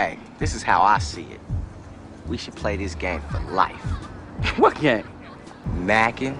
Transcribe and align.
Hey, 0.00 0.18
this 0.38 0.54
is 0.54 0.62
how 0.62 0.80
I 0.80 0.98
see 0.98 1.24
it. 1.24 1.40
We 2.26 2.38
should 2.38 2.56
play 2.56 2.74
this 2.78 2.94
game 2.94 3.20
for 3.30 3.38
life. 3.52 3.74
what 4.56 4.80
game? 4.80 5.06
Macking. 5.74 6.38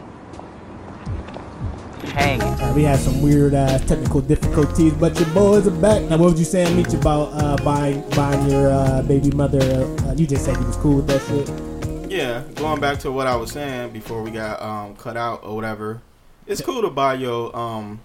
Hanging. 2.14 2.40
All 2.40 2.56
right, 2.56 2.74
we 2.74 2.84
had 2.84 2.98
some 3.00 3.20
weird 3.20 3.52
ass 3.52 3.84
technical 3.86 4.22
difficulties, 4.22 4.94
but 4.94 5.20
your 5.20 5.28
boys 5.34 5.66
are 5.66 5.72
back. 5.72 6.00
Now, 6.04 6.16
what 6.16 6.30
was 6.30 6.38
you 6.38 6.46
saying, 6.46 6.74
Meech, 6.74 6.94
about 6.94 7.34
uh, 7.34 7.62
buying 7.62 8.00
buying 8.16 8.48
your 8.48 8.70
uh, 8.70 9.02
baby 9.02 9.30
mother? 9.30 9.60
Uh, 9.60 10.14
you 10.14 10.26
just 10.26 10.46
said 10.46 10.56
you 10.56 10.64
was 10.64 10.76
cool 10.78 10.96
with 10.96 11.08
that 11.08 11.20
shit. 11.28 12.10
Yeah, 12.10 12.42
going 12.54 12.80
back 12.80 12.98
to 13.00 13.12
what 13.12 13.26
I 13.26 13.36
was 13.36 13.52
saying 13.52 13.92
before 13.92 14.22
we 14.22 14.30
got 14.30 14.62
um, 14.62 14.96
cut 14.96 15.18
out 15.18 15.44
or 15.44 15.54
whatever. 15.54 16.00
It's 16.46 16.62
cool 16.62 16.80
to 16.80 16.88
buy 16.88 17.12
your 17.12 17.54
um, 17.54 18.00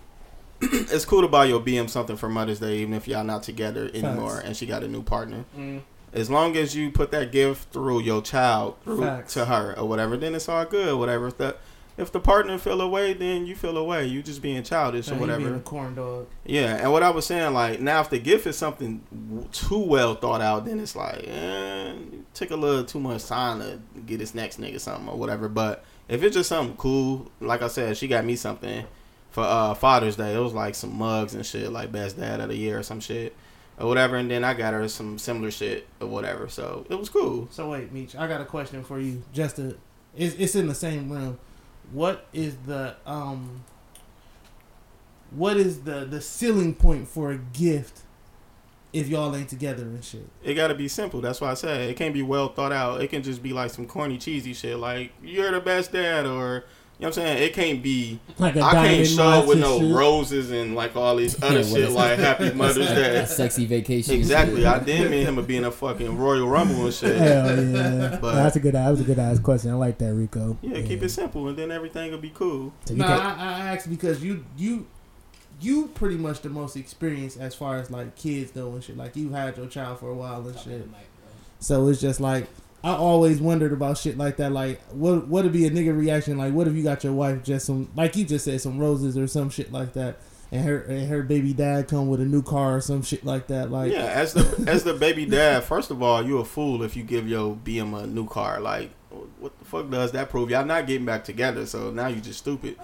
it's 0.92 1.06
cool 1.06 1.22
to 1.22 1.28
buy 1.28 1.46
your 1.46 1.60
BM 1.60 1.90
something 1.90 2.18
for 2.18 2.30
Mother's 2.30 2.60
Day, 2.60 2.78
even 2.80 2.94
if 2.94 3.08
y'all 3.08 3.24
not 3.24 3.44
together 3.44 3.90
anymore, 3.94 4.36
Facts. 4.38 4.48
and 4.48 4.58
she 4.58 4.66
got 4.66 4.84
a 4.84 4.88
new 4.88 5.04
partner. 5.04 5.46
Mm. 5.58 5.82
As 6.14 6.30
long 6.30 6.56
as 6.56 6.76
you 6.76 6.92
put 6.92 7.12
that 7.12 7.32
gift 7.32 7.72
through 7.74 8.02
your 8.02 8.22
child 8.22 8.78
through 8.84 9.02
Facts. 9.02 9.34
to 9.34 9.46
her 9.46 9.78
or 9.78 9.88
whatever, 9.88 10.16
then 10.16 10.34
it's 10.34 10.48
all 10.48 10.66
good. 10.66 10.98
Whatever. 10.98 11.28
If 11.28 11.38
the 11.38 11.56
if 11.98 12.12
the 12.12 12.20
partner 12.20 12.58
feel 12.58 12.82
away, 12.82 13.14
then 13.14 13.46
you 13.46 13.56
feel 13.56 13.78
away. 13.78 14.06
You 14.08 14.22
just 14.22 14.42
being 14.42 14.64
childish 14.64 15.10
or 15.10 15.16
whatever. 15.16 15.42
being 15.42 15.56
a 15.56 15.60
corn 15.60 15.96
dog. 15.96 16.28
Yeah, 16.46 16.76
and 16.76 16.92
what 16.92 17.04
I 17.04 17.10
was 17.10 17.26
saying, 17.26 17.54
like 17.54 17.80
now, 17.80 18.02
if 18.02 18.10
the 18.10 18.20
gift 18.20 18.48
is 18.48 18.58
something 18.58 19.48
too 19.54 19.80
well 19.80 20.16
thought 20.16 20.42
out, 20.42 20.66
then 20.66 20.80
it's 20.80 20.96
like, 20.96 21.26
eh, 21.26 21.94
it 21.94 22.34
took 22.34 22.52
a 22.52 22.56
little 22.56 22.84
too 22.84 23.00
much 23.00 23.26
time 23.26 23.60
to 23.60 23.80
get 24.06 24.20
this 24.20 24.36
next 24.36 24.60
nigga 24.60 24.80
something 24.80 25.08
or 25.08 25.18
whatever. 25.18 25.48
But 25.48 25.86
if 26.10 26.22
it's 26.22 26.36
just 26.36 26.50
something 26.50 26.76
cool, 26.76 27.32
like 27.40 27.62
I 27.62 27.68
said, 27.70 27.96
she 27.96 28.08
got 28.08 28.26
me 28.26 28.36
something 28.36 28.86
for 29.36 29.44
uh, 29.44 29.74
Father's 29.74 30.16
Day. 30.16 30.34
It 30.34 30.40
was 30.40 30.54
like 30.54 30.76
some 30.76 30.98
mugs 30.98 31.36
and 31.36 31.46
shit, 31.46 31.70
like 31.70 31.92
best 31.92 32.18
dad 32.18 32.40
of 32.40 32.48
the 32.48 32.56
year 32.56 32.80
or 32.80 32.84
some 32.84 33.02
shit 33.02 33.36
or 33.78 33.86
whatever. 33.86 34.16
And 34.16 34.32
then 34.32 34.46
I 34.46 34.54
got 34.54 34.74
her 34.74 34.88
some 34.88 35.18
similar 35.18 35.52
shit 35.52 35.88
or 36.00 36.08
whatever. 36.08 36.48
So 36.48 36.86
it 36.90 36.96
was 36.96 37.10
cool. 37.10 37.50
So 37.52 37.70
wait, 37.70 37.92
Meech, 37.92 38.16
I 38.16 38.28
got 38.28 38.40
a 38.40 38.46
question 38.46 38.82
for 38.82 38.98
you. 38.98 39.24
Just 39.34 39.58
to, 39.58 39.78
it's, 40.16 40.36
it's 40.36 40.56
in 40.56 40.68
the 40.68 40.74
same 40.74 41.12
room. 41.12 41.38
What 41.92 42.28
is 42.32 42.56
the 42.66 42.96
um? 43.06 43.66
What 45.32 45.58
is 45.58 45.82
the 45.82 46.06
the 46.06 46.22
ceiling 46.22 46.74
point 46.74 47.10
for 47.10 47.32
a 47.32 47.38
gift 47.38 48.04
if 48.94 49.10
y'all 49.10 49.36
ain't 49.36 49.50
together 49.50 49.84
and 49.84 50.04
shit? 50.04 50.30
It 50.44 50.54
got 50.54 50.70
to 50.70 50.76
be 50.76 50.88
simple. 50.88 51.20
That's 51.20 51.42
why 51.42 51.52
I 51.52 51.56
said 51.56 51.90
it 51.90 51.98
can't 51.98 52.14
be 52.14 52.22
well 52.22 52.48
thought 52.48 52.72
out. 52.72 53.02
It 53.02 53.10
can 53.10 53.22
just 53.22 53.44
be 53.44 53.52
like 53.52 53.70
some 53.70 53.86
corny, 53.86 54.18
cheesy 54.18 54.54
shit, 54.54 54.78
like 54.78 55.12
"you're 55.22 55.52
the 55.52 55.60
best 55.60 55.92
dad" 55.92 56.26
or 56.26 56.64
you 56.98 57.04
know 57.04 57.10
what 57.10 57.18
I'm 57.18 57.24
saying. 57.26 57.44
It 57.44 57.54
can't 57.54 57.84
be. 57.84 58.20
Like 58.40 58.56
a 58.56 58.62
I 58.62 58.72
can't 58.74 59.08
show 59.08 59.24
up 59.28 59.48
with 59.48 59.60
no 59.60 59.80
shit. 59.80 59.94
roses 59.94 60.52
and 60.52 60.76
like 60.76 60.96
all 60.96 61.16
these 61.18 61.42
other 61.44 61.60
Yeah, 61.60 61.64
shit 61.64 61.92
like 61.92 62.18
Happy 62.20 62.52
Mother's 62.54 62.88
Day. 62.88 63.26
Sexy 63.28 63.66
vacation. 63.66 64.16
Exactly. 64.16 64.58
shit. 64.62 64.66
I 64.66 64.80
did 64.80 65.12
mean 65.12 65.26
him 65.26 65.36
to 65.36 65.42
be 65.42 65.58
in 65.58 65.66
a 65.66 65.72
fucking 65.72 66.18
Royal 66.18 66.48
Rumble 66.48 66.86
and 66.86 66.94
shit. 66.94 67.18
Hell 67.18 67.64
yeah, 67.66 68.18
But- 68.22 68.36
that's 68.36 68.56
a 68.56 68.60
good. 68.60 68.76
That 68.76 68.90
was 68.90 69.02
a 69.02 69.04
good 69.04 69.20
ass 69.20 69.40
question. 69.40 69.72
I 69.72 69.74
like 69.76 69.98
that, 69.98 70.14
Rico. 70.14 70.58
Yeah, 70.62 70.82
keep 70.82 71.04
it 71.04 71.10
simple 71.10 71.48
and 71.50 71.58
then 71.58 71.72
everything 71.72 72.12
will 72.12 72.18
be 72.18 72.32
cool. 72.34 72.72
So 72.86 72.94
No, 72.96 73.06
can't- 73.06 73.22
I, 73.22 73.32
I 73.34 73.60
asked 73.76 73.90
because 73.90 74.24
you 74.24 74.46
you 74.58 74.88
you 75.62 75.88
pretty 75.96 76.18
much 76.18 76.42
the 76.42 76.50
most 76.50 76.76
experienced 76.76 77.40
as 77.40 77.56
far 77.56 77.78
as 77.78 77.90
like 77.92 78.16
kids 78.16 78.52
though 78.52 78.72
and 78.74 78.84
shit. 78.84 78.96
Like 78.98 79.16
you 79.16 79.30
had 79.32 79.58
your 79.58 79.68
child 79.68 80.00
for 80.00 80.10
a 80.10 80.16
while 80.16 80.48
and 80.48 80.58
shit. 80.60 80.88
So 81.60 81.88
it's 81.88 82.00
just 82.02 82.20
like 82.20 82.48
I 82.86 82.94
always 82.94 83.42
wondered 83.42 83.74
about 83.74 83.98
shit 83.98 84.16
like 84.16 84.38
that. 84.38 84.52
Like 84.52 84.80
what 84.92 85.28
what 85.28 85.44
would 85.44 85.52
be 85.52 85.66
a 85.66 85.72
nigga 85.72 85.98
reaction? 85.98 86.38
Like 86.38 86.54
what 86.54 86.68
if 86.68 86.76
you 86.76 86.84
got 86.84 87.04
your 87.04 87.14
wife 87.14 87.44
just 87.44 87.66
some 87.66 87.90
like 87.96 88.16
you 88.16 88.26
just 88.26 88.46
said 88.46 88.62
some 88.62 88.78
roses 88.78 89.18
or 89.18 89.26
some 89.26 89.50
shit 89.50 89.72
like 89.72 89.94
that, 89.94 90.20
and 90.52 90.64
her 90.64 90.82
and 90.82 91.08
her 91.08 91.24
baby 91.24 91.52
dad 91.52 91.88
come 91.88 92.08
with 92.10 92.22
a 92.22 92.26
new 92.26 92.44
car 92.44 92.76
or 92.76 92.82
some 92.82 93.02
shit 93.02 93.26
like 93.26 93.48
that. 93.48 93.72
Like 93.72 93.92
yeah, 93.92 94.06
as 94.06 94.34
the 94.34 94.66
as 94.68 94.84
the 94.84 94.94
baby 94.94 95.26
dad, 95.26 95.64
first 95.64 95.90
of 95.90 96.04
all, 96.04 96.24
you 96.24 96.38
a 96.38 96.46
fool 96.46 96.84
if 96.84 96.96
you 96.96 97.02
give 97.02 97.28
your 97.28 97.56
BM 97.56 98.00
a 98.00 98.06
new 98.06 98.28
car. 98.28 98.60
Like, 98.60 98.92
what 99.40 99.58
the 99.58 99.66
fuck 99.66 99.90
does 99.90 100.12
that 100.12 100.30
prove? 100.30 100.52
Y'all 100.52 100.64
not 100.64 100.86
getting 100.86 101.08
back 101.08 101.24
together, 101.24 101.66
so 101.66 101.90
now 101.90 102.06
you 102.06 102.22
just 102.22 102.38
stupid 102.38 102.78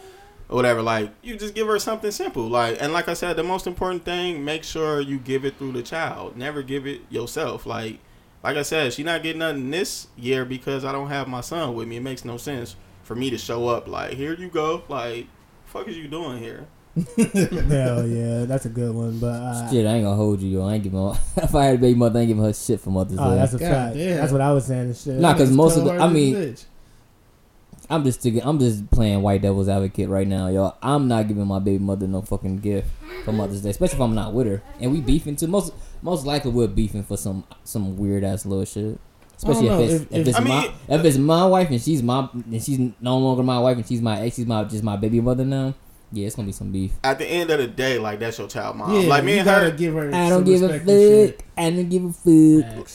or 0.50 0.56
whatever. 0.56 0.82
Like, 0.82 1.12
you 1.22 1.38
just 1.38 1.54
give 1.54 1.68
her 1.68 1.78
something 1.78 2.10
simple. 2.10 2.48
Like, 2.48 2.82
and 2.82 2.92
like 2.92 3.08
I 3.08 3.14
said, 3.14 3.36
the 3.36 3.44
most 3.44 3.68
important 3.68 4.04
thing, 4.04 4.44
make 4.44 4.64
sure 4.64 5.00
you 5.00 5.20
give 5.20 5.46
it 5.46 5.58
through 5.58 5.74
the 5.74 5.84
child. 5.84 6.38
Never 6.38 6.64
give 6.64 6.88
it 6.88 7.02
yourself. 7.12 7.68
Like, 7.68 8.00
like 8.44 8.58
I 8.58 8.62
said, 8.64 8.94
she 8.94 9.04
not 9.04 9.24
getting 9.24 9.40
nothing 9.40 9.70
this 9.72 10.08
year 10.18 10.46
because 10.46 10.84
I 10.86 10.92
don't 10.92 11.10
have 11.10 11.28
my 11.28 11.42
son 11.42 11.76
with 11.76 11.88
me. 11.88 11.98
It 11.98 12.02
makes 12.04 12.26
no 12.26 12.38
sense 12.38 12.76
for 13.04 13.16
me 13.16 13.30
to 13.30 13.38
show 13.38 13.68
up 13.68 13.88
like, 13.88 14.14
here 14.14 14.34
you 14.34 14.48
go. 14.50 14.84
Like, 14.88 15.28
fuck 15.66 15.88
is 15.88 15.98
you 15.98 16.08
doing 16.08 16.40
here? 16.40 16.68
Hell 16.96 18.06
yeah, 18.08 18.46
that's 18.46 18.66
a 18.66 18.70
good 18.70 18.94
one. 18.94 19.18
But 19.20 19.28
uh, 19.28 19.70
Shit, 19.72 19.86
I 19.86 19.94
ain't 19.94 20.04
gonna 20.04 20.16
hold 20.16 20.42
you, 20.42 20.50
yo. 20.60 20.68
I 20.68 20.74
ain't 20.76 20.84
giving 20.84 21.00
her. 21.00 21.14
if 21.38 21.56
I 21.56 21.66
had 21.66 21.76
a 21.76 21.78
baby 21.78 21.98
mother, 21.98 22.20
I 22.20 22.24
ain't 22.24 22.30
giving 22.30 22.44
her 22.44 22.54
shit 22.54 22.80
for 22.82 22.90
Mother's 22.90 23.18
Day. 23.18 23.24
oh, 23.24 23.36
that's 23.36 23.54
a 23.54 23.60
God 23.60 23.70
fact. 23.72 23.96
damn. 23.96 24.18
That's 24.18 24.32
what 24.32 24.42
I 24.42 24.52
was 24.52 24.66
saying. 24.66 24.82
And 24.82 24.98
shit. 24.98 25.16
Nah, 25.16 25.34
'cause 25.36 25.52
most 25.52 25.78
of 25.78 25.86
the- 25.86 25.92
I 25.94 26.10
mean- 26.10 26.36
bitch. 26.36 26.66
I'm 27.90 28.06
just 28.06 28.22
thinking, 28.22 28.42
I'm 28.46 28.58
just 28.58 28.90
playing 28.90 29.22
white 29.22 29.42
devil's 29.42 29.68
advocate 29.68 30.08
right 30.08 30.26
now, 30.28 30.48
y'all. 30.48 30.78
I'm 30.82 31.10
not 31.10 31.28
giving 31.28 31.46
my 31.46 31.60
baby 31.60 31.84
mother 31.84 32.08
no 32.08 32.22
fucking 32.22 32.60
gift 32.60 32.88
for 33.26 33.34
Mother's 33.34 33.62
Day, 33.64 33.70
especially 33.72 33.96
if 33.96 34.02
I'm 34.02 34.16
not 34.16 34.34
with 34.34 34.48
her 34.48 34.62
and 34.80 34.94
we 34.94 35.02
beefing 35.02 35.36
too. 35.36 35.48
Most 35.48 35.74
most 36.02 36.26
likely 36.26 36.52
we're 36.52 36.68
beefing 36.68 37.04
for 37.04 37.18
some 37.18 37.44
some 37.64 37.98
weird 37.98 38.24
ass 38.24 38.46
little 38.46 38.66
shit. 38.66 39.00
Especially 39.38 39.68
if 39.70 39.80
it's 39.80 39.94
if- 39.94 40.02
if, 40.12 40.18
if- 40.20 40.28
it's 40.28 40.38
I 40.38 40.42
my 40.42 40.50
mean- 40.62 40.72
if 40.90 41.06
it's 41.06 41.18
my 41.18 41.46
wife 41.46 41.70
and 41.70 41.82
she's 41.82 42.04
my 42.04 42.30
and 42.34 42.62
she's 42.64 42.80
no 43.02 43.18
longer 43.18 43.42
my 43.44 43.60
wife 43.60 43.78
and 43.78 43.88
she's 43.88 44.02
my 44.02 44.20
ex, 44.22 44.36
she's 44.36 44.46
my 44.46 44.64
just 44.66 44.84
my 44.84 44.96
baby 44.98 45.20
mother 45.22 45.46
now. 45.46 45.74
Yeah, 46.14 46.28
it's 46.28 46.36
gonna 46.36 46.46
be 46.48 46.52
some 46.52 46.72
beef. 46.72 46.92
At 47.06 47.20
the 47.20 47.26
end 47.26 47.50
of 47.52 47.58
the 47.60 47.68
day, 47.68 47.98
like 47.98 48.20
that's 48.20 48.38
your 48.38 48.48
child 48.50 48.76
mom. 48.76 48.94
Yeah, 48.94 49.08
like 49.08 49.24
me 49.24 49.32
you 49.34 49.38
and 49.40 49.46
gotta 49.46 49.72
her, 49.72 49.78
give 49.78 49.94
her. 49.94 50.10
I 50.14 50.30
some 50.30 50.30
don't 50.30 50.44
give 50.44 50.62
a 50.62 50.68
respect 50.68 50.90
and 50.90 51.00
shit. 51.00 51.36
fuck. 51.38 51.46
I 51.58 51.70
don't 51.70 51.90
give 51.90 52.04
a 52.04 52.12
fuck. 52.12 52.88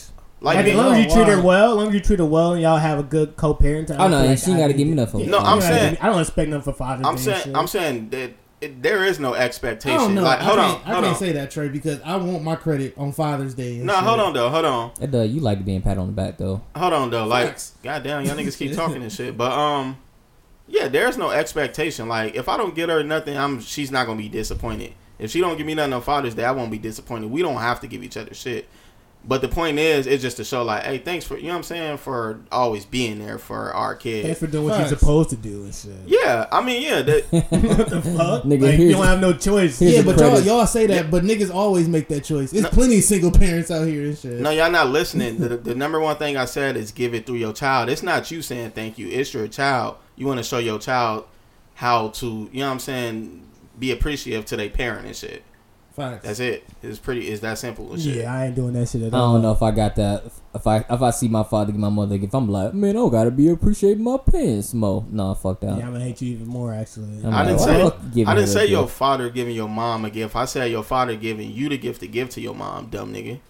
Like 0.43 0.57
Like, 0.57 0.67
as 0.67 0.75
long 0.77 0.95
as 0.95 1.05
you 1.07 1.11
treat 1.11 1.27
her 1.35 1.43
well, 1.43 1.71
as 1.71 1.77
long 1.79 1.89
as 1.89 1.95
you 1.95 2.01
treat 2.01 2.19
her 2.19 2.25
well, 2.27 2.53
and 2.53 2.61
y'all 2.63 2.77
have 2.77 2.99
a 2.99 3.03
good 3.03 3.35
co-parenting. 3.37 3.93
I 3.93 3.95
Oh 3.95 3.99
don't 4.01 4.11
no, 4.11 4.19
and 4.19 4.29
like 4.29 4.39
she 4.39 4.51
ain't 4.51 4.59
I 4.59 4.65
gotta 4.65 4.75
give 4.75 4.87
me 4.87 4.93
to- 4.95 5.01
nothing. 5.01 5.31
No, 5.31 5.39
I'm 5.39 5.61
saying- 5.63 5.93
me- 5.95 5.99
I 6.01 6.07
don't 6.09 6.21
expect 6.21 6.51
nothing 6.51 6.63
for 6.63 6.73
Father's 6.77 7.07
I'm 7.07 7.17
Day. 7.17 7.23
saying, 7.23 7.43
shit. 7.45 7.57
I'm 7.57 7.67
saying 7.67 8.11
that 8.11 8.33
it, 8.61 8.83
there 8.83 9.05
is 9.05 9.21
no 9.21 9.35
expectation. 9.35 9.99
I 9.99 10.03
don't 10.03 10.15
know. 10.15 10.23
Like, 10.23 10.39
hold 10.41 10.59
I 10.59 10.65
on, 10.65 10.75
can't, 10.77 10.89
I 10.89 10.93
can't 10.95 11.07
on. 11.07 11.15
say 11.17 11.33
that, 11.33 11.51
Trey, 11.51 11.69
because 11.69 12.01
I 12.03 12.17
want 12.17 12.43
my 12.43 12.57
credit 12.57 12.95
on 12.97 13.13
Father's 13.13 13.55
Day. 13.55 13.79
No, 13.79 13.95
shit. 13.95 14.03
hold 14.05 14.21
on 14.21 14.33
though, 14.33 14.49
hold 14.49 14.65
on, 14.65 14.93
It 15.01 15.11
does. 15.11 15.31
You 15.31 15.41
like 15.41 15.65
being 15.65 15.83
pat 15.83 15.99
on 15.99 16.07
the 16.07 16.13
back 16.13 16.39
though. 16.39 16.63
hold 16.75 16.93
on 16.93 17.11
though. 17.11 17.27
Like, 17.27 17.49
Facts. 17.49 17.73
goddamn, 17.83 18.25
y'all 18.25 18.35
niggas 18.37 18.57
keep 18.59 18.73
talking 18.77 19.03
and 19.03 19.13
shit. 19.13 19.37
But 19.37 19.53
um, 19.53 19.99
yeah, 20.69 20.89
there's 20.89 21.17
no 21.19 21.31
expectation. 21.31 22.09
Like, 22.09 22.35
if 22.35 22.49
I 22.49 22.57
don't 22.57 22.75
get 22.75 22.89
her 22.89 23.03
nothing, 23.03 23.37
I'm 23.37 23.61
she's 23.61 23.91
not 23.91 24.07
gonna 24.07 24.19
be 24.19 24.29
disappointed. 24.29 24.93
If 25.19 25.31
she 25.31 25.41
don't 25.41 25.57
give 25.57 25.67
me 25.67 25.75
nothing 25.75 25.93
on 25.95 26.03
Father's 26.03 26.35
Day, 26.35 26.45
I 26.45 26.51
won't 26.53 26.71
be 26.71 26.79
disappointed. 26.79 27.31
We 27.31 27.43
don't 27.43 27.57
have 27.57 27.81
to 27.81 27.87
give 27.87 28.03
each 28.03 28.17
other 28.17 28.35
shit. 28.35 28.69
But 29.29 29.41
the 29.41 29.49
point 29.49 29.81
is, 29.81 30.07
it's 30.07 30.23
just 30.23 30.37
to 30.37 30.45
show 30.45 30.63
like, 30.63 30.85
hey, 30.85 30.99
thanks 30.99 31.25
for 31.25 31.37
you 31.37 31.45
know 31.45 31.51
what 31.51 31.57
I'm 31.57 31.63
saying 31.65 31.97
for 31.97 32.39
always 32.53 32.85
being 32.85 33.19
there 33.19 33.39
for 33.39 33.73
our 33.75 33.97
kids. 33.97 34.25
Thanks 34.25 34.39
for 34.39 34.47
doing 34.47 34.67
what 34.67 34.77
Facts. 34.77 34.91
you're 34.91 34.99
supposed 35.01 35.31
to 35.31 35.37
do 35.37 35.65
and 35.65 35.75
shit. 35.75 35.97
Yeah, 36.07 36.47
I 36.53 36.63
mean, 36.63 36.81
yeah, 36.81 37.03
that, 37.03 37.25
what 37.33 37.89
the 37.91 38.03
fuck? 38.03 38.43
Nigga, 38.45 38.61
like, 38.61 38.61
you 38.61 38.87
here's- 38.87 38.93
don't 38.93 39.05
have 39.07 39.21
no 39.21 39.33
choice. 39.33 39.83
Yeah, 39.83 40.03
but 40.03 40.17
y'all, 40.19 40.31
credit. 40.31 40.45
y'all 40.45 40.67
say 40.67 40.87
that, 40.87 41.11
but 41.11 41.25
niggas 41.25 41.53
always 41.53 41.89
make 41.89 42.07
that 42.09 42.23
choice. 42.23 42.53
It's 42.53 42.69
plenty 42.69 42.99
of 42.99 43.05
single 43.05 43.33
parents 43.33 43.69
out 43.73 43.89
here 43.89 44.05
and 44.05 44.17
shit. 44.17 44.39
No, 44.41 44.51
y'all 44.51 44.71
not 44.71 44.91
listening. 44.91 45.39
The, 45.39 45.57
the 45.57 45.75
number 45.75 45.99
one 45.99 46.17
thing 46.19 46.37
I 46.37 46.45
said 46.45 46.77
is 46.77 46.93
give 46.93 47.13
it 47.13 47.27
through 47.27 47.37
your 47.37 47.53
child. 47.53 47.89
It's 47.89 48.05
not 48.05 48.31
you 48.31 48.43
saying 48.43 48.71
thank 48.71 48.97
you. 48.97 49.09
It's 49.09 49.35
your 49.35 49.49
child. 49.49 49.97
You 50.15 50.27
want 50.27 50.39
to 50.39 50.45
show 50.45 50.59
your 50.59 50.79
child 50.79 51.27
how 51.75 52.09
to, 52.11 52.49
you 52.53 52.61
know 52.61 52.67
what 52.67 52.73
I'm 52.75 52.79
saying, 52.79 53.43
be 53.77 53.91
appreciative 53.91 54.45
to 54.47 54.57
their 54.57 54.71
parent 54.71 55.07
and 55.07 55.17
shit. 55.17 55.43
Facts. 55.97 56.27
That's 56.27 56.41
it. 56.41 56.63
It's 56.83 56.99
pretty. 56.99 57.27
It's 57.29 57.41
that 57.41 57.57
simple 57.57 57.91
and 57.91 58.03
shit. 58.03 58.17
Yeah, 58.17 58.35
I 58.35 58.47
ain't 58.47 58.55
doing 58.55 58.75
that 58.75 58.87
shit 58.87 59.01
at 59.01 59.15
I 59.15 59.17
don't 59.17 59.41
know 59.41 59.53
if 59.53 59.63
I 59.63 59.71
got 59.71 59.97
that. 59.97 60.25
If 60.55 60.67
I 60.67 60.85
if 60.91 61.01
I 61.01 61.09
see 61.11 61.27
my 61.27 61.43
father 61.43 61.73
give 61.73 61.81
my 61.81 61.89
mother 61.89 62.17
a 62.17 62.19
gift, 62.19 62.35
I'm 62.35 62.51
like, 62.51 62.75
man, 62.75 62.99
I 62.99 63.09
gotta 63.09 63.31
be 63.31 63.49
appreciating 63.49 64.05
my 64.05 64.19
parents 64.19 64.75
mo. 64.75 65.07
No, 65.11 65.35
fuck 65.35 65.61
that. 65.61 65.79
Yeah, 65.79 65.87
I'm 65.87 65.93
gonna 65.93 66.05
hate 66.05 66.21
you 66.21 66.33
even 66.35 66.49
more. 66.49 66.75
Actually, 66.75 67.25
I'm 67.25 67.33
I 67.33 67.39
like, 67.39 67.47
didn't 67.47 67.61
say. 67.61 67.79
the 67.79 67.91
fuck 67.91 68.03
you 68.03 68.09
giving 68.11 68.29
I 68.29 68.35
didn't 68.35 68.49
say 68.51 68.65
a 68.65 68.69
your 68.69 68.89
father 68.89 69.31
giving 69.31 69.55
your 69.55 69.71
mom 69.71 70.05
a 70.05 70.11
gift. 70.11 70.37
I 70.37 70.45
said 70.45 70.71
your 70.71 70.85
father 70.85 71.17
giving 71.17 71.51
you 71.51 71.71
the 71.71 71.79
gift 71.79 72.01
to 72.01 72.07
give 72.07 72.29
to 72.31 72.43
your 72.43 72.55
mom. 72.55 72.91
Dumb 72.91 73.15
nigga. 73.15 73.41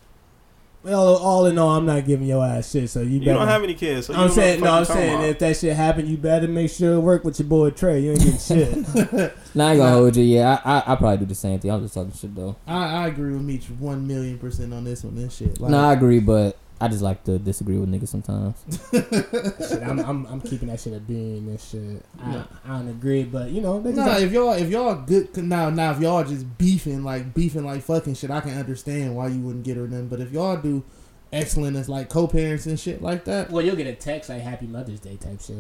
Well, 0.87 1.17
all 1.17 1.47
in 1.47 1.59
all, 1.59 1.71
I'm 1.77 1.85
not 1.85 2.05
giving 2.07 2.27
your 2.29 2.45
ass 2.45 2.71
shit. 2.71 2.89
So 2.89 3.01
you, 3.01 3.19
You 3.19 3.21
better. 3.21 3.39
don't 3.41 3.49
have 3.49 3.63
any 3.65 3.75
kids. 3.75 4.07
So 4.07 4.15
I'm 4.15 4.31
saying, 4.31 4.61
no, 4.61 4.73
I'm 4.73 4.85
saying 4.85 5.13
talking 5.15 5.31
if 5.31 5.39
that 5.41 5.57
shit 5.57 5.77
happen, 5.77 6.07
you 6.07 6.17
better 6.17 6.47
make 6.49 6.71
sure 6.71 6.95
it 6.95 7.01
work 7.01 7.25
with 7.25 7.39
your 7.41 7.49
boy 7.49 7.71
Trey. 7.71 8.01
You 8.01 8.13
ain't 8.13 8.21
getting 8.21 8.39
shit. 8.39 9.33
Nah, 9.57 9.69
I 9.69 9.71
ain't 9.73 9.79
gonna 9.81 9.91
hold 9.93 10.15
you. 10.17 10.23
Yeah, 10.23 10.61
I, 10.65 10.79
I 10.79 10.93
I 10.93 10.97
probably 10.97 11.17
do 11.17 11.25
the 11.25 11.35
same 11.35 11.59
thing. 11.59 11.71
I'm 11.71 11.81
just 11.83 11.95
talking 11.95 12.13
shit 12.13 12.35
though. 12.35 12.57
I, 12.67 13.05
I 13.05 13.07
agree 13.09 13.33
with 13.33 13.41
Meech 13.43 13.65
one 13.79 14.07
million 14.07 14.39
percent 14.39 14.73
on 14.75 14.85
this 14.85 15.03
one. 15.03 15.15
This 15.15 15.35
shit. 15.35 15.59
Like, 15.61 15.71
No, 15.71 15.79
I 15.81 15.95
agree, 15.95 16.21
but 16.21 16.59
I 16.81 16.89
just 16.89 17.01
like 17.03 17.25
to 17.25 17.39
disagree 17.39 17.79
with 17.79 17.91
niggas 17.91 18.09
sometimes. 18.09 18.57
shit, 18.93 19.83
I'm, 19.83 19.99
I'm, 20.01 20.27
I'm 20.27 20.41
keeping 20.43 20.69
that 20.69 20.79
shit 20.79 20.93
a 20.93 21.01
being 21.01 21.49
and 21.49 21.59
shit. 21.61 22.05
I, 22.23 22.45
I 22.67 22.69
don't 22.79 22.89
agree, 22.89 23.25
but 23.25 23.51
you 23.51 23.63
know, 23.63 23.81
they 23.81 23.95
just 23.95 24.07
Nah, 24.07 24.19
if 24.19 24.31
y'all 24.33 24.53
if 24.53 24.69
y'all 24.69 24.95
good 24.95 25.35
now 25.39 25.71
now 25.71 25.93
if 25.93 26.01
y'all 26.01 26.23
just 26.25 26.59
beefing 26.59 27.03
like 27.03 27.33
beefing 27.33 27.65
like 27.65 27.83
fucking 27.83 28.15
shit, 28.15 28.31
I 28.31 28.41
can 28.41 28.59
understand 28.59 29.17
why 29.17 29.29
you 29.29 29.41
wouldn't 29.41 29.65
get 29.65 29.77
her 29.79 29.89
none. 29.89 30.09
But 30.09 30.21
if 30.21 30.33
y'all 30.33 30.57
do 30.59 30.85
excellent 31.33 31.77
as 31.77 31.89
like 31.89 32.09
co-parents 32.11 32.67
and 32.67 32.79
shit 32.79 33.01
like 33.01 33.25
that, 33.25 33.51
well, 33.51 33.65
you'll 33.65 33.77
get 33.77 33.87
a 33.87 33.95
text 33.95 34.29
like 34.29 34.43
Happy 34.43 34.67
Mother's 34.67 35.01
Day 35.01 35.17
type 35.17 35.41
shit. 35.41 35.57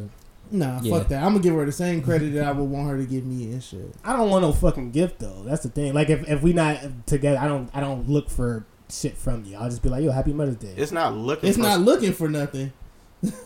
nah, 0.51 0.81
Yeah. 0.83 0.99
fuck 0.99 1.09
that. 1.09 1.23
I'm 1.23 1.33
gonna 1.33 1.43
give 1.43 1.55
her 1.55 1.65
the 1.65 1.73
same 1.73 2.03
credit 2.03 2.35
that 2.35 2.45
I 2.47 2.53
would 2.53 2.65
want 2.71 2.89
her 2.91 2.99
to 2.99 3.07
give 3.07 3.25
me 3.25 3.45
and 3.53 3.63
shit. 3.63 3.95
I 4.05 4.13
don't 4.15 4.29
want 4.29 4.43
no 4.43 4.53
fucking 4.53 4.91
gift 4.91 5.21
though. 5.21 5.45
That's 5.47 5.63
the 5.63 5.71
thing. 5.71 5.95
Like 5.95 6.11
if, 6.11 6.29
if 6.29 6.43
we 6.43 6.53
not 6.53 7.07
together, 7.07 7.39
I 7.39 7.49
don't 7.49 7.71
I 7.73 7.81
don't 7.81 8.07
look 8.07 8.29
for 8.29 8.67
shit 8.91 9.17
from 9.17 9.44
you. 9.44 9.56
I'll 9.56 9.69
just 9.69 9.83
be 9.83 9.88
like, 9.88 10.03
yo, 10.03 10.11
happy 10.11 10.33
Mother's 10.33 10.56
Day. 10.56 10.75
It's 10.77 10.93
not 10.93 11.15
looking. 11.15 11.49
It's 11.49 11.59
for, 11.59 11.62
not 11.62 11.81
looking 11.81 12.12
for 12.12 12.29
nothing. 12.29 12.73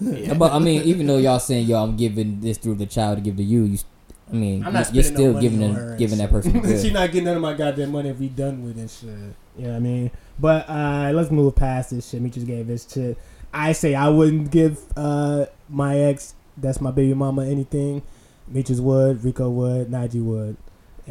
Yeah. 0.01 0.35
But 0.35 0.53
I 0.53 0.59
mean, 0.59 0.83
even 0.83 1.07
though 1.07 1.19
y'all 1.19 1.39
saying 1.39 1.67
yo, 1.67 1.83
I'm 1.83 1.97
giving 1.97 2.41
this 2.41 2.59
through 2.59 2.75
the 2.77 2.87
child 2.87 3.19
to 3.19 3.23
give 3.23 3.37
to 3.37 3.43
you, 3.43 3.65
you, 3.65 3.79
I 4.29 4.35
mean, 4.35 4.65
I'm 4.65 4.73
not 4.73 4.95
you're 4.95 5.03
spending 5.03 5.25
no 5.25 5.31
still 5.33 5.41
giving 5.41 5.61
them, 5.61 5.97
giving 5.97 6.19
that 6.19 6.31
person 6.31 6.57
a 6.65 6.81
she 6.81 6.91
not 6.91 7.11
getting 7.11 7.25
none 7.25 7.37
of 7.37 7.43
my 7.43 7.55
goddamn 7.55 7.93
money 7.93 8.11
if 8.11 8.19
we 8.19 8.29
done 8.29 8.65
with 8.65 8.77
this 8.77 9.01
shit. 9.01 9.09
You 9.57 9.65
know 9.65 9.71
what 9.71 9.77
I 9.77 9.81
mean? 9.81 10.11
But 10.39 10.69
uh, 10.69 11.13
let's 11.15 11.31
move 11.31 11.55
past 11.55 11.91
this 11.91 12.09
shit. 12.09 12.21
Me 12.21 12.31
just 12.31 12.47
gave 12.47 12.67
this 12.67 12.87
shit. 12.91 13.19
I 13.53 13.73
say 13.73 13.95
I 13.95 14.09
wouldn't 14.09 14.51
give 14.51 14.81
uh, 14.97 15.47
my 15.69 15.99
ex, 15.99 16.35
that's 16.57 16.81
my 16.81 16.91
baby 16.91 17.15
mama, 17.15 17.47
anything. 17.47 18.03
Meeches 18.49 18.81
would, 18.81 19.25
Rico 19.25 19.49
would, 19.51 19.89
Najee 19.89 20.23
would. 20.23 20.57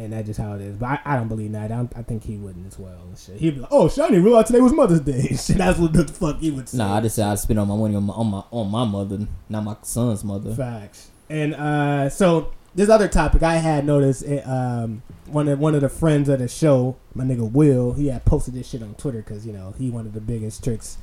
And 0.00 0.14
that's 0.14 0.26
just 0.26 0.40
how 0.40 0.54
it 0.54 0.62
is. 0.62 0.76
But 0.78 0.86
I, 0.86 1.00
I 1.04 1.16
don't 1.16 1.28
believe 1.28 1.52
that. 1.52 1.70
I, 1.70 1.76
don't, 1.76 1.92
I 1.94 2.02
think 2.02 2.24
he 2.24 2.36
wouldn't 2.38 2.66
as 2.66 2.78
well. 2.78 3.02
And 3.02 3.18
shit. 3.18 3.36
He'd 3.36 3.56
be 3.56 3.60
like, 3.60 3.68
oh, 3.70 3.86
shit, 3.86 4.02
I 4.02 4.08
didn't 4.08 4.24
realize 4.24 4.46
today 4.46 4.60
was 4.60 4.72
Mother's 4.72 5.00
Day. 5.00 5.22
shit, 5.36 5.58
that's 5.58 5.78
what 5.78 5.92
the 5.92 6.08
fuck 6.08 6.38
he 6.38 6.50
would 6.50 6.70
say. 6.70 6.78
Nah, 6.78 6.96
I 6.96 7.00
just 7.02 7.16
said 7.16 7.26
I'd 7.26 7.38
spend 7.38 7.58
all 7.58 7.66
my 7.66 7.76
money 7.76 7.94
on 7.96 8.04
my 8.04 8.14
on 8.14 8.26
my 8.28 8.42
on 8.50 8.70
my 8.70 8.84
mother, 8.86 9.26
not 9.50 9.62
my 9.64 9.76
son's 9.82 10.24
mother. 10.24 10.54
Facts. 10.54 11.10
And 11.28 11.54
uh, 11.54 12.08
so 12.08 12.50
this 12.74 12.88
other 12.88 13.08
topic 13.08 13.42
I 13.42 13.56
had 13.56 13.84
noticed 13.84 14.22
it, 14.22 14.42
um, 14.48 15.02
one 15.26 15.48
of 15.48 15.58
one 15.58 15.74
of 15.74 15.82
the 15.82 15.90
friends 15.90 16.30
of 16.30 16.38
the 16.38 16.48
show, 16.48 16.96
my 17.14 17.24
nigga 17.24 17.50
Will, 17.52 17.92
he 17.92 18.06
had 18.08 18.24
posted 18.24 18.54
this 18.54 18.70
shit 18.70 18.82
on 18.82 18.94
Twitter 18.94 19.18
because 19.18 19.46
you 19.46 19.52
know 19.52 19.74
he 19.76 19.90
one 19.90 20.06
of 20.06 20.14
the 20.14 20.20
biggest 20.22 20.64
tricks. 20.64 20.96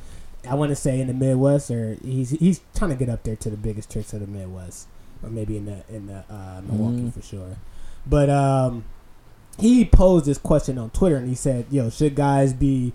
I 0.49 0.55
want 0.55 0.69
to 0.69 0.75
say 0.75 0.99
in 0.99 1.07
the 1.07 1.13
Midwest, 1.13 1.69
or 1.69 1.97
he's 2.03 2.31
he's 2.31 2.61
trying 2.75 2.89
to 2.91 2.97
get 2.97 3.09
up 3.09 3.21
there 3.23 3.35
to 3.35 3.49
the 3.51 3.57
biggest 3.57 3.91
tricks 3.91 4.11
of 4.13 4.21
the 4.21 4.27
Midwest, 4.27 4.87
or 5.21 5.29
maybe 5.29 5.55
in 5.55 5.65
the 5.65 5.83
in 5.87 6.07
the 6.07 6.23
uh, 6.33 6.61
Milwaukee 6.65 7.03
Mhm. 7.03 7.13
for 7.13 7.21
sure. 7.21 7.57
But 8.09 8.29
um, 8.29 8.85
he 9.59 9.85
posed 9.85 10.25
this 10.25 10.37
question 10.37 10.77
on 10.77 10.89
Twitter 10.91 11.17
and 11.17 11.27
he 11.27 11.35
said, 11.35 11.65
"Yo, 11.69 11.89
should 11.89 12.15
guys 12.15 12.53
be 12.53 12.93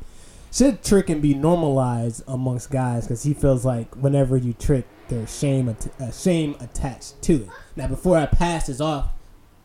should 0.50 0.82
tricking 0.82 1.20
be 1.20 1.34
normalized 1.34 2.22
amongst 2.26 2.70
guys? 2.70 3.04
Because 3.04 3.22
he 3.22 3.34
feels 3.34 3.64
like 3.64 3.94
whenever 3.94 4.36
you 4.36 4.52
trick, 4.52 4.86
there's 5.08 5.36
shame 5.36 5.74
uh, 6.00 6.10
shame 6.10 6.56
attached 6.60 7.20
to 7.22 7.34
it." 7.34 7.48
Now, 7.76 7.88
before 7.88 8.16
I 8.16 8.26
pass 8.26 8.66
this 8.66 8.80
off 8.80 9.10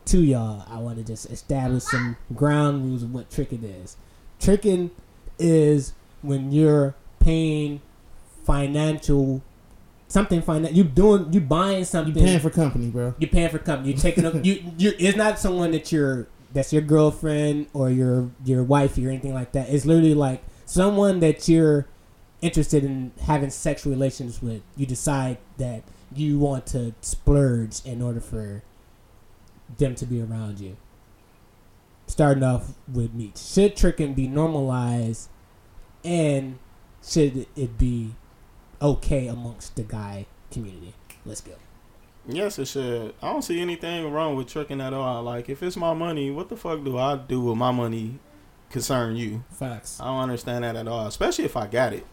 to 0.06 0.22
y'all, 0.22 0.64
I 0.68 0.78
want 0.78 0.98
to 0.98 1.04
just 1.04 1.30
establish 1.30 1.84
some 1.84 2.16
ground 2.34 2.84
rules 2.84 3.02
of 3.02 3.12
what 3.12 3.30
tricking 3.30 3.64
is. 3.64 3.96
Tricking 4.40 4.90
is 5.38 5.92
when 6.22 6.52
you're 6.52 6.94
paying 7.20 7.80
financial 8.44 9.42
something 10.08 10.42
finan 10.42 10.74
you 10.74 10.82
doing 10.84 11.32
you 11.32 11.40
buying 11.40 11.84
something. 11.84 12.14
You 12.14 12.22
paying 12.22 12.40
for 12.40 12.50
company, 12.50 12.88
bro. 12.88 13.14
you're 13.18 13.30
paying 13.30 13.50
for 13.50 13.58
company. 13.58 13.92
You're 13.92 14.00
taking 14.00 14.24
up. 14.26 14.44
You 14.44 14.72
you 14.78 14.92
it's 14.98 15.16
not 15.16 15.38
someone 15.38 15.70
that 15.72 15.92
you're 15.92 16.26
that's 16.52 16.72
your 16.72 16.82
girlfriend 16.82 17.68
or 17.72 17.90
your 17.90 18.30
your 18.44 18.64
wife 18.64 18.96
or 18.96 19.08
anything 19.08 19.34
like 19.34 19.52
that. 19.52 19.68
It's 19.68 19.84
literally 19.84 20.14
like 20.14 20.42
someone 20.64 21.20
that 21.20 21.48
you're 21.48 21.86
interested 22.40 22.84
in 22.84 23.12
having 23.22 23.50
sexual 23.50 23.92
relations 23.92 24.42
with. 24.42 24.62
You 24.76 24.86
decide 24.86 25.38
that 25.58 25.82
you 26.14 26.38
want 26.38 26.66
to 26.68 26.94
splurge 27.02 27.84
in 27.84 28.00
order 28.00 28.20
for 28.20 28.62
them 29.76 29.94
to 29.96 30.06
be 30.06 30.20
around 30.20 30.58
you. 30.58 30.76
Starting 32.06 32.42
off 32.42 32.72
with 32.90 33.12
meat. 33.12 33.36
Should 33.36 33.76
tricking 33.76 34.14
be 34.14 34.26
normalized 34.26 35.28
and 36.02 36.58
should 37.02 37.46
it 37.54 37.76
be 37.76 38.14
okay 38.80 39.26
amongst 39.28 39.76
the 39.76 39.82
guy 39.82 40.26
community? 40.50 40.94
Let's 41.24 41.40
go. 41.40 41.52
Yes, 42.26 42.58
it 42.58 42.66
should. 42.68 43.14
I 43.22 43.32
don't 43.32 43.42
see 43.42 43.60
anything 43.60 44.10
wrong 44.12 44.36
with 44.36 44.48
tricking 44.48 44.80
at 44.80 44.92
all. 44.92 45.22
Like, 45.22 45.48
if 45.48 45.62
it's 45.62 45.76
my 45.76 45.94
money, 45.94 46.30
what 46.30 46.48
the 46.48 46.56
fuck 46.56 46.84
do 46.84 46.98
I 46.98 47.16
do 47.16 47.40
with 47.40 47.56
my 47.56 47.70
money 47.70 48.18
concern 48.70 49.16
you? 49.16 49.44
Facts. 49.50 49.98
I 50.00 50.06
don't 50.06 50.20
understand 50.20 50.64
that 50.64 50.76
at 50.76 50.86
all. 50.86 51.06
Especially 51.06 51.44
if 51.44 51.56
I 51.56 51.66
got 51.66 51.94
it. 51.94 52.06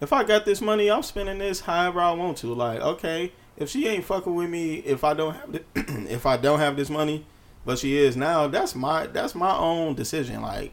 If 0.00 0.12
I 0.12 0.22
got 0.22 0.44
this 0.44 0.60
money, 0.60 0.90
I'm 0.90 1.02
spending 1.02 1.38
this 1.38 1.60
however 1.60 2.00
I 2.00 2.12
want 2.12 2.36
to. 2.38 2.54
Like, 2.54 2.80
okay, 2.80 3.32
if 3.56 3.68
she 3.68 3.88
ain't 3.88 4.04
fucking 4.04 4.32
with 4.32 4.48
me, 4.48 4.76
if 4.76 5.02
I 5.02 5.14
don't 5.14 5.34
have 5.34 5.52
the, 5.52 5.62
if 6.08 6.24
I 6.24 6.36
don't 6.36 6.60
have 6.60 6.76
this 6.76 6.88
money, 6.88 7.26
but 7.64 7.80
she 7.80 7.96
is 7.96 8.16
now, 8.16 8.46
that's 8.46 8.76
my 8.76 9.08
that's 9.08 9.34
my 9.34 9.56
own 9.56 9.96
decision. 9.96 10.40
Like, 10.40 10.72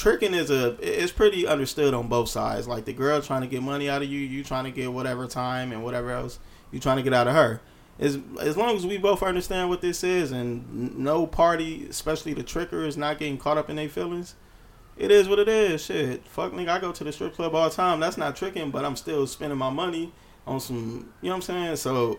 tricking 0.00 0.32
is 0.32 0.50
a 0.50 0.76
it's 0.80 1.12
pretty 1.12 1.46
understood 1.46 1.92
on 1.92 2.08
both 2.08 2.28
sides. 2.28 2.66
Like 2.66 2.86
the 2.86 2.92
girl 2.92 3.20
trying 3.20 3.42
to 3.42 3.46
get 3.46 3.62
money 3.62 3.88
out 3.88 4.02
of 4.02 4.08
you, 4.08 4.18
you 4.18 4.42
trying 4.42 4.64
to 4.64 4.70
get 4.70 4.92
whatever 4.92 5.26
time 5.26 5.72
and 5.72 5.84
whatever 5.84 6.10
else 6.10 6.38
you 6.72 6.80
trying 6.80 6.96
to 6.96 7.02
get 7.02 7.12
out 7.12 7.28
of 7.28 7.34
her. 7.34 7.60
As 7.98 8.18
as 8.40 8.56
long 8.56 8.76
as 8.76 8.86
we 8.86 8.96
both 8.96 9.22
understand 9.22 9.68
what 9.68 9.82
this 9.82 10.02
is 10.02 10.32
and 10.32 10.98
no 10.98 11.26
party, 11.26 11.86
especially 11.90 12.32
the 12.32 12.42
tricker, 12.42 12.86
is 12.86 12.96
not 12.96 13.18
getting 13.18 13.36
caught 13.36 13.58
up 13.58 13.68
in 13.68 13.76
their 13.76 13.90
feelings. 13.90 14.34
It 14.96 15.10
is 15.10 15.28
what 15.28 15.38
it 15.38 15.48
is. 15.48 15.84
Shit, 15.84 16.26
fuck 16.26 16.52
nigga, 16.52 16.68
I 16.68 16.78
go 16.78 16.92
to 16.92 17.04
the 17.04 17.12
strip 17.12 17.34
club 17.34 17.54
all 17.54 17.68
the 17.68 17.74
time. 17.74 18.00
That's 18.00 18.16
not 18.16 18.36
tricking, 18.36 18.70
but 18.70 18.84
I'm 18.84 18.96
still 18.96 19.26
spending 19.26 19.58
my 19.58 19.70
money 19.70 20.12
on 20.46 20.60
some. 20.60 21.12
You 21.20 21.28
know 21.28 21.36
what 21.36 21.36
I'm 21.36 21.42
saying? 21.42 21.76
So 21.76 22.18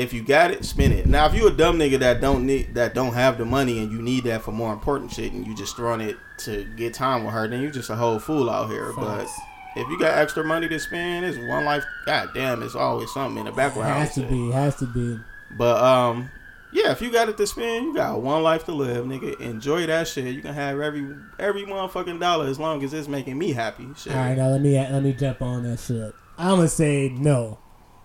if 0.00 0.14
you 0.14 0.22
got 0.22 0.50
it, 0.50 0.64
spend 0.64 0.94
it. 0.94 1.06
Now, 1.06 1.26
if 1.26 1.34
you 1.34 1.46
a 1.46 1.50
dumb 1.50 1.78
nigga 1.78 1.98
that 1.98 2.22
don't 2.22 2.46
need 2.46 2.74
that 2.74 2.94
don't 2.94 3.12
have 3.12 3.36
the 3.36 3.44
money 3.44 3.78
and 3.80 3.92
you 3.92 4.00
need 4.00 4.24
that 4.24 4.42
for 4.42 4.50
more 4.50 4.72
important 4.72 5.12
shit, 5.12 5.32
and 5.32 5.46
you 5.46 5.54
just 5.54 5.76
throwing 5.76 6.00
it 6.00 6.16
to 6.38 6.64
get 6.76 6.94
time 6.94 7.22
with 7.24 7.34
her, 7.34 7.46
then 7.46 7.60
you 7.60 7.70
just 7.70 7.90
a 7.90 7.96
whole 7.96 8.18
fool 8.18 8.48
out 8.48 8.70
here. 8.70 8.92
But 8.96 9.28
if 9.76 9.86
you 9.88 9.98
got 9.98 10.16
extra 10.16 10.42
money 10.42 10.68
to 10.68 10.80
spend, 10.80 11.26
it's 11.26 11.36
one 11.36 11.66
life. 11.66 11.84
God 12.06 12.30
damn, 12.32 12.62
it's 12.62 12.74
always 12.74 13.12
something 13.12 13.38
in 13.38 13.44
the 13.44 13.52
background. 13.52 13.90
It 13.90 14.06
Has 14.06 14.14
to 14.14 14.22
be. 14.22 14.48
It 14.48 14.54
Has 14.54 14.76
to 14.76 14.86
be. 14.86 15.18
But 15.58 15.82
um, 15.82 16.30
yeah, 16.72 16.92
if 16.92 17.02
you 17.02 17.12
got 17.12 17.28
it 17.28 17.36
to 17.36 17.46
spend, 17.46 17.84
you 17.84 17.94
got 17.94 18.22
one 18.22 18.42
life 18.42 18.64
to 18.64 18.72
live, 18.72 19.04
nigga. 19.04 19.38
Enjoy 19.38 19.86
that 19.86 20.08
shit. 20.08 20.34
You 20.34 20.40
can 20.40 20.54
have 20.54 20.80
every 20.80 21.14
every 21.38 21.64
motherfucking 21.64 22.20
dollar 22.20 22.46
as 22.46 22.58
long 22.58 22.82
as 22.82 22.94
it's 22.94 23.06
making 23.08 23.36
me 23.36 23.52
happy. 23.52 23.86
Shit. 23.98 24.14
All 24.14 24.18
right, 24.18 24.36
now 24.36 24.48
let 24.48 24.62
me 24.62 24.78
let 24.78 25.02
me 25.02 25.12
jump 25.12 25.42
on 25.42 25.64
that 25.64 25.78
shit. 25.78 26.14
I'm 26.38 26.56
gonna 26.56 26.68
say 26.68 27.10
no. 27.10 27.58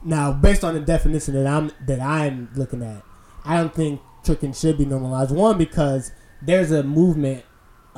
Now, 0.04 0.32
based 0.32 0.64
on 0.64 0.74
the 0.74 0.80
definition 0.80 1.34
that 1.36 1.48
I'm 1.48 1.72
that 1.86 2.00
I'm 2.00 2.50
looking 2.56 2.84
at, 2.84 3.04
I 3.44 3.58
don't 3.58 3.74
think 3.74 4.02
tricking 4.24 4.54
should 4.54 4.78
be 4.78 4.86
normalized. 4.86 5.32
One 5.32 5.58
because 5.58 6.12
there's 6.42 6.72
a 6.72 6.84
movement 6.84 7.44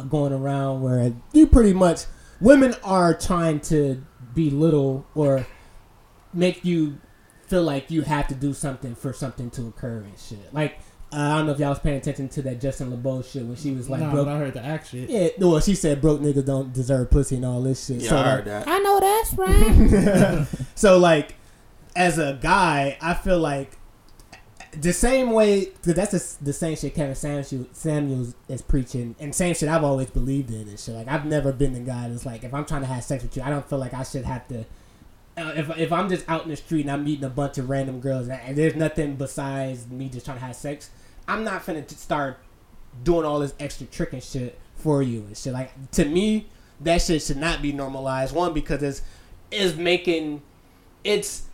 going 0.10 0.34
around 0.34 0.82
where 0.82 1.14
you 1.34 1.48
pretty 1.48 1.74
much 1.74 2.02
women 2.40 2.76
are 2.84 3.14
trying 3.14 3.60
to 3.62 4.04
belittle 4.34 5.06
or 5.16 5.48
make 6.34 6.64
you 6.64 7.00
feel 7.48 7.64
like 7.64 7.90
you 7.90 8.02
have 8.04 8.28
to 8.28 8.36
do 8.36 8.54
something 8.54 8.94
for 8.94 9.14
something 9.14 9.50
to 9.52 9.68
occur 9.68 10.00
and 10.02 10.20
shit. 10.20 10.54
Like 10.54 10.80
uh, 11.12 11.16
I 11.16 11.38
don't 11.38 11.46
know 11.46 11.54
if 11.54 11.60
y'all 11.60 11.70
was 11.70 11.80
paying 11.80 11.98
attention 11.98 12.28
to 12.30 12.42
that 12.44 12.60
Justin 12.60 12.90
LeBeau 12.90 13.22
shit 13.22 13.46
when 13.46 13.56
she 13.56 13.72
was 13.72 13.90
like, 13.90 14.02
nah, 14.02 14.12
broke. 14.12 14.26
but 14.26 14.34
I 14.34 14.38
heard 14.38 14.54
the 14.54 14.64
act 14.64 14.90
shit. 14.90 15.10
Yeah, 15.10 15.30
well, 15.40 15.60
she 15.62 15.74
said 15.74 16.02
broke 16.02 16.20
niggas 16.20 16.46
don't 16.46 16.74
deserve 16.74 17.10
pussy 17.10 17.38
and 17.38 17.46
all 17.46 17.62
this 17.62 17.88
shit. 17.88 18.02
Yeah, 18.02 18.10
so, 18.10 18.18
I 18.18 18.20
like, 18.20 18.30
heard 18.30 18.46
that. 18.46 18.68
I 18.68 18.80
know 18.80 19.00
that's 19.00 19.34
right. 19.34 20.48
so 20.75 20.98
like, 20.98 21.36
as 21.98 22.20
a 22.20 22.38
guy, 22.39 22.96
I 23.01 23.16
feel 23.16 23.39
like 23.39 23.75
the 24.72 24.94
same 24.94 25.32
way 25.32 25.72
that's 25.82 26.12
the, 26.12 26.46
the 26.46 26.54
same 26.54 26.77
shit 26.77 26.94
Kevin 26.94 27.16
Samuels, 27.16 28.36
is 28.48 28.62
preaching, 28.62 29.16
and 29.20 29.34
same 29.34 29.56
shit 29.56 29.68
I've 29.68 29.84
always 29.84 30.12
believed 30.12 30.51
in 30.51 30.68
and 30.68 30.80
shit. 30.80 30.94
Like 30.94 31.08
I've 31.08 31.25
never 31.25 31.51
been 31.51 31.74
the 31.74 31.80
guy 31.80 32.08
that's 32.08 32.25
like, 32.25 32.44
if 32.44 32.54
I'm 32.54 32.66
trying 32.66 32.82
to 32.82 32.88
have 32.88 33.04
sex 33.04 33.24
with 33.24 33.36
you, 33.36 33.42
I 33.42 33.50
don't 33.50 33.68
feel 33.68 33.80
like 33.80 33.96
I 33.96 34.04
should 34.04 34.25
have 34.25 34.48
to. 34.50 34.60
Uh, 35.36 35.54
if, 35.56 35.75
if 35.77 35.92
I'm 35.92 36.08
just 36.08 36.30
out 36.30 36.44
in 36.44 36.50
the 36.50 36.56
street 36.56 36.82
and 36.82 36.92
I'm 36.92 37.04
meeting 37.04 37.24
a 37.25 37.30
bunch 37.30 37.58
of 37.58 37.68
random 37.68 38.00
girls 38.00 38.27
and, 38.27 38.39
and 38.42 38.56
there's 38.56 38.75
nothing 38.75 39.16
besides 39.16 39.88
me 39.88 40.08
just 40.08 40.25
trying 40.25 40.38
to 40.38 40.46
have 40.46 40.56
sex, 40.56 40.92
I'm 41.27 41.44
not 41.44 41.66
finna 41.66 41.89
start 41.89 42.38
doing 43.04 43.25
all 43.25 43.39
this 43.39 43.56
extra 43.60 43.88
trick 43.88 44.13
and 44.13 44.22
shit 44.22 44.60
for 44.75 45.01
you 45.01 45.22
and 45.22 45.36
shit. 45.36 45.54
Like 45.54 45.92
to 45.92 46.06
me, 46.06 46.48
that 46.82 47.01
shit 47.01 47.24
should 47.24 47.38
not 47.38 47.63
be 47.63 47.72
normalized. 47.72 48.36
One 48.36 48.54
because 48.54 48.84
it's 48.84 49.01
is 49.50 49.75
making 49.75 50.44
it's 51.04 51.47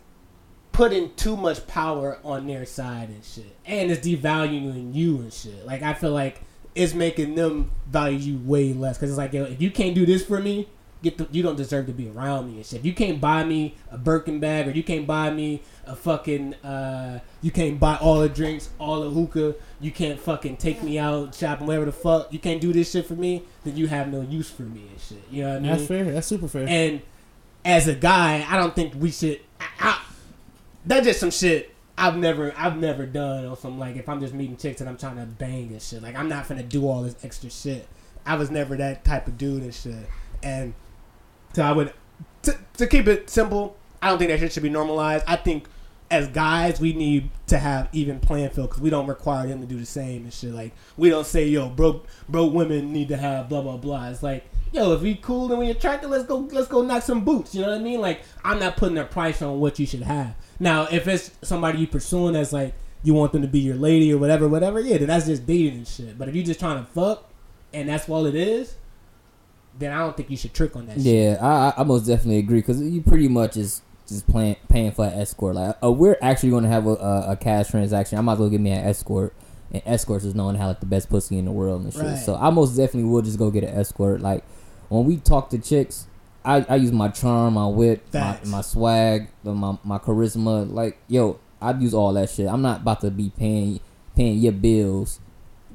putting 0.74 1.14
too 1.14 1.36
much 1.36 1.66
power 1.66 2.18
on 2.24 2.46
their 2.46 2.66
side 2.66 3.08
and 3.08 3.24
shit, 3.24 3.56
and 3.64 3.90
it's 3.90 4.06
devaluing 4.06 4.92
you 4.94 5.18
and 5.20 5.32
shit. 5.32 5.64
Like 5.64 5.82
I 5.82 5.94
feel 5.94 6.10
like 6.10 6.42
it's 6.74 6.92
making 6.92 7.36
them 7.36 7.70
value 7.86 8.18
you 8.18 8.38
way 8.44 8.74
less 8.74 8.98
because 8.98 9.08
it's 9.08 9.18
like 9.18 9.32
yo, 9.32 9.44
if 9.44 9.62
you 9.62 9.70
can't 9.70 9.94
do 9.94 10.04
this 10.04 10.22
for 10.24 10.40
me. 10.40 10.68
Get 11.02 11.18
the, 11.18 11.28
you 11.30 11.42
don't 11.42 11.56
deserve 11.56 11.84
to 11.88 11.92
be 11.92 12.08
around 12.08 12.46
me 12.50 12.56
and 12.56 12.64
shit. 12.64 12.78
If 12.78 12.86
you 12.86 12.94
can't 12.94 13.20
buy 13.20 13.44
me 13.44 13.74
a 13.90 13.98
Birkin 13.98 14.40
bag 14.40 14.66
or 14.66 14.70
you 14.70 14.82
can't 14.82 15.06
buy 15.06 15.28
me 15.28 15.60
a 15.86 15.94
fucking 15.94 16.54
uh, 16.64 17.20
you 17.42 17.50
can't 17.50 17.78
buy 17.78 17.96
all 17.96 18.20
the 18.20 18.28
drinks, 18.30 18.70
all 18.78 19.02
the 19.02 19.10
hookah, 19.10 19.54
you 19.82 19.90
can't 19.90 20.18
fucking 20.18 20.56
take 20.56 20.82
me 20.82 20.98
out 20.98 21.34
shopping, 21.34 21.66
whatever 21.66 21.84
the 21.84 21.92
fuck. 21.92 22.32
You 22.32 22.38
can't 22.38 22.58
do 22.58 22.72
this 22.72 22.90
shit 22.90 23.04
for 23.04 23.16
me, 23.16 23.42
then 23.64 23.76
you 23.76 23.86
have 23.86 24.10
no 24.10 24.22
use 24.22 24.48
for 24.48 24.62
me 24.62 24.86
and 24.90 24.98
shit. 24.98 25.22
You 25.30 25.42
know 25.42 25.48
what 25.50 25.56
I 25.56 25.60
mean? 25.60 25.70
That's 25.72 25.86
fair. 25.86 26.04
That's 26.04 26.26
super 26.26 26.48
fair. 26.48 26.66
And 26.66 27.02
as 27.66 27.86
a 27.86 27.94
guy, 27.94 28.46
I 28.48 28.56
don't 28.56 28.74
think 28.74 28.94
we 28.94 29.10
should. 29.10 29.40
I, 29.60 29.66
I, 29.80 30.00
that's 30.86 31.06
just 31.06 31.20
some 31.20 31.30
shit 31.30 31.74
I've 31.96 32.16
never, 32.16 32.52
I've 32.56 32.76
never 32.76 33.06
done 33.06 33.46
or 33.46 33.56
some 33.56 33.78
like 33.78 33.96
if 33.96 34.08
I'm 34.08 34.20
just 34.20 34.34
meeting 34.34 34.56
chicks 34.56 34.80
and 34.80 34.90
I'm 34.90 34.96
trying 34.96 35.16
to 35.16 35.26
bang 35.26 35.68
and 35.70 35.80
shit. 35.80 36.02
Like 36.02 36.16
I'm 36.16 36.28
not 36.28 36.48
gonna 36.48 36.62
do 36.62 36.88
all 36.88 37.02
this 37.02 37.16
extra 37.22 37.50
shit. 37.50 37.86
I 38.26 38.36
was 38.36 38.50
never 38.50 38.76
that 38.76 39.04
type 39.04 39.28
of 39.28 39.38
dude 39.38 39.62
and 39.62 39.74
shit. 39.74 40.06
And 40.42 40.74
so 41.52 41.62
I 41.62 41.72
would, 41.72 41.92
to, 42.42 42.58
to 42.78 42.86
keep 42.86 43.06
it 43.06 43.30
simple, 43.30 43.76
I 44.02 44.08
don't 44.08 44.18
think 44.18 44.30
that 44.30 44.40
shit 44.40 44.52
should 44.52 44.62
be 44.62 44.70
normalized. 44.70 45.24
I 45.28 45.36
think 45.36 45.66
as 46.10 46.28
guys, 46.28 46.80
we 46.80 46.92
need 46.92 47.30
to 47.46 47.58
have 47.58 47.88
even 47.92 48.18
playing 48.18 48.50
field 48.50 48.70
because 48.70 48.82
we 48.82 48.90
don't 48.90 49.06
require 49.06 49.46
them 49.46 49.60
to 49.60 49.66
do 49.66 49.78
the 49.78 49.86
same 49.86 50.24
and 50.24 50.32
shit. 50.32 50.52
Like 50.52 50.72
we 50.96 51.10
don't 51.10 51.26
say, 51.26 51.46
yo, 51.46 51.68
broke 51.68 52.06
broke 52.28 52.52
women 52.52 52.92
need 52.92 53.08
to 53.08 53.16
have 53.16 53.48
blah 53.48 53.62
blah 53.62 53.76
blah. 53.76 54.08
It's 54.08 54.22
like 54.22 54.44
yo, 54.74 54.92
if 54.92 55.02
we 55.02 55.14
cool 55.14 55.50
and 55.50 55.58
we 55.60 55.70
attractive, 55.70 56.10
let's 56.10 56.24
go, 56.24 56.38
let's 56.50 56.66
go 56.66 56.82
knock 56.82 57.02
some 57.02 57.24
boots. 57.24 57.54
You 57.54 57.62
know 57.62 57.70
what 57.70 57.78
I 57.78 57.82
mean? 57.82 58.00
Like, 58.00 58.22
I'm 58.44 58.58
not 58.58 58.76
putting 58.76 58.98
a 58.98 59.04
price 59.04 59.40
on 59.40 59.60
what 59.60 59.78
you 59.78 59.86
should 59.86 60.02
have. 60.02 60.34
Now, 60.60 60.86
if 60.90 61.06
it's 61.08 61.30
somebody 61.42 61.78
you 61.78 61.86
pursuing 61.86 62.34
that's 62.34 62.52
like 62.52 62.74
you 63.02 63.14
want 63.14 63.32
them 63.32 63.42
to 63.42 63.48
be 63.48 63.60
your 63.60 63.76
lady 63.76 64.12
or 64.12 64.18
whatever, 64.18 64.48
whatever, 64.48 64.80
yeah, 64.80 64.98
then 64.98 65.08
that's 65.08 65.26
just 65.26 65.46
dating 65.46 65.78
and 65.78 65.86
shit. 65.88 66.18
But 66.18 66.28
if 66.28 66.34
you're 66.34 66.44
just 66.44 66.60
trying 66.60 66.84
to 66.84 66.90
fuck 66.92 67.28
and 67.72 67.88
that's 67.88 68.08
all 68.08 68.26
it 68.26 68.34
is, 68.34 68.76
then 69.78 69.92
I 69.92 69.98
don't 69.98 70.16
think 70.16 70.30
you 70.30 70.36
should 70.36 70.54
trick 70.54 70.76
on 70.76 70.86
that 70.86 70.96
shit. 70.96 71.04
Yeah, 71.04 71.38
I, 71.40 71.68
I- 71.70 71.74
I 71.80 71.84
most 71.84 72.06
definitely 72.06 72.38
agree 72.38 72.60
because 72.60 72.80
you 72.80 73.02
pretty 73.02 73.28
much 73.28 73.56
is 73.56 73.82
just 74.06 74.26
playing 74.28 74.56
paying 74.68 74.92
for 74.92 75.04
an 75.06 75.14
escort. 75.14 75.54
Like, 75.56 75.76
uh, 75.82 75.90
we're 75.90 76.16
actually 76.22 76.50
going 76.50 76.62
to 76.64 76.68
have 76.70 76.86
a, 76.86 76.90
a, 76.94 77.30
a 77.32 77.36
cash 77.36 77.68
transaction. 77.70 78.16
I 78.18 78.20
might 78.20 78.34
as 78.34 78.38
well 78.38 78.50
get 78.50 78.60
me 78.60 78.70
an 78.70 78.84
escort. 78.86 79.34
And 79.72 79.82
escorts 79.86 80.24
is 80.24 80.36
known 80.36 80.54
how 80.54 80.68
like 80.68 80.78
the 80.80 80.86
best 80.86 81.08
pussy 81.10 81.36
in 81.36 81.46
the 81.46 81.50
world 81.50 81.82
and 81.82 81.92
shit. 81.92 82.02
Right. 82.02 82.18
So 82.18 82.36
I 82.36 82.50
most 82.50 82.76
definitely 82.76 83.10
will 83.10 83.22
just 83.22 83.38
go 83.38 83.50
get 83.50 83.64
an 83.64 83.70
escort. 83.70 84.20
Like 84.20 84.44
when 84.88 85.04
we 85.04 85.16
talk 85.16 85.50
to 85.50 85.58
chicks, 85.58 86.06
I, 86.44 86.64
I 86.68 86.76
use 86.76 86.92
my 86.92 87.08
charm, 87.08 87.54
my 87.54 87.66
wit, 87.66 88.02
my, 88.12 88.20
Facts. 88.20 88.48
my 88.48 88.60
swag, 88.60 89.28
the- 89.42 89.54
my 89.54 89.78
my 89.84 89.98
charisma. 89.98 90.70
Like 90.70 90.98
yo, 91.08 91.38
I 91.60 91.72
use 91.72 91.94
all 91.94 92.12
that 92.14 92.30
shit. 92.30 92.48
I'm 92.48 92.62
not 92.62 92.82
about 92.82 93.00
to 93.02 93.10
be 93.10 93.30
paying 93.36 93.80
paying 94.14 94.38
your 94.38 94.52
bills 94.52 95.20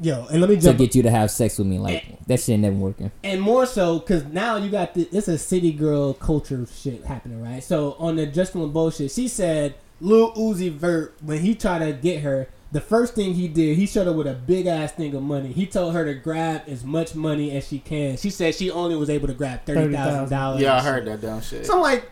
Yo, 0.01 0.25
and 0.27 0.39
let 0.39 0.49
me 0.49 0.55
to 0.55 0.73
get 0.73 0.95
you 0.95 1.03
to 1.03 1.11
have 1.11 1.29
sex 1.29 1.57
with 1.57 1.67
me. 1.67 1.77
Like 1.77 2.25
that 2.27 2.39
shit 2.39 2.57
never 2.59 2.75
working. 2.75 3.11
and 3.23 3.41
more 3.41 3.65
so 3.65 3.99
because 3.99 4.23
now 4.25 4.55
you 4.55 4.69
got 4.69 4.93
the 4.93 5.09
it's 5.11 5.27
a 5.27 5.37
city 5.37 5.73
girl 5.73 6.13
culture 6.13 6.65
shit 6.73 7.03
happening, 7.03 7.41
right? 7.43 7.61
So 7.61 7.95
on 7.99 8.15
the 8.15 8.25
Justin 8.25 8.61
LeBeau 8.61 8.91
shit, 8.91 9.11
she 9.11 9.27
said 9.27 9.75
Lil 9.99 10.31
Uzi 10.35 10.71
Vert 10.71 11.15
when 11.21 11.39
he 11.39 11.53
tried 11.53 11.79
to 11.79 11.91
get 11.91 12.21
her, 12.21 12.47
the 12.71 12.81
first 12.81 13.15
thing 13.15 13.33
he 13.33 13.47
did, 13.47 13.77
he 13.77 13.87
showed 13.87 14.05
her 14.05 14.13
with 14.13 14.27
a 14.27 14.33
big 14.33 14.67
ass 14.67 14.91
thing 14.91 15.15
of 15.15 15.23
money. 15.23 15.51
He 15.51 15.65
told 15.65 15.93
her 15.93 16.05
to 16.05 16.13
grab 16.13 16.63
as 16.67 16.83
much 16.83 17.15
money 17.15 17.55
as 17.55 17.67
she 17.67 17.79
can. 17.79 18.17
She 18.17 18.29
said 18.29 18.53
she 18.55 18.69
only 18.69 18.95
was 18.95 19.09
able 19.09 19.27
to 19.27 19.33
grab 19.33 19.65
thirty 19.65 19.93
thousand 19.93 20.29
dollars. 20.29 20.61
Yeah, 20.61 20.77
I 20.77 20.81
heard 20.81 21.05
that 21.05 21.21
dumb 21.21 21.41
shit. 21.41 21.65
So 21.65 21.75
I'm 21.75 21.81
like, 21.81 22.11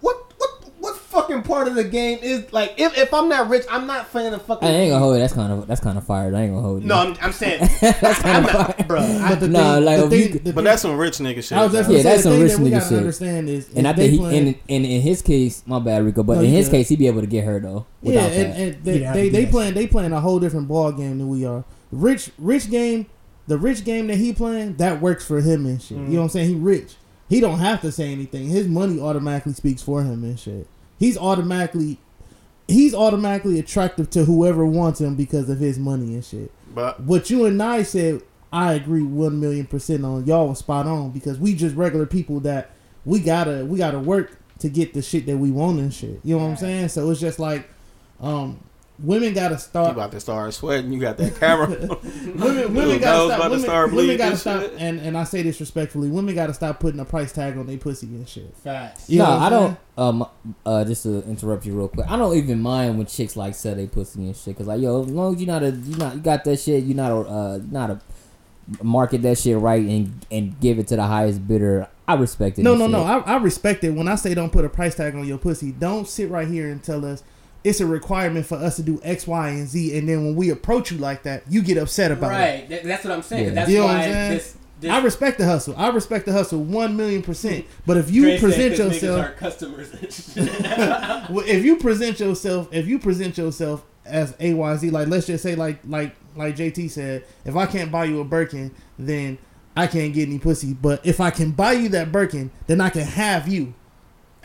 what 0.00 0.27
fucking 1.20 1.42
part 1.42 1.68
of 1.68 1.74
the 1.74 1.84
game 1.84 2.18
is 2.22 2.52
like 2.52 2.74
if, 2.76 2.96
if 2.96 3.12
I'm 3.12 3.28
not 3.28 3.48
rich, 3.48 3.64
I'm 3.70 3.86
not 3.86 4.08
playing 4.10 4.34
a 4.34 4.38
fucking. 4.38 4.66
I 4.66 4.72
ain't 4.72 4.90
gonna 4.90 5.02
hold 5.02 5.16
it. 5.16 5.20
That's 5.20 5.32
kind 5.32 5.52
of 5.52 5.66
that's 5.66 5.80
kind 5.80 5.98
of 5.98 6.04
fired. 6.04 6.34
I 6.34 6.42
ain't 6.42 6.52
gonna 6.52 6.62
hold 6.62 6.82
it. 6.82 6.86
No, 6.86 6.94
I'm, 6.96 7.16
I'm 7.20 7.32
saying, 7.32 7.60
that's 7.80 8.20
kind 8.20 8.44
of 8.44 8.50
fired. 8.50 8.88
bro. 8.88 9.00
I, 9.00 9.28
But 9.30 9.40
the 9.40 9.48
thing, 9.48 9.84
like, 9.84 9.98
if 10.00 10.10
thing, 10.10 10.32
you- 10.32 10.40
but 10.40 10.54
thing- 10.54 10.64
that's 10.64 10.82
some 10.82 10.96
rich 10.96 11.18
nigga 11.18 11.42
shit. 11.42 11.52
I 11.52 11.64
was 11.64 11.72
just 11.72 11.88
though. 11.88 11.96
Yeah, 11.96 12.02
that's 12.02 12.22
some 12.22 12.40
rich 12.40 12.52
that 12.52 12.60
nigga 12.60 12.88
shit. 12.88 12.98
understand 12.98 13.48
is, 13.48 13.74
And 13.74 13.86
I 13.88 13.92
think 13.92 14.12
he, 14.12 14.18
playing- 14.18 14.46
in, 14.48 14.54
in 14.68 14.84
in 14.84 15.00
his 15.02 15.22
case, 15.22 15.62
my 15.66 15.78
bad, 15.78 16.04
Rico, 16.04 16.22
but 16.22 16.34
No, 16.36 16.40
in 16.42 16.50
his 16.50 16.66
good. 16.66 16.76
case, 16.76 16.88
he'd 16.88 16.98
be 16.98 17.06
able 17.06 17.20
to 17.20 17.26
get 17.26 17.44
her 17.44 17.58
though. 17.60 17.86
Yeah, 18.02 18.08
Without 18.26 18.30
and, 18.32 18.52
that. 18.52 18.58
and 18.60 18.84
they 18.84 18.98
You 18.98 19.12
they, 19.12 19.28
they 19.28 19.46
playing 19.46 19.74
they 19.74 19.86
playing 19.86 20.12
a 20.12 20.20
whole 20.20 20.38
different 20.38 20.68
ball 20.68 20.92
game 20.92 21.18
than 21.18 21.28
we 21.28 21.44
are. 21.44 21.64
Rich 21.90 22.30
rich 22.38 22.70
game, 22.70 23.06
the 23.46 23.58
rich 23.58 23.84
game 23.84 24.06
that 24.08 24.16
he 24.16 24.32
playing 24.32 24.76
that 24.76 25.00
works 25.00 25.24
for 25.24 25.40
him 25.40 25.66
and 25.66 25.80
shit. 25.80 25.96
You 25.96 26.04
mm. 26.04 26.08
know 26.10 26.18
what 26.18 26.24
I'm 26.24 26.28
saying? 26.30 26.48
He 26.48 26.54
rich. 26.54 26.94
He 27.28 27.40
don't 27.40 27.58
have 27.58 27.82
to 27.82 27.92
say 27.92 28.10
anything. 28.10 28.48
His 28.48 28.66
money 28.66 29.00
automatically 29.00 29.52
speaks 29.52 29.82
for 29.82 30.02
him 30.02 30.24
and 30.24 30.38
shit. 30.38 30.66
He's 30.98 31.16
automatically 31.16 31.98
he's 32.66 32.94
automatically 32.94 33.58
attractive 33.58 34.10
to 34.10 34.24
whoever 34.24 34.64
wants 34.66 35.00
him 35.00 35.14
because 35.14 35.48
of 35.48 35.58
his 35.58 35.78
money 35.78 36.14
and 36.14 36.24
shit. 36.24 36.52
But 36.74 37.00
What 37.00 37.30
you 37.30 37.46
and 37.46 37.62
I 37.62 37.82
said, 37.82 38.22
I 38.52 38.74
agree 38.74 39.02
one 39.02 39.40
million 39.40 39.66
percent 39.66 40.04
on. 40.04 40.26
Y'all 40.26 40.48
was 40.48 40.58
spot 40.58 40.86
on 40.86 41.10
because 41.10 41.38
we 41.38 41.54
just 41.54 41.74
regular 41.76 42.06
people 42.06 42.40
that 42.40 42.70
we 43.04 43.20
gotta 43.20 43.64
we 43.64 43.78
gotta 43.78 43.98
work 43.98 44.38
to 44.58 44.68
get 44.68 44.92
the 44.92 45.02
shit 45.02 45.26
that 45.26 45.36
we 45.36 45.50
want 45.50 45.78
and 45.78 45.92
shit. 45.94 46.20
You 46.24 46.36
know 46.36 46.44
what 46.44 46.50
I'm 46.50 46.56
saying? 46.56 46.88
So 46.88 47.08
it's 47.10 47.20
just 47.20 47.38
like, 47.38 47.68
um, 48.20 48.58
women 48.98 49.32
gotta 49.34 49.54
you 49.54 49.58
start. 49.60 49.92
about 49.92 50.12
to 50.12 50.20
start 50.20 50.52
sweating. 50.54 50.92
You 50.92 51.00
got 51.00 51.16
that 51.18 51.38
camera. 51.38 51.68
Women, 51.68 51.94
women 52.74 52.98
gotta 53.00 53.18
nose 53.18 53.28
stop. 53.32 53.38
about 53.38 53.44
to 53.44 53.50
Women, 53.50 53.60
start 53.60 53.92
women 53.92 54.16
gotta 54.16 54.30
and 54.30 54.38
stop. 54.38 54.60
shit. 54.62 54.74
And 54.78 55.00
and 55.00 55.16
I 55.16 55.24
say 55.24 55.42
this 55.42 55.60
respectfully, 55.60 56.08
women 56.10 56.34
gotta 56.34 56.54
stop 56.54 56.80
putting 56.80 57.00
a 57.00 57.04
price 57.04 57.32
tag 57.32 57.56
on 57.56 57.66
their 57.66 57.78
pussy 57.78 58.06
and 58.06 58.28
shit. 58.28 58.54
facts. 58.56 59.08
You 59.08 59.18
know 59.18 59.24
no, 59.24 59.30
what 59.30 59.38
I'm 59.38 59.42
I 59.42 59.48
saying? 59.58 59.76
don't. 59.96 60.04
Um, 60.22 60.28
uh, 60.64 60.84
just 60.84 61.02
to 61.04 61.22
interrupt 61.24 61.66
you 61.66 61.76
real 61.76 61.88
quick, 61.88 62.08
I 62.10 62.16
don't 62.16 62.36
even 62.36 62.60
mind 62.60 62.98
when 62.98 63.06
chicks 63.06 63.36
like 63.36 63.54
sell 63.54 63.74
they 63.74 63.86
pussy 63.86 64.20
and 64.26 64.36
shit. 64.36 64.56
Cause 64.56 64.66
like, 64.66 64.80
yo, 64.80 65.02
as 65.02 65.10
long 65.10 65.34
as 65.34 65.40
you 65.40 65.46
not 65.46 65.62
a, 65.62 65.70
you 65.70 65.96
not, 65.96 66.14
you 66.14 66.20
got 66.20 66.44
that 66.44 66.58
shit, 66.60 66.84
you 66.84 66.94
not 66.94 67.10
a, 67.10 67.16
uh, 67.16 67.60
not 67.70 67.90
a 67.90 68.00
market 68.82 69.22
that 69.22 69.38
shit 69.38 69.56
right 69.56 69.82
and 69.82 70.26
and 70.30 70.60
give 70.60 70.78
it 70.78 70.86
to 70.88 70.96
the 70.96 71.02
highest 71.04 71.46
bidder. 71.48 71.88
I 72.06 72.14
respect 72.14 72.58
it. 72.58 72.62
No, 72.62 72.74
no, 72.74 72.84
shit. 72.86 72.92
no. 72.92 73.02
I, 73.02 73.18
I 73.18 73.36
respect 73.38 73.84
it. 73.84 73.90
When 73.90 74.08
I 74.08 74.14
say 74.14 74.34
don't 74.34 74.50
put 74.52 74.64
a 74.64 74.68
price 74.68 74.94
tag 74.94 75.14
on 75.14 75.26
your 75.26 75.38
pussy, 75.38 75.72
don't 75.72 76.06
sit 76.08 76.30
right 76.30 76.48
here 76.48 76.70
and 76.70 76.82
tell 76.82 77.04
us 77.04 77.22
it's 77.64 77.80
a 77.80 77.86
requirement 77.86 78.46
for 78.46 78.56
us 78.56 78.76
to 78.76 78.82
do 78.82 79.00
X, 79.02 79.26
Y, 79.26 79.48
and 79.50 79.66
Z. 79.68 79.98
And 79.98 80.08
then 80.08 80.24
when 80.24 80.36
we 80.36 80.50
approach 80.50 80.90
you 80.92 80.98
like 80.98 81.24
that, 81.24 81.42
you 81.48 81.62
get 81.62 81.76
upset 81.76 82.10
about 82.12 82.30
it. 82.32 82.34
Right. 82.70 82.82
That's 82.84 83.04
what 83.04 83.12
I'm 83.12 83.22
saying. 83.22 83.44
Yeah. 83.46 83.50
That's 83.50 83.70
You 83.70 83.78
know 83.78 83.84
what 83.86 83.94
why 83.94 84.04
I'm 84.04 84.12
saying? 84.12 84.30
this. 84.34 84.56
this 84.80 84.90
I 84.90 85.00
respect 85.00 85.38
the 85.38 85.44
hustle. 85.44 85.74
I 85.76 85.88
respect 85.88 86.26
the 86.26 86.32
hustle 86.32 86.60
one 86.62 86.96
million 86.96 87.22
percent. 87.22 87.64
But 87.84 87.96
if 87.96 88.10
you 88.10 88.22
Dre 88.22 88.32
said 88.38 88.40
present 88.40 88.76
'cause 88.76 89.02
yourself, 89.02 89.26
are 89.26 89.32
customers 89.32 89.90
well, 91.30 91.44
if 91.46 91.64
you 91.64 91.76
present 91.76 92.20
yourself, 92.20 92.68
if 92.72 92.86
you 92.86 92.98
present 92.98 93.36
yourself 93.38 93.84
as 94.04 94.32
AYZ, 94.34 94.90
like 94.92 95.08
let's 95.08 95.26
just 95.26 95.42
say, 95.42 95.54
like 95.54 95.80
like 95.86 96.14
like 96.36 96.56
JT 96.56 96.90
said, 96.90 97.24
if 97.44 97.56
I 97.56 97.66
can't 97.66 97.90
buy 97.90 98.04
you 98.04 98.20
a 98.20 98.24
Birkin, 98.24 98.72
then 98.98 99.38
I 99.76 99.86
can't 99.86 100.12
get 100.14 100.28
any 100.28 100.38
pussy. 100.38 100.74
But 100.74 101.04
if 101.04 101.20
I 101.20 101.30
can 101.30 101.50
buy 101.50 101.72
you 101.72 101.88
that 101.90 102.12
Birkin, 102.12 102.50
then 102.68 102.80
I 102.80 102.90
can 102.90 103.02
have 103.02 103.48
you. 103.48 103.74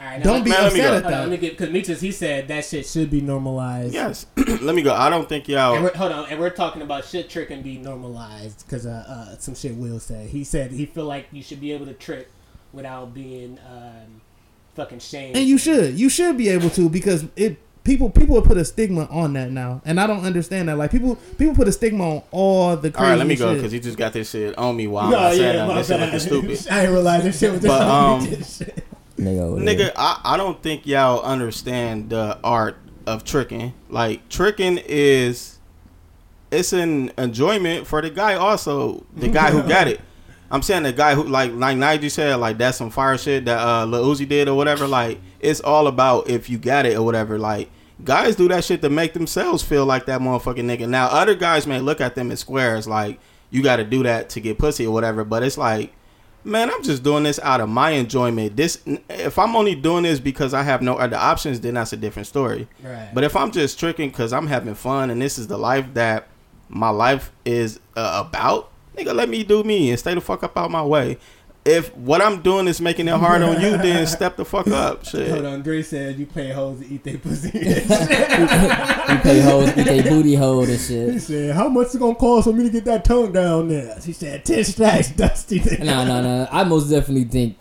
All 0.04 0.10
right, 0.10 0.18
now 0.20 0.24
Don't 0.34 0.44
be 0.44 0.50
Man, 0.50 0.64
let 0.64 0.74
me 0.74 0.80
upset 0.82 0.94
at 0.96 1.04
Hold 1.04 1.14
on, 1.14 1.30
let 1.30 1.42
me 1.42 1.48
that. 1.48 1.58
because 1.58 1.70
Meechus 1.98 2.02
he 2.02 2.12
said 2.12 2.48
that 2.50 2.66
shit 2.66 2.86
should 2.86 3.10
be 3.10 3.22
normalized. 3.22 3.94
yes, 3.94 4.26
let 4.62 4.76
me 4.76 4.82
go. 4.82 4.94
I 4.94 5.10
don't 5.10 5.30
think 5.30 5.48
y'all. 5.48 5.82
we're, 5.82 5.94
hold 5.96 6.12
on, 6.12 6.28
and 6.30 6.40
we're 6.42 6.50
talking 6.50 6.82
about 6.82 7.06
shit 7.06 7.30
tricking 7.30 7.62
be 7.62 7.78
normalized 7.78 8.66
because 8.66 8.86
uh, 8.86 9.06
uh, 9.08 9.38
some 9.38 9.56
shit 9.56 9.76
Will 9.76 10.00
said. 10.00 10.30
He 10.30 10.44
said 10.44 10.72
he 10.72 10.86
feel 10.86 11.06
like 11.06 11.28
you 11.32 11.42
should 11.42 11.62
be 11.62 11.72
able 11.72 11.86
to 11.86 11.94
trick 11.94 12.28
without 12.74 13.14
being 13.14 13.60
um, 13.72 14.22
fucking 14.76 15.00
shamed. 15.00 15.38
And 15.38 15.46
you 15.48 15.58
should, 15.58 15.98
you 15.98 16.10
should 16.10 16.38
be 16.38 16.50
able 16.50 16.70
to 16.72 16.90
because 16.90 17.26
it 17.38 17.58
people 17.86 18.10
people 18.10 18.42
put 18.42 18.58
a 18.58 18.66
stigma 18.66 19.06
on 19.10 19.34
that 19.34 19.52
now, 19.52 19.82
and 19.86 20.00
I 20.00 20.08
don't 20.08 20.26
understand 20.26 20.68
that. 20.70 20.78
Like 20.78 20.92
people 20.92 21.16
people 21.38 21.56
put 21.56 21.68
a 21.68 21.72
stigma 21.72 22.16
on 22.18 22.24
all 22.32 22.76
the 22.76 22.90
All 22.90 22.94
crazy 22.94 23.10
right, 23.10 23.18
let 23.18 23.28
me 23.28 23.36
go 23.36 23.56
because 23.56 23.72
he 23.72 23.80
just 23.80 23.98
got 23.98 24.12
this 24.14 24.30
shit 24.32 24.58
on 24.58 24.76
me 24.76 24.88
while 24.88 25.06
I'm 25.06 25.12
No, 25.12 25.20
not 25.20 25.34
saying 25.34 25.56
yeah, 25.56 25.66
that. 25.66 25.76
This 25.76 25.88
shit 25.88 26.00
looking 26.34 26.56
stupid. 26.56 26.68
I 26.74 26.80
didn't 26.82 26.94
realize 26.94 27.24
this 27.26 27.40
shit 27.40 27.52
was 27.52 27.62
just 27.62 27.68
But, 27.68 27.82
um, 27.88 28.44
shit. 28.44 28.83
Nigga. 29.24 29.60
Nigga, 29.62 29.92
I, 29.96 30.22
I 30.24 30.38
don't 30.38 30.62
think 30.62 30.86
y'all 30.86 31.22
understand 31.22 32.10
the 32.10 32.39
art 32.44 32.77
of 33.06 33.24
tricking. 33.24 33.74
Like 33.89 34.27
tricking 34.30 34.80
is 34.86 35.60
it's 36.51 36.74
an 36.74 37.12
enjoyment 37.18 37.88
for 37.88 38.01
the 38.01 38.10
guy 38.10 38.36
also. 38.36 39.06
The 39.15 39.30
guy 39.30 39.51
who 39.51 39.63
got 39.63 39.88
it. 39.88 40.00
I'm 40.51 40.62
saying 40.62 40.84
the 40.84 40.94
guy 40.94 41.15
who 41.15 41.24
like 41.24 41.51
like 41.53 41.77
Nigel 41.77 42.10
said, 42.10 42.36
like 42.36 42.58
that's 42.60 42.77
some 42.77 42.92
fire 42.92 43.18
shit 43.18 43.46
that 43.46 43.60
uh 43.60 43.86
Lil 43.86 44.06
Uzi 44.06 44.27
did 44.27 44.48
or 44.48 44.56
whatever. 44.56 44.88
Like 44.88 45.20
it's 45.39 45.60
all 45.60 45.88
about 45.88 46.30
if 46.30 46.50
you 46.50 46.60
got 46.60 46.86
it 46.86 46.96
or 46.96 47.03
whatever. 47.03 47.39
Like 47.39 47.72
guys 48.03 48.36
do 48.36 48.48
that 48.50 48.63
shit 48.63 48.82
to 48.82 48.89
make 48.89 49.13
themselves 49.13 49.63
feel 49.63 49.86
like 49.86 50.06
that 50.06 50.22
motherfucking 50.22 50.65
nigga. 50.65 50.88
Now 50.88 51.08
other 51.08 51.34
guys 51.34 51.65
may 51.65 51.80
look 51.80 52.01
at 52.01 52.13
them 52.15 52.30
as 52.30 52.39
squares, 52.39 52.88
like 52.88 53.20
you 53.50 53.63
got 53.63 53.77
to 53.77 53.84
do 53.84 54.03
that 54.03 54.30
to 54.30 54.39
get 54.39 54.58
pussy 54.58 54.86
or 54.86 54.92
whatever. 54.92 55.24
But 55.24 55.44
it's 55.44 55.58
like 55.58 55.94
man, 56.44 56.70
I'm 56.70 56.84
just 56.84 57.04
doing 57.04 57.24
this 57.24 57.40
out 57.40 57.62
of 57.62 57.70
my 57.70 57.92
enjoyment. 57.92 58.56
This, 58.56 58.82
if 59.10 59.40
I'm 59.40 59.56
only 59.56 59.76
doing 59.76 60.04
this 60.04 60.20
because 60.20 60.54
I 60.54 60.64
have 60.64 60.82
no 60.82 60.96
other 60.98 61.18
options, 61.18 61.60
then 61.62 61.76
that's 61.76 61.94
a 61.94 61.98
different 61.98 62.28
story. 62.28 62.68
right. 62.84 63.10
But 63.14 63.24
if 63.24 63.36
I'm 63.36 63.52
just 63.52 63.80
tricking 63.80 64.10
because 64.10 64.34
I'm 64.34 64.48
having 64.48 64.76
fun 64.76 65.10
and 65.10 65.22
this 65.22 65.38
is 65.38 65.48
the 65.48 65.58
life 65.58 65.94
that 65.94 66.28
my 66.70 66.90
life 66.90 67.32
is 67.46 67.80
uh, 67.96 68.24
about, 68.28 68.72
nigga, 68.96 69.14
let 69.14 69.30
me 69.30 69.44
do 69.44 69.64
me 69.64 69.90
and 69.90 70.00
stay 70.00 70.14
the 70.14 70.22
fuck 70.22 70.44
up 70.44 70.58
out 70.58 70.72
my 70.72 70.84
way. 70.84 71.18
If 71.65 71.96
what 71.96 72.22
I'm 72.22 72.41
doing 72.41 72.67
is 72.67 72.82
making 72.82 73.08
it 73.08 73.13
hard 73.15 73.41
on 73.41 73.62
you, 73.62 73.77
then 73.77 74.05
step 74.05 74.36
the 74.36 74.43
fuck 74.43 74.67
up. 74.67 75.05
Hold 75.08 75.08
Shit. 75.08 75.46
on, 75.46 75.62
Dre 75.62 75.82
said 75.82 76.20
you 76.20 76.25
pay 76.25 76.50
hoes 76.51 76.79
to 76.82 76.88
eat 76.93 77.03
their 77.05 77.17
pussy. 77.17 77.51
you 77.58 79.17
pay 79.20 79.39
hoes, 79.39 79.72
get 79.72 79.86
they 79.86 80.01
booty 80.01 80.36
hole 80.36 80.63
and 80.63 80.79
shit. 80.79 81.13
he 81.13 81.20
said, 81.20 81.55
"How 81.55 81.70
much 81.70 81.96
it 81.96 82.00
gonna 82.00 82.15
cost 82.15 82.48
for 82.48 82.53
me 82.53 82.63
to 82.65 82.70
get 82.70 82.86
that 82.86 83.05
tongue 83.05 83.32
down 83.32 83.70
there?" 83.70 83.98
He 84.03 84.12
said, 84.13 84.43
10 84.43 84.63
stacks, 84.65 85.12
Dusty." 85.15 85.60
No, 85.79 86.03
no, 86.05 86.22
no. 86.22 86.48
I 86.51 86.63
most 86.65 86.89
definitely 86.89 87.25
think. 87.25 87.58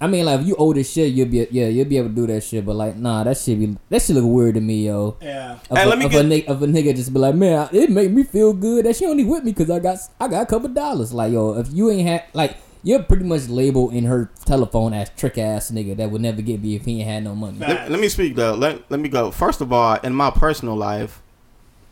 I 0.00 0.06
mean, 0.06 0.24
like 0.26 0.40
if 0.40 0.46
you 0.46 0.54
old 0.56 0.76
as 0.76 0.90
shit, 0.90 1.12
you'll 1.12 1.28
be 1.28 1.46
yeah, 1.50 1.66
you'll 1.68 1.84
be 1.88 1.98
able 1.98 2.08
to 2.08 2.14
do 2.14 2.26
that 2.26 2.42
shit. 2.42 2.64
But 2.66 2.76
like, 2.76 2.96
nah, 2.96 3.24
that 3.24 3.36
shit 3.38 3.58
be 3.58 3.76
that 3.90 4.02
shit 4.02 4.16
look 4.16 4.24
weird 4.24 4.54
to 4.56 4.60
me, 4.60 4.86
yo. 4.86 5.16
Yeah. 5.20 5.58
Of, 5.70 5.76
Hey, 5.78 5.84
a, 5.84 5.88
let 5.88 5.98
me 5.98 6.06
of, 6.06 6.10
get- 6.10 6.24
a 6.24 6.28
nigga, 6.28 6.46
of 6.48 6.62
a 6.62 6.66
nigga 6.66 6.96
just 6.96 7.12
be 7.12 7.18
like, 7.18 7.34
man, 7.34 7.68
it 7.72 7.90
make 7.90 8.10
me 8.10 8.22
feel 8.24 8.52
good 8.52 8.86
that 8.86 8.96
she 8.96 9.06
only 9.06 9.24
with 9.24 9.44
me 9.44 9.52
because 9.52 9.70
I 9.70 9.78
got 9.78 9.98
I 10.20 10.28
got 10.28 10.42
a 10.42 10.46
couple 10.46 10.68
dollars. 10.70 11.12
Like, 11.12 11.32
yo, 11.32 11.54
if 11.58 11.72
you 11.72 11.90
ain't 11.90 12.08
had 12.08 12.24
like, 12.34 12.56
you're 12.84 13.02
pretty 13.02 13.24
much 13.24 13.48
labeled 13.48 13.94
in 13.94 14.04
her 14.04 14.30
telephone 14.44 14.92
as 14.92 15.08
trick 15.10 15.38
ass 15.38 15.70
nigga 15.70 15.96
that 15.96 16.10
would 16.10 16.20
never 16.20 16.42
get 16.42 16.62
me 16.62 16.76
if 16.76 16.84
he 16.84 17.00
ain't 17.00 17.08
had 17.08 17.24
no 17.24 17.34
money. 17.34 17.58
Let, 17.58 17.90
let 17.90 17.98
me 17.98 18.08
speak 18.08 18.36
though. 18.36 18.54
Let, 18.54 18.88
let 18.90 19.00
me 19.00 19.08
go. 19.08 19.30
First 19.30 19.60
of 19.62 19.72
all, 19.72 19.94
in 19.96 20.14
my 20.14 20.30
personal 20.30 20.76
life, 20.76 21.22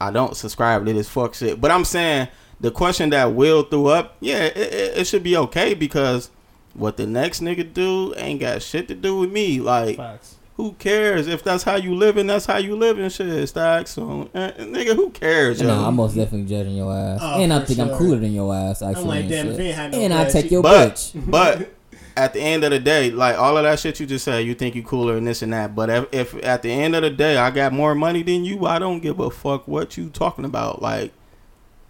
I 0.01 0.11
don't 0.11 0.37
subscribe 0.37 0.85
to 0.85 0.93
this 0.93 1.09
fuck 1.09 1.35
shit. 1.35 1.61
But 1.61 1.71
I'm 1.71 1.87
saying 1.87 2.29
the 2.61 2.71
question 2.71 3.11
that 3.11 3.33
Will 3.33 3.63
threw 3.63 3.87
up, 3.87 4.17
yeah, 4.21 4.45
it, 4.45 4.57
it, 4.57 4.99
it 4.99 5.07
should 5.07 5.23
be 5.23 5.37
okay 5.39 5.75
because 5.75 6.31
what 6.75 6.99
the 6.99 7.07
next 7.07 7.41
nigga 7.41 7.73
do 7.73 8.15
ain't 8.17 8.41
got 8.41 8.63
shit 8.63 8.87
to 8.89 8.95
do 8.95 9.19
with 9.19 9.33
me. 9.33 9.61
Like 9.61 9.97
Facts. 9.97 10.37
Who 10.57 10.73
cares 10.75 11.27
if 11.27 11.43
that's 11.43 11.65
how 11.65 11.77
you 11.77 11.95
living? 11.95 12.27
That's 12.27 12.47
how 12.47 12.59
you 12.59 12.77
living, 12.77 13.09
shit. 13.09 13.49
Stacks, 13.49 13.93
so 13.93 14.29
eh, 14.35 14.53
nigga, 14.59 14.95
who 14.95 15.11
cares, 15.11 15.61
yo? 15.61 15.69
No, 15.69 15.85
I'm 15.85 15.97
most 15.97 16.15
definitely 16.15 16.47
judging 16.47 16.77
your 16.77 16.93
ass, 16.95 17.21
Oh, 17.23 17.41
and 17.41 17.53
I 17.53 17.61
for 17.61 17.67
think 17.67 17.81
I'm 17.81 17.97
cooler 17.97 18.19
than 18.19 18.33
your 18.33 18.55
ass. 18.55 18.83
Actually, 18.83 19.03
I'm 19.03 19.09
like, 19.09 19.21
and 19.21 19.31
damn, 19.31 19.49
if 19.49 19.61
ain't 19.61 19.75
had 19.75 19.93
no 19.93 19.99
and 19.99 20.15
I 20.15 20.29
take 20.29 20.51
your 20.51 20.63
But 20.63 20.95
bitch. 20.95 21.13
but 21.31 21.75
at 22.17 22.35
the 22.35 22.41
end 22.41 22.65
of 22.65 22.71
the 22.71 22.79
day, 22.79 23.11
like 23.11 23.39
all 23.39 23.57
of 23.57 23.65
that 23.65 23.79
shit 23.79 23.99
you 23.99 24.07
just 24.07 24.25
said, 24.25 24.45
you 24.45 24.55
think 24.55 24.75
you 24.75 24.83
cooler 24.83 25.17
and 25.17 25.27
this 25.27 25.43
and 25.43 25.53
that. 25.53 25.75
But 25.75 25.89
if, 25.91 26.07
if 26.13 26.45
at 26.45 26.63
the 26.63 26.71
end 26.71 26.95
of 26.95 27.03
the 27.03 27.11
day 27.11 27.37
I 27.37 27.51
got 27.51 27.73
more 27.73 27.95
money 27.95 28.23
than 28.23 28.45
you, 28.45 28.67
I 28.67 28.79
don't 28.79 29.01
give 29.01 29.21
a 29.21 29.31
fuck 29.31 29.67
what 29.67 29.97
you 29.97 30.11
talking 30.11 30.45
about. 30.45 30.83
Like 30.83 31.13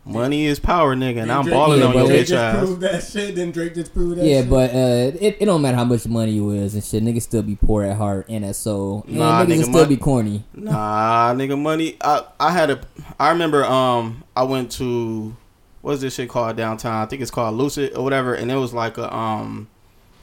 money 0.04 0.47
is 0.47 0.59
power, 0.59 0.94
nigga, 0.97 1.21
and 1.23 1.30
Then 1.30 1.30
I'm 1.30 1.42
Drake- 1.44 1.54
balling 1.54 1.80
Yeah, 1.80 1.87
on 1.87 1.94
your 1.94 2.06
bitch 2.09 2.32
ass. 2.37 2.59
proved 2.59 2.80
that 2.80 3.02
shit. 3.04 3.35
Then 3.37 3.50
Drake 3.52 3.75
just 3.75 3.94
proved 3.94 4.18
that 4.18 4.26
Yeah, 4.26 4.40
shit. 4.40 4.50
but 4.50 4.71
uh, 4.71 5.16
it, 5.25 5.37
it 5.40 5.44
don't 5.44 5.62
matter 5.62 5.76
how 5.76 5.85
much 5.85 6.06
money 6.06 6.32
you 6.32 6.50
is 6.50 6.75
and 6.75 6.82
shit. 6.85 7.02
Niggas 7.04 7.23
still 7.23 7.42
be 7.42 7.54
poor 7.56 7.85
at 7.85 7.97
heart 7.97 8.26
and 8.28 8.44
at 8.44 8.56
soul. 8.56 9.04
And 9.06 9.18
Nah, 9.18 9.44
niggas 9.44 9.49
nigga, 9.49 9.62
still 9.62 9.73
mon- 9.80 9.88
be 9.88 9.97
corny. 9.97 10.44
Nah, 10.54 11.35
nigga, 11.35 11.61
money. 11.61 11.97
I 12.02 12.25
I 12.40 12.50
had 12.52 12.71
a. 12.71 12.80
I 13.21 13.30
remember. 13.30 13.64
Um, 13.64 14.25
I 14.37 14.42
went 14.44 14.71
to 14.73 15.37
what's 15.82 16.00
this 16.00 16.14
shit 16.14 16.28
called 16.28 16.56
downtown? 16.56 17.02
I 17.02 17.06
think 17.06 17.23
it's 17.23 17.30
called 17.30 17.56
Lucid 17.56 17.97
or 17.97 18.02
whatever. 18.04 18.35
And 18.35 18.50
it 18.50 18.56
was 18.56 18.73
like 18.73 18.99
a 18.99 19.14
um, 19.14 19.68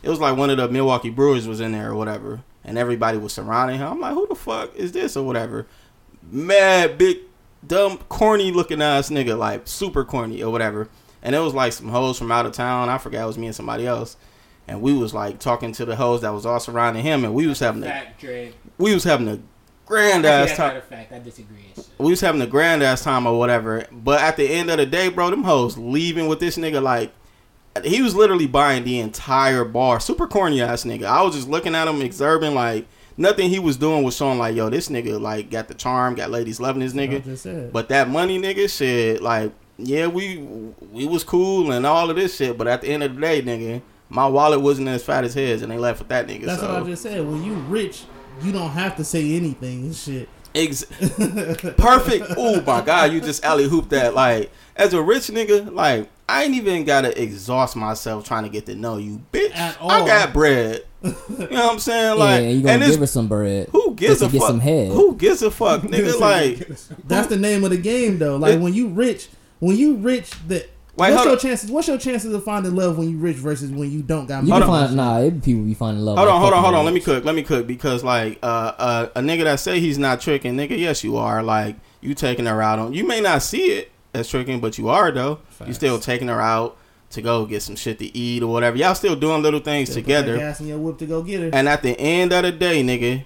it 0.03 0.09
was 0.09 0.19
like 0.19 0.37
one 0.37 0.49
of 0.49 0.57
the 0.57 0.67
Milwaukee 0.69 1.09
Brewers 1.09 1.47
was 1.47 1.59
in 1.61 1.71
there 1.73 1.89
or 1.91 1.95
whatever, 1.95 2.41
and 2.65 2.77
everybody 2.77 3.17
was 3.17 3.33
surrounding 3.33 3.77
him. 3.77 3.87
I'm 3.87 3.99
like, 4.01 4.13
who 4.13 4.27
the 4.27 4.35
fuck 4.35 4.75
is 4.75 4.91
this 4.93 5.15
or 5.17 5.23
whatever? 5.25 5.67
Mad 6.31 6.97
big, 6.97 7.17
dumb, 7.69 7.99
corny 8.09 8.51
looking 8.51 8.81
ass 8.81 9.09
nigga, 9.09 9.37
like 9.37 9.61
super 9.65 10.03
corny 10.03 10.43
or 10.43 10.51
whatever. 10.51 10.89
And 11.21 11.33
it 11.33 11.39
was 11.39 11.53
like 11.53 11.71
some 11.71 11.89
hoes 11.89 12.17
from 12.17 12.31
out 12.31 12.45
of 12.45 12.51
town. 12.51 12.89
I 12.89 12.97
forgot 12.97 13.23
it 13.23 13.27
was 13.27 13.37
me 13.37 13.47
and 13.47 13.55
somebody 13.55 13.87
else. 13.87 14.17
And 14.67 14.81
we 14.81 14.93
was 14.93 15.13
like 15.13 15.39
talking 15.39 15.71
to 15.73 15.85
the 15.85 15.95
hoes 15.95 16.21
that 16.21 16.33
was 16.33 16.45
all 16.45 16.59
surrounding 16.59 17.03
him, 17.03 17.23
and 17.23 17.33
we 17.33 17.47
was 17.47 17.59
having 17.59 17.83
a 17.83 18.13
we 18.77 18.93
was 18.93 19.03
having 19.03 19.27
a 19.27 19.39
grand 19.85 20.25
ass 20.25 20.55
time 20.55 20.75
not 20.75 20.77
a 20.77 20.81
fact. 20.81 21.11
I 21.11 21.19
disagree. 21.19 21.73
we 21.97 22.11
was 22.11 22.21
having 22.21 22.41
a 22.41 22.47
grand 22.47 22.83
ass 22.83 23.03
time 23.03 23.25
or 23.25 23.39
whatever. 23.39 23.87
But 23.91 24.21
at 24.21 24.37
the 24.37 24.47
end 24.47 24.69
of 24.69 24.77
the 24.77 24.85
day, 24.85 25.09
bro, 25.09 25.31
them 25.31 25.43
hoes 25.43 25.77
leaving 25.77 26.27
with 26.27 26.39
this 26.39 26.57
nigga 26.57 26.83
like 26.83 27.11
he 27.83 28.01
was 28.01 28.15
literally 28.15 28.47
buying 28.47 28.83
the 28.83 28.99
entire 28.99 29.63
bar. 29.65 29.99
Super 29.99 30.27
corny 30.27 30.61
ass 30.61 30.83
nigga. 30.83 31.05
I 31.05 31.23
was 31.23 31.35
just 31.35 31.49
looking 31.49 31.73
at 31.75 31.87
him 31.87 32.01
observing 32.01 32.53
like 32.53 32.87
nothing 33.19 33.49
he 33.49 33.59
was 33.59 33.77
doing 33.77 34.01
was 34.03 34.15
showing 34.15 34.39
like, 34.39 34.55
yo, 34.55 34.69
this 34.69 34.89
nigga 34.89 35.21
like 35.21 35.51
got 35.51 35.67
the 35.67 35.75
charm, 35.75 36.15
got 36.15 36.31
ladies 36.31 36.59
loving 36.59 36.79
this 36.79 36.93
nigga. 36.93 37.71
But 37.71 37.89
that 37.89 38.09
money 38.09 38.39
nigga 38.41 38.75
shit, 38.75 39.21
like, 39.21 39.51
yeah, 39.77 40.07
we 40.07 40.37
we 40.91 41.05
was 41.05 41.23
cool 41.23 41.71
and 41.71 41.85
all 41.85 42.09
of 42.09 42.15
this 42.15 42.35
shit, 42.37 42.57
but 42.57 42.67
at 42.67 42.81
the 42.81 42.87
end 42.87 43.03
of 43.03 43.15
the 43.15 43.21
day, 43.21 43.41
nigga, 43.41 43.81
my 44.09 44.25
wallet 44.25 44.61
wasn't 44.61 44.87
as 44.87 45.03
fat 45.03 45.23
as 45.23 45.33
his 45.35 45.61
and 45.61 45.71
they 45.71 45.77
left 45.77 45.99
with 45.99 46.07
that 46.07 46.27
nigga. 46.27 46.45
That's 46.45 46.61
so 46.61 46.73
what 46.73 46.83
I 46.83 46.85
just 46.85 47.03
said. 47.03 47.25
When 47.25 47.43
you 47.43 47.53
rich, 47.53 48.05
you 48.41 48.51
don't 48.51 48.71
have 48.71 48.95
to 48.97 49.03
say 49.03 49.35
anything 49.35 49.83
and 49.83 49.95
shit. 49.95 50.29
Ex- 50.55 50.85
perfect. 51.77 52.25
Oh 52.35 52.61
my 52.61 52.81
god, 52.81 53.11
you 53.13 53.21
just 53.21 53.43
alley 53.43 53.65
hoop 53.65 53.89
that. 53.89 54.15
Like 54.15 54.51
as 54.75 54.93
a 54.93 55.01
rich 55.01 55.27
nigga, 55.27 55.71
like 55.71 56.09
I 56.27 56.43
ain't 56.43 56.55
even 56.55 56.85
gotta 56.85 57.21
exhaust 57.21 57.75
myself 57.75 58.25
trying 58.25 58.43
to 58.43 58.49
get 58.49 58.65
to 58.67 58.75
know 58.75 58.97
you, 58.97 59.21
bitch. 59.31 59.55
At 59.55 59.77
I 59.81 60.05
got 60.07 60.33
bread. 60.33 60.85
You 61.03 61.09
know 61.09 61.47
what 61.47 61.53
I'm 61.73 61.79
saying? 61.79 62.17
Like, 62.19 62.41
yeah, 62.43 62.49
you 62.49 62.61
gonna 62.61 62.73
and 62.83 62.91
give 62.91 62.99
her 62.99 63.07
some 63.07 63.27
bread. 63.27 63.69
who 63.71 63.95
gives 63.95 64.21
a 64.21 64.25
to 64.27 64.31
get 64.31 64.39
fuck? 64.39 64.47
some 64.49 64.59
head. 64.59 64.91
Who 64.91 65.15
gives 65.15 65.41
a 65.41 65.49
fuck, 65.51 65.81
nigga? 65.83 66.19
Like, 66.19 66.67
That's 67.07 67.27
the 67.27 67.37
name 67.37 67.63
of 67.63 67.69
the 67.69 67.77
game, 67.77 68.19
though. 68.19 68.35
Like 68.37 68.55
It- 68.55 68.61
when 68.61 68.73
you 68.73 68.87
rich, 68.89 69.29
when 69.59 69.77
you 69.77 69.95
rich, 69.95 70.31
that 70.47 70.69
Wait, 70.97 71.11
what's 71.13 71.23
your 71.23 71.33
on. 71.33 71.39
chances? 71.39 71.71
What's 71.71 71.87
your 71.87 71.97
chances 71.97 72.33
of 72.33 72.43
finding 72.43 72.75
love 72.75 72.97
when 72.97 73.09
you 73.09 73.17
rich 73.17 73.37
versus 73.37 73.71
when 73.71 73.89
you 73.89 74.01
don't 74.01 74.25
got 74.25 74.43
You 74.43 74.49
money? 74.49 74.65
can 74.65 74.73
find 74.73 74.95
nah, 74.97 75.19
it 75.19 75.31
be 75.35 75.39
people 75.39 75.61
be 75.63 75.73
finding 75.73 76.03
love. 76.03 76.17
hold 76.17 76.27
by 76.27 76.33
on, 76.33 76.41
hold 76.41 76.53
on, 76.53 76.63
hold 76.63 76.75
on. 76.75 76.79
rich. 76.81 76.85
Let 76.85 76.93
me 76.93 76.99
cook. 76.99 77.23
Let 77.25 77.35
me 77.35 77.43
cook 77.43 77.65
because 77.67 78.03
like 78.03 78.37
uh, 78.43 78.73
uh, 78.77 79.09
a 79.15 79.21
nigga 79.21 79.45
that 79.45 79.61
say 79.61 79.79
he's 79.79 79.97
not 79.97 80.19
tricking, 80.19 80.55
nigga. 80.57 80.77
Yes, 80.77 81.03
you 81.05 81.15
are. 81.15 81.41
Like 81.41 81.77
you 82.01 82.13
taking 82.13 82.45
her 82.47 82.61
out 82.61 82.79
on. 82.79 82.91
You 82.93 83.07
may 83.07 83.21
not 83.21 83.41
see 83.43 83.71
it 83.77 83.91
as 84.13 84.27
tricking, 84.27 84.59
but 84.59 84.77
you 84.77 84.89
are 84.89 85.09
though. 85.11 85.39
You 85.65 85.71
still 85.73 85.99
taking 85.99 86.27
her 86.27 86.41
out 86.41 86.75
to 87.11 87.21
go 87.21 87.45
get 87.45 87.61
some 87.61 87.75
shit 87.75 87.97
to 87.99 88.17
eat 88.17 88.43
or 88.43 88.47
whatever. 88.47 88.77
Y'all 88.77 88.93
still 88.95 89.15
doing 89.15 89.41
little 89.41 89.59
things 89.59 89.89
Still 89.89 90.03
together. 90.03 90.37
gas 90.37 90.59
in 90.59 90.67
your 90.67 90.77
whip 90.77 90.97
to 90.99 91.05
go 91.05 91.23
get 91.23 91.41
her. 91.41 91.49
And 91.51 91.67
at 91.67 91.81
the 91.81 91.99
end 91.99 92.31
of 92.33 92.43
the 92.43 92.51
day, 92.51 92.83
nigga, 92.83 93.25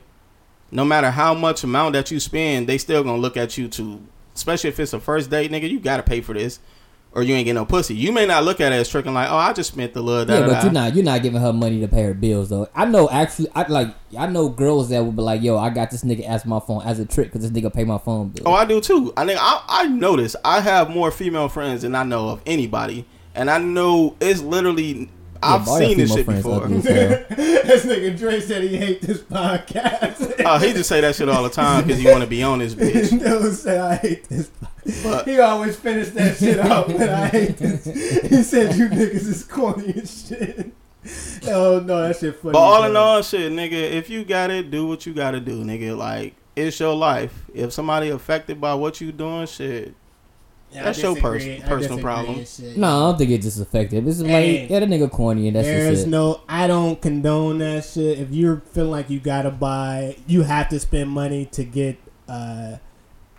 no 0.72 0.86
matter 0.86 1.12
how 1.12 1.34
much 1.34 1.64
amount 1.64 1.94
that 1.94 2.10
you 2.10 2.20
spend, 2.20 2.68
they 2.68 2.78
still 2.78 3.04
gonna 3.04 3.22
look 3.22 3.36
at 3.38 3.58
you 3.58 3.68
to, 3.70 4.02
especially 4.36 4.70
if 4.70 4.80
it's 4.80 4.94
a 4.94 5.00
first 5.00 5.30
date, 5.30 5.52
nigga. 5.52 5.70
You 5.70 5.80
gotta 5.80 6.02
pay 6.04 6.22
for 6.22 6.34
this, 6.34 6.60
or 7.12 7.22
you 7.24 7.36
ain't 7.36 7.46
get 7.46 7.54
no 7.54 7.66
pussy. 7.66 7.94
You 7.94 8.12
may 8.12 8.26
not 8.26 8.44
look 8.46 8.60
at 8.62 8.72
it 8.72 8.76
as 8.76 8.90
tricking, 8.90 9.14
like, 9.14 9.30
oh, 9.30 9.36
I 9.36 9.54
just 9.54 9.74
spent 9.74 9.94
the 9.94 10.02
little. 10.02 10.26
Da, 10.26 10.40
Yeah, 10.40 10.48
but 10.48 10.64
you're 10.64 10.72
not 10.72 10.96
you're 10.96 11.04
not 11.04 11.22
giving 11.22 11.42
her 11.42 11.54
money 11.54 11.80
to 11.82 11.88
pay 11.88 12.04
her 12.04 12.14
bills 12.16 12.50
though. 12.50 12.68
I 12.74 12.86
know 12.86 13.10
actually, 13.10 13.50
I 13.54 13.68
like 13.68 13.94
I 14.18 14.28
know 14.28 14.48
girls 14.50 14.90
that 14.90 15.04
would 15.04 15.16
be 15.18 15.22
like, 15.22 15.44
"Yo, 15.44 15.58
I 15.58 15.70
got 15.70 15.92
this 15.92 16.04
nigga 16.06 16.24
as 16.26 16.46
my 16.46 16.60
phone 16.62 16.82
as 16.84 17.00
a 17.00 17.06
trick 17.06 17.34
because 17.34 17.48
this 17.48 17.52
nigga 17.52 17.72
pay 17.72 17.84
my 17.84 17.98
phone 18.00 18.30
bill." 18.30 18.46
Oh, 18.48 18.54
I 18.54 18.64
do 18.66 18.80
too. 18.82 19.14
I 19.18 19.26
think 19.26 19.40
I 19.42 19.62
I 19.68 19.88
notice 19.88 20.36
I 20.46 20.62
have 20.62 20.90
more 20.90 21.12
female 21.12 21.50
friends 21.50 21.82
than 21.84 21.94
I 21.94 22.04
know 22.04 22.30
of 22.30 22.42
anybody, 22.48 23.06
and 23.36 23.50
I 23.50 23.58
know 23.58 24.16
it's 24.20 24.42
literally. 24.42 25.10
I've 25.46 25.68
all 25.68 25.78
your 25.82 25.90
seen 25.90 25.98
this 25.98 26.14
shit 26.14 26.26
before. 26.26 26.64
ugly 26.64 26.78
as 26.78 26.86
hell. 26.86 27.26
this 27.36 27.86
nigga 27.86 28.18
Dre 28.18 28.40
said 28.40 28.64
he 28.64 28.78
hate 28.78 29.02
this 29.02 29.20
podcast. 29.20 30.30
Oh, 30.46 30.58
he 30.58 30.72
just 30.74 30.88
say 30.90 31.00
that 31.02 31.16
shit 31.16 31.28
all 31.30 31.44
the 31.44 31.50
time 31.50 31.84
because 31.86 32.02
you 32.02 32.10
want 32.10 32.22
to 32.22 32.30
be 32.30 32.44
on 32.44 32.60
this 32.60 32.76
bitch. 32.76 33.10
Dude 33.10 33.54
said 33.54 33.80
I 33.80 33.96
hate 33.96 34.28
this. 34.30 34.50
But 35.04 35.26
He 35.28 35.40
always 35.40 35.76
finish 35.78 36.10
that 36.12 36.38
shit 36.38 36.60
off, 36.60 36.88
when 36.88 37.10
I 37.10 37.28
hate 37.28 37.58
this. 37.58 37.86
He 37.86 38.44
said 38.44 38.76
you 38.76 38.88
niggas 38.90 39.28
is 39.28 39.44
corny 39.44 39.94
as 39.96 40.28
shit. 40.28 40.72
Oh 41.48 41.80
no, 41.80 42.08
that 42.08 42.18
shit 42.18 42.36
funny. 42.38 42.54
But 42.54 42.60
all 42.60 42.84
in 42.86 42.96
all, 42.96 43.22
shit, 43.22 43.52
nigga, 43.52 43.74
if 43.74 44.10
you 44.10 44.24
got 44.24 44.50
it, 44.50 44.72
do 44.72 44.88
what 44.88 45.06
you 45.06 45.14
gotta 45.14 45.40
do, 45.42 45.64
nigga. 45.64 45.98
Like, 45.98 46.36
it's 46.56 46.80
your 46.80 46.96
life. 46.96 47.46
If 47.54 47.74
somebody 47.74 48.10
affected 48.10 48.62
by 48.62 48.74
what 48.76 49.02
you 49.02 49.12
doing, 49.12 49.48
shit, 49.48 49.94
Yeah, 50.74 50.82
I 50.82 50.84
that's 50.86 51.02
your 51.02 51.16
pers- 51.16 51.44
personal 51.44 51.78
disagree 51.80 52.02
problem. 52.02 52.46
No, 52.78 52.88
I 52.88 53.00
don't 53.12 53.18
think 53.18 53.32
it's 53.32 53.46
just 53.46 53.60
effective. 53.60 54.08
It's 54.08 54.20
Hey. 54.22 54.62
like 54.62 54.70
yeah, 54.70 54.80
that 54.80 54.90
nigga 54.90 55.10
corny 55.12 55.48
and 55.48 55.56
that's 55.56 55.68
There's 55.68 55.90
just 55.98 56.08
it. 56.08 56.10
no, 56.10 56.42
I 56.50 56.68
don't 56.68 57.00
condone 57.02 57.60
that 57.60 57.86
shit. 57.86 58.20
If 58.20 58.32
you're 58.32 58.62
feeling 58.72 58.92
like 58.92 59.10
you 59.10 59.20
gotta 59.20 59.52
buy, 59.52 60.18
you 60.28 60.42
have 60.44 60.70
to 60.70 60.80
spend 60.80 61.10
money 61.10 61.46
to 61.52 61.64
get 61.64 61.98
uh, 62.28 62.78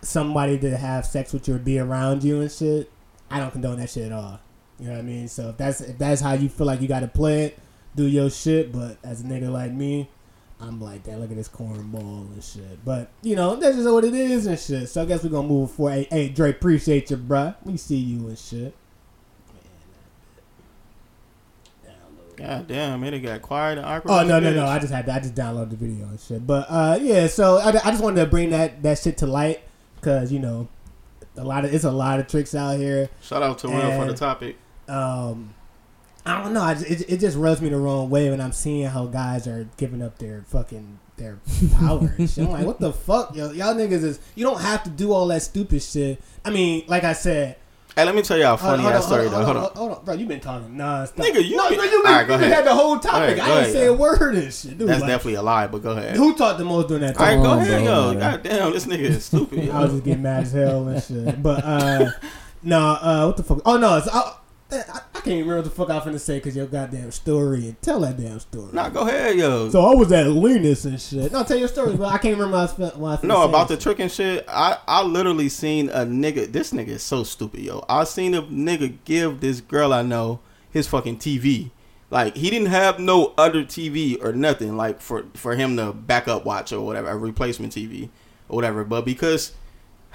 somebody 0.01 0.57
to 0.59 0.77
have 0.77 1.05
sex 1.05 1.33
with 1.33 1.47
you 1.47 1.55
or 1.55 1.59
be 1.59 1.79
around 1.79 2.23
you 2.23 2.41
and 2.41 2.51
shit. 2.51 2.91
I 3.29 3.39
don't 3.39 3.51
condone 3.51 3.77
that 3.79 3.89
shit 3.89 4.05
at 4.05 4.11
all. 4.11 4.39
You 4.79 4.87
know 4.87 4.93
what 4.93 4.99
I 4.99 5.03
mean? 5.03 5.27
So 5.27 5.49
if 5.49 5.57
that's 5.57 5.81
if 5.81 5.97
that's 5.97 6.21
how 6.21 6.33
you 6.33 6.49
feel 6.49 6.67
like 6.67 6.81
you 6.81 6.87
gotta 6.87 7.07
play 7.07 7.45
it, 7.45 7.59
do 7.95 8.05
your 8.05 8.29
shit. 8.29 8.71
But 8.71 8.97
as 9.03 9.21
a 9.21 9.23
nigga 9.23 9.49
like 9.51 9.71
me, 9.71 10.09
I'm 10.59 10.79
like, 10.79 11.03
that. 11.03 11.19
look 11.19 11.31
at 11.31 11.35
this 11.35 11.49
cornball 11.49 12.31
and 12.33 12.43
shit. 12.43 12.83
But 12.85 13.09
you 13.21 13.35
know, 13.35 13.55
that's 13.55 13.75
just 13.75 13.89
what 13.89 14.05
it 14.05 14.13
is 14.13 14.45
and 14.45 14.59
shit. 14.59 14.89
So 14.89 15.01
I 15.01 15.05
guess 15.05 15.23
we're 15.23 15.29
gonna 15.29 15.47
move 15.47 15.71
forward. 15.71 15.93
Hey, 15.93 16.07
hey 16.09 16.29
Dre, 16.29 16.51
appreciate 16.51 17.09
you, 17.11 17.17
bruh. 17.17 17.55
We 17.63 17.77
see 17.77 17.97
you 17.97 18.27
and 18.27 18.37
shit. 18.37 18.73
god 22.35 22.67
damn, 22.67 23.03
it 23.03 23.19
got 23.19 23.41
quiet 23.41 23.77
and 23.77 23.87
awkward. 23.87 24.11
Oh 24.11 24.23
no 24.23 24.39
no 24.39 24.53
no! 24.53 24.65
I 24.65 24.79
just 24.79 24.93
had 24.93 25.05
to, 25.05 25.13
I 25.13 25.19
just 25.19 25.35
downloaded 25.35 25.71
the 25.71 25.75
video 25.75 26.05
and 26.07 26.19
shit. 26.19 26.45
But 26.45 26.65
uh, 26.69 26.97
yeah, 27.01 27.27
so 27.27 27.57
I, 27.57 27.69
I 27.69 27.91
just 27.91 28.03
wanted 28.03 28.21
to 28.21 28.27
bring 28.27 28.49
that 28.51 28.83
that 28.83 28.99
shit 28.99 29.17
to 29.19 29.27
light 29.27 29.61
because 29.95 30.31
you 30.31 30.39
know 30.39 30.67
a 31.37 31.43
lot 31.43 31.65
of 31.65 31.73
it's 31.73 31.83
a 31.83 31.91
lot 31.91 32.19
of 32.19 32.27
tricks 32.27 32.53
out 32.55 32.77
here. 32.77 33.09
Shout 33.21 33.43
out 33.43 33.59
to 33.59 33.69
Will 33.69 33.99
for 33.99 34.11
the 34.11 34.17
topic. 34.17 34.57
Um, 34.87 35.53
I 36.25 36.41
don't 36.43 36.53
know. 36.53 36.61
I 36.61 36.73
just, 36.73 36.89
it, 36.89 37.09
it 37.13 37.19
just 37.19 37.37
rubs 37.37 37.61
me 37.61 37.69
the 37.69 37.77
wrong 37.77 38.09
way 38.09 38.29
when 38.29 38.41
I'm 38.41 38.51
seeing 38.51 38.85
how 38.87 39.05
guys 39.05 39.47
are 39.47 39.67
giving 39.77 40.01
up 40.01 40.17
their 40.17 40.41
fucking 40.47 40.99
their 41.17 41.37
power 41.73 42.13
and 42.17 42.29
shit. 42.29 42.43
I'm 42.45 42.51
like, 42.51 42.65
what 42.65 42.79
the 42.79 42.91
fuck, 42.91 43.35
yo, 43.35 43.51
y'all 43.51 43.73
niggas 43.75 44.03
is 44.03 44.19
you 44.35 44.43
don't 44.43 44.59
have 44.59 44.83
to 44.83 44.89
do 44.89 45.11
all 45.13 45.27
that 45.27 45.41
stupid 45.43 45.81
shit. 45.83 46.21
I 46.43 46.49
mean, 46.49 46.83
like 46.87 47.03
I 47.03 47.13
said, 47.13 47.57
Hey, 47.95 48.03
let 48.03 48.13
me 48.13 48.21
tell 48.23 48.37
y'all 48.37 48.55
a 48.55 48.57
funny 48.57 48.83
hold 48.83 48.93
ass 48.95 49.03
on, 49.03 49.07
story 49.07 49.21
hold 49.29 49.31
though. 49.31 49.37
on, 49.37 49.45
Hold 49.45 49.55
hold 49.55 49.57
on. 49.57 49.71
on, 49.71 49.77
hold 49.77 49.91
on, 49.99 50.03
bro. 50.05 50.13
You 50.15 50.25
been 50.25 50.41
talking 50.41 50.75
non-stop. 50.75 51.25
Nigga, 51.25 51.47
you 51.47 51.55
no, 51.55 51.69
been- 51.69 51.77
no, 51.77 51.83
you 51.85 51.91
been, 52.03 52.11
All 52.11 52.17
right, 52.17 52.27
go 52.27 52.33
you 52.33 52.39
been 52.41 52.51
had 52.51 52.65
the 52.65 52.75
whole 52.75 52.99
topic. 52.99 53.13
Go 53.13 53.17
ahead, 53.23 53.39
I 53.39 53.45
go 53.47 53.51
ain't 53.53 53.61
ahead, 53.61 53.71
say 53.71 53.81
a 53.83 53.85
yo. 53.85 53.93
word 53.93 54.35
and 54.35 54.53
shit. 54.53 54.77
Dude, 54.77 54.89
That's 54.89 54.99
like, 55.01 55.07
definitely 55.11 55.35
a 55.35 55.41
lie, 55.41 55.67
but 55.67 55.81
go 55.81 55.91
ahead. 55.91 56.17
Who 56.17 56.35
talked 56.35 56.59
the 56.59 56.65
most 56.65 56.89
during 56.89 57.03
that 57.03 57.15
All 57.17 57.23
right, 57.25 57.35
time? 57.35 57.43
go 57.43 57.49
Come 57.51 57.59
on, 57.59 57.65
ahead, 57.65 57.83
bro, 57.83 57.93
yo. 57.93 58.11
bro. 58.11 58.19
God 58.19 58.43
damn, 58.43 58.73
this 58.73 58.85
nigga 58.85 58.99
is 58.99 59.23
stupid. 59.23 59.69
I 59.71 59.79
was 59.79 59.91
just 59.93 60.03
getting 60.03 60.23
mad 60.23 60.43
as 60.43 60.51
hell 60.51 60.85
and 60.89 61.01
shit. 61.01 61.41
But 61.41 61.63
uh, 61.63 62.11
no, 62.63 62.79
uh, 62.79 63.25
what 63.27 63.37
the 63.37 63.43
fuck? 63.43 63.61
Oh 63.65 63.77
no, 63.77 63.95
it's, 63.97 64.09
I, 64.09 64.33
Eh, 64.71 64.83
I, 64.91 64.97
I 64.97 65.19
can't 65.21 65.25
remember 65.25 65.57
what 65.57 65.65
the 65.65 65.69
fuck 65.69 65.89
I 65.89 65.95
was 65.97 66.05
finna 66.05 66.19
say 66.19 66.37
because 66.37 66.55
your 66.55 66.65
goddamn 66.65 67.11
story 67.11 67.67
and 67.67 67.81
tell 67.81 67.99
that 67.99 68.17
damn 68.17 68.39
story. 68.39 68.69
Nah, 68.73 68.89
go 68.89 69.07
ahead, 69.07 69.37
yo. 69.37 69.69
So 69.69 69.81
I 69.81 69.93
was 69.93 70.11
at 70.11 70.27
Linus 70.27 70.85
and 70.85 70.99
shit. 70.99 71.31
No, 71.31 71.43
tell 71.43 71.57
your 71.57 71.67
story, 71.67 71.95
but 71.95 72.11
I 72.11 72.17
can't 72.17 72.37
remember 72.37 72.57
what 72.57 72.79
I 72.79 72.83
was, 72.83 72.95
what 72.95 73.23
I 73.23 73.27
No, 73.27 73.43
about 73.43 73.67
the 73.67 73.77
trick 73.77 73.99
and 73.99 74.11
shit. 74.11 74.43
I 74.47 74.77
I 74.87 75.03
literally 75.03 75.49
seen 75.49 75.89
a 75.89 75.99
nigga. 75.99 76.51
This 76.51 76.71
nigga 76.73 76.89
is 76.89 77.03
so 77.03 77.23
stupid, 77.23 77.61
yo. 77.61 77.85
I 77.87 78.03
seen 78.05 78.33
a 78.33 78.41
nigga 78.43 78.97
give 79.05 79.39
this 79.39 79.61
girl 79.61 79.93
I 79.93 80.01
know 80.01 80.39
his 80.71 80.87
fucking 80.87 81.17
TV. 81.17 81.69
Like 82.09 82.35
he 82.35 82.49
didn't 82.49 82.67
have 82.69 82.99
no 82.99 83.33
other 83.37 83.63
TV 83.63 84.23
or 84.23 84.33
nothing 84.33 84.75
like 84.77 84.99
for 84.99 85.25
for 85.35 85.55
him 85.55 85.77
to 85.77 85.93
backup 85.93 86.45
watch 86.45 86.71
or 86.73 86.81
whatever, 86.81 87.09
a 87.09 87.17
replacement 87.17 87.73
TV 87.73 88.09
or 88.49 88.55
whatever. 88.55 88.83
But 88.83 89.05
because 89.05 89.53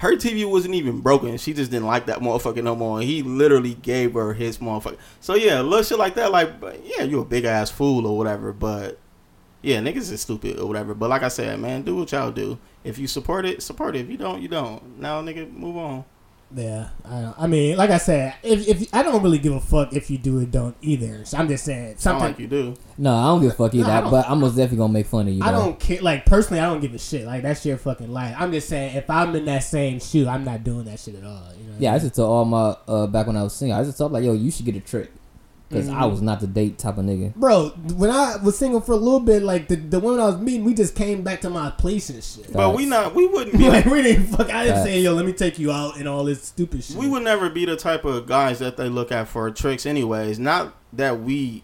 her 0.01 0.15
TV 0.15 0.49
wasn't 0.49 0.73
even 0.73 0.99
broken, 0.99 1.37
she 1.37 1.53
just 1.53 1.69
didn't 1.69 1.85
like 1.85 2.07
that 2.07 2.21
motherfucker 2.21 2.63
no 2.63 2.75
more. 2.75 3.01
He 3.01 3.21
literally 3.21 3.75
gave 3.75 4.13
her 4.13 4.33
his 4.33 4.57
motherfucker. 4.57 4.97
So 5.19 5.35
yeah, 5.35 5.61
little 5.61 5.83
shit 5.83 5.99
like 5.99 6.15
that. 6.15 6.31
Like, 6.31 6.49
yeah, 6.83 7.03
you 7.03 7.19
a 7.19 7.25
big 7.25 7.45
ass 7.45 7.69
fool 7.69 8.07
or 8.07 8.17
whatever. 8.17 8.51
But 8.51 8.97
yeah, 9.61 9.77
niggas 9.77 10.11
is 10.11 10.21
stupid 10.21 10.57
or 10.57 10.67
whatever. 10.67 10.95
But 10.95 11.11
like 11.11 11.21
I 11.21 11.27
said, 11.27 11.59
man, 11.59 11.83
do 11.83 11.95
what 11.95 12.11
y'all 12.11 12.31
do. 12.31 12.57
If 12.83 12.97
you 12.97 13.05
support 13.05 13.45
it, 13.45 13.61
support 13.61 13.95
it. 13.95 13.99
If 13.99 14.09
you 14.09 14.17
don't, 14.17 14.41
you 14.41 14.47
don't. 14.47 14.99
Now, 14.99 15.21
nigga, 15.21 15.53
move 15.53 15.77
on. 15.77 16.03
Yeah, 16.53 16.89
I 17.05 17.21
don't. 17.21 17.35
I 17.39 17.47
mean, 17.47 17.77
like 17.77 17.89
I 17.91 17.97
said, 17.97 18.35
if 18.43 18.67
if 18.67 18.93
I 18.93 19.03
don't 19.03 19.23
really 19.23 19.39
give 19.39 19.53
a 19.53 19.59
fuck 19.61 19.93
if 19.93 20.09
you 20.11 20.17
do 20.17 20.39
it, 20.39 20.51
don't 20.51 20.75
either. 20.81 21.23
So 21.23 21.37
I'm 21.37 21.47
just 21.47 21.63
saying 21.63 21.97
Sound 21.97 21.99
something. 22.19 22.27
like 22.27 22.39
you 22.39 22.47
do. 22.47 22.75
No, 22.97 23.15
I 23.15 23.23
don't 23.27 23.41
give 23.41 23.51
a 23.51 23.55
fuck 23.55 23.73
either. 23.73 23.87
No, 23.87 24.09
but 24.11 24.29
I'm 24.29 24.39
most 24.41 24.51
definitely 24.55 24.79
gonna 24.79 24.93
make 24.93 25.05
fun 25.05 25.27
of 25.29 25.33
you. 25.33 25.41
I 25.43 25.51
though. 25.51 25.59
don't 25.59 25.79
care. 25.79 26.01
Like 26.01 26.25
personally, 26.25 26.59
I 26.59 26.65
don't 26.65 26.81
give 26.81 26.93
a 26.93 26.97
shit. 26.99 27.25
Like 27.25 27.41
that's 27.41 27.65
your 27.65 27.77
fucking 27.77 28.11
life. 28.11 28.35
I'm 28.37 28.51
just 28.51 28.67
saying, 28.67 28.97
if 28.97 29.09
I'm 29.09 29.33
in 29.35 29.45
that 29.45 29.63
same 29.63 29.99
shoe, 29.99 30.27
I'm 30.27 30.43
not 30.43 30.63
doing 30.63 30.83
that 30.85 30.99
shit 30.99 31.15
at 31.15 31.23
all. 31.23 31.43
You 31.57 31.67
know 31.67 31.73
Yeah, 31.79 31.91
I 31.91 31.93
I 31.93 31.97
mean? 31.97 32.01
just 32.05 32.15
told 32.15 32.29
all 32.29 32.45
my 32.45 32.75
uh 32.87 33.07
back 33.07 33.27
when 33.27 33.37
I 33.37 33.43
was 33.43 33.53
single. 33.53 33.79
I 33.79 33.83
just 33.83 33.97
told 33.97 34.11
like, 34.11 34.23
yo, 34.25 34.33
you 34.33 34.51
should 34.51 34.65
get 34.65 34.75
a 34.75 34.81
trick 34.81 35.09
because 35.71 35.89
I 35.89 36.01
Mhm. 36.01 36.11
was 36.11 36.21
not 36.21 36.39
the 36.41 36.47
date 36.47 36.77
type 36.77 36.97
of 36.97 37.05
nigga. 37.05 37.33
Bro, 37.35 37.69
when 37.95 38.09
I 38.09 38.35
was 38.43 38.57
single 38.57 38.81
for 38.81 38.91
a 38.91 38.97
little 38.97 39.19
bit, 39.19 39.41
like 39.43 39.67
the, 39.67 39.75
the 39.77 39.99
women 39.99 40.19
I 40.19 40.25
was 40.27 40.37
meeting, 40.37 40.63
we 40.65 40.73
just 40.73 40.95
came 40.95 41.21
back 41.23 41.41
to 41.41 41.49
my 41.49 41.69
place 41.71 42.09
and 42.09 42.23
shit. 42.23 42.51
But 42.53 42.75
we 42.75 42.85
not. 42.85 43.15
We 43.15 43.27
wouldn't 43.27 43.57
be. 43.57 43.69
like 43.69 43.85
we 43.85 44.01
didn't 44.01 44.27
fuck. 44.27 44.49
I 44.49 44.63
didn't 44.65 44.77
Facts. 44.77 44.85
say, 44.89 45.01
yo, 45.01 45.13
let 45.13 45.25
me 45.25 45.33
take 45.33 45.57
you 45.59 45.71
out 45.71 45.97
and 45.97 46.07
all 46.07 46.25
this 46.25 46.43
stupid 46.43 46.83
shit. 46.83 46.97
We 46.97 47.07
would 47.07 47.23
never 47.23 47.49
be 47.49 47.65
the 47.65 47.75
type 47.75 48.05
of 48.05 48.25
guys 48.27 48.59
that 48.59 48.77
they 48.77 48.89
look 48.89 49.11
at 49.11 49.27
for 49.27 49.49
tricks, 49.51 49.85
anyways. 49.85 50.37
Not 50.39 50.75
that 50.93 51.21
we 51.23 51.63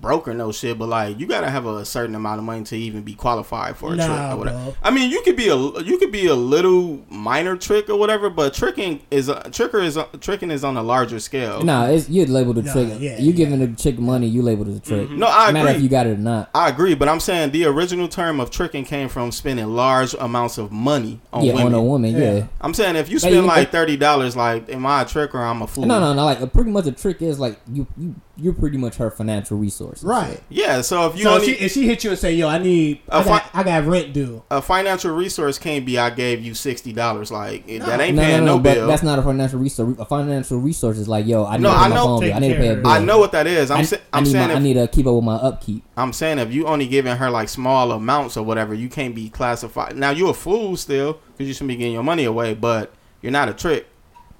broke 0.00 0.28
or 0.28 0.34
no 0.34 0.52
shit, 0.52 0.78
but 0.78 0.88
like 0.88 1.18
you 1.18 1.26
gotta 1.26 1.50
have 1.50 1.66
a 1.66 1.84
certain 1.84 2.14
amount 2.14 2.38
of 2.38 2.44
money 2.44 2.64
to 2.64 2.76
even 2.76 3.02
be 3.02 3.14
qualified 3.14 3.76
for 3.76 3.92
a 3.92 3.96
trick 3.96 4.08
or 4.08 4.36
whatever. 4.36 4.58
bro. 4.64 4.74
I 4.82 4.90
mean, 4.90 5.10
you 5.10 5.22
could 5.22 5.36
be 5.36 5.48
a 5.48 5.56
you 5.56 5.98
could 5.98 6.12
be 6.12 6.26
a 6.26 6.34
little 6.34 7.00
minor 7.08 7.56
trick 7.56 7.88
or 7.88 7.96
whatever, 7.96 8.30
but 8.30 8.54
tricking 8.54 9.00
is 9.10 9.28
a, 9.28 9.36
tricker 9.50 9.82
is 9.82 9.96
a, 9.96 10.04
tricking 10.20 10.50
is 10.50 10.64
on 10.64 10.76
a 10.76 10.82
larger 10.82 11.18
scale. 11.20 11.62
Nah, 11.62 11.86
it's 11.86 12.08
you 12.08 12.26
labeled 12.26 12.58
a 12.58 12.62
Nah, 12.62 12.72
trick. 12.72 12.88
yeah, 12.98 13.18
you 13.18 13.30
yeah. 13.30 13.32
giving 13.32 13.60
the 13.60 13.68
chick 13.76 13.98
money, 13.98 14.26
you 14.26 14.42
labeled 14.42 14.68
it 14.68 14.76
a 14.76 14.80
trick. 14.80 15.08
Mm-hmm. 15.08 15.18
No, 15.18 15.26
I 15.28 15.52
Matter 15.52 15.70
if 15.70 15.82
you 15.82 15.88
got 15.88 16.06
it 16.06 16.10
or 16.10 16.16
not. 16.16 16.50
I 16.54 16.68
agree, 16.68 16.94
but 16.94 17.08
I'm 17.08 17.20
saying 17.20 17.50
the 17.52 17.64
original 17.66 18.08
term 18.08 18.40
of 18.40 18.50
tricking 18.50 18.84
came 18.84 19.08
from 19.08 19.32
spending 19.32 19.66
large 19.66 20.14
amounts 20.14 20.58
of 20.58 20.70
money 20.72 21.20
on 21.32 21.44
yeah, 21.44 21.54
women. 21.54 21.66
on 21.68 21.74
a 21.74 21.82
woman. 21.82 22.14
Yeah. 22.16 22.34
Yeah. 22.34 22.46
I'm 22.60 22.74
saying 22.74 22.96
if 22.96 23.08
you 23.08 23.18
spend 23.18 23.34
you- 23.34 23.42
like 23.42 23.70
thirty 23.70 23.96
dollars, 23.96 24.36
like 24.36 24.68
am 24.70 24.86
I 24.86 25.02
a 25.02 25.04
trick 25.04 25.34
or 25.34 25.42
I'm 25.42 25.62
a 25.62 25.66
fool. 25.66 25.86
No, 25.86 25.98
no, 26.00 26.12
no. 26.12 26.24
Like 26.24 26.52
pretty 26.52 26.70
much 26.70 26.86
a 26.86 26.92
trick 26.92 27.22
is 27.22 27.38
like 27.38 27.58
you, 27.72 27.86
you, 27.96 28.14
you're 28.38 28.52
pretty 28.52 28.76
much 28.76 28.96
her 28.96 29.10
financial 29.10 29.56
resource. 29.56 30.04
right. 30.04 30.40
Yeah, 30.50 30.82
so 30.82 31.06
if 31.08 31.16
you 31.16 31.24
so 31.24 31.34
only 31.36 31.50
if 31.52 31.58
she, 31.58 31.64
if 31.64 31.72
she 31.72 31.86
hit 31.86 32.04
you 32.04 32.10
and 32.10 32.18
say, 32.18 32.34
yo, 32.34 32.48
I 32.48 32.58
need, 32.58 33.00
A 33.08 33.16
I 33.16 33.24
got, 33.24 33.42
fi- 33.50 33.60
I 33.60 33.62
got 33.62 33.84
rent 33.86 34.12
due. 34.12 34.42
a 34.50 34.60
financial 34.60 35.14
resource 35.14 35.58
can't 35.58 35.86
be 35.86 35.98
I 35.98 36.10
gave 36.10 36.42
you 36.44 36.52
sixty 36.54 36.92
dollars. 36.92 37.30
Like 37.30 37.66
it- 37.68 37.80
that 37.86 38.00
ain't 38.00 38.16
No, 38.16 38.22
no, 38.22 38.28
paying 38.28 38.44
no, 38.44 38.56
no, 38.56 38.62
but 38.62 38.74
bill. 38.74 38.86
that's 38.88 39.02
not 39.02 39.18
a 39.18 39.22
financial 39.22 39.58
resource. 39.58 39.96
A 39.98 40.04
financial 40.04 40.58
resource 40.58 40.98
is 40.98 41.08
like, 41.08 41.26
yo, 41.26 41.46
I 41.46 41.56
need 41.56 41.62
No, 41.62 41.70
to 41.70 41.76
I 41.76 41.82
pay 41.84 41.88
my 41.88 41.94
know- 41.94 42.04
phone 42.04 42.20
bill. 42.20 42.34
I 42.34 42.38
need 42.40 42.48
to 42.48 42.56
pay 42.56 42.68
a 42.68 42.74
bill. 42.76 42.86
I 42.88 42.98
know 42.98 43.18
what 43.18 43.32
that 43.32 43.46
is. 43.46 43.70
I'm 43.70 43.78
I, 43.78 43.82
sa- 43.82 43.96
I 44.12 44.18
I'm 44.18 44.24
need 44.24 44.30
saying 44.32 44.48
my, 44.48 44.54
I 44.54 44.58
need 44.58 44.74
to 44.74 44.88
keep 44.88 45.06
up 45.06 45.14
with 45.14 45.24
my 45.24 45.36
upkeep. 45.36 45.84
I'm 45.96 46.12
saying 46.12 46.38
if 46.38 46.52
you 46.52 46.66
only 46.66 46.86
giving 46.86 47.16
her 47.16 47.30
like 47.30 47.48
small 47.48 47.92
amounts 47.92 48.36
or 48.36 48.42
whatever, 48.44 48.74
you 48.74 48.88
can't 48.88 49.14
be 49.14 49.30
classified. 49.30 49.96
Now 49.96 50.10
you're 50.10 50.30
a 50.30 50.34
fool 50.34 50.76
still 50.76 51.20
because 51.32 51.48
you 51.48 51.54
shouldn't 51.54 51.68
be 51.68 51.76
getting 51.76 51.94
your 51.94 52.02
money 52.02 52.24
away, 52.24 52.52
but 52.54 52.92
you're 53.22 53.32
not 53.32 53.48
a 53.48 53.54
trick. 53.54 53.86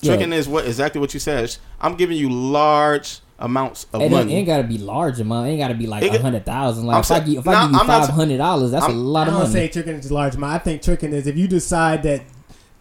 Yeah. 0.02 0.16
Tricking 0.16 0.34
is 0.34 0.46
what 0.46 0.66
exactly 0.66 1.00
what 1.00 1.14
you 1.14 1.20
said. 1.20 1.56
I'm 1.80 1.94
giving 1.96 2.18
you 2.18 2.28
large 2.30 3.20
amounts 3.38 3.86
of 3.92 4.00
It 4.00 4.04
ain't, 4.04 4.12
money. 4.12 4.34
ain't 4.34 4.46
gotta 4.46 4.62
be 4.64 4.78
large 4.78 5.20
amount. 5.20 5.48
It 5.48 5.50
ain't 5.52 5.60
gotta 5.60 5.74
be 5.74 5.86
like 5.86 6.02
a 6.02 6.08
get- 6.10 6.20
hundred 6.20 6.46
thousand. 6.46 6.82
I'm 6.84 6.86
Like 6.88 7.04
if 7.04 7.10
I 7.10 7.20
give, 7.20 7.38
if 7.38 7.48
I 7.48 7.62
give 7.64 7.72
you 7.72 7.78
five 7.86 8.08
hundred 8.08 8.38
dollars, 8.38 8.70
that's 8.70 8.84
a 8.86 8.88
I'm- 8.88 9.04
lot 9.04 9.28
of 9.28 9.34
money. 9.34 9.42
I 9.42 9.46
of 9.46 9.52
don't 9.52 9.52
money. 9.54 9.66
say 9.68 9.72
tricking 9.72 9.94
is 10.00 10.10
large 10.12 10.34
amount. 10.36 10.52
I 10.54 10.58
think 10.58 10.82
tricking 10.82 11.12
is 11.12 11.26
if 11.26 11.36
you 11.36 11.46
decide 11.48 12.02
that 12.04 12.22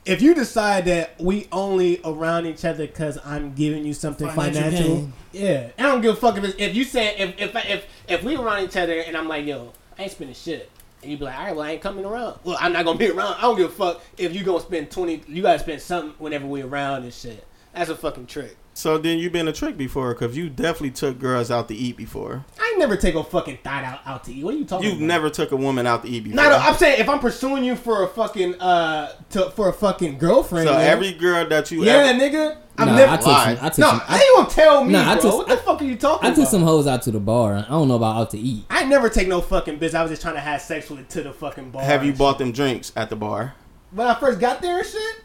if 0.06 0.22
you 0.22 0.36
decide 0.36 0.86
that 0.86 1.20
we 1.20 1.48
only 1.52 2.00
around 2.06 2.46
each 2.46 2.64
other 2.64 2.86
because 2.86 3.18
I'm 3.26 3.54
giving 3.54 3.84
you 3.86 3.94
something 3.94 4.28
Financial 4.30 4.62
financial, 4.64 5.10
yeah, 5.34 5.70
I 5.80 5.82
don't 5.84 6.02
give 6.02 6.14
a 6.14 6.16
fuck 6.16 6.38
if 6.38 6.44
it's, 6.44 6.56
if 6.60 6.76
you 6.76 6.84
say 6.84 7.18
if 7.18 7.40
if 7.40 7.56
if 7.70 7.86
if 8.08 8.24
we 8.24 8.36
around 8.36 8.64
each 8.64 8.78
other 8.78 9.00
and 9.00 9.18
I'm 9.18 9.28
like 9.28 9.46
yo, 9.46 9.74
I 9.98 10.04
ain't 10.04 10.12
spending 10.12 10.36
shit. 10.36 10.70
And 11.02 11.12
you 11.12 11.18
be 11.20 11.26
like, 11.26 11.38
all 11.38 11.44
right, 11.46 11.56
well, 11.56 11.66
I 11.66 11.72
ain't 11.72 11.82
coming 11.82 12.04
around. 12.06 12.40
Well, 12.44 12.58
I'm 12.60 12.74
not 12.74 12.86
gonna 12.86 12.98
be 12.98 13.10
around. 13.10 13.36
I 13.38 13.42
don't 13.42 13.58
give 13.58 13.66
a 13.70 13.74
fuck 13.74 14.02
if 14.18 14.34
you 14.36 14.44
gonna 14.44 14.60
spend 14.62 14.90
twenty. 14.92 15.22
You 15.28 15.42
gotta 15.42 15.60
spend 15.60 15.82
something 15.82 16.14
whenever 16.18 16.46
we 16.48 16.62
around 16.62 17.04
and 17.04 17.14
shit. 17.14 17.46
That's 17.74 17.90
a 17.90 17.96
fucking 17.96 18.28
trick. 18.28 18.56
So 18.78 18.98
then 18.98 19.18
you've 19.18 19.32
been 19.32 19.48
a 19.48 19.54
trick 19.54 19.78
before 19.78 20.14
because 20.14 20.36
you 20.36 20.50
definitely 20.50 20.92
took 20.92 21.18
girls 21.18 21.50
out 21.50 21.68
to 21.70 21.74
eat 21.76 21.96
before. 21.98 22.44
I 22.60 22.76
never 22.78 22.98
take 22.98 23.16
a 23.16 23.24
fucking 23.24 23.60
thought 23.64 23.84
out 23.86 24.02
out 24.06 24.26
to 24.26 24.34
eat. 24.34 24.44
What 24.44 24.54
are 24.54 24.58
you 24.58 24.66
talking 24.66 24.86
You've 24.88 24.98
about? 24.98 25.06
never 25.08 25.30
took 25.30 25.52
a 25.54 25.56
woman 25.56 25.88
out 25.88 26.04
to 26.04 26.10
eat 26.10 26.26
before. 26.26 26.36
No, 26.44 26.50
no, 26.50 26.58
I'm 26.58 26.76
saying 26.76 27.00
if 27.00 27.08
I'm 27.08 27.20
pursuing 27.20 27.64
you 27.64 27.76
for 27.78 28.04
a 28.04 28.08
fucking 28.08 28.56
uh 28.62 29.14
to, 29.32 29.50
for 29.52 29.70
a 29.70 29.74
fucking 29.74 30.18
girlfriend. 30.18 30.68
so 30.68 30.74
man. 30.76 30.86
every 30.88 31.14
girl 31.14 31.48
that 31.48 31.72
you 31.72 31.84
yeah, 31.86 31.94
ever 31.94 32.20
nigga. 32.20 32.58
I'm 32.78 32.88
Nah, 32.90 32.96
never. 32.98 33.12
I 33.14 33.16
took 33.18 33.26
lied. 33.28 33.58
some. 33.58 33.66
I 33.66 33.70
took 33.70 33.78
no, 33.80 33.90
some. 33.92 34.02
I 34.06 34.16
ain't 34.22 34.36
gonna 34.36 34.50
tell 34.50 34.84
me, 34.84 34.92
Nah, 34.92 35.12
I 35.12 35.14
bro. 35.16 35.22
took- 35.22 35.38
what 35.38 35.48
the 35.48 35.58
fuck 35.58 35.82
are 35.82 35.86
you 35.86 35.96
talking 35.96 36.26
I 36.28 36.34
about? 36.34 36.42
took 36.42 36.50
some 36.50 36.62
hoes 36.64 36.88
out 36.88 37.02
to 37.04 37.12
the 37.12 37.22
bar. 37.22 37.56
I 37.56 37.62
don't 37.70 37.88
know 37.88 37.96
about 37.96 38.18
out 38.18 38.30
to 38.32 38.38
eat. 38.38 38.66
I 38.70 38.84
never 38.84 39.08
take 39.08 39.30
no 39.30 39.40
fucking 39.40 39.80
bitch. 39.80 39.94
I 39.94 40.02
was 40.02 40.12
just 40.12 40.22
trying 40.22 40.34
to 40.36 40.42
have 40.42 40.60
sex 40.62 40.90
with 40.90 41.00
it 41.00 41.10
to 41.12 41.22
the 41.24 41.32
fucking 41.32 41.72
bar. 41.72 41.82
have 41.82 42.04
you 42.04 42.12
bought 42.12 42.34
shit. 42.34 42.40
them 42.40 42.52
drinks 42.52 42.92
at 42.98 43.10
the 43.10 43.16
bar? 43.16 43.56
when 43.92 44.06
I 44.08 44.16
first 44.16 44.42
got 44.42 44.62
there 44.62 44.80
and 44.80 44.86
shit? 44.86 45.22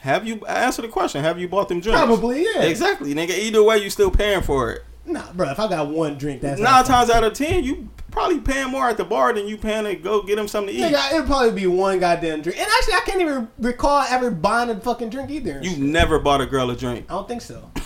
Have 0.00 0.26
you 0.26 0.44
answer 0.46 0.82
the 0.82 0.88
question? 0.88 1.22
Have 1.22 1.38
you 1.38 1.46
bought 1.46 1.68
them 1.68 1.80
drinks? 1.80 1.98
Probably, 2.00 2.42
yeah. 2.42 2.62
Exactly, 2.62 3.14
nigga. 3.14 3.30
Either 3.38 3.62
way, 3.62 3.78
you 3.78 3.90
still 3.90 4.10
paying 4.10 4.40
for 4.40 4.72
it. 4.72 4.84
Nah, 5.04 5.32
bro. 5.32 5.50
If 5.50 5.60
I 5.60 5.68
got 5.68 5.88
one 5.88 6.16
drink, 6.16 6.40
that's 6.40 6.60
Nine 6.60 6.84
times 6.84 7.10
out 7.10 7.24
of 7.24 7.34
ten, 7.34 7.64
you 7.64 7.88
probably 8.10 8.40
paying 8.40 8.68
more 8.70 8.88
at 8.88 8.96
the 8.96 9.04
bar 9.04 9.32
than 9.32 9.46
you 9.48 9.56
paying 9.56 9.84
to 9.84 9.94
go 9.94 10.22
get 10.22 10.36
them 10.36 10.48
something 10.48 10.74
to 10.74 10.80
eat. 10.80 10.92
Nigga, 10.92 11.12
it'd 11.14 11.26
probably 11.26 11.52
be 11.52 11.66
one 11.66 11.98
goddamn 12.00 12.42
drink. 12.42 12.58
And 12.58 12.68
actually, 12.78 12.94
I 12.94 13.00
can't 13.06 13.20
even 13.20 13.48
recall 13.58 14.04
ever 14.08 14.30
buying 14.30 14.70
a 14.70 14.78
fucking 14.80 15.10
drink 15.10 15.30
either. 15.30 15.60
You 15.62 15.70
shit. 15.70 15.78
never 15.78 16.18
bought 16.18 16.40
a 16.40 16.46
girl 16.46 16.70
a 16.70 16.76
drink. 16.76 17.06
I 17.08 17.12
don't 17.14 17.28
think 17.28 17.42
so. 17.42 17.70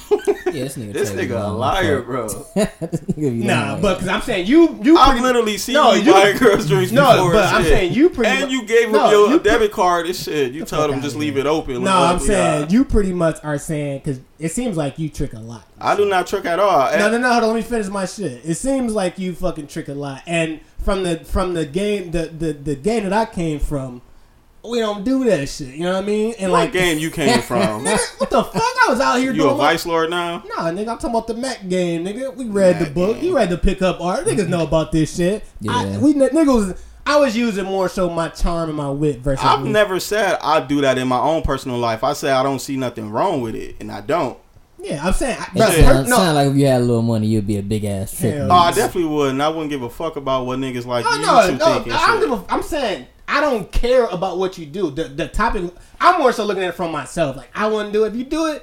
Yeah, 0.55 0.63
this 0.65 0.77
nigga. 0.77 0.93
This 0.93 1.11
nigga 1.11 1.43
a 1.45 1.49
liar, 1.49 2.01
bro. 2.03 2.29
This 2.55 3.03
Nah, 3.17 3.71
lying. 3.73 3.83
but 3.83 3.95
because 3.95 4.09
I'm 4.09 4.21
saying 4.23 4.47
you, 4.47 4.79
you. 4.85 4.97
I've 4.97 5.11
pretty- 5.11 5.23
literally 5.25 5.59
seen 5.59 5.75
No, 5.75 5.93
you, 5.95 6.03
you- 6.03 6.13
buy 6.13 6.33
girls 6.39 6.69
drinks 6.69 6.93
No, 6.93 7.11
before. 7.17 7.33
but 7.33 7.47
and 7.47 7.57
I'm 7.57 7.63
shit. 7.65 7.73
saying 7.73 7.93
you 7.95 8.11
pretty 8.11 8.31
and 8.43 8.53
you 8.53 8.65
gave 8.65 8.87
him 8.87 8.93
No, 8.93 9.11
your 9.11 9.31
you 9.31 9.39
debit 9.41 9.73
card 9.73 10.07
and 10.07 10.15
shit. 10.15 10.53
You 10.53 10.61
the 10.61 10.67
told 10.67 10.83
fuck 10.83 10.91
him 10.91 10.95
outta 10.99 11.03
just 11.03 11.17
here. 11.17 11.21
leave 11.23 11.37
it 11.39 11.47
open. 11.47 11.83
No, 11.83 11.93
I'm 11.97 12.21
saying 12.21 12.71
you 12.71 12.85
pretty 12.85 13.13
much 13.13 13.39
are 13.43 13.59
saying 13.59 13.99
because 13.99 14.21
it 14.39 14.51
seems 14.51 14.77
like 14.77 14.99
you 14.99 15.09
trick 15.09 15.33
a 15.33 15.41
lot. 15.41 15.67
I 15.81 15.97
do 15.97 16.05
not 16.07 16.29
trick 16.29 16.45
at 16.45 16.61
all. 16.61 16.91
No, 16.97 17.11
no, 17.11 17.19
no. 17.19 17.31
Hold 17.33 17.43
on, 17.45 17.49
let 17.51 17.57
me 17.57 17.63
finish 17.63 17.89
my 17.89 18.07
shit. 18.07 18.43
It 18.45 18.55
seems 18.55 18.93
like 18.95 19.19
you 19.19 19.35
fucking 19.35 19.67
trick 19.67 19.89
a 19.89 19.95
lot, 19.95 20.14
and 20.27 20.61
from 20.83 21.03
the 21.03 21.19
from 21.25 21.55
the 21.55 21.67
game 21.67 22.11
the 22.11 22.27
the, 22.27 22.53
the 22.53 22.77
game 22.77 23.05
that 23.05 23.13
I 23.13 23.25
came 23.27 23.59
from, 23.59 24.03
we 24.63 24.79
don't 24.81 25.05
do 25.05 25.25
that 25.25 25.49
shit. 25.49 25.69
You 25.75 25.85
know 25.85 25.93
what 25.95 26.05
I 26.05 26.07
mean? 26.07 26.35
And 26.39 26.51
what 26.53 26.59
like, 26.59 26.73
game 26.73 26.99
you 26.99 27.11
came 27.11 27.41
from? 27.43 27.85
Nigga, 27.85 28.21
what 28.21 28.31
the 28.31 28.43
fuck? 28.45 28.63
I 28.63 28.87
was 28.91 29.01
out 29.01 29.17
here 29.17 29.27
doing 29.33 29.37
you 29.37 29.43
doing 29.43 29.55
a 29.55 29.59
vice 29.59 29.87
lord 29.87 30.11
now? 30.11 30.39
Nah, 30.39 30.71
nigga, 30.71 30.89
I'm 30.89 30.99
talking 30.99 31.11
about 31.11 31.27
the 31.27 31.35
Mac 31.35 31.69
game, 31.69 32.05
nigga. 32.05 32.35
We 32.35 32.47
read 32.47 32.79
the 32.79 32.91
book. 32.91 33.17
game. 33.17 33.25
You 33.27 33.37
read 33.37 33.51
the 33.51 33.59
pickup 33.59 34.01
art. 34.01 34.25
Niggas 34.27 34.49
know 34.49 34.63
about 34.65 34.93
this 34.93 35.15
shit. 35.17 35.45
I, 35.69 35.85
Yeah. 35.87 35.99
we 35.99 36.15
niggas. 36.15 36.79
I 37.07 37.19
was 37.19 37.37
using 37.37 37.67
more 37.67 37.91
so 37.91 38.09
my 38.09 38.29
charm 38.31 38.71
and 38.71 38.79
my 38.79 38.89
wit 38.91 39.19
versus. 39.21 39.45
I've 39.45 39.63
me. 39.63 39.71
never 39.71 40.01
said 40.01 40.39
I 40.41 40.61
do 40.61 40.81
that 40.81 40.97
in 40.97 41.07
my 41.07 41.19
own 41.19 41.43
personal 41.43 41.77
life. 41.77 42.03
I 42.03 42.15
say 42.15 42.31
I 42.31 42.43
don't 42.43 42.61
see 42.61 42.77
nothing 42.79 43.11
wrong 43.11 43.43
with 43.43 43.55
it, 43.55 43.77
and 43.81 43.93
I 43.93 44.01
don't. 44.01 44.39
Yeah, 44.85 45.07
I'm 45.07 45.13
saying. 45.15 45.39
I, 45.39 45.45
It 45.45 45.49
bruh, 45.49 45.59
Yeah. 45.59 45.67
per- 45.67 45.95
sound, 45.95 46.09
no, 46.11 46.17
sound 46.17 46.35
like 46.35 46.49
if 46.51 46.57
you 46.57 46.67
had 46.67 46.81
a 46.81 46.85
little 46.85 47.03
money, 47.03 47.27
you'd 47.27 47.47
be 47.47 47.57
a 47.57 47.63
big 47.63 47.85
ass 47.85 48.17
trick. 48.19 48.35
Oh, 48.39 48.51
I 48.51 48.71
definitely 48.73 49.09
would, 49.11 49.31
and 49.31 49.43
I 49.43 49.49
wouldn't 49.49 49.71
give 49.71 49.83
a 49.83 49.89
fuck 49.91 50.17
about 50.17 50.45
what 50.47 50.59
niggas 50.59 50.85
like 50.87 51.05
Oh, 51.09 51.15
you 51.15 51.23
no, 51.23 51.35
no, 51.35 51.47
think 51.47 51.87
and 51.87 51.93
I 51.95 52.07
don't 52.07 52.21
give 52.21 52.33
a, 52.33 52.53
I'm 52.53 52.63
saying 52.63 53.07
I 53.27 53.41
don't 53.41 53.71
care 53.73 54.05
about 54.07 54.37
what 54.39 54.59
you 54.59 54.67
do. 54.67 54.91
The 54.91 55.05
the 55.05 55.29
topic. 55.29 55.73
I'm 56.01 56.21
more 56.21 56.33
so 56.33 56.45
looking 56.45 56.63
at 56.63 56.69
it 56.71 56.75
from 56.75 56.93
myself. 56.93 57.37
Like 57.37 57.49
I 57.55 57.67
wouldn't 57.67 57.93
do 57.95 58.05
it. 58.05 58.09
If 58.09 58.17
you 58.17 58.25
do 58.25 58.47
it, 58.49 58.63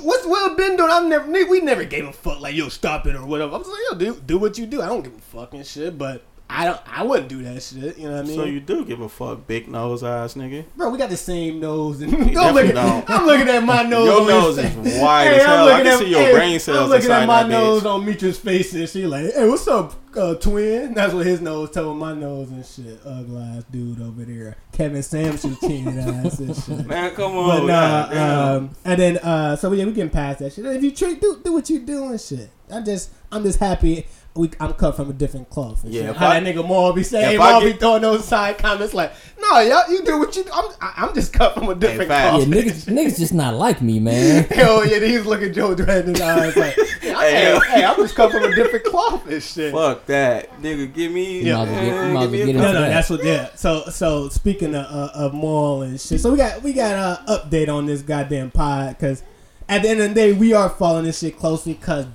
what's 0.00 0.24
Will 0.26 0.56
been 0.56 0.76
doing? 0.76 0.90
I've 0.90 1.04
never. 1.04 1.30
We 1.30 1.60
never 1.60 1.84
gave 1.84 2.06
a 2.06 2.12
fuck. 2.12 2.40
Like 2.40 2.54
yo, 2.54 2.68
stop 2.70 3.06
it 3.06 3.14
or 3.14 3.26
whatever. 3.26 3.54
I'm 3.54 3.60
just 3.62 3.70
like 3.70 3.80
yo, 3.90 4.14
do 4.14 4.20
do 4.24 4.38
what 4.38 4.56
you 4.56 4.64
do. 4.64 4.80
I 4.80 4.86
don't 4.86 5.02
give 5.02 5.14
a 5.14 5.20
fucking 5.20 5.64
shit. 5.64 5.98
But 5.98 6.22
I 6.52 6.64
don't. 6.64 6.80
I 6.86 7.04
wouldn't 7.04 7.28
do 7.28 7.42
that 7.44 7.62
shit. 7.62 7.96
You 7.96 8.08
know 8.08 8.16
what 8.16 8.24
I 8.24 8.26
mean? 8.26 8.36
So 8.36 8.44
you 8.44 8.58
do 8.60 8.84
give 8.84 9.00
a 9.00 9.08
fuck, 9.08 9.46
big 9.46 9.68
nose 9.68 10.02
ass 10.02 10.34
nigga. 10.34 10.64
Bro, 10.76 10.90
we 10.90 10.98
got 10.98 11.08
the 11.08 11.16
same 11.16 11.60
nose. 11.60 12.00
And 12.00 12.10
don't 12.34 12.54
look 12.54 12.66
at, 12.66 12.74
don't. 12.74 13.08
I'm 13.08 13.24
looking 13.24 13.48
at 13.48 13.62
my 13.62 13.84
nose. 13.84 14.06
Your 14.06 14.26
nose 14.26 14.58
is 14.58 15.00
wide 15.00 15.28
Hey, 15.28 15.36
as 15.36 15.46
hell. 15.46 15.68
I 15.68 15.78
can 15.78 15.86
at- 15.86 15.98
see 16.00 16.10
your 16.10 16.20
hey, 16.20 16.32
brain 16.32 16.58
cells 16.58 16.78
I'm 16.78 16.88
looking 16.88 17.04
inside 17.04 17.22
at 17.22 17.26
my 17.28 17.42
nose 17.44 17.82
bitch. 17.84 17.94
on 17.94 18.04
Mitra's 18.04 18.38
face 18.38 18.74
and 18.74 18.88
she 18.88 19.06
like, 19.06 19.32
hey, 19.32 19.48
what's 19.48 19.68
up, 19.68 19.94
uh, 20.16 20.34
twin? 20.34 20.92
That's 20.92 21.14
what 21.14 21.24
his 21.24 21.40
nose 21.40 21.70
told 21.70 21.96
my 21.98 22.14
nose 22.14 22.50
and 22.50 22.66
shit. 22.66 22.98
Ugly 23.06 23.42
ass 23.42 23.64
dude 23.70 24.00
over 24.02 24.24
there. 24.24 24.56
Kevin 24.72 25.02
Samuel's 25.04 25.42
cheated 25.60 25.98
ass 25.98 26.40
and 26.40 26.56
shit. 26.56 26.84
Man, 26.86 27.14
come 27.14 27.36
on. 27.36 27.66
But 27.66 27.66
nah, 28.12 28.56
um, 28.56 28.70
and 28.84 29.00
then 29.00 29.18
uh, 29.18 29.54
so 29.56 29.70
yeah, 29.72 29.84
we 29.84 29.92
getting 29.92 30.10
past 30.10 30.40
that 30.40 30.52
shit. 30.52 30.66
If 30.66 30.82
you 30.82 30.90
trick, 30.90 31.20
do 31.20 31.40
do 31.44 31.52
what 31.52 31.70
you 31.70 31.78
do 31.78 32.06
and 32.06 32.20
shit. 32.20 32.50
I 32.72 32.80
just, 32.82 33.10
I'm 33.32 33.42
just 33.42 33.58
happy. 33.58 34.06
We, 34.36 34.48
I'm 34.60 34.74
cut 34.74 34.94
from 34.94 35.10
a 35.10 35.12
different 35.12 35.50
cloth. 35.50 35.82
And 35.82 35.92
Yeah, 35.92 36.02
shit. 36.02 36.10
if 36.10 36.16
how 36.16 36.28
I- 36.28 36.38
that 36.40 36.54
nigga 36.54 36.66
Mal 36.66 36.92
be 36.92 37.02
saying, 37.02 37.34
if 37.34 37.40
I 37.40 37.50
Mal 37.50 37.60
be 37.62 37.72
throwing 37.72 38.02
those 38.02 38.24
side 38.24 38.58
comments 38.58 38.94
like, 38.94 39.12
no, 39.40 39.58
y'all, 39.58 39.90
you 39.90 40.04
do 40.04 40.20
what 40.20 40.36
you 40.36 40.44
do. 40.44 40.50
I'm, 40.54 40.70
I- 40.80 40.92
I'm 40.98 41.14
just 41.14 41.32
cut 41.32 41.52
from 41.54 41.68
a 41.68 41.74
different 41.74 42.08
cloth. 42.10 42.46
Yeah, 42.46 42.54
niggas, 42.54 42.84
niggas 42.94 43.18
just 43.18 43.34
not 43.34 43.54
like 43.54 43.82
me, 43.82 43.98
man. 43.98 44.44
Hell 44.50 44.86
yeah, 44.86 45.00
he's 45.00 45.26
looking 45.26 45.52
Joe 45.52 45.74
Dredd 45.74 46.04
in 46.06 46.12
the 46.12 46.24
eyes 46.24 46.56
like, 46.56 46.74
hey, 46.74 47.12
hey, 47.12 47.58
Hey, 47.70 47.84
I'm 47.84 47.96
just 47.96 48.14
cut 48.14 48.30
from 48.30 48.44
a 48.44 48.54
different 48.54 48.84
cloth 48.84 49.26
and 49.28 49.42
shit. 49.42 49.72
Fuck 49.72 50.06
that, 50.06 50.62
nigga. 50.62 50.94
Give 50.94 51.10
me. 51.10 51.42
Yeah. 51.42 51.64
Might 51.64 51.68
as 51.68 52.14
well 52.14 52.14
get- 52.14 52.20
give 52.20 52.30
me 52.30 52.40
a 52.42 52.46
get 52.46 52.54
No, 52.56 52.72
no, 52.72 52.80
that. 52.82 52.88
that's 52.88 53.10
what. 53.10 53.24
Yeah. 53.24 53.48
So, 53.56 53.82
so 53.90 54.28
speaking 54.28 54.76
of, 54.76 54.86
uh, 54.86 55.10
of 55.12 55.34
Mal 55.34 55.82
and 55.82 56.00
shit, 56.00 56.20
so 56.20 56.30
we 56.30 56.36
got 56.36 56.62
we 56.62 56.72
got 56.72 56.92
a 57.28 57.32
update 57.32 57.68
on 57.68 57.86
this 57.86 58.02
goddamn 58.02 58.52
pod 58.52 58.96
because 58.96 59.24
at 59.68 59.82
the 59.82 59.88
end 59.88 60.00
of 60.00 60.08
the 60.10 60.14
day, 60.14 60.32
we 60.32 60.52
are 60.52 60.68
following 60.68 61.04
this 61.04 61.18
shit 61.18 61.36
closely 61.36 61.74
because 61.74 62.06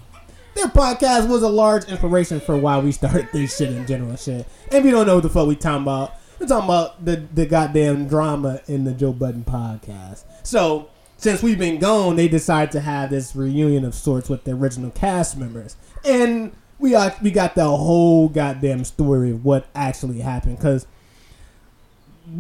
their 0.56 0.68
podcast 0.68 1.28
was 1.28 1.44
a 1.44 1.50
large 1.50 1.86
inspiration 1.86 2.40
for 2.40 2.58
why 2.58 2.80
we 2.80 2.92
started 2.92 3.30
this 3.32 3.56
shit 3.56 3.72
in 3.72 3.86
general. 3.86 4.16
Shit, 4.16 4.48
and 4.72 4.84
you 4.84 4.92
don't 4.92 5.06
know 5.06 5.16
what 5.16 5.24
the 5.24 5.30
fuck 5.30 5.48
we 5.48 5.56
talking 5.56 5.84
about, 5.84 6.16
we're 6.40 6.48
talking 6.48 6.66
about 6.66 7.06
the 7.06 7.18
the 7.34 7.46
goddamn 7.46 8.08
drama 8.08 8.62
in 8.68 8.86
the 8.86 8.94
Joe 8.94 9.14
Budden 9.14 9.44
podcast. 9.44 10.24
So 10.44 10.90
since 11.18 11.44
we've 11.44 11.60
been 11.60 11.80
gone, 11.80 12.16
they 12.16 12.28
decided 12.28 12.72
to 12.72 12.80
have 12.80 13.10
this 13.10 13.36
reunion 13.36 13.86
of 13.86 13.94
sorts 13.94 14.30
with 14.30 14.46
the 14.46 14.52
original 14.52 14.92
cast 14.92 15.38
members, 15.38 15.76
and 16.04 16.54
we 16.80 16.92
got 16.92 17.22
we 17.22 17.32
got 17.32 17.56
the 17.56 17.66
whole 17.66 18.30
goddamn 18.30 18.84
story 18.86 19.32
of 19.32 19.46
what 19.46 19.68
actually 19.76 20.22
happened 20.22 20.58
because 20.58 20.88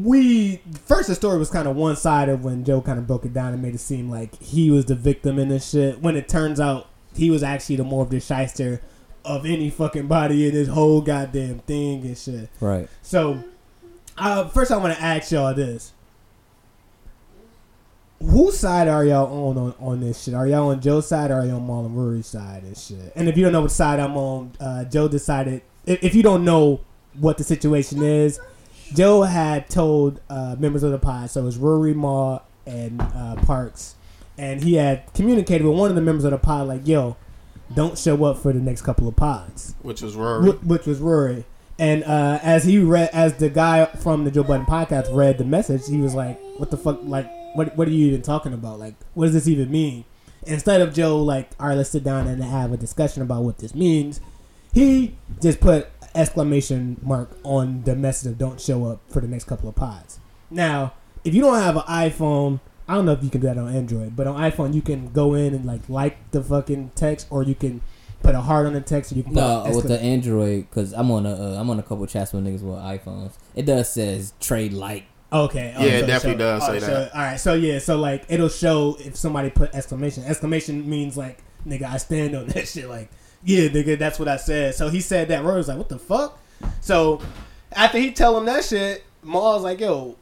we 0.01 0.62
first 0.86 1.10
the 1.10 1.15
story 1.15 1.38
was 1.38 1.49
kind 1.49 1.67
of 1.67 1.75
one 1.75 1.95
sided 1.95 2.43
when 2.43 2.63
Joe 2.63 2.82
kind 2.82 2.97
of 2.97 3.06
broke 3.08 3.25
it 3.25 3.34
down 3.34 3.54
and 3.54 3.62
made 3.62 3.75
it 3.75 3.80
seem 3.80 4.10
like 4.10 4.41
he 4.41 4.71
was 4.71 4.86
the 4.86 4.95
victim 4.95 5.38
in 5.38 5.49
this 5.49 5.69
shit. 5.69 6.01
When 6.01 6.15
it 6.15 6.28
turns 6.28 6.60
out 6.60 6.88
he 7.15 7.30
was 7.30 7.43
actually 7.43 7.78
the 7.78 7.84
more 7.84 8.04
of 8.04 8.10
the 8.10 8.19
shyster 8.19 8.82
of 9.23 9.45
any 9.45 9.69
fucking 9.69 10.08
body 10.08 10.47
in 10.47 10.54
this 10.54 10.67
whole 10.67 11.01
goddamn 11.01 11.60
thing 11.60 12.06
and 12.06 12.17
shit. 12.17 12.49
Right. 12.60 12.88
So, 13.01 13.43
uh, 14.17 14.47
first 14.49 14.71
I 14.71 14.78
want 14.78 14.95
to 14.95 15.01
ask 15.01 15.32
y'all 15.32 15.54
this: 15.54 15.93
Whose 18.21 18.58
side 18.58 18.88
are 18.88 19.04
y'all 19.06 19.49
on, 19.49 19.58
on 19.58 19.73
on 19.80 19.99
this 19.99 20.23
shit? 20.23 20.34
Are 20.34 20.47
y'all 20.47 20.69
on 20.69 20.82
Joe's 20.82 21.08
side 21.08 21.32
or 21.32 21.36
are 21.36 21.45
y'all 21.45 21.56
on 21.56 21.67
Marlon 21.67 21.95
Rory's 21.95 22.28
side 22.28 22.63
and 22.63 22.78
shit? 22.78 23.12
And 23.15 23.28
if 23.28 23.38
you 23.38 23.43
don't 23.43 23.54
know 23.54 23.62
what 23.62 23.71
side 23.71 23.99
I'm 23.99 24.15
on, 24.15 24.51
uh, 24.60 24.86
Joe 24.86 25.08
decided. 25.08 25.62
If, 25.86 26.04
if 26.04 26.15
you 26.15 26.23
don't 26.23 26.43
know 26.43 26.82
what 27.19 27.38
the 27.38 27.43
situation 27.43 28.01
is, 28.01 28.39
Joe 28.93 29.23
had 29.23 29.69
told 29.69 30.21
uh, 30.30 30.56
members 30.60 30.84
of 30.84 30.91
the 30.91 30.99
pod, 30.99 31.30
so 31.30 31.41
it 31.41 31.45
was 31.45 31.58
Rory, 31.58 31.93
Ma, 31.93 32.39
and 32.65 33.01
uh, 33.01 33.36
Parks, 33.45 33.95
and 34.38 34.63
he 34.63 34.76
had 34.76 35.12
communicated 35.13 35.65
with 35.65 35.78
one 35.78 35.89
of 35.89 35.95
the 35.95 36.02
members 36.02 36.24
of 36.26 36.32
the 36.32 36.38
pod, 36.38 36.67
like, 36.67 36.88
"Yo, 36.88 37.15
don't 37.74 37.98
show 37.98 38.24
up 38.26 38.38
for 38.38 38.54
the 38.54 38.60
next 38.60 38.82
couple 38.82 39.08
of 39.08 39.15
pods." 39.15 39.76
Which 39.82 40.02
was 40.02 40.15
Rory. 40.15 40.52
Wh- 40.52 40.67
which 40.67 40.86
was 40.86 41.00
Rory. 41.00 41.45
And 41.78 42.04
uh, 42.06 42.39
as 42.41 42.63
he 42.63 42.80
read, 42.80 43.10
as 43.12 43.34
the 43.34 43.50
guy 43.50 43.86
from 43.86 44.24
the 44.24 44.32
Joe 44.32 44.43
Budden 44.43 44.65
podcast 44.65 45.13
read 45.13 45.38
the 45.38 45.43
message, 45.43 45.88
he 45.88 45.98
was 45.98 46.15
like, 46.15 46.39
"What 46.58 46.71
the 46.71 46.78
fuck? 46.78 47.00
Like, 47.04 47.30
what? 47.56 47.76
What 47.78 47.88
are 47.88 47.91
you 47.91 48.08
even 48.08 48.21
talking 48.21 48.54
about? 48.54 48.80
Like, 48.80 48.95
what 49.13 49.26
does 49.26 49.34
this 49.34 49.48
even 49.48 49.71
mean?" 49.71 50.06
Instead 50.48 50.80
of 50.82 50.93
Joe 50.93 51.17
like, 51.21 51.50
"All 51.60 51.67
right, 51.67 51.78
let's 51.78 51.89
sit 51.89 52.04
down 52.04 52.28
and 52.28 52.43
have 52.43 52.71
a 52.71 52.78
discussion 52.78 53.21
about 53.21 53.43
what 53.43 53.58
this 53.58 53.74
means," 53.76 54.21
he 54.74 55.17
just 55.41 55.60
put 55.60 55.88
exclamation 56.13 56.98
mark 57.02 57.30
on 57.43 57.84
the 57.84 57.95
message 57.95 58.32
of 58.32 58.38
"Don't 58.38 58.62
show 58.62 58.86
up 58.86 59.02
for 59.10 59.19
the 59.21 59.28
next 59.28 59.45
couple 59.45 59.67
of 59.67 59.76
pods." 59.76 60.19
Now, 60.50 60.93
if 61.26 61.34
you 61.34 61.41
don't 61.41 61.60
have 61.60 61.76
an 61.76 61.84
iPhone, 61.84 62.60
I 62.88 62.93
don't 62.95 63.06
know 63.06 63.13
if 63.13 63.24
you 63.24 63.30
can 63.30 63.41
do 63.41 63.48
that 63.48 63.58
on 63.58 63.74
Android, 63.76 64.15
but 64.15 64.28
on 64.28 64.36
iPhone 64.39 64.74
you 64.74 64.82
can 64.82 65.12
go 65.12 65.34
in 65.34 65.54
and 65.54 65.65
like 65.65 65.88
like 65.89 66.32
the 66.32 66.43
fucking 66.43 66.91
text, 66.95 67.28
or 67.30 67.43
you 67.43 67.56
can 67.56 67.82
put 68.21 68.36
a 68.36 68.41
heart 68.41 68.65
on 68.67 68.74
the 68.74 68.82
text, 68.82 69.12
or 69.12 69.15
you 69.15 69.24
can 69.24 69.34
put 69.34 69.39
No, 69.39 69.63
an 69.63 69.76
with 69.76 69.88
the 69.88 70.00
Android, 70.00 70.69
because 70.69 70.93
I'm 70.93 71.10
on 71.12 71.26
a 71.26 71.34
uh, 71.34 71.60
I'm 71.60 71.69
on 71.69 71.80
a 71.80 71.84
couple 71.84 72.06
chats 72.08 72.34
with 72.34 72.43
niggas 72.45 72.62
with 72.62 72.78
iPhones. 72.78 73.34
It 73.56 73.65
does 73.65 73.91
says 73.91 74.34
trade 74.39 74.74
like. 74.74 75.06
Okay. 75.34 75.74
Yeah, 75.78 75.84
it 75.86 76.00
so- 76.02 76.08
definitely 76.08 76.34
so- 76.34 76.38
does 76.60 76.65
say 76.65 76.76
oh, 76.78 76.80
so- 76.80 76.86
that. 76.88 77.15
all 77.15 77.21
right. 77.21 77.39
So 77.39 77.54
yeah. 77.56 77.80
So 77.80 77.98
like, 77.98 78.26
it'll 78.30 78.50
show 78.50 78.95
if 79.00 79.15
somebody 79.15 79.50
put 79.50 79.74
exclamation. 79.74 80.24
Exclamation 80.24 80.88
means 80.89 81.17
like, 81.17 81.39
nigga, 81.67 81.84
I 81.84 81.98
stand 81.98 82.36
on 82.36 82.45
that 82.50 82.67
shit. 82.67 82.88
Like, 82.88 83.10
yeah, 83.43 83.67
nigga, 83.69 83.98
that's 83.98 84.19
what 84.19 84.28
I 84.28 84.38
said. 84.38 84.76
So 84.76 84.89
he 84.89 85.02
said 85.02 85.28
that. 85.30 85.43
Rory 85.43 85.58
was 85.58 85.67
like, 85.67 85.78
what 85.78 85.89
the 85.89 86.00
fuck? 86.00 86.39
So 86.82 87.19
after 87.74 87.98
he 87.98 88.12
tell 88.12 88.38
him 88.38 88.45
that 88.45 88.63
shit, 88.63 89.04
Ma 89.24 89.56
was 89.56 89.63
like, 89.63 89.80
yo, 89.82 90.15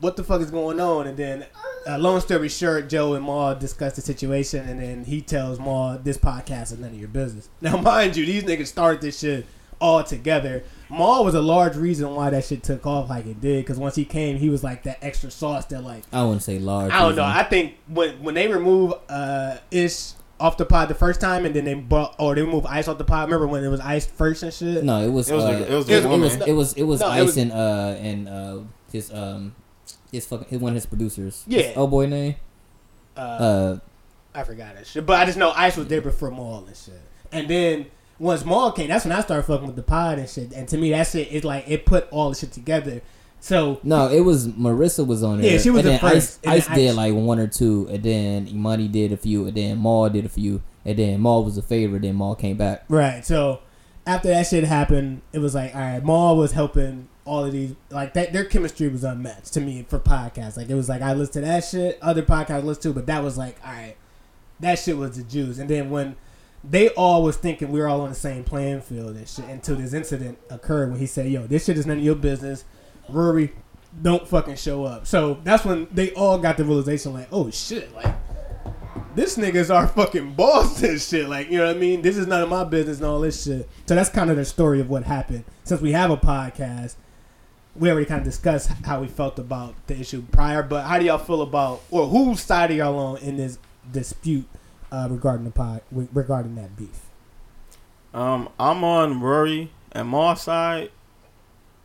what 0.00 0.16
the 0.16 0.24
fuck 0.24 0.40
is 0.40 0.50
going 0.50 0.80
on? 0.80 1.06
And 1.06 1.16
then, 1.16 1.46
uh, 1.88 1.98
long 1.98 2.20
story 2.20 2.48
short, 2.48 2.88
Joe 2.88 3.14
and 3.14 3.24
Ma 3.24 3.54
discuss 3.54 3.94
the 3.96 4.02
situation, 4.02 4.68
and 4.68 4.80
then 4.80 5.04
he 5.04 5.20
tells 5.20 5.58
Ma, 5.58 5.96
this 5.96 6.18
podcast 6.18 6.72
is 6.72 6.78
none 6.78 6.90
of 6.90 6.98
your 6.98 7.08
business. 7.08 7.48
Now, 7.60 7.76
mind 7.76 8.16
you, 8.16 8.26
these 8.26 8.42
niggas 8.44 8.66
started 8.66 9.00
this 9.00 9.18
shit 9.20 9.46
all 9.80 10.02
together. 10.02 10.64
Ma 10.88 11.20
was 11.22 11.34
a 11.34 11.40
large 11.42 11.76
reason 11.76 12.14
why 12.14 12.30
that 12.30 12.44
shit 12.44 12.62
took 12.62 12.86
off 12.86 13.10
like 13.10 13.26
it 13.26 13.40
did, 13.40 13.64
because 13.64 13.78
once 13.78 13.94
he 13.94 14.04
came, 14.04 14.36
he 14.38 14.48
was 14.50 14.62
like 14.64 14.84
that 14.84 14.98
extra 15.02 15.30
sauce 15.30 15.64
that 15.66 15.82
like 15.82 16.04
I 16.12 16.22
wouldn't 16.24 16.42
say 16.42 16.58
large. 16.58 16.92
I 16.92 17.00
don't 17.00 17.16
know. 17.16 17.24
I 17.24 17.42
think 17.42 17.74
when 17.88 18.22
when 18.22 18.34
they 18.34 18.48
remove 18.48 18.94
uh 19.08 19.58
Ish 19.70 20.12
off 20.38 20.56
the 20.58 20.64
pod 20.66 20.88
the 20.88 20.94
first 20.94 21.20
time, 21.20 21.44
and 21.44 21.54
then 21.56 21.64
they 21.64 21.74
brought 21.74 22.14
or 22.18 22.34
they 22.34 22.42
remove 22.42 22.64
Ice 22.66 22.88
off 22.88 22.98
the 22.98 23.04
pod. 23.04 23.26
Remember 23.28 23.46
when 23.46 23.64
it 23.64 23.68
was 23.68 23.80
Ice 23.80 24.06
first 24.06 24.42
and 24.42 24.52
shit? 24.54 24.84
no, 24.84 25.02
it 25.02 25.10
was. 25.10 25.28
It 25.28 25.34
was 25.34 25.44
uh, 25.44 25.48
a- 25.48 25.52
it 25.72 25.74
was 25.74 25.88
it, 25.88 26.04
a 26.04 26.12
it 26.12 26.18
was. 26.18 26.34
It 26.36 26.52
was. 26.52 26.72
It 26.74 26.82
was 26.84 27.00
No, 27.00 27.06
it 27.08 27.10
Ice 27.12 27.22
was- 27.26 27.36
and 27.36 27.52
uh 27.52 27.94
and 27.98 28.28
uh 28.28 28.58
his 28.92 29.12
um 29.12 29.54
his 30.16 30.26
fucking 30.26 30.48
his, 30.48 30.58
one 30.60 30.72
of 30.72 30.74
his 30.74 30.86
producers. 30.86 31.44
Yeah. 31.46 31.72
Old 31.76 31.90
boy 31.90 32.06
name. 32.06 32.34
Uh, 33.16 33.20
Uh, 33.20 33.78
I 34.34 34.42
forgot 34.42 34.74
that 34.74 34.86
shit, 34.86 35.06
but 35.06 35.18
I 35.18 35.24
just 35.24 35.38
know 35.38 35.52
Ice 35.56 35.76
was 35.76 35.86
there 35.86 36.02
before 36.02 36.30
Mal 36.30 36.64
and 36.66 36.76
shit. 36.76 37.00
And 37.32 37.48
then 37.48 37.86
once 38.18 38.44
Mal 38.44 38.72
came, 38.72 38.88
that's 38.88 39.04
when 39.06 39.12
I 39.12 39.20
started 39.22 39.44
fucking 39.44 39.66
with 39.66 39.76
the 39.76 39.82
pod 39.82 40.18
and 40.18 40.28
shit. 40.28 40.52
And 40.52 40.68
to 40.68 40.76
me, 40.76 40.90
that 40.90 41.06
shit 41.06 41.28
is 41.32 41.44
like 41.44 41.64
it 41.68 41.86
put 41.86 42.06
all 42.10 42.28
the 42.30 42.36
shit 42.36 42.52
together. 42.52 43.00
So 43.40 43.80
no, 43.82 44.10
it 44.10 44.20
was 44.20 44.48
Marissa 44.48 45.06
was 45.06 45.22
on 45.22 45.40
there. 45.40 45.52
Yeah, 45.52 45.58
she 45.58 45.70
was 45.70 45.80
and 45.80 45.86
the 45.86 45.90
then 45.92 46.00
first, 46.00 46.46
Ice, 46.46 46.68
Ice 46.68 46.74
did 46.74 46.94
like 46.94 47.14
one 47.14 47.38
or 47.38 47.46
two, 47.46 47.86
and 47.90 48.02
then 48.02 48.48
Imani 48.48 48.88
did 48.88 49.12
a 49.12 49.16
few, 49.16 49.46
and 49.46 49.56
then 49.56 49.82
Mal 49.82 50.10
did 50.10 50.24
a 50.26 50.28
few, 50.28 50.62
and 50.84 50.98
then 50.98 51.22
Mal 51.22 51.44
was 51.44 51.56
a 51.56 51.62
favorite. 51.62 52.02
Then 52.02 52.18
Mal 52.18 52.34
came 52.34 52.56
back. 52.56 52.84
Right. 52.88 53.24
So 53.24 53.60
after 54.06 54.28
that 54.28 54.46
shit 54.46 54.64
happened, 54.64 55.22
it 55.32 55.38
was 55.38 55.54
like, 55.54 55.74
all 55.74 55.80
right, 55.80 56.04
Mal 56.04 56.36
was 56.36 56.52
helping 56.52 57.08
all 57.26 57.44
of 57.44 57.52
these 57.52 57.74
like 57.90 58.14
that 58.14 58.32
their 58.32 58.44
chemistry 58.44 58.88
was 58.88 59.04
unmatched 59.04 59.52
to 59.54 59.60
me 59.60 59.84
for 59.88 59.98
podcasts. 59.98 60.56
Like 60.56 60.70
it 60.70 60.74
was 60.74 60.88
like 60.88 61.02
I 61.02 61.12
listened 61.12 61.34
to 61.34 61.40
that 61.42 61.64
shit, 61.64 61.98
other 62.00 62.22
podcasts 62.22 62.50
I 62.50 62.58
listened 62.60 62.82
to, 62.84 62.92
but 62.92 63.06
that 63.06 63.22
was 63.22 63.36
like, 63.36 63.58
all 63.64 63.72
right, 63.72 63.96
that 64.60 64.78
shit 64.78 64.96
was 64.96 65.16
the 65.16 65.24
juice. 65.24 65.58
And 65.58 65.68
then 65.68 65.90
when 65.90 66.16
they 66.64 66.88
all 66.90 67.22
was 67.22 67.36
thinking 67.36 67.70
we 67.70 67.80
were 67.80 67.88
all 67.88 68.00
on 68.00 68.08
the 68.08 68.14
same 68.14 68.44
playing 68.44 68.80
field 68.80 69.16
and 69.16 69.28
shit 69.28 69.44
until 69.46 69.76
this 69.76 69.92
incident 69.92 70.38
occurred 70.50 70.90
when 70.90 70.98
he 70.98 71.06
said, 71.06 71.30
Yo, 71.30 71.46
this 71.46 71.66
shit 71.66 71.76
is 71.76 71.86
none 71.86 71.98
of 71.98 72.04
your 72.04 72.14
business. 72.14 72.64
Rory, 73.08 73.52
don't 74.02 74.26
fucking 74.26 74.56
show 74.56 74.84
up. 74.84 75.06
So 75.06 75.38
that's 75.44 75.64
when 75.64 75.88
they 75.92 76.12
all 76.12 76.38
got 76.38 76.56
the 76.56 76.64
realization 76.64 77.12
like, 77.12 77.28
oh 77.32 77.50
shit, 77.50 77.94
like 77.94 78.14
this 79.14 79.36
nigga's 79.36 79.70
our 79.70 79.88
fucking 79.88 80.34
boss 80.34 80.82
and 80.82 81.00
shit. 81.00 81.28
Like, 81.28 81.50
you 81.50 81.58
know 81.58 81.66
what 81.66 81.76
I 81.76 81.78
mean? 81.78 82.02
This 82.02 82.16
is 82.16 82.26
none 82.26 82.42
of 82.42 82.48
my 82.48 82.64
business 82.64 82.98
and 82.98 83.06
all 83.06 83.20
this 83.20 83.44
shit. 83.44 83.68
So 83.86 83.94
that's 83.94 84.10
kind 84.10 84.30
of 84.30 84.36
the 84.36 84.44
story 84.44 84.80
of 84.80 84.90
what 84.90 85.04
happened. 85.04 85.44
Since 85.64 85.80
we 85.80 85.92
have 85.92 86.10
a 86.10 86.16
podcast, 86.16 86.96
we 87.78 87.90
already 87.90 88.06
kind 88.06 88.20
of 88.20 88.24
discussed 88.24 88.70
how 88.84 89.00
we 89.00 89.06
felt 89.06 89.38
about 89.38 89.74
the 89.86 89.98
issue 89.98 90.22
prior, 90.32 90.62
but 90.62 90.84
how 90.84 90.98
do 90.98 91.04
y'all 91.04 91.18
feel 91.18 91.42
about, 91.42 91.82
or 91.90 92.06
whose 92.06 92.40
side 92.40 92.70
are 92.70 92.74
y'all 92.74 92.98
on 92.98 93.18
in 93.18 93.36
this 93.36 93.58
dispute 93.92 94.46
uh, 94.90 95.08
regarding 95.10 95.44
the 95.44 95.50
pod, 95.50 95.82
regarding 95.90 96.54
that 96.56 96.76
beef? 96.76 97.06
Um, 98.14 98.48
I'm 98.58 98.82
on 98.82 99.20
Rory 99.20 99.70
and 99.92 100.08
Ma's 100.08 100.42
side 100.42 100.90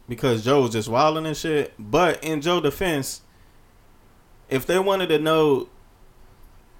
because 0.07 0.43
Joe 0.43 0.61
was 0.61 0.71
just 0.71 0.87
wilding 0.87 1.25
and 1.25 1.35
shit. 1.35 1.73
But 1.77 2.23
in 2.23 2.41
Joe's 2.41 2.63
defense, 2.63 3.21
if 4.49 4.65
they 4.65 4.79
wanted 4.79 5.07
to 5.07 5.19
know, 5.19 5.67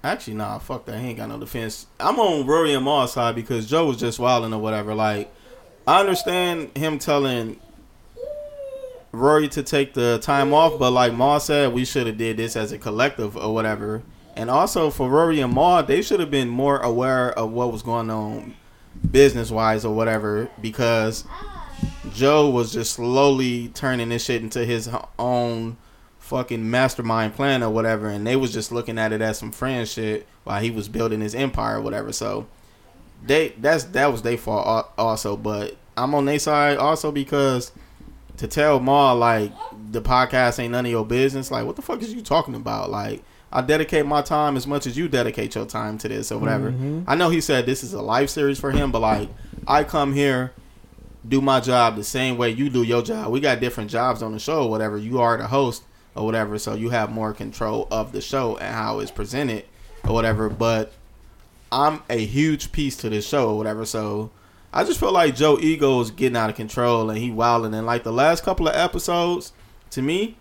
actually, 0.02 0.34
nah, 0.34 0.58
fuck 0.58 0.86
that. 0.86 1.00
He 1.00 1.08
ain't 1.08 1.18
got 1.18 1.28
no 1.28 1.38
defense. 1.38 1.86
I'm 2.00 2.18
on 2.18 2.46
Rory 2.46 2.72
and 2.72 2.84
Ma's 2.84 3.12
side 3.12 3.34
because 3.34 3.68
Joe 3.68 3.86
was 3.86 3.98
just 3.98 4.18
wilding 4.18 4.54
or 4.54 4.60
whatever. 4.60 4.94
Like, 4.94 5.32
I 5.86 6.00
understand 6.00 6.76
him 6.76 6.98
telling 6.98 7.60
Rory 9.12 9.48
to 9.48 9.62
take 9.62 9.92
the 9.92 10.18
time 10.22 10.54
off, 10.54 10.78
but 10.78 10.90
like 10.90 11.12
Ma 11.12 11.38
said, 11.38 11.72
we 11.72 11.84
should 11.84 12.06
have 12.06 12.16
did 12.16 12.38
this 12.38 12.56
as 12.56 12.72
a 12.72 12.78
collective 12.78 13.36
or 13.36 13.52
whatever. 13.52 14.02
And 14.34 14.50
also 14.50 14.88
for 14.88 15.10
Rory 15.10 15.40
and 15.40 15.52
Ma, 15.52 15.82
they 15.82 16.00
should 16.00 16.18
have 16.20 16.30
been 16.30 16.48
more 16.48 16.78
aware 16.78 17.30
of 17.38 17.52
what 17.52 17.70
was 17.70 17.82
going 17.82 18.08
on 18.08 18.54
business 19.10 19.50
wise 19.50 19.84
or 19.84 19.94
whatever 19.94 20.48
because 20.60 21.24
Joe 22.12 22.48
was 22.48 22.72
just 22.72 22.92
slowly 22.92 23.68
turning 23.68 24.10
this 24.10 24.24
shit 24.24 24.42
into 24.42 24.64
his 24.64 24.88
own 25.18 25.76
fucking 26.18 26.70
mastermind 26.70 27.34
plan 27.34 27.62
or 27.62 27.70
whatever 27.70 28.08
and 28.08 28.26
they 28.26 28.36
was 28.36 28.52
just 28.52 28.70
looking 28.70 28.98
at 28.98 29.12
it 29.12 29.20
as 29.20 29.38
some 29.38 29.50
friend 29.50 29.88
shit 29.88 30.26
while 30.44 30.62
he 30.62 30.70
was 30.70 30.88
building 30.88 31.20
his 31.20 31.34
empire 31.34 31.78
or 31.78 31.80
whatever 31.82 32.12
so 32.12 32.46
they 33.26 33.48
that's 33.58 33.84
that 33.84 34.10
was 34.10 34.22
their 34.22 34.38
fault 34.38 34.92
also 34.96 35.36
but 35.36 35.76
I'm 35.96 36.14
on 36.14 36.24
their 36.24 36.38
side 36.38 36.78
also 36.78 37.10
because 37.10 37.72
to 38.42 38.48
tell 38.48 38.80
Ma 38.80 39.12
like 39.12 39.52
the 39.92 40.02
podcast 40.02 40.58
ain't 40.58 40.72
none 40.72 40.84
of 40.84 40.90
your 40.90 41.06
business 41.06 41.52
like 41.52 41.64
what 41.64 41.76
the 41.76 41.82
fuck 41.82 42.02
is 42.02 42.12
you 42.12 42.20
talking 42.20 42.56
about 42.56 42.90
like 42.90 43.22
I 43.52 43.60
dedicate 43.60 44.04
my 44.04 44.20
time 44.20 44.56
as 44.56 44.66
much 44.66 44.84
as 44.84 44.96
you 44.98 45.06
dedicate 45.06 45.54
your 45.54 45.64
time 45.64 45.96
to 45.98 46.08
this 46.08 46.32
or 46.32 46.38
whatever. 46.38 46.72
Mm-hmm. 46.72 47.02
I 47.06 47.14
know 47.14 47.28
he 47.28 47.40
said 47.40 47.66
this 47.66 47.84
is 47.84 47.92
a 47.92 48.00
life 48.00 48.30
series 48.30 48.58
for 48.58 48.72
him, 48.72 48.90
but 48.90 49.00
like 49.00 49.28
I 49.68 49.84
come 49.84 50.12
here, 50.14 50.52
do 51.28 51.40
my 51.40 51.60
job 51.60 51.94
the 51.94 52.02
same 52.02 52.36
way 52.36 52.50
you 52.50 52.68
do 52.68 52.82
your 52.82 53.02
job. 53.02 53.30
We 53.30 53.40
got 53.40 53.60
different 53.60 53.90
jobs 53.90 54.22
on 54.22 54.32
the 54.32 54.38
show 54.38 54.64
or 54.64 54.70
whatever. 54.70 54.96
You 54.96 55.20
are 55.20 55.36
the 55.36 55.46
host 55.46 55.84
or 56.16 56.24
whatever, 56.24 56.58
so 56.58 56.74
you 56.74 56.88
have 56.88 57.12
more 57.12 57.32
control 57.32 57.86
of 57.90 58.12
the 58.12 58.22
show 58.22 58.56
and 58.56 58.74
how 58.74 58.98
it's 58.98 59.10
presented 59.10 59.66
or 60.02 60.14
whatever. 60.14 60.48
But 60.48 60.92
I'm 61.70 62.02
a 62.08 62.24
huge 62.24 62.72
piece 62.72 62.96
to 62.98 63.10
this 63.10 63.28
show 63.28 63.50
or 63.50 63.58
whatever, 63.58 63.84
so 63.84 64.30
I 64.72 64.84
just 64.84 64.98
feel 64.98 65.12
like 65.12 65.34
Joe 65.36 65.58
Ego 65.60 66.00
is 66.00 66.10
getting 66.10 66.36
out 66.36 66.48
of 66.50 66.56
control 66.56 67.10
and 67.10 67.18
he 67.18 67.30
wilding. 67.30 67.74
And 67.74 67.86
like 67.86 68.04
the 68.04 68.12
last 68.12 68.42
couple 68.42 68.68
of 68.68 68.74
episodes, 68.74 69.52
to 69.90 70.00
me, 70.02 70.36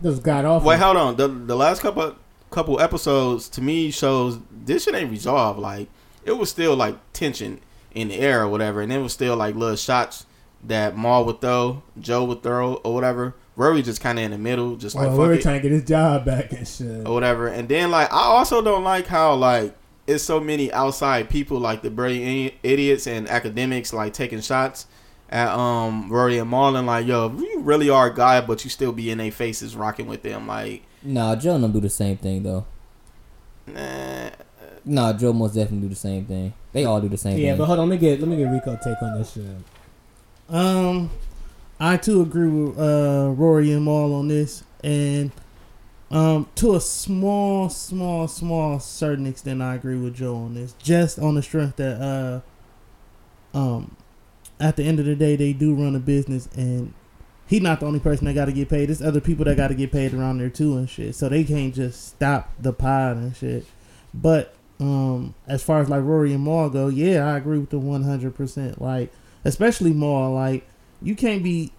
This 0.00 0.18
got 0.18 0.44
off. 0.44 0.62
Wait, 0.64 0.78
hold 0.78 0.96
on. 0.96 1.16
The 1.16 1.28
the 1.28 1.56
last 1.56 1.80
couple 1.82 2.16
couple 2.50 2.78
episodes 2.80 3.48
to 3.48 3.62
me 3.62 3.90
shows 3.90 4.38
this 4.50 4.84
shit 4.84 4.94
ain't 4.94 5.10
resolved. 5.10 5.58
Like 5.58 5.88
it 6.24 6.32
was 6.32 6.50
still 6.50 6.76
like 6.76 6.96
tension 7.12 7.60
in 7.94 8.08
the 8.08 8.16
air 8.18 8.42
or 8.42 8.48
whatever, 8.48 8.80
and 8.82 8.92
it 8.92 8.98
was 8.98 9.12
still 9.12 9.36
like 9.36 9.54
little 9.54 9.76
shots 9.76 10.26
that 10.64 10.96
Mal 10.96 11.24
would 11.24 11.40
throw, 11.40 11.82
Joe 12.00 12.24
would 12.24 12.42
throw 12.42 12.74
or 12.84 12.94
whatever. 12.94 13.34
Rory 13.56 13.82
just 13.82 14.00
kind 14.00 14.18
of 14.18 14.24
in 14.24 14.30
the 14.30 14.38
middle, 14.38 14.76
just 14.76 14.94
like 14.94 15.08
Well, 15.08 15.18
were 15.18 15.32
it 15.34 15.42
trying 15.42 15.60
to 15.60 15.62
get 15.68 15.72
his 15.72 15.84
job 15.84 16.24
back 16.24 16.52
and 16.52 16.66
shit. 16.66 17.06
or 17.06 17.12
whatever. 17.12 17.48
And 17.48 17.68
then 17.68 17.90
like 17.90 18.10
I 18.12 18.18
also 18.22 18.62
don't 18.62 18.84
like 18.84 19.06
how 19.06 19.34
like 19.34 19.74
it's 20.12 20.22
so 20.24 20.38
many 20.40 20.72
outside 20.72 21.28
people 21.28 21.58
like 21.58 21.82
the 21.82 21.90
brilliant 21.90 22.54
idiots 22.62 23.06
and 23.06 23.26
Akademiks 23.26 23.92
like 23.92 24.12
taking 24.12 24.40
shots 24.40 24.86
at 25.28 25.48
um 25.48 26.08
Rory 26.10 26.38
and 26.38 26.50
Marlon. 26.50 26.84
Like 26.84 27.06
yo, 27.06 27.30
you 27.36 27.60
really 27.60 27.90
are 27.90 28.06
a 28.08 28.14
guy, 28.14 28.40
but 28.40 28.62
you 28.64 28.70
still 28.70 28.92
be 28.92 29.10
in 29.10 29.18
their 29.18 29.32
faces 29.32 29.74
rocking 29.74 30.06
with 30.06 30.22
them. 30.22 30.46
Like 30.46 30.82
Nah, 31.02 31.34
Joe 31.34 31.58
don't 31.58 31.72
do 31.72 31.80
the 31.80 31.90
same 31.90 32.16
thing 32.16 32.42
though. 32.44 32.64
nah, 33.66 34.30
Nah, 34.84 35.12
Joe 35.12 35.32
most 35.32 35.54
definitely 35.54 35.86
do 35.86 35.88
the 35.90 35.94
same 36.00 36.24
thing. 36.24 36.52
They 36.72 36.84
all 36.84 37.00
do 37.00 37.08
the 37.08 37.16
same 37.16 37.38
Yeah, 37.38 37.50
thing. 37.52 37.58
but 37.58 37.66
hold 37.66 37.78
on, 37.78 37.88
let 37.88 37.94
me 37.94 37.98
get 38.00 38.20
let 38.20 38.28
me 38.28 38.36
get 38.36 38.44
Rico 38.50 38.76
take 38.82 39.00
on 39.02 39.18
this 39.18 39.32
shit. 39.32 39.44
Um, 40.48 41.10
I 41.78 41.96
too 41.96 42.22
agree 42.22 42.48
with 42.48 42.78
uh, 42.78 43.30
Rory 43.30 43.72
and 43.72 43.84
Mal 43.84 44.12
on 44.14 44.28
this, 44.28 44.64
and 44.82 45.30
um, 46.12 46.48
to 46.56 46.74
a 46.74 46.80
small, 46.80 47.68
small, 47.68 48.28
small 48.28 48.78
certain 48.78 49.26
extent, 49.26 49.62
I 49.62 49.74
agree 49.74 49.96
with 49.96 50.14
Joe 50.14 50.36
on 50.36 50.54
this. 50.54 50.74
Just 50.74 51.18
on 51.18 51.34
the 51.34 51.42
strength 51.42 51.76
that, 51.76 52.00
uh, 53.54 53.56
um, 53.56 53.96
at 54.60 54.76
the 54.76 54.84
end 54.84 55.00
of 55.00 55.06
the 55.06 55.16
day, 55.16 55.36
they 55.36 55.52
do 55.52 55.74
run 55.74 55.96
a 55.96 55.98
business, 55.98 56.48
and 56.54 56.94
he 57.46 57.60
not 57.60 57.80
the 57.80 57.86
only 57.86 58.00
person 58.00 58.26
that 58.26 58.34
got 58.34 58.44
to 58.44 58.52
get 58.52 58.68
paid. 58.68 58.88
There's 58.88 59.02
other 59.02 59.20
people 59.20 59.44
that 59.46 59.56
got 59.56 59.68
to 59.68 59.74
get 59.74 59.90
paid 59.90 60.14
around 60.14 60.38
there 60.38 60.50
too 60.50 60.76
and 60.76 60.88
shit. 60.88 61.14
So 61.14 61.28
they 61.28 61.44
can't 61.44 61.74
just 61.74 62.08
stop 62.08 62.52
the 62.60 62.72
pod 62.72 63.16
and 63.16 63.36
shit. 63.36 63.66
But 64.14 64.54
um, 64.80 65.34
as 65.46 65.62
far 65.62 65.80
as 65.80 65.88
like 65.88 66.02
Rory 66.02 66.32
and 66.32 66.44
Mal 66.44 66.70
go, 66.70 66.88
yeah, 66.88 67.26
I 67.26 67.36
agree 67.36 67.58
with 67.58 67.70
the 67.70 67.78
100. 67.78 68.34
percent 68.34 68.80
Like 68.80 69.12
especially 69.44 69.92
more 69.92 70.30
like 70.30 70.66
you 71.00 71.14
can't 71.14 71.42
be 71.42 71.72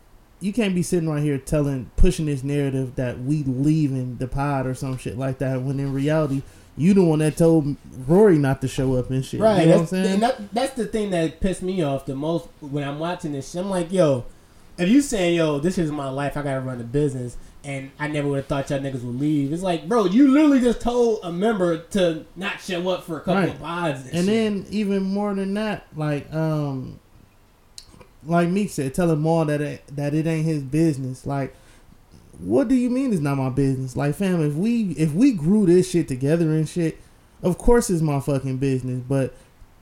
you 0.43 0.53
can't 0.53 0.75
be 0.75 0.84
sitting 0.84 1.10
right 1.10 1.23
here 1.23 1.38
telling 1.38 1.89
pushing 1.95 2.25
this 2.25 2.43
narrative 2.43 2.95
that 2.95 3.19
we 3.19 3.43
leaving 3.43 4.17
the 4.17 4.27
pod 4.27 4.65
or 4.67 4.75
some 4.75 4.97
shit 4.97 5.17
like 5.17 5.38
that 5.39 5.62
when 5.62 5.79
in 5.79 5.93
reality 5.93 6.41
you 6.75 6.93
the 6.93 7.03
one 7.03 7.19
that 7.19 7.38
told 7.38 7.75
Rory 8.08 8.38
not 8.38 8.60
to 8.62 8.67
show 8.67 8.95
up 8.95 9.10
and 9.12 9.23
shit. 9.23 9.39
Right, 9.39 9.62
You 9.62 9.65
know 9.69 9.71
what 9.71 9.75
I'm 9.75 9.79
that's, 9.79 9.89
saying? 9.91 10.19
that, 10.21 10.53
that's 10.53 10.73
the 10.73 10.86
thing 10.86 11.12
that 11.12 11.39
pissed 11.39 11.62
me 11.62 11.84
off 11.84 12.06
the 12.08 12.15
most 12.15 12.47
when 12.62 12.84
I'm 12.84 12.97
watching 12.99 13.32
this. 13.32 13.51
shit. 13.51 13.62
I'm 13.62 13.69
like, 13.69 13.91
yo, 13.91 14.25
if 14.79 14.89
you 14.89 15.01
saying, 15.01 15.36
yo, 15.36 15.60
this 15.60 15.77
is 15.77 15.91
my 15.91 16.10
life, 16.10 16.36
I 16.36 16.41
gotta 16.41 16.62
run 16.62 16.82
a 16.82 16.84
business, 16.84 17.38
and 17.63 17.91
I 17.99 18.08
never 18.08 18.27
would 18.27 18.38
have 18.38 18.47
thought 18.47 18.71
y'all 18.71 18.79
niggas 18.79 19.03
would 19.03 19.19
leave. 19.19 19.53
It's 19.53 19.62
like, 19.62 19.88
bro, 19.88 20.06
you 20.06 20.29
literally 20.29 20.62
just 20.62 20.82
told 20.82 21.19
a 21.21 21.32
member 21.32 21.77
to 21.91 22.25
not 22.36 22.60
show 22.60 22.89
up 22.89 23.03
for 23.03 23.17
a 23.17 23.19
couple 23.19 23.36
Right. 23.36 23.49
of 23.49 23.60
pods, 23.62 24.08
and, 24.08 24.15
and 24.17 24.27
then 24.27 24.65
even 24.71 25.03
more 25.03 25.36
than 25.36 25.53
that, 25.53 25.86
like 25.95 26.34
um, 26.34 26.99
like 28.25 28.49
Meek 28.49 28.69
said, 28.69 28.93
tell 28.93 29.12
him 29.12 29.21
more 29.21 29.45
that 29.45 29.62
it, 29.62 29.83
that 29.95 30.13
it 30.13 30.27
ain't 30.27 30.45
his 30.45 30.63
business. 30.63 31.25
Like, 31.25 31.55
what 32.39 32.67
do 32.67 32.75
you 32.75 32.89
mean 32.89 33.12
it's 33.12 33.21
not 33.21 33.38
my 33.38 33.49
business? 33.49 33.95
Like, 33.95 34.15
fam, 34.15 34.41
if 34.41 34.53
we 34.53 34.91
if 34.91 35.13
we 35.13 35.33
grew 35.33 35.65
this 35.65 35.89
shit 35.89 36.07
together 36.07 36.51
and 36.51 36.67
shit, 36.67 36.97
of 37.41 37.57
course 37.57 37.89
it's 37.89 38.01
my 38.01 38.19
fucking 38.19 38.57
business. 38.57 39.01
But 39.07 39.33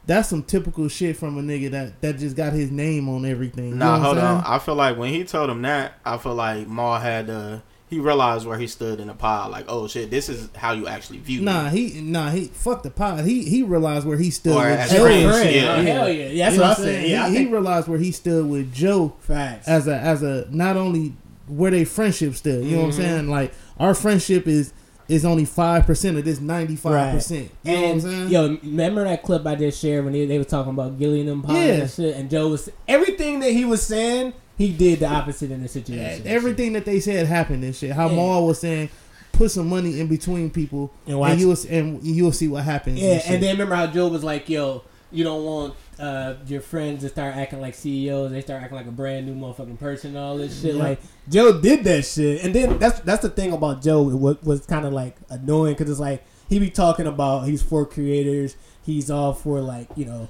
that's 0.06 0.30
some 0.30 0.44
typical 0.44 0.88
shit 0.88 1.18
from 1.18 1.38
a 1.38 1.42
nigga 1.42 1.72
that 1.72 2.02
that 2.02 2.18
just 2.18 2.36
got 2.36 2.54
his 2.54 2.72
name 2.72 3.08
on 3.08 3.26
everything. 3.26 3.70
You 3.70 3.76
nah, 3.76 3.98
know 3.98 4.10
what 4.10 4.18
hold 4.18 4.18
on. 4.18 4.44
I 4.46 4.60
feel 4.60 4.76
like 4.76 4.98
when 4.98 5.14
he 5.14 5.24
told 5.24 5.50
him 5.50 5.62
that, 5.62 5.94
I 6.04 6.18
feel 6.18 6.36
like 6.36 6.68
Mal 6.68 7.00
had 7.00 7.30
uh 7.30 7.60
he 7.92 8.00
realized 8.00 8.48
where 8.48 8.58
he 8.58 8.66
stood 8.66 9.00
in 9.00 9.08
the 9.10 9.14
pile. 9.14 9.50
Like, 9.50 9.66
oh 9.68 9.88
shit, 9.88 10.10
this 10.10 10.30
is 10.30 10.50
how 10.56 10.72
you 10.72 10.88
actually 10.88 11.20
view 11.20 11.42
Nah, 11.42 11.70
me. 11.70 11.88
he 11.90 12.02
nah 12.02 12.32
he 12.32 12.46
fuck 12.46 12.82
the 12.82 12.90
pot. 12.90 13.24
He 13.26 13.44
he 13.44 13.62
realized 13.62 14.08
where 14.08 14.18
he 14.18 14.32
stood 14.32 14.54
Or 14.56 14.64
with 14.70 14.80
as 14.80 14.92
Joe. 14.92 15.04
friends, 15.04 15.38
Friend, 15.38 15.56
yeah. 15.56 15.76
oh, 15.76 15.82
hell 15.84 16.10
yeah, 16.10 16.28
yeah, 16.30 16.46
that's 16.46 16.56
You 16.56 16.62
know 16.62 16.68
what 16.70 16.78
I 16.78 16.82
I'm 16.82 16.86
saying? 16.88 17.02
said. 17.04 17.10
Yeah, 17.12 17.26
I 17.26 17.30
he, 17.30 17.38
he 17.38 17.46
realized 17.48 17.88
where 17.88 18.00
he 18.00 18.12
stood 18.12 18.50
with 18.50 18.74
Joe 18.74 19.14
facts. 19.20 19.68
as 19.68 19.88
a 19.88 19.96
as 19.98 20.24
a 20.24 20.48
not 20.50 20.78
only 20.78 21.14
where 21.48 21.70
they 21.70 21.84
friendship 21.86 22.34
still. 22.36 22.64
You 22.64 22.78
know 22.78 22.84
what 22.86 22.94
I'm 22.96 23.00
Mhm. 23.02 23.04
saying? 23.04 23.30
Like 23.30 23.54
our 23.78 23.94
friendship 23.94 24.48
is 24.48 24.74
is 25.10 25.26
only 25.26 25.44
five 25.44 25.86
percent 25.86 26.18
of 26.18 26.24
this 26.24 26.40
ninety 26.40 26.78
five 26.78 27.14
percent. 27.14 27.52
You 27.64 27.74
know 27.74 27.82
what 27.82 27.86
I'm 27.88 27.92
And 27.94 28.02
saying? 28.02 28.30
yo, 28.30 28.58
remember 28.64 29.04
that 29.04 29.24
clip 29.24 29.46
I 29.46 29.56
just 29.56 29.82
shared 29.82 30.06
when 30.06 30.14
they, 30.14 30.26
they 30.26 30.38
were 30.38 30.46
talking 30.46 30.72
about 30.72 30.98
Gillian 30.98 31.28
and 31.28 31.44
Pine 31.44 31.56
Yeah. 31.58 31.74
and 31.74 31.90
shit, 31.92 32.16
and 32.16 32.30
Joe 32.30 32.48
was 32.48 32.70
everything 32.88 33.42
that 33.42 33.52
he 33.52 33.66
was 33.66 33.82
saying, 33.82 34.32
he 34.62 34.72
did 34.72 35.00
the 35.00 35.08
opposite 35.08 35.50
in 35.50 35.62
the 35.62 35.68
situation. 35.68 36.22
And 36.22 36.28
everything 36.28 36.74
that 36.74 36.86
they 36.86 37.00
said 37.00 37.26
happened 37.26 37.64
and 37.64 37.76
shit. 37.76 37.92
How 37.92 38.10
Yeah. 38.10 38.16
Mal 38.16 38.46
was 38.46 38.60
saying, 38.60 38.90
put 39.32 39.50
some 39.50 39.68
money 39.68 40.00
in 40.00 40.08
between 40.08 40.52
people, 40.52 40.92
And 41.08 41.20
and, 41.20 41.40
you'll 41.40 41.58
and 41.70 42.04
you'll 42.04 42.32
see 42.32 42.48
what 42.48 42.64
happens. 42.64 43.00
Yeah, 43.00 43.14
and, 43.26 43.36
and 43.36 43.44
then 43.44 43.54
remember 43.54 43.76
how 43.76 43.88
Joe 43.88 44.08
was 44.08 44.24
like, 44.24 44.50
"Yo, 44.50 44.84
you 45.12 45.24
don't 45.24 45.44
want 45.44 45.74
uh, 46.00 46.36
your 46.46 46.62
friends 46.62 47.02
to 47.02 47.10
start 47.10 47.36
acting 47.36 47.60
like 47.60 47.74
CEOs. 47.74 48.32
They 48.32 48.42
start 48.42 48.62
acting 48.62 48.78
like 48.78 48.88
a 48.88 48.92
brand 48.92 49.26
new 49.26 49.34
motherfucking 49.34 49.80
person. 49.80 50.12
And 50.12 50.20
all 50.20 50.38
this 50.38 50.62
shit. 50.62 50.76
Yeah. 50.76 50.84
Like 50.84 51.00
Joe 51.28 51.60
did 51.60 51.84
that 51.86 52.06
shit, 52.06 52.44
and 52.44 52.54
then 52.54 52.78
that's 52.78 53.00
that's 53.00 53.24
the 53.24 53.30
thing 53.30 53.54
about 53.54 53.82
Joe. 53.82 54.04
What 54.04 54.44
was 54.44 54.66
kind 54.68 54.86
of 54.86 54.94
like 54.94 55.16
annoying 55.30 55.74
because 55.74 55.90
it's 55.90 56.00
like 56.00 56.24
he 56.50 56.60
be 56.60 56.70
talking 56.70 57.08
about 57.08 57.48
he's 57.48 57.64
for 57.64 57.86
creators. 57.86 58.56
He's 58.84 59.10
all 59.10 59.34
for 59.34 59.60
like 59.60 59.88
you 59.96 60.06
know. 60.06 60.30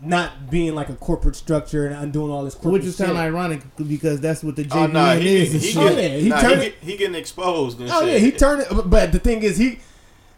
Not 0.00 0.48
being 0.48 0.76
like 0.76 0.88
a 0.90 0.94
corporate 0.94 1.34
structure 1.34 1.84
and 1.86 1.94
undoing 1.96 2.30
all 2.30 2.44
this 2.44 2.54
corporate 2.54 2.74
which 2.74 2.84
is 2.84 2.96
kind 2.96 3.10
of 3.10 3.16
ironic 3.16 3.62
because 3.76 4.20
that's 4.20 4.44
what 4.44 4.54
the 4.54 4.62
Oh 4.70 4.76
JVN 4.86 4.92
no, 4.92 5.18
he, 5.18 5.36
is. 5.38 5.52
he, 5.52 5.70
he. 5.72 5.78
Oh, 5.78 5.88
yeah, 5.90 6.08
he 6.08 6.28
nah, 6.28 6.40
turned 6.40 6.60
he, 6.62 6.66
it- 6.68 6.74
he 6.80 6.96
getting 6.96 7.16
exposed 7.16 7.80
and 7.80 7.90
Oh 7.90 8.00
shit. 8.02 8.12
yeah, 8.12 8.18
he 8.18 8.30
turned 8.30 8.62
it. 8.62 8.68
But 8.88 9.10
the 9.10 9.18
thing 9.18 9.42
is, 9.42 9.56
he 9.56 9.80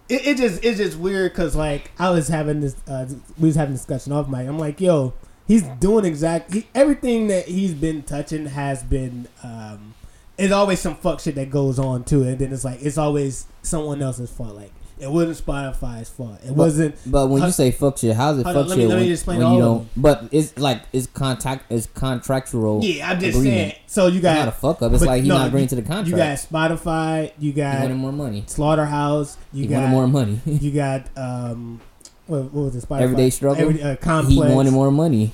it, 0.08 0.26
it 0.26 0.36
just 0.38 0.64
it's 0.64 0.78
just 0.78 0.96
weird 0.98 1.32
because 1.32 1.54
like 1.54 1.90
I 1.98 2.08
was 2.10 2.28
having 2.28 2.60
this, 2.62 2.74
uh, 2.88 3.06
we 3.38 3.48
was 3.48 3.56
having 3.56 3.74
a 3.74 3.76
discussion 3.76 4.12
off 4.14 4.28
mic. 4.28 4.48
I'm 4.48 4.58
like, 4.58 4.80
yo, 4.80 5.12
he's 5.46 5.62
doing 5.78 6.06
exactly 6.06 6.66
everything 6.74 7.28
that 7.28 7.46
he's 7.46 7.74
been 7.74 8.02
touching 8.02 8.46
has 8.46 8.82
been. 8.82 9.28
um 9.42 9.94
It's 10.38 10.54
always 10.54 10.80
some 10.80 10.94
fuck 10.96 11.20
shit 11.20 11.34
that 11.34 11.50
goes 11.50 11.78
on 11.78 12.04
too, 12.04 12.22
and 12.22 12.38
then 12.38 12.50
it's 12.50 12.64
like 12.64 12.80
it's 12.82 12.96
always 12.96 13.44
someone 13.62 14.00
else's 14.00 14.30
fault. 14.30 14.54
Like 14.56 14.72
it 15.00 15.10
wasn't 15.10 15.46
Spotify's 15.46 16.08
fault. 16.10 16.38
It 16.44 16.52
wasn't. 16.52 16.94
But 17.06 17.28
when 17.28 17.42
you 17.42 17.50
say 17.50 17.70
fuck 17.70 17.98
shit, 17.98 18.14
how's 18.14 18.38
it 18.38 18.46
on, 18.46 18.54
fuck 18.54 18.68
let 18.68 18.76
me- 18.78 18.84
shit 18.84 18.90
let 18.90 18.98
me 19.00 19.38
when, 19.38 19.42
all 19.46 19.56
you 19.56 19.58
of 19.62 19.64
don't? 19.64 19.78
them. 19.78 19.90
But 19.96 20.28
it's 20.32 20.58
like 20.58 20.82
it's 20.92 21.06
contact, 21.06 21.70
it's 21.72 21.86
contractual. 21.94 22.84
Yeah, 22.84 23.10
I'm 23.10 23.20
just 23.20 23.38
agreement. 23.38 23.72
saying. 23.72 23.82
So 23.86 24.06
you 24.08 24.20
got 24.20 24.48
a 24.48 24.52
fuck 24.52 24.82
up. 24.82 24.92
It's 24.92 25.02
like 25.04 25.20
he's 25.20 25.28
no, 25.28 25.38
not 25.38 25.48
agreeing 25.48 25.68
to 25.68 25.74
the 25.76 25.82
contract. 25.82 26.08
you 26.08 26.16
got 26.16 26.36
Spotify. 26.38 27.32
You 27.38 27.52
got 27.52 27.80
wanted 27.80 27.94
more 27.96 28.12
money. 28.12 28.44
Slaughterhouse. 28.46 29.36
You 29.52 29.62
he 29.62 29.68
got 29.68 29.88
more 29.88 30.06
money. 30.06 30.40
You 30.46 30.70
got 30.72 31.06
um, 31.16 31.80
what, 32.26 32.44
what 32.52 32.64
was 32.66 32.76
it? 32.76 32.86
Spotify? 32.88 33.00
Everyday 33.00 33.30
struggle? 33.30 33.62
Every, 33.68 33.82
uh, 33.82 33.90
he 33.90 33.96
complex. 33.96 34.52
wanted 34.54 34.72
more 34.72 34.90
money. 34.90 35.32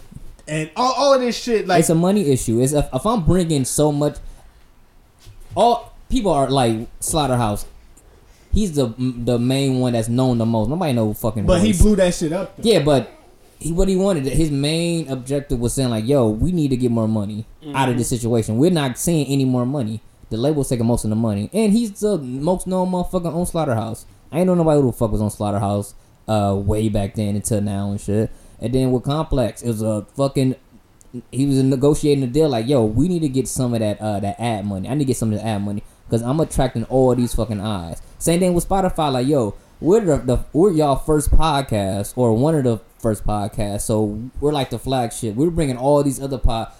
and 0.48 0.70
all, 0.76 0.92
all 0.96 1.14
of 1.14 1.20
this 1.20 1.36
shit. 1.36 1.66
Like 1.66 1.80
it's 1.80 1.90
a 1.90 1.94
money 1.94 2.30
issue. 2.30 2.60
It's 2.60 2.72
if, 2.72 2.86
if 2.94 3.04
I'm 3.04 3.24
bringing 3.24 3.64
so 3.64 3.90
much, 3.92 4.16
all 5.56 5.92
people 6.08 6.30
are 6.30 6.48
like 6.48 6.88
Slaughterhouse. 7.00 7.66
He's 8.56 8.72
the 8.72 8.86
the 8.98 9.38
main 9.38 9.80
one 9.80 9.92
that's 9.92 10.08
known 10.08 10.38
the 10.38 10.46
most. 10.46 10.70
Nobody 10.70 10.94
know 10.94 11.12
fucking. 11.12 11.44
but 11.44 11.60
he 11.60 11.74
blew 11.74 11.94
that 11.96 12.14
shit 12.14 12.32
up. 12.32 12.56
though. 12.56 12.62
Yeah, 12.66 12.82
but 12.82 13.10
he 13.58 13.70
what 13.70 13.86
he 13.86 13.96
wanted. 13.96 14.24
His 14.24 14.50
main 14.50 15.08
objective 15.10 15.60
was 15.60 15.74
saying 15.74 15.90
like, 15.90 16.06
"Yo, 16.06 16.30
we 16.30 16.52
need 16.52 16.68
to 16.68 16.76
get 16.78 16.90
more 16.90 17.06
money 17.06 17.44
out 17.74 17.90
of 17.90 17.98
this 17.98 18.08
situation. 18.08 18.56
We're 18.56 18.70
not 18.70 18.96
seeing 18.96 19.26
any 19.26 19.44
more 19.44 19.66
money. 19.66 20.00
The 20.30 20.38
label's 20.38 20.70
taking 20.70 20.86
most 20.86 21.04
of 21.04 21.10
the 21.10 21.16
money, 21.16 21.50
and 21.52 21.74
he's 21.74 22.00
the 22.00 22.16
most 22.16 22.66
known 22.66 22.92
motherfucker 22.92 23.34
on 23.34 23.44
Slaughterhouse. 23.44 24.06
I 24.32 24.38
ain't 24.38 24.46
know 24.46 24.54
nobody 24.54 24.80
who 24.80 24.86
the 24.86 24.92
fuck 24.96 25.12
was 25.12 25.20
on 25.20 25.30
Slaughterhouse 25.30 25.94
uh 26.26 26.56
way 26.58 26.88
back 26.88 27.14
then 27.14 27.36
until 27.36 27.60
now 27.60 27.90
and 27.90 28.00
shit. 28.00 28.30
And 28.58 28.72
then 28.72 28.90
with 28.90 29.02
Complex, 29.04 29.60
it 29.60 29.68
was 29.68 29.82
a 29.82 30.06
fucking. 30.16 30.56
He 31.30 31.44
was 31.46 31.62
negotiating 31.62 32.24
a 32.24 32.26
deal 32.26 32.48
like, 32.48 32.66
"Yo, 32.66 32.84
we 32.86 33.06
need 33.08 33.20
to 33.20 33.28
get 33.28 33.48
some 33.48 33.74
of 33.74 33.80
that 33.80 34.00
uh 34.00 34.18
that 34.20 34.40
ad 34.40 34.64
money. 34.64 34.88
I 34.88 34.94
need 34.94 35.04
to 35.04 35.08
get 35.08 35.18
some 35.18 35.30
of 35.32 35.38
the 35.40 35.44
ad 35.46 35.62
money 35.62 35.82
because 36.06 36.22
I'm 36.22 36.40
attracting 36.40 36.84
all 36.84 37.14
these 37.14 37.34
fucking 37.34 37.60
eyes." 37.60 38.00
Same 38.18 38.40
thing 38.40 38.54
with 38.54 38.68
Spotify. 38.68 39.12
Like, 39.12 39.26
yo, 39.26 39.54
we're 39.80 40.00
the, 40.00 40.16
the 40.18 40.44
we're 40.52 40.72
y'all 40.72 40.96
first 40.96 41.30
podcast 41.30 42.14
or 42.16 42.32
one 42.34 42.54
of 42.54 42.64
the 42.64 42.80
first 42.98 43.26
podcasts, 43.26 43.82
so 43.82 44.30
we're 44.40 44.52
like 44.52 44.70
the 44.70 44.78
flagship. 44.78 45.34
We're 45.34 45.50
bringing 45.50 45.76
all 45.76 46.02
these 46.02 46.20
other 46.20 46.38
pod. 46.38 46.72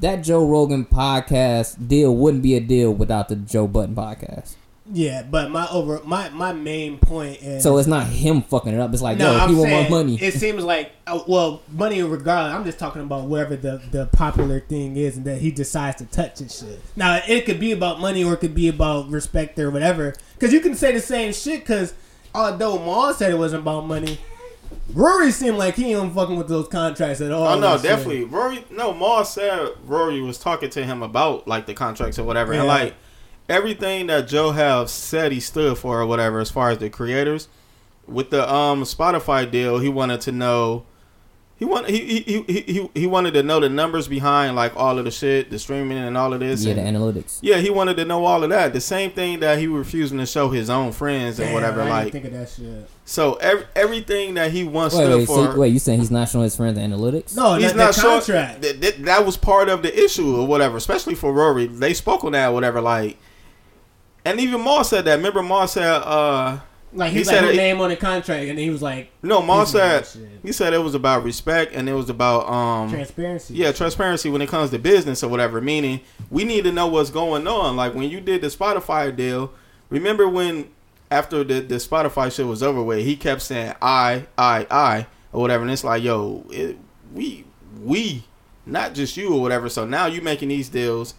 That 0.00 0.22
Joe 0.22 0.46
Rogan 0.46 0.84
podcast 0.84 1.88
deal 1.88 2.14
wouldn't 2.14 2.42
be 2.42 2.54
a 2.54 2.60
deal 2.60 2.92
without 2.92 3.28
the 3.28 3.36
Joe 3.36 3.66
Budden 3.66 3.94
podcast. 3.94 4.56
Yeah. 4.92 5.22
But 5.22 5.50
my 5.50 5.68
over 5.68 6.00
my 6.04 6.28
my 6.30 6.52
main 6.52 6.98
point 6.98 7.42
is 7.42 7.62
So 7.62 7.76
it's 7.78 7.88
not 7.88 8.06
him 8.06 8.42
fucking 8.42 8.72
it 8.72 8.80
up. 8.80 8.92
It's 8.92 9.02
like, 9.02 9.18
no. 9.18 9.32
yo, 9.32 9.38
I'm 9.38 9.48
he 9.50 9.54
want 9.54 9.68
saying 9.68 9.90
more 9.90 10.00
money. 10.00 10.18
it 10.20 10.34
seems 10.34 10.64
like 10.64 10.92
uh, 11.06 11.20
well, 11.26 11.62
money 11.70 12.02
regardless. 12.02 12.54
I'm 12.54 12.64
just 12.64 12.78
talking 12.78 13.02
about 13.02 13.24
whatever 13.24 13.56
the 13.56 13.82
the 13.90 14.06
popular 14.06 14.60
thing 14.60 14.96
is, 14.96 15.16
and 15.16 15.26
that 15.26 15.40
he 15.40 15.50
decides 15.50 15.98
to 15.98 16.06
touch 16.06 16.40
and 16.40 16.50
shit. 16.50 16.80
Now 16.96 17.20
it 17.26 17.44
could 17.44 17.60
be 17.60 17.72
about 17.72 18.00
money 18.00 18.24
or 18.24 18.34
it 18.34 18.38
could 18.38 18.54
be 18.54 18.68
about 18.68 19.10
respect 19.10 19.58
or 19.58 19.70
whatever. 19.70 20.14
Because 20.34 20.52
you 20.52 20.60
can 20.60 20.74
say 20.74 20.92
the 20.92 21.00
same 21.00 21.32
shit. 21.32 21.60
Because 21.60 21.94
although 22.34 22.78
Mal 22.78 23.14
said 23.14 23.30
it 23.30 23.38
wasn't 23.38 23.62
about 23.62 23.86
money. 23.86 24.18
Rory 24.92 25.30
seemed 25.30 25.56
like 25.56 25.76
he 25.76 25.94
ain't 25.94 26.14
fucking 26.14 26.36
with 26.36 26.48
those 26.48 26.68
contracts 26.68 27.20
at 27.22 27.32
all. 27.32 27.46
Oh 27.46 27.58
no, 27.58 27.72
and 27.72 27.80
shit. 27.80 27.90
definitely. 27.90 28.24
Rory, 28.24 28.64
no, 28.70 28.92
Mal 28.92 29.24
said 29.24 29.70
Rory 29.84 30.20
was 30.20 30.38
talking 30.38 30.68
to 30.70 30.84
him 30.84 31.02
about 31.02 31.48
like 31.48 31.66
the 31.66 31.74
contracts 31.74 32.18
or 32.18 32.24
whatever, 32.24 32.52
and 32.52 32.66
like 32.66 32.94
everything 33.48 34.06
that 34.08 34.28
Joe 34.28 34.52
have 34.52 34.90
said 34.90 35.32
he 35.32 35.40
stood 35.40 35.78
for 35.78 36.00
or 36.00 36.06
whatever, 36.06 36.40
as 36.40 36.50
far 36.50 36.70
as 36.70 36.78
the 36.78 36.90
creators. 36.90 37.48
with 38.06 38.30
the 38.30 38.50
um 38.52 38.82
Spotify 38.84 39.50
deal, 39.50 39.78
he 39.78 39.88
wanted 39.88 40.20
to 40.22 40.32
know. 40.32 40.84
He 41.56 41.64
wanted 41.64 41.90
he, 41.90 42.20
he, 42.20 42.42
he, 42.46 42.60
he, 42.60 42.90
he 42.94 43.06
wanted 43.08 43.34
to 43.34 43.42
know 43.42 43.58
the 43.58 43.68
numbers 43.68 44.06
behind 44.06 44.54
like 44.54 44.76
all 44.76 44.96
of 44.96 45.04
the 45.04 45.10
shit, 45.10 45.50
the 45.50 45.58
streaming 45.58 45.98
and 45.98 46.16
all 46.16 46.32
of 46.32 46.38
this. 46.38 46.64
Yeah, 46.64 46.74
the 46.74 46.82
analytics. 46.82 47.40
yeah, 47.42 47.56
he 47.56 47.68
wanted 47.68 47.96
to 47.96 48.04
know 48.04 48.24
all 48.24 48.44
of 48.44 48.50
that. 48.50 48.72
The 48.72 48.80
same 48.80 49.10
thing 49.10 49.40
that 49.40 49.58
he 49.58 49.66
refusing 49.66 50.18
to 50.18 50.26
show 50.26 50.50
his 50.50 50.70
own 50.70 50.92
friends 50.92 51.40
and 51.40 51.46
Damn, 51.48 51.54
whatever. 51.54 51.80
I 51.82 52.04
didn't 52.04 52.04
Like 52.04 52.12
think 52.12 52.24
of 52.26 52.32
that 52.34 52.48
shit. 52.48 52.88
so, 53.04 53.34
ev- 53.34 53.66
everything 53.74 54.34
that 54.34 54.52
he 54.52 54.62
wants 54.62 54.94
Wait, 54.94 55.02
stood 55.06 55.16
wait, 55.18 55.26
for. 55.26 55.52
so, 55.52 55.58
wait. 55.58 55.72
You 55.72 55.80
saying 55.80 55.98
he's 55.98 56.12
not 56.12 56.28
showing 56.28 56.44
his 56.44 56.54
friends 56.56 56.78
the 56.78 56.84
analytics? 56.84 57.36
No, 57.36 57.54
he's 57.54 57.72
that, 57.72 57.76
not 57.76 57.94
the 57.96 58.20
showing. 58.20 58.60
That, 58.60 58.80
that, 58.80 59.04
that 59.06 59.26
was 59.26 59.36
part 59.36 59.68
of 59.68 59.82
the 59.82 59.92
issue 60.04 60.36
or 60.36 60.46
whatever, 60.46 60.76
especially 60.76 61.16
for 61.16 61.32
Rory. 61.32 61.66
They 61.66 61.92
spoke 61.92 62.22
on 62.22 62.32
that, 62.32 62.50
or 62.50 62.52
whatever. 62.52 62.80
Like, 62.80 63.16
and 64.24 64.40
even 64.40 64.62
Mal 64.62 64.84
said 64.84 65.04
that. 65.06 65.16
Remember, 65.16 65.42
Mal 65.42 65.66
said, 65.68 65.86
uh, 65.86 66.58
like 66.92 67.12
he 67.12 67.22
said 67.24 67.42
like, 67.42 67.50
it- 67.50 67.50
"Who 67.52 67.56
name 67.56 67.80
on 67.80 67.90
the 67.90 67.96
contract?" 67.96 68.48
And 68.48 68.58
he 68.58 68.70
was 68.70 68.80
like, 68.82 69.10
no, 69.22 69.42
Mal 69.42 69.66
said 69.66 70.06
he 70.42 70.52
said 70.52 70.72
it 70.72 70.78
was 70.78 70.94
about 70.94 71.22
respect 71.24 71.74
and 71.74 71.88
it 71.88 71.92
was 71.92 72.08
about 72.10 72.48
um 72.48 72.90
"Transparency." 72.90 73.54
yeah 73.54 73.72
transparency 73.72 74.30
when 74.30 74.40
it 74.42 74.48
comes 74.48 74.70
to 74.70 74.78
business 74.78 75.22
or 75.22 75.28
whatever. 75.28 75.60
Meaning, 75.60 76.00
we 76.30 76.44
need 76.44 76.64
to 76.64 76.72
know 76.72 76.86
what's 76.86 77.10
going 77.10 77.46
on. 77.46 77.76
Like 77.76 77.94
when 77.94 78.08
you 78.10 78.20
did 78.20 78.40
the 78.40 78.46
Spotify 78.48 79.14
deal, 79.14 79.52
remember 79.90 80.28
when 80.28 80.70
after 81.10 81.44
the 81.44 81.60
the 81.60 81.76
Spotify 81.76 82.34
shit 82.34 82.46
was 82.46 82.62
over 82.62 82.82
with, 82.82 83.04
he 83.04 83.16
kept 83.16 83.42
saying 83.42 83.74
I, 83.82 84.26
I, 84.36 84.66
I 84.70 85.06
or 85.32 85.40
whatever, 85.42 85.62
and 85.62 85.70
it's 85.70 85.84
like, 85.84 86.02
yo, 86.02 86.44
it, 86.50 86.78
we 87.12 87.44
we 87.82 88.24
not 88.66 88.94
just 88.94 89.16
you 89.16 89.34
or 89.34 89.40
whatever. 89.42 89.68
So 89.68 89.84
now 89.86 90.06
you 90.06 90.20
making 90.22 90.48
these 90.48 90.68
deals. 90.70 91.14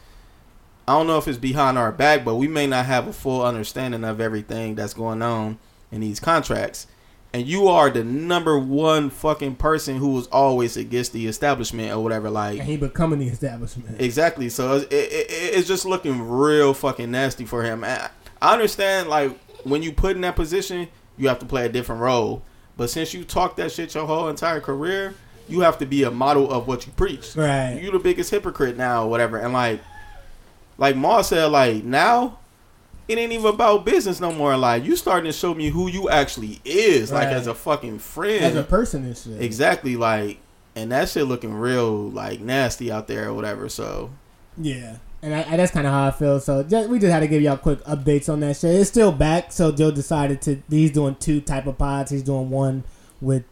I 0.89 0.93
don't 0.93 1.05
know 1.05 1.19
if 1.19 1.27
it's 1.27 1.37
behind 1.37 1.77
our 1.77 1.91
back, 1.91 2.25
but 2.25 2.33
we 2.33 2.47
may 2.47 2.65
not 2.65 2.87
have 2.87 3.07
a 3.07 3.13
full 3.13 3.45
understanding 3.45 4.03
of 4.03 4.19
everything 4.19 4.73
that's 4.73 4.95
going 4.95 5.21
on 5.21 5.59
in 5.91 6.01
these 6.01 6.19
contracts. 6.19 6.87
And 7.31 7.45
you 7.45 7.67
are 7.67 7.91
the 7.91 8.03
number 8.03 8.57
one 8.57 9.11
fucking 9.11 9.57
person 9.57 9.97
who 9.97 10.13
was 10.13 10.25
always 10.27 10.77
against 10.77 11.13
the 11.13 11.27
establishment 11.27 11.91
or 11.91 12.01
whatever. 12.01 12.31
Like 12.31 12.57
and 12.57 12.67
he 12.67 12.75
becoming 12.75 13.19
the 13.19 13.27
establishment. 13.27 14.01
Exactly. 14.01 14.49
So 14.49 14.77
it, 14.77 14.91
it, 14.91 15.11
it, 15.11 15.27
it's 15.29 15.67
just 15.67 15.85
looking 15.85 16.27
real 16.27 16.73
fucking 16.73 17.11
nasty 17.11 17.45
for 17.45 17.61
him. 17.61 17.83
I, 17.83 18.09
I 18.41 18.53
understand, 18.53 19.09
like, 19.09 19.37
when 19.65 19.83
you 19.83 19.91
put 19.91 20.15
in 20.15 20.21
that 20.21 20.35
position, 20.35 20.87
you 21.17 21.27
have 21.27 21.37
to 21.37 21.45
play 21.45 21.67
a 21.67 21.69
different 21.69 22.01
role. 22.01 22.41
But 22.77 22.89
since 22.89 23.13
you 23.13 23.23
talk 23.23 23.57
that 23.57 23.71
shit 23.71 23.93
your 23.93 24.07
whole 24.07 24.27
entire 24.27 24.59
career, 24.59 25.13
you 25.47 25.59
have 25.59 25.77
to 25.77 25.85
be 25.85 26.01
a 26.01 26.09
model 26.09 26.49
of 26.49 26.65
what 26.65 26.87
you 26.87 26.93
preach. 26.93 27.35
Right. 27.35 27.79
You're 27.79 27.91
the 27.91 27.99
biggest 27.99 28.31
hypocrite 28.31 28.75
now, 28.75 29.03
or 29.03 29.09
whatever. 29.11 29.37
And 29.37 29.53
like, 29.53 29.81
like 30.80 30.95
Mal 30.95 31.23
said, 31.23 31.45
like 31.47 31.84
now, 31.84 32.39
it 33.07 33.17
ain't 33.17 33.32
even 33.32 33.53
about 33.53 33.86
business 33.86 34.19
no 34.19 34.32
more. 34.32 34.57
Like 34.57 34.84
you 34.84 34.95
starting 34.95 35.32
to 35.32 35.38
show 35.38 35.53
me 35.53 35.69
who 35.69 35.88
you 35.88 36.09
actually 36.09 36.61
is, 36.65 37.11
like 37.11 37.27
as 37.27 37.47
a 37.47 37.53
fucking 37.53 37.99
friend. 37.99 38.45
As 38.45 38.55
a 38.55 38.63
person 38.63 39.05
and 39.05 39.15
shit. 39.17 39.41
Exactly, 39.41 39.95
like, 39.95 40.39
and 40.75 40.91
that 40.91 41.09
shit 41.09 41.25
looking 41.25 41.53
real 41.53 42.09
like 42.09 42.39
nasty 42.39 42.91
out 42.91 43.07
there 43.07 43.30
or 43.30 43.34
whatever. 43.34 43.69
So 43.69 44.09
Yeah. 44.57 44.97
And 45.21 45.36
I, 45.36 45.45
I, 45.51 45.57
that's 45.57 45.73
kind 45.73 45.86
of 45.86 45.91
how 45.91 46.07
I 46.07 46.11
feel. 46.11 46.39
So 46.39 46.63
just, 46.63 46.88
we 46.88 46.97
just 46.97 47.11
had 47.11 47.19
to 47.19 47.27
give 47.27 47.41
y'all 47.41 47.57
quick 47.57 47.84
updates 47.84 48.32
on 48.32 48.39
that 48.39 48.55
shit. 48.55 48.73
It's 48.75 48.89
still 48.89 49.11
back. 49.11 49.51
So 49.51 49.69
Joe 49.73 49.91
decided 49.91 50.41
to. 50.43 50.63
He's 50.69 50.91
doing 50.91 51.15
two 51.15 51.41
type 51.41 51.67
of 51.67 51.77
pods. 51.77 52.09
He's 52.09 52.23
doing 52.23 52.49
one 52.49 52.86
with 53.19 53.43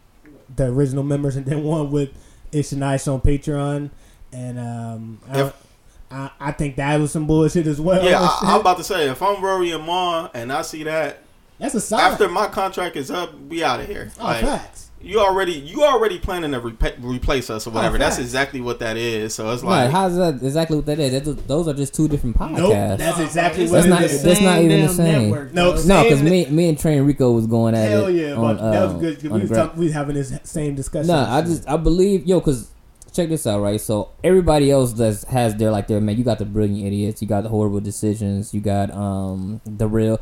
the 0.56 0.68
original 0.68 1.04
members, 1.04 1.36
and 1.36 1.46
then 1.46 1.64
one 1.66 1.92
with 1.92 2.12
Ish 2.54 2.72
and 2.72 2.86
Ice 2.86 3.06
on 3.10 3.20
Patreon. 3.20 3.90
And 4.32 4.58
um, 4.58 5.20
If- 5.30 5.67
I, 6.10 6.32
I 6.40 6.52
think 6.54 6.78
that 6.78 7.00
was 7.00 7.12
some 7.12 7.28
bullshit 7.28 7.68
as 7.68 7.82
well. 7.82 8.04
yeah, 8.04 8.20
I, 8.22 8.40
I'm 8.54 8.60
about 8.62 8.78
to 8.78 8.84
say 8.84 9.10
if 9.10 9.22
I'm 9.22 9.44
Rory 9.44 9.72
and 9.72 9.86
Mal 9.86 10.32
and 10.34 10.52
I 10.54 10.62
see 10.62 10.84
that 10.84 11.20
that's 11.60 11.76
a 11.76 11.82
sign. 11.82 12.00
after 12.00 12.30
my 12.30 12.48
contract 12.48 12.96
is 12.96 13.12
up, 13.12 13.38
we 13.50 13.64
out 13.64 13.80
of 13.82 13.88
here. 13.88 14.12
oh, 14.20 14.24
Like, 14.26 14.42
facts. 14.42 14.90
you 15.02 15.20
already 15.20 15.54
you 15.54 15.84
already 15.84 16.18
planning 16.20 16.52
to 16.52 16.62
repa- 16.62 16.96
replace 17.02 17.50
us 17.50 17.66
or 17.68 17.72
whatever. 17.72 17.98
That's 17.98 18.20
exactly 18.20 18.62
what 18.62 18.80
that 18.80 18.96
is. 18.96 19.34
So 19.36 19.52
it's 19.52 19.64
Like, 19.64 19.86
like 19.86 19.92
how's 19.92 20.16
that 20.18 20.36
exactly 20.36 20.78
what 20.78 20.86
that 20.86 21.00
is? 21.00 21.12
That's, 21.12 21.42
those 21.48 21.68
are 21.68 21.74
just 21.74 21.94
two 21.96 22.08
different 22.08 22.38
podcasts. 22.38 22.58
Nope. 22.60 22.98
That's 23.00 23.20
exactly 23.20 23.64
It's 23.64 23.72
what 23.74 23.78
That's 23.84 23.88
it 23.88 23.90
not- 23.90 24.04
is. 24.04 24.24
that's 24.24 24.42
not 24.42 24.62
even 24.62 24.82
the 24.86 24.94
same. 24.94 25.30
network, 25.32 25.54
No, 25.54 25.72
no, 25.84 26.04
because 26.04 26.22
me, 26.24 26.46
me 26.46 26.70
and 26.70 26.80
Train 26.80 27.02
Rico 27.04 27.32
was 27.32 27.48
going 27.48 27.74
at 27.76 27.90
Hell 27.90 28.06
it. 28.06 28.14
yeah, 28.14 28.34
on, 28.36 28.56
but 28.58 28.72
that 28.72 28.84
was 28.84 28.94
um, 28.94 29.00
good. 29.00 29.16
'cause 29.20 29.26
on 29.26 29.32
We 29.34 29.40
the 29.40 29.48
was, 29.50 29.58
talk, 29.58 29.76
we 29.78 29.86
was 29.86 29.94
having 29.94 30.16
this 30.16 30.40
same 30.44 30.76
discussion. 30.76 31.08
No, 31.08 31.18
I 31.18 31.42
just 31.42 31.68
I 31.68 31.76
believe 31.76 32.26
yo 32.28 32.40
because 32.40 32.70
check 33.18 33.30
this 33.30 33.46
out 33.46 33.62
right. 33.62 33.82
So 33.82 34.12
everybody 34.24 34.72
else 34.72 34.94
that 34.94 35.24
has 35.30 35.56
their 35.56 35.72
like 35.72 35.88
their 35.88 36.00
man. 36.00 36.18
You 36.18 36.24
got 36.24 36.40
the 36.40 36.46
brilliant 36.46 36.86
idiots. 36.88 37.22
You 37.22 37.28
got 37.28 37.42
the 37.42 37.50
horrible 37.50 37.82
decisions. 37.82 38.54
You 38.54 38.62
got 38.62 38.92
um 38.92 39.60
the 39.66 39.88
real. 39.88 40.20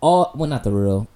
All 0.00 0.32
well 0.34 0.48
not 0.48 0.64
the 0.64 0.72
real. 0.72 1.06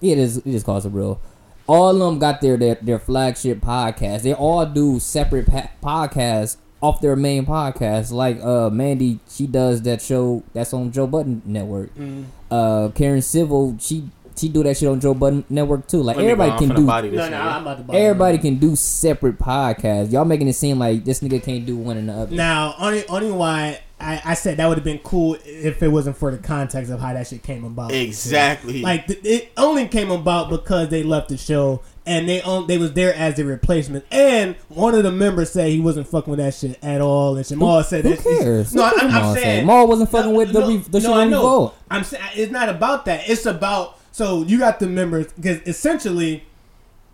Yeah, 0.00 0.12
it 0.12 0.18
is. 0.18 0.36
It 0.38 0.52
just 0.52 0.66
calls 0.66 0.84
the 0.84 0.90
real. 0.90 1.20
All 1.66 1.90
of 1.90 1.98
them 1.98 2.18
got 2.18 2.40
their 2.40 2.56
their, 2.56 2.76
their 2.76 2.98
flagship 2.98 3.60
podcast. 3.60 4.22
They 4.22 4.34
all 4.34 4.66
do 4.66 5.00
separate 5.00 5.46
pa- 5.46 5.70
podcasts 5.82 6.58
off 6.82 7.00
their 7.00 7.16
main 7.16 7.46
podcast. 7.46 8.12
Like 8.12 8.40
uh 8.42 8.70
Mandy, 8.70 9.18
she 9.28 9.46
does 9.46 9.82
that 9.82 10.02
show 10.02 10.42
that's 10.52 10.74
on 10.74 10.92
Joe 10.92 11.06
Budden 11.06 11.42
Network. 11.46 11.94
Mm. 11.96 12.26
Uh 12.50 12.90
Karen 12.90 13.22
Civil, 13.22 13.78
she 13.80 14.10
she 14.36 14.48
do 14.48 14.62
that 14.64 14.76
shit 14.76 14.88
on 14.88 15.00
Joe 15.00 15.14
Budden 15.14 15.44
Network 15.48 15.86
too. 15.86 16.02
Like 16.02 16.16
let 16.16 16.26
everybody 16.26 16.66
can 16.66 16.74
do 16.76 16.84
No, 16.84 17.28
no. 17.28 17.40
I'm 17.40 17.62
about 17.62 17.78
to. 17.78 17.82
buy 17.84 17.94
Everybody 17.96 18.38
can 18.38 18.56
do 18.56 18.74
separate 18.76 19.38
podcasts. 19.38 20.12
Y'all 20.12 20.24
making 20.24 20.48
it 20.48 20.54
seem 20.54 20.78
like 20.78 21.04
this 21.04 21.20
nigga 21.20 21.42
can't 21.42 21.64
do 21.66 21.76
one 21.76 21.96
and 21.96 22.08
the 22.08 22.12
other. 22.12 22.34
Now, 22.34 22.74
only 22.78 23.06
only 23.08 23.30
why 23.32 23.80
I, 24.00 24.20
I 24.24 24.34
said 24.34 24.56
that 24.58 24.66
would 24.66 24.76
have 24.76 24.84
been 24.84 24.98
cool 24.98 25.36
if 25.44 25.82
it 25.82 25.88
wasn't 25.88 26.16
for 26.16 26.30
the 26.30 26.38
context 26.38 26.90
of 26.92 27.00
how 27.00 27.12
that 27.14 27.26
shit 27.26 27.42
came 27.42 27.64
about. 27.64 27.92
exactly. 27.92 28.82
Like 28.82 29.06
th- 29.06 29.20
it 29.24 29.52
only 29.56 29.86
came 29.88 30.10
about 30.10 30.50
because 30.50 30.88
they 30.88 31.02
left 31.02 31.28
the 31.28 31.36
show 31.36 31.80
and 32.06 32.28
they 32.28 32.42
on, 32.42 32.66
they 32.66 32.76
was 32.76 32.92
there 32.92 33.14
as 33.14 33.38
a 33.38 33.44
replacement. 33.44 34.04
And 34.10 34.56
one 34.68 34.94
of 34.94 35.04
the 35.04 35.12
members 35.12 35.52
said 35.52 35.68
he 35.70 35.80
wasn't 35.80 36.06
fucking 36.08 36.30
with 36.30 36.38
that 36.38 36.52
shit 36.54 36.78
at 36.82 37.00
all. 37.00 37.36
And 37.36 37.46
Jamal 37.46 37.82
said 37.84 38.04
Who 38.04 38.10
this. 38.10 38.22
this- 38.24 38.38
cares? 38.42 38.74
No, 38.74 38.82
I'm, 38.84 39.10
I'm 39.10 39.34
saying 39.36 39.60
say? 39.60 39.64
Mal 39.64 39.86
wasn't 39.86 40.10
fucking 40.10 40.32
No, 40.32 40.36
with 40.38 40.52
the 40.52 40.60
no, 40.60 40.68
re- 40.68 40.76
the 40.78 40.98
no, 41.00 41.00
shit 41.00 41.10
I 41.10 41.22
on 41.22 41.30
know. 41.30 41.36
Revolt. 41.42 41.76
I'm 41.90 42.04
saying 42.04 42.24
it's 42.34 42.52
not 42.52 42.68
about 42.68 43.04
that. 43.06 43.28
It's 43.30 43.46
about 43.46 43.98
so 44.14 44.44
you 44.44 44.60
got 44.60 44.78
the 44.78 44.86
members 44.86 45.32
because 45.32 45.58
essentially 45.66 46.44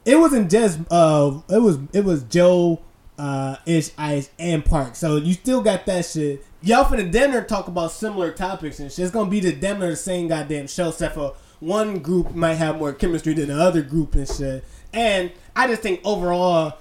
it 0.04 0.16
wasn't 0.16 0.50
just 0.50 0.78
uh 0.90 1.40
it 1.48 1.56
was 1.56 1.78
it 1.94 2.04
was 2.04 2.24
Joe 2.24 2.82
uh 3.18 3.56
Ish 3.64 3.92
Ice 3.96 4.28
and 4.38 4.62
Park. 4.62 4.96
So 4.96 5.16
you 5.16 5.32
still 5.32 5.62
got 5.62 5.86
that 5.86 6.04
shit. 6.04 6.44
Y'all 6.60 6.84
finna 6.84 7.10
damn 7.10 7.30
near 7.30 7.42
talk 7.42 7.68
about 7.68 7.92
similar 7.92 8.30
topics 8.32 8.80
and 8.80 8.92
shit. 8.92 8.98
It's 8.98 9.14
gonna 9.14 9.30
be 9.30 9.40
the 9.40 9.52
damn 9.52 9.80
the 9.80 9.96
same 9.96 10.28
goddamn 10.28 10.66
show 10.66 10.90
except 10.90 11.14
for 11.14 11.32
one 11.60 12.00
group 12.00 12.34
might 12.34 12.56
have 12.56 12.76
more 12.76 12.92
chemistry 12.92 13.32
than 13.32 13.48
the 13.48 13.58
other 13.58 13.80
group 13.80 14.14
and 14.14 14.28
shit. 14.28 14.62
And 14.92 15.32
I 15.56 15.68
just 15.68 15.80
think 15.80 16.02
overall 16.04 16.76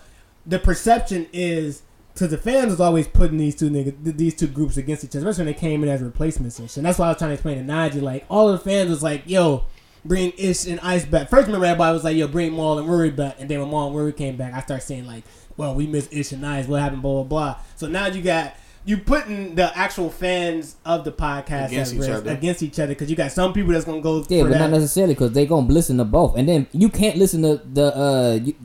the 0.46 0.60
perception 0.60 1.28
is 1.32 1.84
because 2.14 2.32
the 2.32 2.38
fans 2.38 2.74
is 2.74 2.82
always 2.82 3.08
putting 3.08 3.38
these 3.38 3.56
two 3.56 3.70
niggas, 3.70 4.18
these 4.18 4.36
two 4.36 4.48
groups 4.48 4.76
against 4.76 5.06
each 5.06 5.12
other, 5.12 5.20
especially 5.30 5.46
when 5.46 5.54
they 5.54 5.60
came 5.62 5.82
in 5.82 5.88
as 5.88 6.02
replacements 6.02 6.60
and 6.60 6.70
shit. 6.70 6.76
And 6.76 6.86
that's 6.86 7.00
why 7.00 7.06
I 7.06 7.10
was 7.12 7.18
trying 7.20 7.30
to 7.30 7.36
explain 7.36 7.66
to 7.66 7.74
Najee, 7.74 8.02
like 8.02 8.26
all 8.28 8.52
the 8.52 8.60
fans 8.60 8.90
was 8.90 9.02
like, 9.02 9.24
"Yo, 9.26 9.64
bring 10.10 10.34
Ish 10.38 10.66
and 10.66 10.82
Ice 10.82 11.06
back." 11.06 11.30
First, 11.30 11.48
remember 11.48 11.66
everybody 11.66 11.94
was 11.94 12.04
like, 12.04 12.18
"Yo, 12.18 12.28
bring 12.28 12.54
Mal 12.54 12.80
and 12.80 12.90
Rory 12.90 13.12
back," 13.12 13.38
and 13.40 13.50
then 13.50 13.62
when 13.62 13.70
Mal 13.70 13.88
and 13.88 13.96
Rory 13.96 14.12
came 14.12 14.36
back, 14.36 14.54
I 14.54 14.60
started 14.60 14.86
saying 14.86 15.08
like, 15.08 15.24
"Well, 15.56 15.74
we 15.76 15.88
miss 15.88 16.10
Ish 16.12 16.34
and 16.34 16.46
Ice. 16.46 16.68
What 16.68 16.82
happened?" 16.82 17.02
Blah 17.02 17.24
blah 17.24 17.24
blah. 17.24 17.56
So 17.78 17.88
now 17.88 18.08
you 18.08 18.22
got 18.22 18.56
you 18.86 18.98
putting 18.98 19.56
the 19.56 19.76
actual 19.78 20.10
fans 20.10 20.76
of 20.86 21.04
the 21.04 21.12
podcast 21.12 21.68
Against 21.68 21.92
at 21.94 21.96
each 21.96 22.00
risk, 22.08 22.12
other. 22.12 22.32
against 22.32 22.64
each 22.64 22.80
other 22.80 22.88
because 22.94 23.10
you 23.10 23.16
got 23.16 23.32
some 23.32 23.54
people 23.54 23.74
that's 23.74 23.86
gonna 23.86 24.02
go 24.02 24.26
Yeah, 24.30 24.44
for 24.44 24.50
but 24.50 24.54
that. 24.54 24.60
not 24.60 24.72
necessarily 24.72 25.14
because 25.14 25.34
they 25.34 25.46
gonna 25.46 25.68
listen 25.68 25.98
to 25.98 26.06
both, 26.06 26.36
and 26.38 26.48
then 26.48 26.68
you 26.72 26.90
can't 26.90 27.18
listen 27.18 27.42
to 27.44 27.62
the 27.74 27.96
uh, 27.96 28.40
you, 28.44 28.56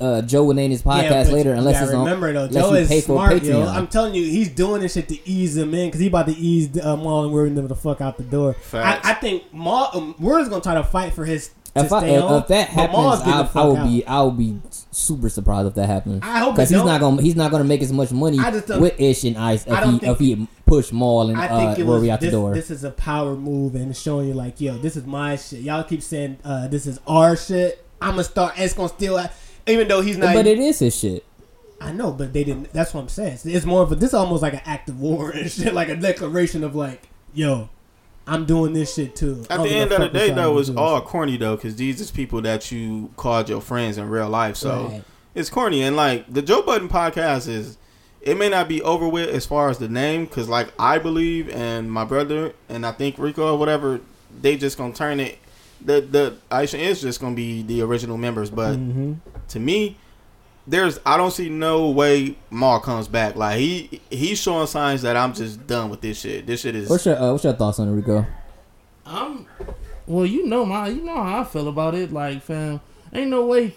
uh 0.00 0.22
Joe 0.22 0.50
and 0.50 0.58
Andy's 0.58 0.82
Yeah, 0.84 0.92
podcast 0.92 1.24
but 1.26 1.32
later 1.34 1.50
you 1.52 1.56
unless 1.58 1.74
gotta 1.74 1.84
it's 1.86 1.94
on. 1.94 2.04
remember 2.04 2.32
though, 2.32 2.48
Joe 2.48 2.70
you 2.70 2.74
is 2.76 2.88
pay 2.88 3.00
for 3.00 3.06
smart, 3.16 3.42
yo. 3.42 3.60
Patreon. 3.60 3.68
I'm 3.74 3.86
telling 3.86 4.14
you, 4.14 4.24
he's 4.24 4.48
doing 4.48 4.80
this 4.82 4.94
shit 4.94 5.08
to 5.08 5.28
ease 5.28 5.56
him 5.56 5.74
in 5.74 5.88
because 5.88 6.00
he 6.00 6.06
about 6.08 6.26
to 6.26 6.32
ease 6.36 6.76
uh, 6.80 6.96
Mal 6.96 7.24
and 7.24 7.32
Word 7.32 7.54
the 7.54 7.74
fuck 7.74 8.00
out 8.00 8.16
the 8.16 8.22
door. 8.24 8.56
I, 8.72 9.00
I 9.04 9.14
think 9.14 9.52
Mal 9.52 9.90
um, 9.94 10.14
Word's 10.18 10.48
gonna 10.48 10.62
try 10.62 10.74
to 10.74 10.84
fight 10.84 11.12
for 11.12 11.24
his 11.24 11.50
if, 11.76 11.92
I, 11.92 12.06
if, 12.06 12.24
if 12.24 12.46
that 12.48 12.68
happens, 12.68 13.18
getting 13.18 13.32
the 13.32 13.50
I, 13.54 13.62
I, 13.62 13.64
will 13.64 13.76
out. 13.76 13.86
be 13.86 14.06
I 14.06 14.20
will 14.22 14.30
be 14.32 14.60
super 14.90 15.28
surprised 15.28 15.68
if 15.68 15.74
that 15.74 15.86
happens. 15.86 16.20
I 16.22 16.38
hope 16.38 16.54
because 16.54 16.70
he's 16.70 16.78
don't. 16.78 16.86
not 16.86 17.00
gonna 17.00 17.22
he's 17.22 17.36
not 17.36 17.50
gonna 17.50 17.64
make 17.64 17.82
as 17.82 17.92
much 17.92 18.10
money 18.12 18.38
I 18.38 18.50
just 18.50 18.66
don't- 18.66 18.80
with 18.80 18.98
Ish 19.00 19.24
and 19.24 19.36
Ice 19.36 19.64
if 19.66 19.84
he 20.00 20.06
if 20.06 20.18
he 20.18 20.48
push 20.66 20.92
Mal 20.92 21.28
and 21.28 21.38
uh, 21.38 21.48
think 21.58 21.78
it 21.78 21.86
was 21.86 21.96
Rory 21.98 22.10
out 22.10 22.20
this, 22.20 22.30
the 22.30 22.36
door. 22.36 22.54
this 22.54 22.70
is 22.70 22.84
a 22.84 22.90
power 22.90 23.34
move 23.34 23.74
and 23.74 23.96
showing 23.96 24.28
you 24.28 24.34
like, 24.34 24.60
yo, 24.60 24.76
this 24.78 24.96
is 24.96 25.04
my 25.06 25.36
shit. 25.36 25.60
Y'all 25.60 25.82
keep 25.84 26.02
saying 26.02 26.38
uh, 26.44 26.68
this 26.68 26.86
is 26.86 27.00
our 27.06 27.36
shit. 27.36 27.84
I'm 28.00 28.12
gonna 28.12 28.24
start. 28.24 28.54
It's 28.56 28.74
gonna 28.74 28.88
still, 28.88 29.20
even 29.66 29.88
though 29.88 30.00
he's 30.02 30.16
not. 30.18 30.34
but 30.34 30.46
it 30.46 30.58
is 30.58 30.78
his 30.78 30.96
shit. 30.96 31.24
I 31.80 31.92
know, 31.92 32.10
but 32.12 32.32
they 32.32 32.42
didn't. 32.44 32.72
That's 32.72 32.92
what 32.94 33.02
I'm 33.02 33.08
saying. 33.08 33.38
It's 33.44 33.64
more 33.66 33.82
of 33.82 33.92
a. 33.92 33.94
This 33.94 34.08
is 34.10 34.14
almost 34.14 34.42
like 34.42 34.54
an 34.54 34.62
act 34.64 34.88
of 34.88 35.00
war 35.00 35.30
and 35.30 35.50
shit, 35.50 35.74
like 35.74 35.88
a 35.88 35.96
declaration 35.96 36.64
of 36.64 36.74
like, 36.74 37.08
yo, 37.34 37.68
I'm 38.28 38.44
doing 38.44 38.72
this 38.72 38.94
shit 38.94 39.16
too. 39.16 39.44
At 39.50 39.62
the 39.62 39.70
end 39.70 39.90
of 39.92 40.00
the 40.00 40.08
day, 40.08 40.30
though, 40.30 40.58
it's 40.58 40.70
all 40.70 41.00
corny 41.00 41.36
though, 41.36 41.56
because 41.56 41.76
these 41.76 42.00
is 42.00 42.10
people 42.10 42.42
that 42.42 42.70
you 42.70 43.10
called 43.16 43.48
your 43.48 43.60
friends 43.60 43.98
in 43.98 44.08
real 44.08 44.28
life. 44.28 44.56
So 44.56 44.86
Right. 44.88 45.04
it's 45.34 45.50
corny, 45.50 45.82
and 45.82 45.96
like 45.96 46.32
the 46.32 46.42
Joe 46.42 46.62
Budden 46.62 46.88
podcast 46.88 47.48
is, 47.48 47.78
it 48.20 48.36
may 48.36 48.48
not 48.48 48.68
be 48.68 48.82
over 48.82 49.08
with 49.08 49.28
as 49.30 49.46
far 49.46 49.70
as 49.70 49.78
the 49.78 49.88
name, 49.88 50.24
because 50.26 50.48
like 50.48 50.72
I 50.78 50.98
believe 50.98 51.48
and 51.50 51.90
my 51.90 52.04
brother 52.04 52.52
and 52.68 52.84
I 52.84 52.92
think 52.92 53.16
Rico 53.18 53.54
or 53.54 53.58
whatever, 53.58 54.00
they 54.40 54.56
just 54.56 54.76
gonna 54.76 54.92
turn 54.92 55.20
it 55.20 55.38
the 55.80 56.00
the 56.00 56.36
Aisha 56.50 56.78
is 56.78 57.00
just 57.00 57.20
gonna 57.20 57.36
be 57.36 57.62
the 57.62 57.82
original 57.82 58.16
members, 58.18 58.50
but 58.50 58.76
Mm-hmm. 58.76 59.12
to 59.48 59.60
me, 59.60 59.96
there's 60.68 61.00
I 61.06 61.16
don't 61.16 61.30
see 61.30 61.48
no 61.48 61.90
way 61.90 62.36
Mal 62.50 62.80
comes 62.80 63.08
back. 63.08 63.36
Like 63.36 63.58
he 63.58 64.00
he's 64.10 64.38
showing 64.40 64.66
signs 64.66 65.02
that 65.02 65.16
I'm 65.16 65.32
just 65.34 65.66
done 65.66 65.90
with 65.90 66.00
this 66.00 66.20
shit. 66.20 66.46
This 66.46 66.60
shit 66.60 66.76
is 66.76 66.88
What's 66.90 67.06
your 67.06 67.18
uh, 67.18 67.32
What's 67.32 67.44
your 67.44 67.54
thoughts 67.54 67.78
on 67.78 67.88
it, 67.88 67.92
Rico? 67.92 68.26
I'm 69.06 69.46
well, 70.06 70.26
you 70.26 70.46
know 70.46 70.64
my 70.64 70.88
you 70.88 71.02
know 71.02 71.14
how 71.14 71.40
I 71.40 71.44
feel 71.44 71.68
about 71.68 71.94
it. 71.94 72.12
Like, 72.12 72.42
fam, 72.42 72.80
ain't 73.12 73.30
no 73.30 73.46
way 73.46 73.74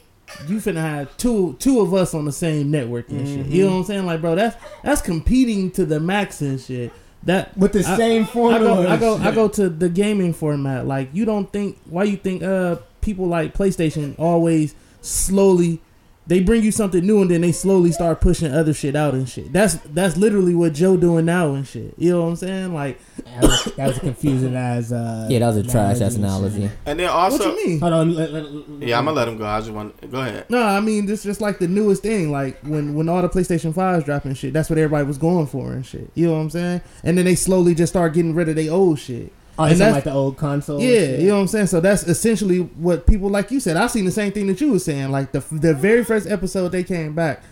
you 0.47 0.57
finna 0.57 0.81
have 0.81 1.15
two 1.17 1.55
two 1.59 1.79
of 1.81 1.93
us 1.93 2.13
on 2.13 2.25
the 2.25 2.31
same 2.31 2.71
network 2.71 3.09
and 3.09 3.27
shit. 3.27 3.45
You 3.47 3.65
know 3.65 3.71
what 3.71 3.77
I'm 3.79 3.83
saying? 3.85 4.05
Like, 4.05 4.21
bro, 4.21 4.35
that's 4.35 4.55
that's 4.83 5.01
competing 5.01 5.71
to 5.71 5.85
the 5.85 5.99
max 5.99 6.41
and 6.41 6.59
shit. 6.59 6.91
That 7.23 7.55
With 7.57 7.73
the 7.73 7.79
I- 7.79 7.97
same 7.97 8.23
I 8.23 8.59
go 8.59 8.87
I 8.87 8.97
go 8.97 9.17
I 9.17 9.31
go 9.31 9.47
to 9.47 9.69
the 9.69 9.89
gaming 9.89 10.33
format. 10.33 10.87
Like, 10.87 11.09
you 11.13 11.23
don't 11.25 11.51
think 11.51 11.77
why 11.85 12.03
you 12.03 12.17
think 12.17 12.43
uh 12.43 12.77
people 13.01 13.27
like 13.27 13.53
PlayStation 13.53 14.15
always 14.17 14.75
slowly 15.01 15.81
they 16.27 16.39
bring 16.39 16.63
you 16.63 16.71
something 16.71 17.05
new 17.05 17.21
and 17.21 17.31
then 17.31 17.41
they 17.41 17.51
slowly 17.51 17.91
start 17.91 18.21
pushing 18.21 18.53
other 18.53 18.73
shit 18.73 18.95
out 18.95 19.13
and 19.13 19.27
shit. 19.27 19.51
That's 19.51 19.75
that's 19.85 20.15
literally 20.17 20.53
what 20.55 20.73
Joe 20.73 20.95
doing 20.95 21.25
now 21.25 21.53
and 21.55 21.67
shit. 21.67 21.93
You 21.97 22.11
know 22.11 22.21
what 22.21 22.27
I'm 22.29 22.35
saying? 22.37 22.73
Like, 22.73 22.99
That 23.25 23.41
was, 23.41 23.65
that 23.75 23.87
was 23.87 23.99
confusing 23.99 24.55
as. 24.55 24.91
Uh, 24.93 25.27
Yeah, 25.29 25.39
that 25.39 25.47
was 25.47 25.57
a 25.57 25.63
trash 25.63 25.99
ass 25.99 26.15
analogy 26.15 26.55
and 26.55 26.63
analogy. 26.65 26.71
and 26.85 26.99
then 26.99 27.09
also, 27.09 27.37
what 27.37 27.47
also 27.47 27.59
you 27.59 27.67
mean? 27.67 27.79
Hold 27.79 27.93
on. 27.93 28.15
Let, 28.15 28.31
let, 28.33 28.51
let- 28.51 28.87
yeah, 28.87 28.97
I'm 28.99 29.05
gonna 29.05 29.17
let 29.17 29.27
him 29.27 29.37
go. 29.37 29.45
I 29.45 29.59
just 29.59 29.71
want 29.71 30.11
go 30.11 30.21
ahead. 30.21 30.49
No, 30.49 30.61
I 30.61 30.79
mean 30.79 31.05
this 31.07 31.23
just 31.23 31.41
like 31.41 31.59
the 31.59 31.67
newest 31.67 32.03
thing. 32.03 32.31
Like 32.31 32.59
when 32.61 32.93
when 32.93 33.09
all 33.09 33.21
the 33.21 33.29
PlayStation 33.29 33.73
fives 33.73 34.05
dropping 34.05 34.35
shit, 34.35 34.53
that's 34.53 34.69
what 34.69 34.77
everybody 34.79 35.05
was 35.05 35.17
going 35.17 35.47
for 35.47 35.73
and 35.73 35.85
shit. 35.85 36.09
You 36.15 36.27
know 36.27 36.33
what 36.33 36.39
I'm 36.41 36.49
saying? 36.51 36.81
And 37.03 37.17
then 37.17 37.25
they 37.25 37.35
slowly 37.35 37.73
just 37.75 37.91
start 37.93 38.13
getting 38.13 38.35
rid 38.35 38.47
of 38.47 38.55
their 38.55 38.71
old 38.71 38.99
shit. 38.99 39.33
Oh, 39.61 39.63
And 39.65 39.71
and 39.73 39.81
that's- 39.81 39.95
like 39.95 40.03
the 40.05 40.13
old 40.13 40.37
console. 40.37 40.81
Yeah, 40.81 40.89
shit. 40.99 41.19
you 41.21 41.27
know 41.27 41.35
what 41.35 41.41
I'm 41.41 41.47
saying. 41.47 41.67
So 41.67 41.79
that's 41.81 42.03
essentially 42.03 42.59
what 42.59 43.05
people 43.07 43.29
like 43.29 43.51
you 43.51 43.59
said. 43.59 43.77
I've 43.77 43.91
seen 43.91 44.05
the 44.05 44.11
same 44.11 44.31
thing 44.31 44.47
that 44.47 44.59
you 44.61 44.71
was 44.71 44.85
saying. 44.85 45.11
Like 45.11 45.31
the 45.31 45.43
the 45.51 45.73
very 45.73 46.03
first 46.03 46.27
episode 46.29 46.69
they 46.71 46.83
came 46.83 47.13
back. 47.13 47.43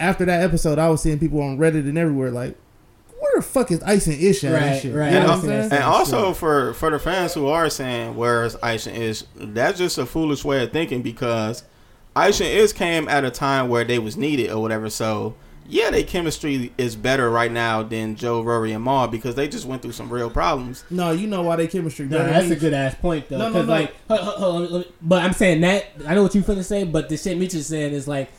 After 0.00 0.24
that 0.24 0.42
episode, 0.42 0.78
I 0.78 0.88
was 0.88 1.00
seeing 1.02 1.18
people 1.18 1.40
on 1.40 1.58
Reddit 1.58 1.88
and 1.88 1.96
everywhere 1.96 2.30
like, 2.30 2.56
"Where 3.18 3.32
the 3.36 3.42
fuck 3.42 3.70
is 3.70 3.82
Ice 3.84 4.06
and 4.08 4.20
Ish 4.20 4.42
at?" 4.44 4.52
and 4.52 4.64
Right, 4.64 4.82
shit. 4.82 4.94
right. 4.94 5.06
You 5.12 5.12
know 5.12 5.18
And, 5.20 5.26
what 5.28 5.30
I 5.30 5.34
I'm 5.34 5.40
saying? 5.68 5.72
and 5.72 5.84
also 5.84 6.32
for 6.32 6.74
for 6.74 6.90
the 6.90 6.98
fans 6.98 7.34
who 7.34 7.46
are 7.46 7.70
saying 7.70 8.16
where's 8.16 8.56
Ice 8.62 8.86
and 8.86 8.96
Ish, 8.96 9.22
that's 9.36 9.78
just 9.78 9.98
a 9.98 10.06
foolish 10.06 10.44
way 10.44 10.62
of 10.64 10.72
thinking 10.72 11.02
because 11.02 11.62
Ice 12.16 12.40
and 12.40 12.48
Ish 12.50 12.72
came 12.72 13.08
at 13.08 13.24
a 13.24 13.30
time 13.30 13.68
where 13.68 13.84
they 13.84 13.98
was 14.00 14.16
needed 14.16 14.50
or 14.50 14.60
whatever. 14.60 14.90
So 14.90 15.34
yeah, 15.68 15.90
their 15.90 16.02
chemistry 16.04 16.72
is 16.76 16.96
better 16.96 17.30
right 17.30 17.50
now 17.50 17.82
than 17.82 18.16
Joe, 18.16 18.42
Rory, 18.42 18.72
and 18.72 18.84
Mal 18.84 19.08
because 19.08 19.34
they 19.34 19.48
just 19.48 19.64
went 19.66 19.82
through 19.82 19.92
some 19.92 20.10
real 20.10 20.28
problems. 20.30 20.84
No, 20.90 21.12
you 21.12 21.26
know 21.26 21.42
why 21.42 21.56
they 21.56 21.66
chemistry 21.66 22.06
No, 22.06 22.18
better. 22.18 22.30
that's 22.30 22.50
a 22.50 22.56
good 22.56 22.72
ass 22.74 22.94
point 22.96 23.28
though. 23.28 23.38
No, 23.38 23.48
no, 23.48 23.62
no. 23.62 23.68
like, 23.68 23.94
hold, 24.08 24.20
hold, 24.20 24.38
hold 24.38 24.54
on, 24.56 24.72
let 24.72 24.86
me- 24.86 24.92
but 25.02 25.22
I'm 25.22 25.32
saying 25.32 25.60
that 25.62 25.86
I 26.06 26.14
know 26.14 26.22
what 26.24 26.34
you're 26.34 26.44
finna 26.44 26.64
say, 26.64 26.84
but 26.84 27.08
the 27.08 27.16
shit 27.16 27.38
Mitch 27.38 27.54
is 27.54 27.66
saying 27.66 27.92
is 27.92 28.06
like, 28.08 28.30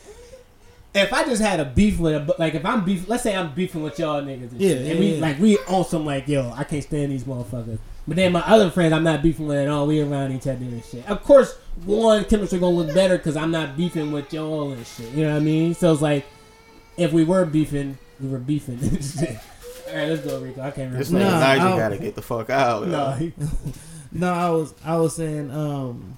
if 0.94 1.12
I 1.12 1.24
just 1.24 1.42
had 1.42 1.58
a 1.58 1.64
beef 1.64 1.98
with 1.98 2.14
a, 2.14 2.34
like 2.38 2.54
if 2.54 2.64
I'm 2.64 2.84
beef, 2.84 3.08
let's 3.08 3.22
say 3.24 3.34
I'm 3.34 3.52
beefing 3.52 3.82
with 3.82 3.98
y'all 3.98 4.22
niggas, 4.22 4.52
and 4.52 4.60
Yeah, 4.60 4.68
shit, 4.74 4.82
yeah, 4.82 4.90
and 4.92 5.00
we 5.00 5.14
yeah. 5.14 5.20
like 5.20 5.38
we 5.40 5.58
on 5.66 5.84
some 5.84 6.06
like 6.06 6.28
yo, 6.28 6.52
I 6.56 6.62
can't 6.64 6.84
stand 6.84 7.10
these 7.10 7.24
motherfuckers. 7.24 7.78
But 8.06 8.16
then 8.16 8.32
my 8.32 8.40
other 8.42 8.70
friends, 8.70 8.92
I'm 8.92 9.02
not 9.02 9.22
beefing 9.22 9.46
with 9.46 9.56
at 9.58 9.66
all. 9.68 9.86
We 9.86 10.00
around 10.02 10.32
each 10.32 10.42
other 10.46 10.56
and 10.62 10.84
shit. 10.84 11.08
Of 11.08 11.24
course, 11.24 11.56
one 11.86 12.24
chemistry 12.26 12.58
gonna 12.60 12.76
look 12.76 12.94
better 12.94 13.16
because 13.16 13.34
I'm 13.34 13.50
not 13.50 13.76
beefing 13.78 14.12
with 14.12 14.32
y'all 14.32 14.72
and 14.72 14.86
shit. 14.86 15.10
You 15.12 15.24
know 15.24 15.32
what 15.32 15.36
I 15.38 15.40
mean? 15.40 15.74
So 15.74 15.90
it's 15.90 16.02
like, 16.02 16.26
if 16.96 17.12
we 17.12 17.24
were 17.24 17.44
beefing, 17.44 17.98
we 18.20 18.28
were 18.28 18.38
beefing. 18.38 18.78
All 19.88 19.94
right, 19.96 20.08
let's 20.08 20.22
go, 20.26 20.40
Rico. 20.40 20.60
I 20.62 20.70
can't 20.70 20.92
This 20.96 21.10
remember. 21.10 21.34
nigga 21.34 21.40
Nah, 21.40 21.46
Nigel 21.54 21.68
I'll- 21.68 21.78
gotta 21.78 21.98
get 21.98 22.14
the 22.14 22.22
fuck 22.22 22.50
out. 22.50 22.86
No, 22.88 23.08
yo. 23.10 23.12
he, 23.16 23.32
No, 24.12 24.32
I 24.32 24.50
was 24.50 24.74
I 24.84 24.96
was 24.96 25.16
saying, 25.16 25.50
um, 25.50 26.16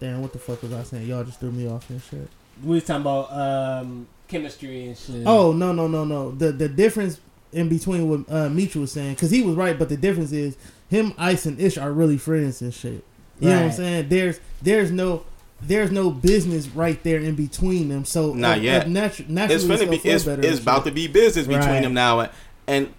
damn, 0.00 0.22
what 0.22 0.32
the 0.32 0.38
fuck 0.38 0.62
was 0.62 0.72
I 0.72 0.82
saying? 0.82 1.06
Y'all 1.06 1.24
just 1.24 1.40
threw 1.40 1.50
me 1.52 1.68
off 1.68 1.88
and 1.90 2.02
shit. 2.02 2.28
we 2.62 2.74
was 2.76 2.84
talking 2.84 3.02
about 3.02 3.32
um, 3.32 4.06
chemistry 4.28 4.86
and 4.86 4.96
shit. 4.96 5.22
Oh 5.26 5.52
no 5.52 5.72
no 5.72 5.86
no 5.88 6.04
no. 6.04 6.30
The 6.32 6.52
the 6.52 6.68
difference 6.68 7.20
in 7.52 7.68
between 7.68 8.08
what 8.08 8.30
uh, 8.34 8.48
Meech 8.48 8.76
was 8.76 8.92
saying, 8.92 9.14
because 9.14 9.30
he 9.30 9.42
was 9.42 9.56
right, 9.56 9.78
but 9.78 9.88
the 9.88 9.96
difference 9.96 10.32
is 10.32 10.56
him, 10.88 11.14
Ice, 11.18 11.46
and 11.46 11.58
Ish 11.60 11.78
are 11.78 11.92
really 11.92 12.18
friends 12.18 12.60
and 12.62 12.72
shit. 12.74 13.04
You 13.40 13.50
know 13.50 13.56
what 13.56 13.64
I'm 13.66 13.72
saying? 13.72 14.08
There's 14.08 14.40
there's 14.62 14.90
no 14.90 15.24
there's 15.60 15.90
no 15.90 16.10
business 16.10 16.68
right 16.68 17.02
there 17.02 17.18
in 17.18 17.34
between 17.34 17.88
them. 17.88 18.04
So 18.04 18.32
Not 18.32 18.58
uh, 18.58 18.60
yet. 18.60 18.82
uh, 18.82 18.88
natu- 18.88 19.28
naturally, 19.28 19.54
It's 19.54 19.64
finna 19.64 19.78
gonna 19.86 19.90
be 19.90 19.96
it's, 20.08 20.26
it's 20.26 20.60
about 20.60 20.84
to 20.84 20.90
be 20.90 21.06
business 21.08 21.46
between 21.46 21.66
Right. 21.66 21.82
them 21.82 21.94
now, 21.94 22.20
and, 22.20 22.30
and 22.66 22.94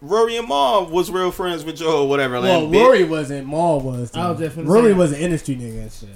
Rory 0.00 0.36
and 0.36 0.46
Mal 0.48 0.86
was 0.86 1.10
real 1.10 1.30
friends 1.30 1.64
with 1.64 1.76
Joe 1.76 2.02
or 2.02 2.08
whatever. 2.08 2.38
Like, 2.40 2.48
well, 2.50 2.68
big- 2.68 2.80
Rory 2.82 3.04
wasn't. 3.04 3.48
Mal 3.48 3.80
was. 3.80 4.14
I 4.14 4.30
was 4.30 4.38
just 4.38 4.56
finna 4.56 4.66
Rory 4.68 4.90
say- 4.90 4.98
was 4.98 5.12
an 5.12 5.18
industry 5.20 5.56
nigga 5.56 5.82
and 5.82 5.92
shit. 5.92 6.08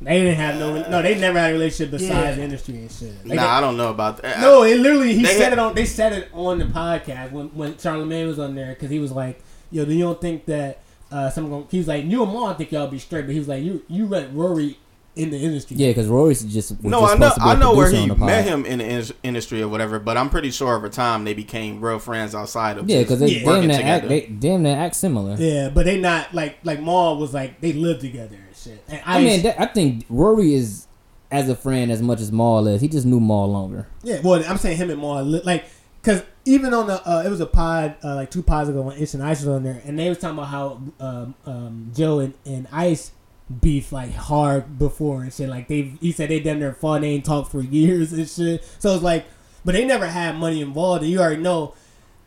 They 0.00 0.18
didn't 0.20 0.34
have 0.36 0.56
no. 0.58 0.86
No, 0.90 1.00
they 1.02 1.18
never 1.18 1.38
had 1.38 1.50
a 1.50 1.52
relationship 1.54 1.92
besides 1.92 2.36
Yeah. 2.36 2.44
industry 2.44 2.74
and 2.76 2.90
shit. 2.90 3.26
Like, 3.26 3.36
Nah, 3.36 3.56
I 3.58 3.60
don't 3.60 3.76
know 3.78 3.88
about 3.90 4.20
that. 4.22 4.40
No, 4.40 4.62
it 4.62 4.78
literally 4.78 5.14
he 5.14 5.24
said 5.24 5.44
had- 5.44 5.52
it 5.54 5.58
on. 5.58 5.74
They 5.74 5.86
said 5.86 6.12
it 6.12 6.28
on 6.34 6.58
the 6.58 6.64
podcast 6.66 7.30
when 7.32 7.46
when 7.48 7.74
Charlamagne 7.74 8.26
was 8.26 8.38
on 8.38 8.54
there 8.54 8.70
because 8.70 8.90
he 8.90 8.98
was 8.98 9.12
like, 9.12 9.40
"Yo, 9.70 9.84
do 9.84 9.92
you 9.94 10.04
don't 10.04 10.20
think 10.20 10.44
that 10.46 10.80
uh, 11.10 11.30
some 11.30 11.48
gonna?" 11.48 11.64
He 11.70 11.78
was 11.78 11.88
like, 11.88 12.04
"You 12.04 12.22
and 12.22 12.32
Mal 12.32 12.52
think 12.54 12.72
y'all 12.72 12.86
be 12.88 12.98
straight," 12.98 13.22
but 13.26 13.32
he 13.32 13.38
was 13.38 13.48
like, 13.48 13.62
"You 13.62 13.82
you 13.88 14.06
let 14.06 14.34
Rory 14.34 14.78
in 15.16 15.30
the 15.30 15.38
industry." 15.38 15.76
Yeah, 15.76 15.88
because 15.90 16.06
Rory's 16.08 16.42
just 16.42 16.82
No, 16.82 17.00
just 17.00 17.14
I 17.14 17.18
know, 17.18 17.28
supposed 17.28 17.34
to 17.34 17.40
be 17.40 17.46
a 17.46 17.48
I 17.50 17.54
know 17.56 17.74
where 17.74 17.86
producer 17.86 17.96
he 17.96 18.02
on 18.02 18.08
the 18.08 18.14
pod. 18.16 18.26
met 18.26 18.44
him 18.44 18.66
in 18.66 18.78
the 18.78 18.84
in- 18.84 19.04
industry 19.22 19.62
or 19.62 19.68
whatever, 19.68 19.98
but 19.98 20.16
I'm 20.16 20.30
pretty 20.30 20.50
sure 20.50 20.74
over 20.76 20.88
time 20.88 21.24
they 21.24 21.34
became 21.34 21.80
real 21.80 21.98
friends 21.98 22.34
outside 22.34 22.78
of 22.78 22.88
Yeah, 22.88 23.00
because 23.00 23.20
they 23.20 23.28
Yeah. 23.28 23.38
damn 23.40 23.46
working 23.46 23.68
near 23.68 23.80
act, 23.82 24.08
they 24.08 24.20
damn 24.26 24.62
near 24.62 24.76
act 24.76 24.94
similar. 24.96 25.36
yeah, 25.38 25.68
but 25.68 25.84
they 25.86 26.00
not 26.00 26.34
like 26.34 26.58
like 26.64 26.82
Mal 26.82 27.16
was 27.16 27.32
like 27.34 27.60
they 27.60 27.72
lived 27.72 28.00
together 28.00 28.36
and 28.36 28.56
shit. 28.56 28.82
And 28.88 29.00
I 29.06 29.20
mean, 29.22 29.42
that, 29.42 29.60
I 29.60 29.66
think 29.66 30.04
Rory 30.08 30.54
is 30.54 30.86
as 31.30 31.48
a 31.48 31.56
friend 31.56 31.90
as 31.90 32.00
much 32.02 32.20
as 32.20 32.30
Mal 32.30 32.66
is. 32.68 32.80
He 32.80 32.88
just 32.88 33.06
knew 33.06 33.18
Mal 33.20 33.50
longer. 33.50 33.88
Yeah, 34.02 34.20
well, 34.22 34.42
I'm 34.48 34.56
saying 34.58 34.76
him 34.76 34.90
and 34.90 35.00
Mal, 35.00 35.24
like, 35.44 35.64
cause 36.02 36.22
even 36.44 36.72
on 36.74 36.86
the, 36.86 37.00
uh, 37.10 37.22
it 37.24 37.30
was 37.30 37.40
a 37.40 37.46
pod, 37.46 37.94
uh, 38.04 38.14
like 38.16 38.30
two 38.30 38.42
pods 38.42 38.68
ago 38.68 38.82
when 38.82 38.98
Ish 38.98 39.14
and 39.14 39.22
Ice 39.22 39.40
was 39.40 39.48
on 39.48 39.62
there, 39.64 39.80
and 39.86 39.98
they 39.98 40.08
was 40.10 40.18
talking 40.18 40.36
about 40.38 40.48
how 40.48 40.80
um, 41.00 41.34
um, 41.46 41.90
Joe 41.96 42.18
and, 42.20 42.34
and 42.44 42.68
Ice 42.70 43.10
beef 43.60 43.92
like 43.92 44.12
hard 44.12 44.78
before 44.78 45.22
and 45.22 45.32
shit. 45.32 45.48
Like 45.48 45.68
they, 45.68 45.92
he 46.00 46.12
said 46.12 46.30
they 46.30 46.40
done 46.40 46.60
their 46.60 46.72
fought, 46.72 47.02
they 47.02 47.08
ain't 47.10 47.24
talked 47.24 47.50
for 47.50 47.60
years 47.60 48.12
and 48.12 48.28
shit. 48.28 48.64
So 48.78 48.94
it's 48.94 49.02
like, 49.02 49.26
but 49.64 49.72
they 49.72 49.84
never 49.84 50.06
had 50.06 50.36
money 50.36 50.60
involved, 50.60 51.02
and 51.02 51.10
you 51.10 51.20
already 51.20 51.40
know. 51.42 51.74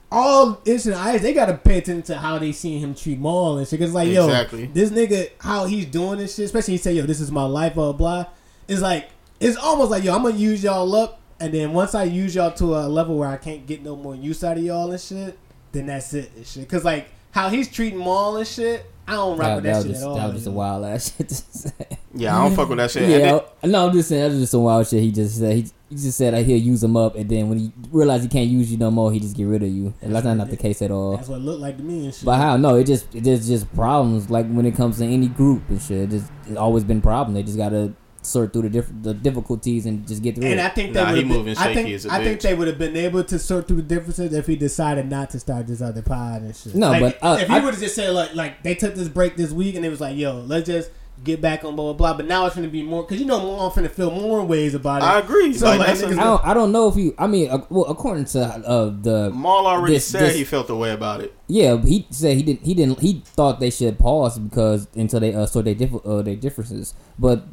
All 0.09 0.61
and 0.65 0.93
Ice, 0.95 1.22
they 1.22 1.34
gotta 1.34 1.55
pay 1.55 1.80
attention 1.80 2.01
to 2.03 2.18
how 2.18 2.39
they 2.39 2.53
seen 2.53 2.80
him 2.80 2.95
treat 2.95 3.20
Mal 3.20 3.57
and 3.57 3.68
shit. 3.68 3.80
Cause 3.80 3.91
like, 3.93 4.07
Exactly. 4.07 4.65
yo, 4.65 4.72
this 4.72 4.89
nigga, 4.89 5.32
how 5.41 5.65
he's 5.65 5.86
doing 5.86 6.18
this 6.20 6.36
shit, 6.36 6.45
especially 6.45 6.76
he 6.76 6.78
say, 6.78 6.93
yo, 6.93 7.05
this 7.05 7.20
is 7.20 7.30
my 7.30 7.43
life, 7.43 7.74
blah 7.74 7.91
blah. 7.91 8.26
It's 8.70 8.82
like 8.82 9.09
it's 9.41 9.57
almost 9.57 9.91
like 9.91 10.05
yo, 10.05 10.15
I'm 10.15 10.24
gonna 10.24 10.36
use 10.38 10.63
y'all 10.63 10.95
up, 10.95 11.20
and 11.41 11.53
then 11.53 11.74
once 11.74 11.93
I 11.93 12.05
use 12.05 12.36
y'all 12.36 12.51
to 12.51 12.76
a 12.78 12.88
level 12.88 13.18
where 13.18 13.28
I 13.28 13.36
can't 13.36 13.68
get 13.68 13.84
no 13.84 13.97
more 13.97 14.15
use 14.15 14.43
out 14.45 14.57
of 14.57 14.63
y'all 14.63 14.89
and 14.89 14.99
shit, 15.01 15.38
then 15.74 15.88
that's 15.88 16.13
it 16.13 16.32
and 16.38 16.47
shit. 16.47 16.70
Cause 16.70 16.86
like 16.86 17.09
how 17.32 17.49
he's 17.49 17.70
treating 17.70 17.99
Mal 17.99 18.38
and 18.38 18.47
shit, 18.47 18.89
I 19.08 19.14
don't 19.14 19.38
rock 19.38 19.47
That, 19.47 19.55
with 19.55 19.64
that 19.64 19.74
that, 19.76 19.82
shit 19.84 19.91
just 19.91 20.03
at 20.03 20.08
all. 20.10 20.16
that 20.18 20.26
was 20.26 20.34
just 20.36 20.47
a 20.47 20.51
wild 20.51 20.86
ass 20.86 21.16
shit 21.18 21.30
to 21.30 21.36
say. 21.36 21.72
Yeah, 22.14 22.38
I 22.38 22.43
don't 22.47 22.55
fuck 22.55 22.68
with 22.70 22.78
that 22.80 22.91
shit. 22.91 23.03
Yeah, 23.10 23.39
then- 23.62 23.72
no, 23.72 23.88
I'm 23.88 23.93
just 23.93 24.10
saying 24.10 24.22
that 24.24 24.30
was 24.32 24.39
just 24.39 24.51
some 24.51 24.64
wild 24.64 24.88
shit. 24.88 25.01
He 25.01 25.12
just 25.12 25.38
said 25.39 25.55
he, 25.55 25.62
he 25.89 25.95
just 25.95 26.18
said 26.18 26.34
that 26.34 26.45
he'll 26.45 26.58
use 26.60 26.84
him 26.84 26.97
up, 26.97 27.16
and 27.16 27.30
then 27.30 27.47
when 27.47 27.58
he 27.60 27.72
realized 27.91 28.24
he 28.24 28.30
can't 28.30 28.49
use 28.49 28.70
you 28.72 28.78
no 28.78 28.91
more, 28.91 29.12
he 29.14 29.20
just 29.22 29.38
get 29.38 29.45
rid 29.45 29.64
of 29.64 29.70
you. 29.70 29.93
And 30.01 30.14
that's 30.14 30.26
not, 30.26 30.36
not 30.36 30.49
the 30.49 30.58
case 30.58 30.82
at 30.82 30.91
all. 30.91 31.16
That's 31.16 31.30
what 31.30 31.38
it 31.38 31.43
looked 31.43 31.62
like 31.62 31.78
to 31.78 31.84
me 31.84 32.05
and 32.05 32.14
shit. 32.14 32.26
But 32.26 32.38
how? 32.38 32.58
No, 32.58 32.76
it 32.76 32.84
just 32.86 33.14
it 33.16 33.24
just 33.24 33.47
just 33.47 33.74
problems. 33.74 34.30
Like 34.30 34.47
when 34.49 34.66
it 34.66 34.76
comes 34.76 34.97
to 34.97 35.05
any 35.05 35.30
group 35.30 35.64
and 35.70 35.82
shit, 35.82 35.99
it 36.01 36.10
just 36.10 36.30
it's 36.45 36.58
always 36.58 36.84
been 36.84 37.01
problem. 37.01 37.34
They 37.36 37.43
just 37.43 37.58
gotta 37.58 37.93
sort 38.28 38.53
through 38.53 38.63
the 38.63 38.69
diff- 38.69 38.91
the 39.01 39.13
difficulties 39.13 39.86
and 39.86 40.07
just 40.07 40.21
get 40.21 40.36
through 40.36 40.45
And 40.45 40.59
it. 40.59 40.65
I 40.65 40.69
think 40.69 40.93
they 40.93 41.01
Nah, 41.01 41.09
would 41.11 41.15
he 41.17 41.23
have 41.23 41.30
been, 41.30 41.38
moving 41.38 41.57
I 41.57 41.73
think 41.73 41.89
as 41.89 42.05
a 42.05 42.11
I 42.13 42.23
think 42.23 42.41
they 42.41 42.53
would 42.53 42.67
have 42.67 42.78
been 42.78 42.97
able 42.97 43.23
to 43.23 43.39
sort 43.39 43.67
through 43.67 43.78
the 43.78 43.84
differences 43.95 44.34
if 44.34 44.45
he 44.47 44.55
decided 44.55 45.09
not 45.09 45.30
to 45.32 45.39
start 45.39 45.67
this 45.67 45.82
other 45.82 46.01
pod 46.01 46.41
and 46.43 46.55
shit. 46.55 46.75
No, 46.75 46.91
Like, 46.91 47.01
but, 47.01 47.17
uh, 47.25 47.38
if 47.41 47.47
he 47.47 47.53
I- 47.55 47.59
would 47.59 47.73
have 47.73 47.82
just 47.82 47.95
said 47.95 48.13
like 48.13 48.36
like 48.36 48.61
they 48.63 48.75
took 48.75 48.95
this 48.95 49.07
break 49.09 49.36
this 49.38 49.51
week 49.51 49.75
and 49.75 49.86
it 49.86 49.89
was 49.89 50.01
like 50.01 50.17
yo 50.17 50.41
let's 50.45 50.67
just 50.67 50.89
get 51.23 51.41
back 51.41 51.63
on 51.63 51.75
blah 51.75 51.86
blah 51.86 51.93
blah. 51.93 52.13
But 52.15 52.28
now 52.28 52.45
it's 52.45 52.55
gonna 52.55 52.67
be 52.67 52.84
more 52.84 53.01
because 53.01 53.19
you 53.19 53.25
know 53.25 53.39
Mal 53.39 53.71
finna 53.71 53.89
feel 53.89 54.11
more 54.11 54.45
ways 54.45 54.75
about 54.75 55.01
it. 55.01 55.05
I 55.05 55.17
agree. 55.17 55.51
So, 55.51 55.65
like, 55.65 55.80
like, 55.80 55.88
that's 55.88 56.01
a- 56.03 56.07
niggas- 56.09 56.19
I 56.19 56.23
don't 56.25 56.45
I 56.49 56.53
don't 56.53 56.71
know 56.71 56.88
if 56.89 56.95
you. 56.95 57.15
I 57.17 57.25
mean, 57.25 57.49
uh, 57.49 57.57
well, 57.71 57.86
according 57.86 58.25
to 58.25 58.39
uh, 58.43 58.93
the 59.01 59.32
Mal 59.34 59.65
already 59.65 59.95
this- 59.95 60.05
said 60.05 60.21
this- 60.21 60.36
he 60.36 60.43
felt 60.43 60.67
the 60.67 60.75
way 60.75 60.91
about 60.91 61.21
it. 61.21 61.34
yeah, 61.47 61.82
he 61.84 62.05
said 62.11 62.38
he 62.38 62.43
didn't 62.43 62.63
he 62.63 62.75
didn't 62.75 62.99
he 62.99 63.23
thought 63.25 63.59
they 63.59 63.71
should 63.71 63.97
pause 63.97 64.38
because 64.38 64.88
until 64.95 65.19
they 65.19 65.34
uh, 65.34 65.47
sort 65.47 65.65
their 65.65 65.73
diff- 65.73 66.05
uh, 66.05 66.21
their 66.21 66.36
differences. 66.36 66.93
But 67.17 67.45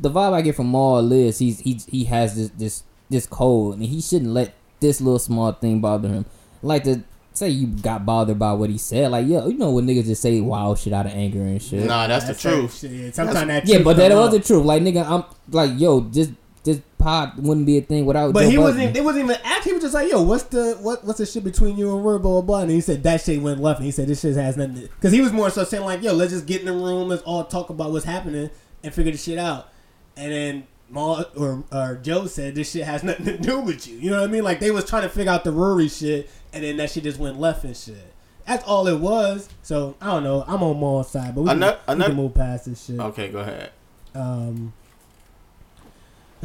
the 0.00 0.10
vibe 0.10 0.32
I 0.32 0.42
get 0.42 0.56
from 0.56 0.70
Mal 0.70 1.10
is 1.12 1.38
he's 1.38 1.60
he's 1.60 1.86
he 1.86 2.04
has 2.04 2.36
this 2.36 2.50
this 2.50 2.84
this 3.10 3.26
code 3.26 3.74
and 3.74 3.84
he 3.84 4.00
shouldn't 4.00 4.32
let 4.32 4.54
this 4.80 5.00
little 5.00 5.18
small 5.18 5.52
thing 5.52 5.80
bother 5.80 6.08
him. 6.08 6.26
Like 6.62 6.84
to 6.84 7.02
say 7.32 7.48
you 7.48 7.66
got 7.66 8.04
bothered 8.04 8.38
by 8.38 8.52
what 8.52 8.70
he 8.70 8.78
said, 8.78 9.10
like 9.10 9.26
yeah, 9.26 9.46
you 9.46 9.56
know 9.58 9.70
when 9.70 9.86
niggas 9.86 10.06
just 10.06 10.22
say 10.22 10.40
wild 10.40 10.78
shit 10.78 10.92
out 10.92 11.06
of 11.06 11.12
anger 11.12 11.40
and 11.40 11.62
shit. 11.62 11.86
Nah, 11.86 12.06
that's, 12.06 12.26
the 12.26 12.34
certain 12.34 12.60
truth. 12.60 12.78
Shit. 12.78 12.90
Yeah, 12.90 13.10
sometimes 13.10 13.46
that 13.46 13.66
yeah, 13.66 13.82
but 13.82 13.96
that 13.96 14.12
was 14.12 14.28
out. 14.28 14.32
the 14.32 14.40
truth. 14.40 14.64
Like 14.64 14.82
nigga, 14.82 15.06
I'm 15.06 15.24
like 15.50 15.78
yo, 15.78 16.02
just 16.02 16.32
this 16.64 16.80
pod 16.98 17.38
wouldn't 17.38 17.66
be 17.66 17.78
a 17.78 17.80
thing 17.80 18.06
without. 18.06 18.32
But 18.32 18.42
Joe 18.42 18.50
he 18.50 18.56
Budden. 18.56 18.76
wasn't. 18.76 18.94
They 18.94 19.00
wasn't 19.00 19.24
even 19.24 19.36
asking. 19.44 19.70
He 19.70 19.74
was 19.74 19.82
just 19.82 19.94
like, 19.94 20.10
"Yo, 20.10 20.22
what's 20.22 20.44
the 20.44 20.78
what? 20.80 21.04
What's 21.04 21.18
the 21.18 21.26
shit 21.26 21.44
between 21.44 21.76
you 21.76 21.94
and 21.94 22.04
Word?" 22.04 22.22
Blah 22.22 22.32
blah 22.32 22.40
blah. 22.42 22.60
And 22.62 22.70
he 22.70 22.80
said 22.80 23.02
that 23.02 23.20
shit 23.20 23.42
went 23.42 23.60
left. 23.60 23.80
And 23.80 23.86
he 23.86 23.92
said 23.92 24.08
this 24.08 24.20
shit 24.20 24.36
has 24.36 24.56
nothing. 24.56 24.82
Because 24.82 25.12
he 25.12 25.20
was 25.20 25.32
more 25.32 25.50
so 25.50 25.64
saying 25.64 25.84
like, 25.84 26.02
"Yo, 26.02 26.12
let's 26.12 26.32
just 26.32 26.46
get 26.46 26.60
in 26.60 26.66
the 26.66 26.72
room. 26.72 27.08
Let's 27.08 27.22
all 27.22 27.44
talk 27.44 27.70
about 27.70 27.90
what's 27.90 28.04
happening 28.04 28.50
and 28.82 28.94
figure 28.94 29.12
the 29.12 29.18
shit 29.18 29.38
out." 29.38 29.68
And 30.16 30.32
then 30.32 30.66
Mal 30.90 31.24
or 31.36 31.64
or 31.72 31.98
Joe 32.02 32.26
said 32.26 32.54
this 32.54 32.70
shit 32.72 32.84
has 32.84 33.02
nothing 33.02 33.24
to 33.26 33.38
do 33.38 33.60
with 33.60 33.86
you. 33.88 33.96
You 33.96 34.10
know 34.10 34.20
what 34.20 34.28
I 34.28 34.32
mean? 34.32 34.44
Like 34.44 34.60
they 34.60 34.70
was 34.70 34.84
trying 34.84 35.02
to 35.02 35.08
figure 35.08 35.32
out 35.32 35.44
the 35.44 35.52
Rory 35.52 35.88
shit, 35.88 36.28
and 36.52 36.62
then 36.62 36.76
that 36.76 36.90
shit 36.90 37.04
just 37.04 37.18
went 37.18 37.40
left 37.40 37.64
and 37.64 37.76
shit. 37.76 38.12
That's 38.46 38.64
all 38.64 38.86
it 38.88 38.98
was. 38.98 39.48
So 39.62 39.96
I 40.00 40.06
don't 40.06 40.24
know. 40.24 40.44
I'm 40.46 40.62
on 40.62 40.78
Mal's 40.78 41.10
side, 41.10 41.34
but 41.34 41.42
we, 41.42 41.50
Ano- 41.50 41.72
can, 41.72 41.78
we 41.86 41.92
ano- 41.92 42.06
can 42.06 42.16
move 42.16 42.34
past 42.34 42.66
this 42.66 42.84
shit. 42.84 42.98
Okay, 43.00 43.28
go 43.28 43.38
ahead. 43.38 43.70
Um. 44.14 44.72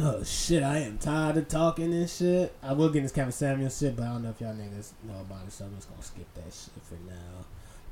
Oh 0.00 0.22
shit! 0.22 0.62
I 0.62 0.78
am 0.78 0.96
tired 0.98 1.36
of 1.38 1.48
talking 1.48 1.90
this 1.90 2.16
shit. 2.18 2.54
I 2.62 2.72
will 2.72 2.88
get 2.88 3.02
this 3.02 3.10
Kevin 3.12 3.32
Samuel 3.32 3.68
shit, 3.68 3.96
but 3.96 4.04
I 4.04 4.12
don't 4.12 4.22
know 4.22 4.30
if 4.30 4.40
y'all 4.40 4.54
niggas 4.54 4.92
know 5.02 5.20
about 5.20 5.44
it, 5.46 5.52
so 5.52 5.64
I'm 5.64 5.74
just 5.74 5.90
gonna 5.90 6.02
skip 6.02 6.32
that 6.34 6.44
shit 6.44 6.72
for 6.84 6.96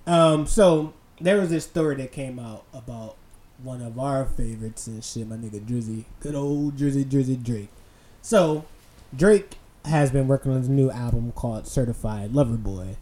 now. 0.07 0.33
Um. 0.35 0.47
So 0.47 0.95
there 1.21 1.41
was 1.41 1.51
this 1.51 1.65
story 1.65 1.97
that 1.97 2.13
came 2.13 2.39
out 2.39 2.65
about 2.73 3.17
one 3.63 3.83
of 3.83 3.99
our 3.99 4.25
favorites 4.25 4.87
and 4.87 5.03
shit. 5.03 5.29
My 5.29 5.37
nigga 5.37 5.61
Drizzy, 5.61 6.05
good 6.21 6.35
old 6.35 6.77
Drizzy 6.77 7.05
Drizzy 7.05 7.43
Drake. 7.43 7.71
So 8.23 8.65
Drake 9.15 9.57
has 9.85 10.11
been 10.11 10.29
working 10.29 10.53
on 10.53 10.59
his 10.59 10.69
new 10.69 10.91
album 10.91 11.33
called 11.33 11.67
Certified 11.67 12.33
Lover 12.33 12.57
Boy, 12.57 12.97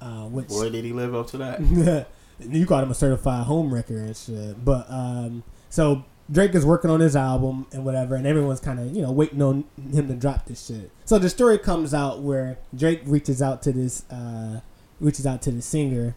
uh, 0.00 0.24
which 0.26 0.48
Boy, 0.48 0.70
did 0.70 0.84
he 0.84 0.92
live 0.92 1.14
up 1.14 1.26
to 1.28 1.38
that? 1.38 1.60
you 2.40 2.66
called 2.66 2.84
him 2.84 2.90
a 2.90 2.94
certified 2.94 3.46
home 3.46 3.72
wrecker 3.72 3.96
and 3.96 4.16
shit. 4.16 4.64
But 4.64 4.86
um, 4.88 5.42
so 5.68 6.04
Drake 6.30 6.54
is 6.54 6.64
working 6.64 6.90
on 6.90 7.00
his 7.00 7.16
album 7.16 7.66
and 7.72 7.84
whatever, 7.84 8.14
and 8.14 8.26
everyone's 8.26 8.60
kind 8.60 8.78
of 8.78 8.94
you 8.94 9.02
know 9.02 9.10
waiting 9.10 9.42
on 9.42 9.64
him 9.92 10.08
to 10.08 10.14
drop 10.14 10.46
this 10.46 10.66
shit. 10.66 10.90
So 11.04 11.18
the 11.18 11.30
story 11.30 11.58
comes 11.58 11.94
out 11.94 12.20
where 12.20 12.58
Drake 12.74 13.02
reaches 13.04 13.42
out 13.42 13.62
to 13.62 13.72
this 13.72 14.08
uh, 14.10 14.60
reaches 15.00 15.26
out 15.26 15.42
to 15.42 15.50
the 15.50 15.62
singer 15.62 16.14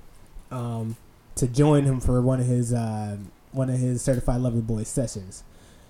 um, 0.52 0.98
to 1.36 1.48
join 1.48 1.86
him 1.86 2.00
for 2.00 2.22
one 2.22 2.40
of 2.40 2.46
his 2.46 2.74
uh, 2.74 3.18
one 3.52 3.70
of 3.70 3.78
his 3.80 4.02
certified 4.02 4.42
lover 4.42 4.62
boy 4.62 4.84
sessions. 4.84 5.44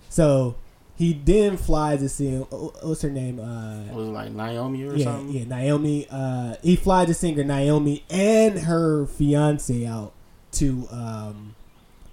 So 0.09 0.55
he 0.95 1.13
then 1.13 1.57
flies 1.57 1.99
to 2.01 2.09
see 2.09 2.35
what's 2.35 3.01
her 3.01 3.09
name 3.09 3.39
uh, 3.39 3.93
Was 3.93 4.07
it 4.07 4.11
like 4.11 4.31
Naomi 4.31 4.83
or 4.83 4.95
yeah, 4.95 5.05
something? 5.05 5.29
yeah, 5.29 5.45
Naomi. 5.45 6.07
Uh, 6.09 6.55
he 6.61 6.75
flies 6.75 7.07
the 7.07 7.13
singer 7.13 7.43
Naomi 7.43 8.03
and 8.09 8.59
her 8.59 9.05
fiance 9.05 9.85
out 9.85 10.13
to 10.53 10.87
um, 10.91 11.55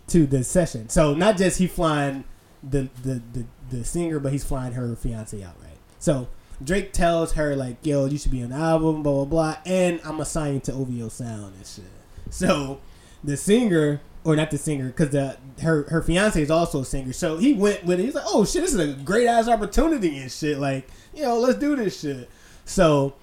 to 0.07 0.27
the 0.27 0.45
session. 0.45 0.89
So 0.89 1.13
not 1.15 1.37
just 1.37 1.59
he 1.59 1.67
flying 1.67 2.25
the 2.63 2.89
the, 3.03 3.21
the 3.33 3.45
the 3.71 3.85
singer, 3.85 4.19
but 4.21 4.33
he's 4.33 4.45
flying 4.45 4.73
her 4.73 4.97
fiance 4.97 5.43
out, 5.43 5.57
right? 5.63 5.77
So 5.99 6.29
Drake 6.63 6.93
tells 6.93 7.33
her 7.35 7.55
like, 7.57 7.85
"Yo, 7.85 8.07
you 8.07 8.17
should 8.17 8.33
be 8.33 8.43
on 8.43 8.51
the 8.51 8.57
album, 8.57 9.03
blah 9.03 9.13
blah 9.13 9.25
blah," 9.25 9.57
and 9.67 10.01
I'm 10.05 10.21
assigned 10.21 10.65
to 10.65 10.73
OVO 10.73 11.09
Sound 11.09 11.55
and 11.57 11.67
shit. 11.67 11.85
So 12.31 12.81
the 13.23 13.37
singer. 13.37 14.01
Or 14.29 14.37
not 14.37 14.51
the 14.51 14.59
singer, 14.59 14.89
because 14.89 15.09
the 15.09 15.39
her 15.63 15.85
her 15.85 16.03
fiance 16.03 16.43
is 16.43 16.51
also 16.51 16.83
a 16.83 16.85
singer. 16.85 17.15
So 17.15 17.39
he 17.39 17.55
went 17.55 17.87
with 17.87 17.99
it. 17.99 18.03
He's 18.05 18.15
like, 18.15 18.27
"Oh 18.27 18.45
shit, 18.45 18.61
this 18.61 18.75
is 18.75 18.79
a 18.79 18.93
great 18.93 19.27
ass 19.27 19.49
opportunity 19.49 20.19
and 20.19 20.31
shit. 20.31 20.59
Like, 20.59 20.87
you 21.15 21.23
know, 21.23 21.39
let's 21.39 21.59
do 21.59 21.75
this 21.75 22.01
shit." 22.01 22.29
So, 22.67 23.15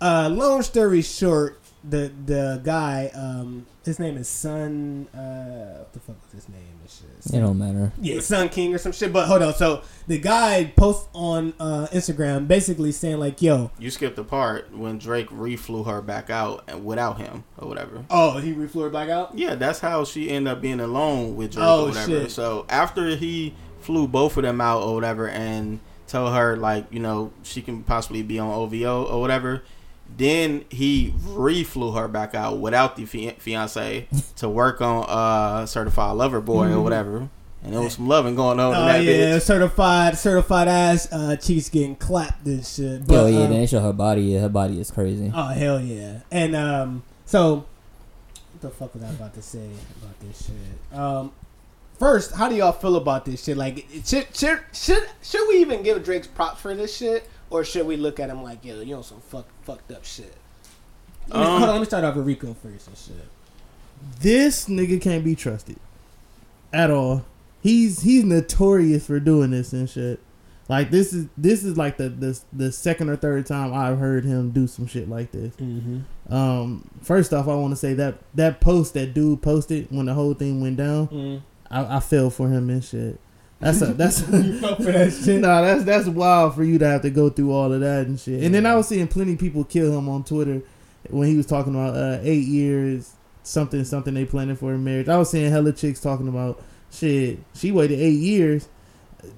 uh, 0.00 0.28
long 0.32 0.62
story 0.62 1.02
short, 1.02 1.60
the 1.84 2.12
the 2.26 2.60
guy, 2.64 3.10
um, 3.14 3.66
his 3.84 3.98
name 3.98 4.16
is 4.16 4.28
Sun. 4.28 5.08
Uh, 5.14 5.78
what 5.78 5.92
the 5.92 6.00
fuck 6.00 6.16
was 6.22 6.32
his 6.32 6.48
name? 6.48 6.58
and 6.80 6.90
shit? 6.90 7.34
It 7.34 7.40
don't 7.40 7.58
matter. 7.58 7.92
Yeah, 8.00 8.20
Sun 8.20 8.48
King 8.50 8.74
or 8.74 8.78
some 8.78 8.92
shit. 8.92 9.12
But 9.12 9.26
hold 9.26 9.42
on. 9.42 9.54
So 9.54 9.82
the 10.06 10.18
guy 10.18 10.72
posts 10.76 11.08
on 11.12 11.54
uh, 11.58 11.86
Instagram 11.92 12.46
basically 12.48 12.92
saying 12.92 13.18
like, 13.18 13.42
"Yo, 13.42 13.70
You 13.78 13.90
skipped 13.90 14.16
the 14.16 14.24
part 14.24 14.76
when 14.76 14.98
Drake 14.98 15.28
reflew 15.30 15.86
her 15.86 16.00
back 16.02 16.30
out 16.30 16.64
and 16.68 16.84
without 16.84 17.18
him 17.18 17.44
or 17.58 17.68
whatever. 17.68 18.04
oh, 18.10 18.38
he 18.38 18.52
reflew 18.52 18.82
her 18.84 18.90
back 18.90 19.08
out." 19.08 19.36
Yeah, 19.36 19.54
that's 19.56 19.80
how 19.80 20.04
she 20.04 20.30
ended 20.30 20.52
up 20.52 20.60
being 20.60 20.80
alone 20.80 21.36
with 21.36 21.52
Drake 21.52 21.64
Oh, 21.66 21.84
or 21.84 21.88
whatever. 21.88 22.06
shit. 22.06 22.30
So 22.30 22.66
after 22.68 23.16
he 23.16 23.54
flew 23.80 24.06
both 24.06 24.36
of 24.36 24.44
them 24.44 24.60
out 24.60 24.82
or 24.82 24.94
whatever 24.94 25.28
and 25.28 25.80
tell 26.06 26.32
her 26.32 26.56
like, 26.56 26.86
you 26.92 27.00
know, 27.00 27.32
she 27.42 27.62
can 27.62 27.82
possibly 27.82 28.22
be 28.22 28.38
on 28.38 28.48
OVO 28.50 29.04
or 29.06 29.20
whatever, 29.20 29.62
then 30.16 30.64
he 30.70 31.14
reflew 31.24 31.94
her 31.96 32.08
back 32.08 32.34
out 32.34 32.58
without 32.58 32.96
the 32.96 33.04
fi- 33.06 33.30
fiance 33.38 34.06
to 34.36 34.48
work 34.48 34.80
on 34.80 35.04
uh 35.08 35.66
certified 35.66 36.16
lover 36.16 36.40
boy 36.40 36.72
or 36.72 36.80
whatever. 36.80 37.28
And 37.64 37.72
there 37.72 37.80
was 37.80 37.94
some 37.94 38.08
loving 38.08 38.34
going 38.34 38.58
on 38.58 38.72
in 38.74 38.80
Oh 38.80 38.84
that 38.86 39.04
yeah, 39.04 39.12
bitch. 39.36 39.42
certified, 39.42 40.18
certified 40.18 40.66
ass 40.66 41.06
uh, 41.12 41.36
cheeks 41.36 41.68
getting 41.68 41.94
clapped 41.94 42.44
and 42.46 42.66
shit. 42.66 43.06
But, 43.06 43.14
Yo, 43.14 43.26
yeah, 43.26 43.44
um, 43.44 43.50
they 43.50 43.66
show 43.66 43.78
her 43.78 43.92
body. 43.92 44.22
Yeah, 44.22 44.40
her 44.40 44.48
body 44.48 44.80
is 44.80 44.90
crazy. 44.90 45.30
Oh 45.32 45.46
hell 45.46 45.80
yeah! 45.80 46.22
And 46.32 46.56
um, 46.56 47.04
so 47.24 47.64
what 48.52 48.62
the 48.62 48.70
fuck 48.70 48.92
was 48.94 49.04
I 49.04 49.10
about 49.10 49.34
to 49.34 49.42
say 49.42 49.68
about 50.02 50.18
this 50.18 50.46
shit? 50.46 50.98
Um, 50.98 51.30
first, 52.00 52.34
how 52.34 52.48
do 52.48 52.56
y'all 52.56 52.72
feel 52.72 52.96
about 52.96 53.24
this 53.26 53.44
shit? 53.44 53.56
Like, 53.56 53.86
should 54.04 54.26
should 54.36 54.60
should 54.72 55.08
should 55.22 55.46
we 55.48 55.58
even 55.60 55.84
give 55.84 56.02
Drake's 56.02 56.26
props 56.26 56.60
for 56.60 56.74
this 56.74 56.96
shit, 56.96 57.28
or 57.52 57.64
should 57.64 57.86
we 57.86 57.96
look 57.96 58.18
at 58.20 58.30
him 58.30 58.42
like, 58.42 58.64
yo, 58.64 58.80
you 58.80 58.94
know, 58.94 59.02
some 59.02 59.20
fuck 59.20 59.46
fucked 59.62 59.92
up 59.92 60.04
shit? 60.04 60.34
Let 61.28 61.38
me, 61.38 61.44
Um, 61.44 61.50
hold 61.58 61.62
on, 61.62 61.68
let 61.74 61.78
me 61.80 61.84
start 61.86 62.04
off 62.04 62.16
with 62.16 62.26
Rico 62.26 62.54
first 62.54 62.88
and 62.88 62.96
shit. 62.96 63.28
This 64.20 64.66
nigga 64.68 65.00
can't 65.00 65.24
be 65.24 65.34
trusted 65.34 65.76
at 66.72 66.90
all. 66.90 67.24
He's 67.62 68.02
he's 68.02 68.24
notorious 68.24 69.06
for 69.06 69.20
doing 69.20 69.50
this 69.52 69.72
and 69.72 69.88
shit. 69.88 70.18
Like 70.68 70.90
this 70.90 71.12
is 71.12 71.26
this 71.36 71.62
is 71.62 71.76
like 71.76 71.96
the 71.96 72.08
the 72.08 72.40
the 72.52 72.72
second 72.72 73.08
or 73.10 73.16
third 73.16 73.46
time 73.46 73.72
I've 73.72 73.98
heard 73.98 74.24
him 74.24 74.50
do 74.50 74.66
some 74.66 74.86
shit 74.86 75.08
like 75.08 75.30
this. 75.30 75.54
Mm-hmm. 75.56 76.32
Um, 76.34 76.88
first 77.02 77.32
off, 77.32 77.46
I 77.46 77.54
want 77.54 77.70
to 77.72 77.76
say 77.76 77.94
that 77.94 78.16
that 78.34 78.60
post 78.60 78.94
that 78.94 79.14
dude 79.14 79.42
posted 79.42 79.88
when 79.90 80.06
the 80.06 80.14
whole 80.14 80.34
thing 80.34 80.60
went 80.60 80.78
down, 80.78 81.08
Mm. 81.08 81.42
I, 81.70 81.96
I 81.96 82.00
fell 82.00 82.30
for 82.30 82.48
him 82.48 82.68
and 82.70 82.82
shit. 82.82 83.20
That's 83.62 83.80
a 83.80 83.86
that's 83.94 84.20
you 84.32 84.58
fell 84.58 84.74
for 84.74 84.82
that 84.82 85.12
shit. 85.12 85.40
nah, 85.40 85.60
that's 85.62 85.84
that's 85.84 86.08
wild 86.08 86.56
for 86.56 86.64
you 86.64 86.78
to 86.78 86.86
have 86.86 87.02
to 87.02 87.10
go 87.10 87.30
through 87.30 87.52
all 87.52 87.72
of 87.72 87.80
that 87.80 88.08
and 88.08 88.18
shit. 88.18 88.42
And 88.42 88.52
then 88.52 88.66
I 88.66 88.74
was 88.74 88.88
seeing 88.88 89.06
plenty 89.06 89.34
of 89.34 89.38
people 89.38 89.62
kill 89.62 89.96
him 89.96 90.08
on 90.08 90.24
Twitter 90.24 90.62
when 91.10 91.28
he 91.28 91.36
was 91.36 91.46
talking 91.46 91.72
about 91.72 91.96
uh, 91.96 92.18
eight 92.22 92.44
years, 92.44 93.12
something 93.44 93.84
something 93.84 94.14
they 94.14 94.24
planning 94.24 94.56
for 94.56 94.74
a 94.74 94.78
marriage. 94.78 95.08
I 95.08 95.16
was 95.16 95.30
seeing 95.30 95.50
hella 95.50 95.72
chicks 95.72 96.00
talking 96.00 96.26
about 96.26 96.60
shit. 96.90 97.38
She 97.54 97.70
waited 97.70 98.00
eight 98.00 98.18
years. 98.18 98.68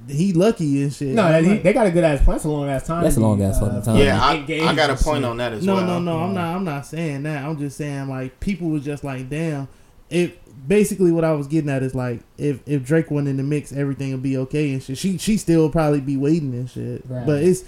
He 0.08 0.32
lucky 0.32 0.82
and 0.82 0.90
shit. 0.90 1.08
No, 1.08 1.24
I'm 1.24 1.44
they, 1.44 1.50
like, 1.50 1.62
they 1.62 1.72
got 1.74 1.86
a 1.86 1.90
good 1.90 2.04
ass 2.04 2.24
plan. 2.24 2.36
That's 2.36 2.46
a 2.46 2.48
long 2.48 2.70
ass 2.70 2.86
time. 2.86 3.02
That's 3.02 3.16
a 3.18 3.20
long 3.20 3.42
ass 3.42 3.60
fucking 3.60 3.76
uh, 3.76 3.82
time. 3.82 3.96
Yeah, 3.98 4.18
I, 4.18 4.32
I 4.70 4.74
got 4.74 4.88
a 4.88 4.94
point 4.96 5.18
shit. 5.18 5.24
on 5.24 5.36
that 5.36 5.52
as 5.52 5.66
no, 5.66 5.74
well. 5.74 5.86
no, 5.86 5.98
no. 5.98 6.16
No. 6.16 6.24
I'm 6.24 6.34
not. 6.34 6.56
I'm 6.56 6.64
not 6.64 6.86
saying 6.86 7.24
that. 7.24 7.44
I'm 7.44 7.58
just 7.58 7.76
saying 7.76 8.08
like 8.08 8.40
people 8.40 8.68
was 8.68 8.82
just 8.82 9.04
like, 9.04 9.28
damn. 9.28 9.68
It 10.08 10.38
basically 10.66 11.12
what 11.12 11.24
I 11.24 11.32
was 11.32 11.46
getting 11.46 11.70
at 11.70 11.82
is 11.82 11.94
like 11.94 12.20
if 12.38 12.60
if 12.66 12.84
Drake 12.84 13.10
went 13.10 13.28
in 13.28 13.36
the 13.36 13.42
mix, 13.42 13.72
everything 13.72 14.12
would 14.12 14.22
be 14.22 14.36
okay 14.38 14.72
and 14.72 14.82
shit. 14.82 14.98
She 14.98 15.18
she 15.18 15.36
still 15.36 15.68
probably 15.70 16.00
be 16.00 16.16
waiting 16.16 16.52
and 16.54 16.68
shit. 16.70 17.02
Right. 17.08 17.26
But 17.26 17.42
it's 17.42 17.64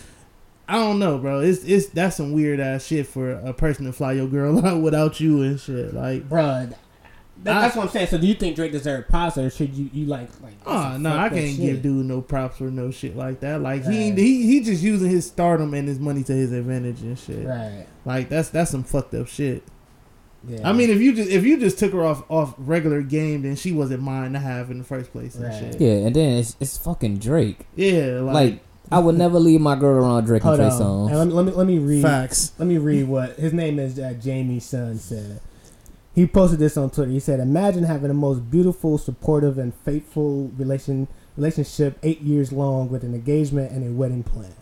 I 0.68 0.74
don't 0.74 0.98
know, 0.98 1.18
bro. 1.18 1.40
It's 1.40 1.62
it's 1.64 1.86
that's 1.86 2.16
some 2.16 2.32
weird 2.32 2.58
ass 2.60 2.86
shit 2.86 3.06
for 3.06 3.30
a 3.32 3.52
person 3.52 3.84
to 3.86 3.92
fly 3.92 4.12
your 4.12 4.26
girl 4.26 4.58
out 4.66 4.80
without 4.82 5.20
you 5.20 5.42
and 5.42 5.60
shit. 5.60 5.94
Like, 5.94 6.28
Bruh, 6.28 6.74
that, 7.44 7.56
I- 7.56 7.60
that's 7.60 7.76
what 7.76 7.84
I'm 7.84 7.88
saying. 7.90 8.08
So, 8.08 8.18
do 8.18 8.26
you 8.26 8.34
think 8.34 8.56
Drake 8.56 8.72
deserves 8.72 9.06
props, 9.08 9.38
or 9.38 9.48
should 9.50 9.74
you 9.74 9.88
you 9.92 10.06
like 10.06 10.28
like? 10.42 10.54
oh 10.66 10.96
no, 10.96 11.16
I 11.16 11.28
can't 11.28 11.50
shit. 11.54 11.60
give 11.60 11.82
dude 11.82 12.06
no 12.06 12.20
props 12.20 12.60
or 12.60 12.70
no 12.70 12.90
shit 12.90 13.14
like 13.16 13.40
that. 13.40 13.60
Like 13.62 13.82
he 13.82 13.88
Right. 13.88 13.94
ain't- 13.96 14.18
he 14.18 14.46
he 14.46 14.60
just 14.60 14.82
using 14.82 15.08
his 15.10 15.26
stardom 15.26 15.72
and 15.74 15.86
his 15.86 16.00
money 16.00 16.24
to 16.24 16.32
his 16.32 16.50
advantage 16.50 17.00
and 17.02 17.16
shit. 17.18 17.46
Right. 17.46 17.86
Like 18.04 18.28
that's 18.28 18.48
that's 18.48 18.70
some 18.72 18.82
fucked 18.82 19.14
up 19.14 19.28
shit. 19.28 19.62
Yeah. 20.48 20.68
I 20.68 20.72
mean, 20.72 20.90
if 20.90 21.00
you 21.00 21.14
just 21.14 21.30
if 21.30 21.44
you 21.44 21.58
just 21.58 21.78
took 21.78 21.92
her 21.92 22.04
off 22.04 22.22
off 22.30 22.54
regular 22.58 23.02
game, 23.02 23.42
then 23.42 23.56
she 23.56 23.72
wasn't 23.72 24.02
mine 24.02 24.32
to 24.34 24.38
have 24.38 24.70
in 24.70 24.78
the 24.78 24.84
first 24.84 25.10
place 25.12 25.34
and 25.34 25.44
Right. 25.44 25.54
shit. 25.72 25.80
Yeah, 25.80 26.06
and 26.06 26.14
then 26.14 26.38
it's 26.38 26.56
it's 26.60 26.76
fucking 26.78 27.18
Drake. 27.18 27.66
Yeah, 27.74 28.20
like, 28.22 28.34
Like 28.34 28.60
I 28.92 28.98
would 29.00 29.16
never 29.18 29.38
leave 29.40 29.60
my 29.60 29.74
girl 29.74 30.04
around 30.04 30.24
Drake 30.26 30.42
and 30.44 30.48
hold 30.48 30.58
Trey 30.58 30.68
on. 30.86 31.10
And 31.10 31.18
let, 31.18 31.26
me, 31.26 31.32
let 31.32 31.44
me 31.46 31.52
let 31.52 31.66
me 31.66 31.78
read. 31.78 32.02
facts. 32.02 32.52
Let 32.58 32.68
me 32.68 32.78
read 32.78 33.08
what 33.08 33.36
his 33.36 33.52
name 33.52 33.78
is. 33.78 33.98
Uh, 33.98 34.14
Jamie 34.20 34.60
Sun 34.60 34.98
said. 34.98 35.40
He 36.14 36.26
posted 36.26 36.58
this 36.60 36.76
on 36.78 36.88
Twitter. 36.90 37.10
He 37.10 37.20
said, 37.20 37.40
"Imagine 37.40 37.84
having 37.84 38.08
the 38.08 38.14
most 38.14 38.50
beautiful, 38.50 38.96
supportive, 38.96 39.58
and 39.58 39.74
faithful 39.84 40.50
relation 40.56 41.08
relationship 41.36 41.98
eight 42.02 42.22
years 42.22 42.52
long 42.52 42.88
with 42.88 43.02
an 43.04 43.14
engagement 43.14 43.70
and 43.72 43.86
a 43.86 43.92
wedding 43.92 44.22
plan. 44.22 44.54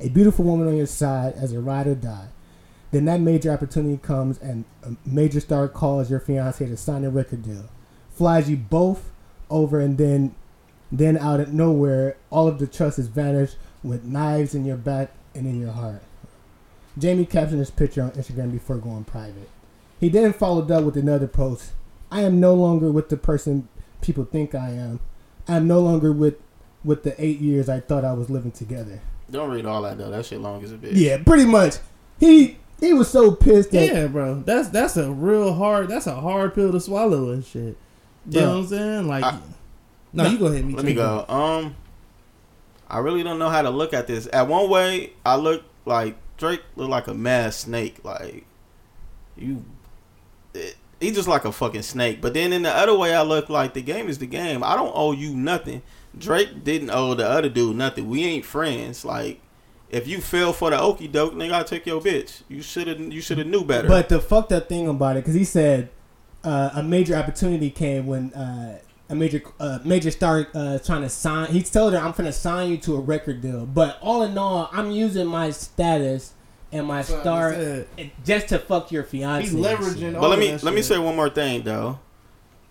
A 0.00 0.08
beautiful 0.08 0.44
woman 0.44 0.66
on 0.66 0.76
your 0.76 0.86
side 0.86 1.34
as 1.34 1.52
a 1.52 1.60
ride 1.60 1.86
or 1.86 1.94
die. 1.94 2.26
Then 2.96 3.04
that 3.04 3.20
major 3.20 3.52
opportunity 3.52 3.98
comes, 3.98 4.38
and 4.38 4.64
a 4.82 4.92
major 5.04 5.38
star 5.38 5.68
calls 5.68 6.10
your 6.10 6.18
fiance 6.18 6.64
to 6.64 6.78
sign 6.78 7.04
a 7.04 7.10
record 7.10 7.42
deal, 7.42 7.68
flies 8.08 8.48
you 8.48 8.56
both 8.56 9.10
over, 9.50 9.80
and 9.80 9.98
then, 9.98 10.34
then 10.90 11.18
out 11.18 11.38
of 11.38 11.52
nowhere, 11.52 12.16
all 12.30 12.48
of 12.48 12.58
the 12.58 12.66
trust 12.66 12.98
is 12.98 13.08
vanished 13.08 13.58
with 13.82 14.06
knives 14.06 14.54
in 14.54 14.64
your 14.64 14.78
back 14.78 15.10
and 15.34 15.46
in 15.46 15.60
your 15.60 15.72
heart." 15.72 16.00
Jamie 16.96 17.26
captioned 17.26 17.60
this 17.60 17.70
picture 17.70 18.02
on 18.02 18.12
Instagram 18.12 18.50
before 18.50 18.78
going 18.78 19.04
private. 19.04 19.50
He 20.00 20.08
then 20.08 20.32
followed 20.32 20.70
up 20.70 20.84
with 20.84 20.96
another 20.96 21.26
post. 21.26 21.72
I 22.10 22.22
am 22.22 22.40
no 22.40 22.54
longer 22.54 22.90
with 22.90 23.10
the 23.10 23.18
person 23.18 23.68
people 24.00 24.24
think 24.24 24.54
I 24.54 24.70
am. 24.70 25.00
I 25.46 25.56
am 25.56 25.68
no 25.68 25.80
longer 25.80 26.12
with 26.12 26.36
with 26.82 27.02
the 27.02 27.14
eight 27.22 27.40
years 27.40 27.68
I 27.68 27.80
thought 27.80 28.06
I 28.06 28.14
was 28.14 28.30
living 28.30 28.52
together. 28.52 29.02
Don't 29.30 29.50
read 29.50 29.66
all 29.66 29.82
that 29.82 29.98
though. 29.98 30.08
That 30.08 30.24
shit 30.24 30.40
long 30.40 30.64
as 30.64 30.72
a 30.72 30.78
bitch. 30.78 30.92
Yeah, 30.94 31.22
pretty 31.22 31.44
much. 31.44 31.74
He 32.18 32.56
he 32.80 32.92
was 32.92 33.08
so 33.10 33.32
pissed 33.32 33.70
that 33.72 33.92
Yeah, 33.92 34.06
bro. 34.06 34.42
That's 34.42 34.68
that's 34.68 34.96
a 34.96 35.10
real 35.10 35.54
hard. 35.54 35.88
That's 35.88 36.06
a 36.06 36.20
hard 36.20 36.54
pill 36.54 36.72
to 36.72 36.80
swallow 36.80 37.30
and 37.30 37.44
shit. 37.44 37.76
You 38.28 38.40
know 38.40 38.48
what 38.50 38.56
I'm 38.58 38.66
saying? 38.66 39.08
Like, 39.08 39.24
I- 39.24 39.38
no, 40.12 40.26
you 40.26 40.38
go 40.38 40.46
ahead. 40.46 40.64
Me 40.64 40.74
let 40.74 40.84
me 40.84 40.94
go. 40.94 41.24
Um, 41.28 41.76
I 42.88 42.98
really 42.98 43.22
don't 43.22 43.38
know 43.38 43.48
how 43.50 43.62
to 43.62 43.70
look 43.70 43.92
at 43.92 44.06
this. 44.06 44.28
At 44.32 44.48
one 44.48 44.68
way, 44.70 45.12
I 45.24 45.36
look 45.36 45.62
like 45.84 46.16
Drake 46.38 46.62
look 46.76 46.88
like 46.88 47.06
a 47.06 47.14
mad 47.14 47.52
snake. 47.54 48.02
Like 48.04 48.44
you, 49.36 49.64
it, 50.54 50.76
he 51.00 51.10
just 51.10 51.28
like 51.28 51.44
a 51.44 51.52
fucking 51.52 51.82
snake. 51.82 52.20
But 52.20 52.34
then 52.34 52.52
in 52.52 52.62
the 52.62 52.70
other 52.74 52.96
way, 52.96 53.14
I 53.14 53.22
look 53.22 53.48
like 53.50 53.74
the 53.74 53.82
game 53.82 54.08
is 54.08 54.18
the 54.18 54.26
game. 54.26 54.62
I 54.64 54.74
don't 54.76 54.92
owe 54.94 55.12
you 55.12 55.34
nothing. 55.34 55.82
Drake 56.16 56.64
didn't 56.64 56.90
owe 56.90 57.14
the 57.14 57.28
other 57.28 57.48
dude 57.50 57.76
nothing. 57.76 58.08
We 58.08 58.24
ain't 58.24 58.44
friends. 58.46 59.04
Like 59.04 59.40
if 59.90 60.08
you 60.08 60.20
fell 60.20 60.52
for 60.52 60.70
the 60.70 60.80
okey 60.80 61.08
doke, 61.08 61.34
nigga, 61.34 61.52
I 61.52 61.62
take 61.62 61.86
your 61.86 62.00
bitch. 62.00 62.42
You 62.48 62.62
should 62.62 62.86
have. 62.88 63.00
You 63.00 63.20
should 63.20 63.38
have 63.38 63.46
knew 63.46 63.64
better. 63.64 63.88
But 63.88 64.08
the 64.08 64.20
fucked 64.20 64.52
up 64.52 64.68
thing 64.68 64.88
about 64.88 65.16
it, 65.16 65.20
because 65.20 65.34
he 65.34 65.44
said 65.44 65.90
uh, 66.44 66.70
a 66.74 66.82
major 66.82 67.14
opportunity 67.14 67.70
came 67.70 68.06
when 68.06 68.32
uh, 68.34 68.78
a 69.08 69.14
major 69.14 69.42
uh, 69.60 69.78
major 69.84 70.10
star 70.10 70.48
uh, 70.54 70.78
trying 70.78 71.02
to 71.02 71.08
sign. 71.08 71.50
He 71.52 71.62
told 71.62 71.92
her, 71.92 71.98
"I'm 71.98 72.12
gonna 72.12 72.32
sign 72.32 72.70
you 72.70 72.76
to 72.78 72.96
a 72.96 73.00
record 73.00 73.40
deal." 73.40 73.66
But 73.66 73.98
all 74.00 74.22
in 74.22 74.36
all, 74.36 74.68
I'm 74.72 74.90
using 74.90 75.26
my 75.26 75.50
status 75.50 76.34
and 76.72 76.86
my 76.86 77.02
That's 77.02 77.20
star 77.20 77.84
just 78.24 78.48
to 78.48 78.58
fuck 78.58 78.90
your 78.90 79.04
fiance. 79.04 79.42
He's 79.42 79.54
and 79.54 79.64
leveraging 79.64 80.14
all 80.16 80.22
But 80.22 80.30
let 80.30 80.38
me 80.38 80.50
that 80.50 80.62
let 80.64 80.74
me 80.74 80.82
say 80.82 80.98
one 80.98 81.14
more 81.16 81.30
thing 81.30 81.62
though. 81.62 82.00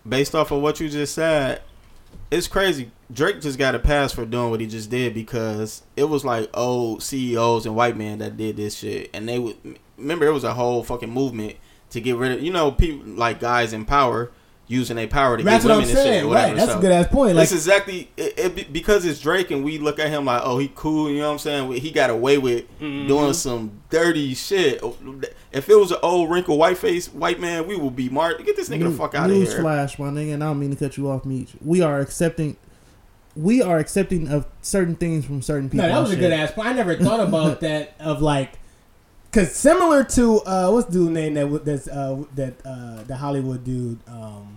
Based 0.06 0.34
off 0.34 0.52
of 0.52 0.62
what 0.62 0.78
you 0.78 0.88
just 0.88 1.14
said, 1.14 1.62
it's 2.30 2.48
crazy. 2.48 2.90
Drake 3.12 3.40
just 3.40 3.58
got 3.58 3.74
a 3.74 3.78
pass 3.78 4.12
for 4.12 4.24
doing 4.24 4.50
what 4.50 4.60
he 4.60 4.66
just 4.66 4.90
did 4.90 5.14
because 5.14 5.82
it 5.96 6.04
was 6.04 6.24
like 6.24 6.50
old 6.54 7.02
CEOs 7.02 7.66
and 7.66 7.76
white 7.76 7.96
men 7.96 8.18
that 8.18 8.36
did 8.36 8.56
this 8.56 8.76
shit, 8.78 9.10
and 9.14 9.28
they 9.28 9.38
would 9.38 9.56
remember 9.96 10.26
it 10.26 10.32
was 10.32 10.44
a 10.44 10.54
whole 10.54 10.82
fucking 10.82 11.10
movement 11.10 11.56
to 11.90 12.00
get 12.00 12.16
rid 12.16 12.32
of 12.32 12.42
you 12.42 12.52
know 12.52 12.72
people 12.72 13.06
like 13.06 13.40
guys 13.40 13.72
in 13.72 13.84
power 13.84 14.30
using 14.68 14.96
their 14.96 15.06
power 15.06 15.36
to 15.36 15.44
That's 15.44 15.64
get 15.64 15.68
what 15.70 15.74
I'm 15.76 15.82
women 15.82 15.96
and 15.96 15.98
shit. 15.98 16.12
saying. 16.12 16.24
or 16.24 16.28
Whatever. 16.28 16.46
Right, 16.48 16.56
that's 16.56 16.72
so, 16.72 16.78
a 16.78 16.80
good 16.80 16.90
ass 16.92 17.06
point. 17.08 17.36
Like, 17.36 17.48
That's 17.48 17.52
exactly 17.52 18.10
it, 18.16 18.34
it, 18.58 18.72
because 18.72 19.04
it's 19.04 19.20
Drake 19.20 19.50
and 19.52 19.64
we 19.64 19.78
look 19.78 19.98
at 20.00 20.08
him 20.08 20.24
like, 20.24 20.42
oh, 20.44 20.58
he 20.58 20.72
cool. 20.74 21.08
You 21.08 21.18
know 21.20 21.26
what 21.28 21.32
I'm 21.34 21.38
saying? 21.38 21.72
He 21.74 21.90
got 21.92 22.10
away 22.10 22.38
with 22.38 22.64
Mm-hmm. 22.80 23.06
doing 23.06 23.32
some 23.32 23.80
dirty 23.90 24.34
shit. 24.34 24.82
If 25.52 25.68
it 25.68 25.76
was 25.76 25.92
an 25.92 25.98
old 26.02 26.30
wrinkled 26.30 26.58
white 26.58 26.78
face 26.78 27.08
white 27.08 27.38
man, 27.40 27.66
we 27.68 27.76
would 27.76 27.94
be 27.96 28.08
marked. 28.08 28.44
Get 28.44 28.56
this 28.56 28.68
nigga 28.68 28.90
the 28.90 28.90
fuck 28.90 29.14
out 29.14 29.30
of 29.30 29.36
news 29.36 29.52
here. 29.52 29.60
flash, 29.62 29.98
my 29.98 30.08
nigga, 30.08 30.34
and 30.34 30.42
I 30.42 30.48
don't 30.48 30.58
mean 30.58 30.70
to 30.70 30.76
cut 30.76 30.96
you 30.96 31.08
off, 31.10 31.24
Meech. 31.24 31.50
We 31.64 31.80
are 31.80 32.00
accepting. 32.00 32.56
We 33.36 33.62
are 33.62 33.78
accepting 33.78 34.28
of 34.28 34.46
certain 34.62 34.96
things 34.96 35.24
from 35.26 35.42
certain 35.42 35.68
people. 35.70 35.86
No, 35.86 35.94
that 35.94 36.00
was 36.00 36.10
a 36.12 36.16
good 36.16 36.32
ass 36.32 36.50
point. 36.52 36.68
I 36.68 36.72
never 36.72 36.96
thought 36.96 37.20
about 37.20 37.60
that 37.60 37.94
of 38.00 38.20
like, 38.22 38.58
cause 39.32 39.54
similar 39.54 40.04
to 40.04 40.40
uh, 40.40 40.70
what's 40.70 40.86
the 40.86 40.92
dude 40.94 41.12
name 41.12 41.34
that 41.34 41.42
w- 41.42 41.62
that's 41.62 41.86
uh, 41.88 42.24
that 42.34 42.54
uh, 42.64 43.02
the 43.04 43.16
Hollywood 43.16 43.62
dude 43.64 43.98
um, 44.08 44.55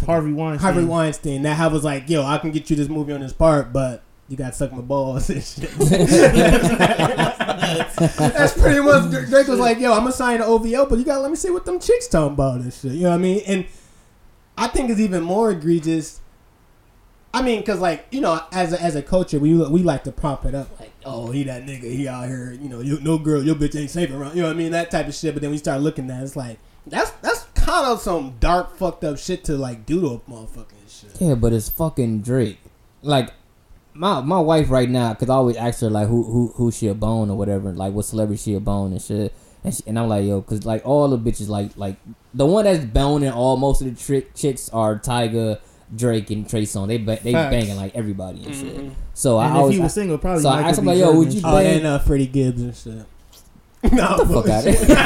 Harvey 0.00 0.32
Weinstein. 0.32 0.72
Harvey 0.72 0.86
Weinstein. 0.86 1.42
That 1.42 1.58
I 1.58 1.68
was 1.68 1.84
like, 1.84 2.08
yo, 2.08 2.24
I 2.24 2.38
can 2.38 2.50
get 2.50 2.70
you 2.70 2.76
this 2.76 2.88
movie 2.88 3.12
on 3.12 3.20
this 3.20 3.32
part, 3.32 3.72
but 3.72 4.02
you 4.28 4.36
got 4.36 4.52
to 4.52 4.52
suck 4.52 4.72
my 4.72 4.80
balls 4.80 5.30
and 5.30 5.42
shit. 5.42 5.70
That's 8.18 8.58
pretty 8.58 8.80
much 8.80 9.10
Drake 9.28 9.48
was 9.48 9.58
like, 9.58 9.78
yo, 9.78 9.92
I'm 9.92 10.00
gonna 10.00 10.12
sign 10.12 10.36
an 10.36 10.42
OVO, 10.42 10.86
but 10.86 10.98
you 10.98 11.04
gotta 11.04 11.20
let 11.20 11.30
me 11.30 11.36
see 11.36 11.50
what 11.50 11.64
them 11.64 11.78
chicks 11.78 12.08
talking 12.08 12.34
about 12.34 12.60
and 12.60 12.72
shit. 12.72 12.92
You 12.92 13.04
know 13.04 13.10
what 13.10 13.16
I 13.16 13.18
mean? 13.18 13.42
And 13.46 13.66
I 14.56 14.68
think 14.68 14.90
it's 14.90 15.00
even 15.00 15.22
more 15.22 15.50
egregious. 15.50 16.20
I 17.32 17.42
mean, 17.42 17.62
cause 17.64 17.80
like 17.80 18.06
you 18.10 18.20
know, 18.20 18.40
as 18.52 18.72
a, 18.72 18.80
as 18.80 18.94
a 18.96 19.02
culture, 19.02 19.38
we 19.38 19.54
we 19.54 19.82
like 19.82 20.04
to 20.04 20.12
prop 20.12 20.44
it 20.44 20.54
up 20.54 20.78
like, 20.78 20.92
oh, 21.04 21.30
he 21.30 21.44
that 21.44 21.66
nigga, 21.66 21.82
he 21.82 22.06
out 22.06 22.28
here, 22.28 22.52
you 22.52 22.68
know, 22.68 22.80
you, 22.80 23.00
no 23.00 23.18
girl, 23.18 23.42
your 23.42 23.56
bitch 23.56 23.78
ain't 23.78 23.90
safe 23.90 24.10
around. 24.12 24.36
You 24.36 24.42
know 24.42 24.48
what 24.48 24.54
I 24.54 24.58
mean? 24.58 24.72
That 24.72 24.90
type 24.90 25.08
of 25.08 25.14
shit. 25.14 25.34
But 25.34 25.42
then 25.42 25.50
we 25.50 25.58
start 25.58 25.80
looking 25.80 26.10
at 26.10 26.20
it, 26.20 26.24
it's 26.24 26.36
like 26.36 26.58
that's 26.86 27.10
that's 27.22 27.43
kind 27.82 27.86
of 27.92 28.00
some 28.00 28.34
dark, 28.40 28.76
fucked 28.76 29.04
up 29.04 29.18
shit 29.18 29.44
to 29.44 29.56
like 29.56 29.86
do 29.86 30.00
to 30.00 30.06
a 30.08 30.18
motherfucking 30.20 30.88
shit. 30.88 31.10
Yeah, 31.20 31.34
but 31.34 31.52
it's 31.52 31.68
fucking 31.68 32.22
Drake. 32.22 32.58
Like 33.02 33.32
my 33.92 34.20
my 34.20 34.40
wife 34.40 34.70
right 34.70 34.88
now, 34.88 35.14
cause 35.14 35.28
I 35.30 35.34
always 35.34 35.56
ask 35.56 35.80
her 35.80 35.90
like 35.90 36.08
who 36.08 36.22
who 36.24 36.48
who 36.56 36.70
she 36.70 36.88
a 36.88 36.94
bone 36.94 37.30
or 37.30 37.36
whatever, 37.36 37.72
like 37.72 37.92
what 37.92 38.04
celebrity 38.04 38.40
she 38.42 38.54
a 38.54 38.60
bone 38.60 38.92
and 38.92 39.00
shit. 39.02 39.32
And, 39.62 39.74
she, 39.74 39.82
and 39.86 39.98
I'm 39.98 40.08
like 40.08 40.26
yo, 40.26 40.42
cause 40.42 40.64
like 40.66 40.84
all 40.86 41.08
the 41.08 41.18
bitches 41.18 41.48
like 41.48 41.70
like 41.76 41.96
the 42.34 42.44
one 42.46 42.64
that's 42.64 42.84
boning 42.84 43.30
all 43.30 43.56
most 43.56 43.80
of 43.82 43.86
the 43.94 44.00
trick 44.02 44.34
chicks 44.34 44.68
are 44.70 44.98
Tyga, 44.98 45.58
Drake, 45.94 46.30
and 46.30 46.48
Trey 46.48 46.62
Songz. 46.62 46.88
They 46.88 46.98
ba- 46.98 47.18
they 47.22 47.32
Facts. 47.32 47.50
banging 47.50 47.76
like 47.76 47.94
everybody 47.94 48.44
and 48.44 48.54
shit. 48.54 48.90
So 49.14 49.38
And 49.38 49.48
I 49.48 49.50
if 49.52 49.56
always 49.56 49.76
he 49.76 49.82
was 49.82 49.94
single, 49.94 50.18
probably. 50.18 50.42
so 50.42 50.48
I 50.50 50.62
asked 50.62 50.78
him 50.80 50.84
like, 50.86 50.98
yo, 50.98 51.16
would 51.16 51.28
you 51.32 51.40
shit. 51.40 51.44
Oh, 51.44 51.56
bang- 51.56 51.76
and 51.78 51.86
uh, 51.86 51.98
Freddie 52.00 52.26
Gibbs 52.26 52.60
and 52.62 52.74
shit. 52.76 53.06
No, 53.92 54.16
the 54.16 54.24
fuck 54.32 54.48
out 54.48 54.66
of 54.66 54.74
here. 54.74 54.86